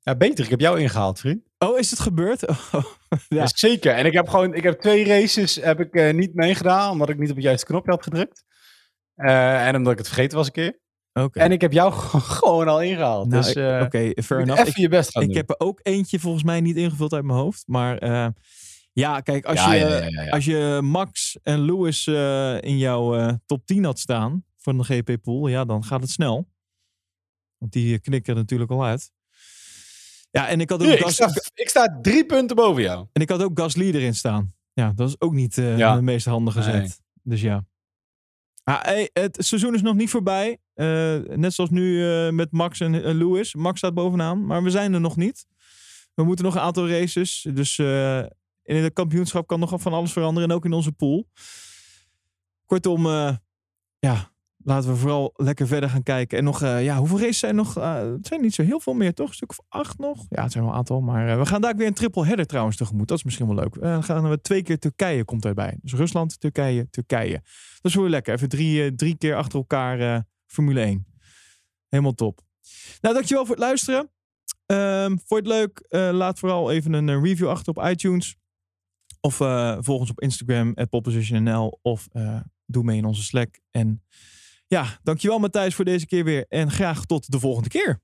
Ja, 0.00 0.16
beter. 0.16 0.44
Ik 0.44 0.50
heb 0.50 0.60
jou 0.60 0.80
ingehaald, 0.80 1.20
vriend. 1.20 1.42
Oh, 1.58 1.78
is 1.78 1.90
het 1.90 2.00
gebeurd? 2.00 2.46
Oh, 2.72 2.84
ja. 3.28 3.36
Ja. 3.40 3.46
zeker. 3.46 3.94
En 3.94 4.06
ik 4.06 4.12
heb 4.12 4.28
gewoon, 4.28 4.54
ik 4.54 4.62
heb 4.62 4.80
twee 4.80 5.04
races 5.04 5.54
heb 5.54 5.80
ik 5.80 6.12
niet 6.14 6.34
meegedaan, 6.34 6.90
omdat 6.90 7.08
ik 7.08 7.18
niet 7.18 7.28
op 7.30 7.34
het 7.36 7.44
juiste 7.44 7.66
knopje 7.66 7.90
had 7.90 8.02
gedrukt. 8.02 8.44
En 9.14 9.76
omdat 9.76 9.92
ik 9.92 9.98
het 9.98 10.06
vergeten 10.06 10.36
was 10.36 10.46
een 10.46 10.52
keer. 10.52 10.78
Oké. 11.12 11.38
En 11.40 11.52
ik 11.52 11.60
heb 11.60 11.72
jou 11.72 11.92
gewoon 12.38 12.68
al 12.68 12.82
ingehaald. 12.82 13.28
Nou, 13.28 13.42
dus 13.42 13.56
Oké, 13.82 14.22
fair 14.22 14.40
enough. 14.40 14.60
even 14.60 14.66
Ik, 14.72 14.76
je 14.76 14.88
best 14.88 15.10
gaan 15.10 15.22
ik 15.22 15.28
doen. 15.28 15.36
heb 15.36 15.50
er 15.50 15.58
ook 15.58 15.80
eentje 15.82 16.18
volgens 16.20 16.44
mij 16.44 16.60
niet 16.60 16.76
ingevuld 16.76 17.12
uit 17.12 17.24
mijn 17.24 17.38
hoofd. 17.38 17.62
Maar 17.66 17.98
ja, 18.94 19.20
kijk, 19.20 19.44
als, 19.44 19.58
Ja, 19.58 19.72
je, 19.72 20.06
ja, 20.10 20.28
als 20.30 20.44
je 20.44 20.78
Max 20.82 21.38
en 21.42 21.60
Lewis 21.64 22.06
eh, 22.06 22.60
in 22.62 22.78
jouw 22.78 23.16
eh, 23.16 23.32
top 23.46 23.66
10 23.66 23.84
had 23.84 23.98
staan 23.98 24.44
van 24.56 24.78
de 24.78 24.84
GP-pool, 24.84 25.46
ja, 25.48 25.64
dan 25.64 25.84
gaat 25.84 26.00
het 26.00 26.10
snel. 26.10 26.48
Want 27.58 27.72
die 27.72 27.98
knikken 27.98 28.34
natuurlijk 28.34 28.70
al 28.70 28.84
uit. 28.84 29.12
Ja, 30.30 30.48
en 30.48 30.60
ik 30.60 30.70
had 30.70 30.82
ook, 30.82 30.88
ik, 30.88 30.98
Gas- 30.98 31.14
sta, 31.14 31.30
ik 31.54 31.68
sta 31.68 31.98
drie 32.02 32.26
punten 32.26 32.56
boven 32.56 32.82
jou. 32.82 33.06
en 33.12 33.22
ik 33.22 33.28
had 33.28 33.42
ook 33.42 33.58
Gasly 33.60 33.90
erin 33.90 34.14
staan. 34.14 34.54
Ja, 34.72 34.92
dat 34.94 35.08
is 35.08 35.20
ook 35.20 35.32
niet 35.32 35.58
eh, 35.58 35.78
Ja. 35.78 35.96
de 35.96 36.02
meest 36.02 36.26
handige 36.26 36.58
Nee. 36.58 36.70
zet. 36.86 37.00
Dus 37.22 37.40
ja. 37.40 37.64
Ah, 38.62 38.82
hey, 38.82 39.10
het 39.12 39.36
seizoen 39.40 39.74
is 39.74 39.82
nog 39.82 39.94
niet 39.94 40.10
voorbij. 40.10 40.58
Net 41.36 41.54
zoals 41.54 41.70
nu 41.70 42.02
met 42.32 42.52
Max 42.52 42.80
en 42.80 43.14
Lewis. 43.16 43.54
Max 43.54 43.78
staat 43.78 43.94
bovenaan, 43.94 44.46
maar 44.46 44.62
we 44.62 44.70
zijn 44.70 44.94
er 44.94 45.00
nog 45.00 45.16
niet. 45.16 45.46
We 46.14 46.24
moeten 46.24 46.44
nog 46.44 46.54
een 46.54 46.60
aantal 46.60 46.88
races. 46.88 47.46
Dus 47.54 47.76
in 48.64 48.76
het 48.76 48.92
kampioenschap 48.92 49.46
kan 49.46 49.60
nog 49.60 49.80
van 49.80 49.92
alles 49.92 50.12
veranderen. 50.12 50.48
En 50.48 50.54
ook 50.54 50.64
in 50.64 50.72
onze 50.72 50.92
pool. 50.92 51.28
Kortom, 52.66 53.06
eh, 53.06 53.36
ja, 53.98 54.32
laten 54.56 54.90
we 54.90 54.96
vooral 54.96 55.32
lekker 55.36 55.66
verder 55.66 55.90
gaan 55.90 56.02
kijken. 56.02 56.38
En 56.38 56.44
nog, 56.44 56.62
eh, 56.62 56.84
ja, 56.84 56.98
hoeveel 56.98 57.18
races 57.18 57.38
zijn 57.38 57.50
er 57.50 57.64
nog? 57.64 57.76
Eh, 57.76 57.94
het 57.94 58.26
zijn 58.26 58.40
niet 58.40 58.54
zo 58.54 58.62
heel 58.62 58.80
veel 58.80 58.94
meer, 58.94 59.14
toch? 59.14 59.28
Een 59.28 59.34
stuk 59.34 59.50
of 59.50 59.60
acht 59.68 59.98
nog? 59.98 60.26
Ja, 60.28 60.42
het 60.42 60.52
zijn 60.52 60.64
wel 60.64 60.72
een 60.72 60.78
aantal. 60.78 61.00
Maar 61.00 61.38
we 61.38 61.46
gaan 61.46 61.60
daar 61.60 61.76
weer 61.76 61.86
een 61.86 61.94
triple 61.94 62.26
header 62.26 62.46
trouwens 62.46 62.76
tegemoet. 62.76 63.08
Dat 63.08 63.18
is 63.18 63.24
misschien 63.24 63.46
wel 63.46 63.54
leuk. 63.54 63.80
Dan 63.80 64.04
gaan 64.04 64.30
we 64.30 64.40
twee 64.40 64.62
keer 64.62 64.78
Turkije 64.78 65.24
komt 65.24 65.44
erbij. 65.44 65.78
Dus 65.82 65.92
Rusland, 65.92 66.40
Turkije, 66.40 66.90
Turkije. 66.90 67.40
Dat 67.80 67.92
is 67.92 67.94
wel 67.94 68.08
lekker. 68.08 68.34
Even 68.34 68.48
drie, 68.48 68.94
drie 68.94 69.16
keer 69.16 69.36
achter 69.36 69.58
elkaar 69.58 70.24
Formule 70.46 70.80
1. 70.80 71.06
Helemaal 71.88 72.14
top. 72.14 72.40
Nou, 73.00 73.14
dankjewel 73.14 73.46
voor 73.46 73.54
het 73.54 73.64
luisteren. 73.64 74.10
Ehm 74.66 75.08
vond 75.08 75.28
je 75.28 75.36
het 75.36 75.46
leuk? 75.46 75.86
Laat 76.12 76.38
vooral 76.38 76.70
even 76.70 76.92
een 76.92 77.22
review 77.22 77.48
achter 77.48 77.76
op 77.76 77.84
iTunes. 77.84 78.36
Of 79.24 79.40
eh, 79.40 79.76
volg 79.80 80.00
ons 80.00 80.10
op 80.10 80.20
Instagram, 80.20 80.72
at 80.74 80.88
poppositionnl. 80.88 81.78
Of 81.82 82.08
eh, 82.12 82.40
doe 82.66 82.84
mee 82.84 82.96
in 82.96 83.04
onze 83.04 83.22
Slack. 83.22 83.60
En 83.70 84.02
ja, 84.66 84.98
dankjewel 85.02 85.38
Matthijs 85.38 85.74
voor 85.74 85.84
deze 85.84 86.06
keer 86.06 86.24
weer. 86.24 86.46
En 86.48 86.70
graag 86.70 87.04
tot 87.04 87.30
de 87.30 87.38
volgende 87.38 87.68
keer. 87.68 88.02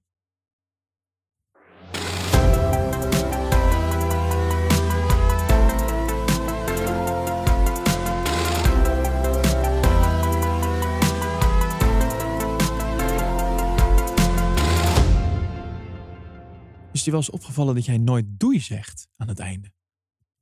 Is 16.93 17.05
je 17.05 17.11
wel 17.11 17.21
eens 17.21 17.31
opgevallen 17.31 17.75
dat 17.75 17.85
jij 17.85 17.99
nooit 17.99 18.25
doei 18.29 18.61
zegt 18.61 19.09
aan 19.17 19.29
het 19.29 19.39
einde? 19.39 19.79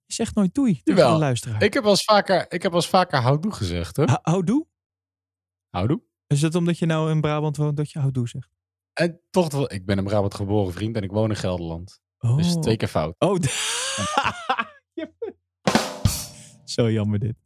Je 0.09 0.15
zegt 0.15 0.35
nooit 0.35 0.55
doei 0.55 0.73
tegen 0.83 1.01
Jawel. 1.01 1.13
de 1.13 1.19
luisteraar. 1.25 1.63
Ik 1.63 1.73
heb 1.75 1.83
wel 1.83 1.93
eens 1.93 2.05
vaker, 2.05 2.41
ik 2.41 2.63
heb 2.63 2.73
wel 2.73 2.81
eens 2.81 2.89
vaker 2.91 3.19
houdoe 3.19 3.53
gezegd. 3.53 3.97
Ha- 3.97 4.19
Houdoe? 4.23 4.67
Houdoe? 5.71 6.03
Is 6.27 6.43
het 6.43 6.55
omdat 6.55 6.79
je 6.79 6.87
nou 6.87 7.11
in 7.11 7.21
Brabant 7.21 7.57
woont 7.57 7.77
dat 7.77 7.91
je 7.91 7.99
houdoe 7.99 8.29
zegt? 8.29 8.49
En 8.93 9.21
toch, 9.31 9.53
wel- 9.53 9.73
ik 9.73 9.87
ben 9.87 9.99
in 9.99 10.05
Brabant 10.05 10.35
geboren, 10.35 10.73
vriend, 10.73 10.97
en 10.97 11.03
ik 11.03 11.11
woon 11.11 11.31
in 11.31 11.37
Gelderland. 11.37 12.01
Oh. 12.19 12.37
Dus 12.37 12.55
twee 12.55 12.77
keer 12.77 12.89
fout. 12.89 13.15
Oh, 13.19 13.37
Zo 16.65 16.91
jammer 16.91 17.19
dit. 17.19 17.37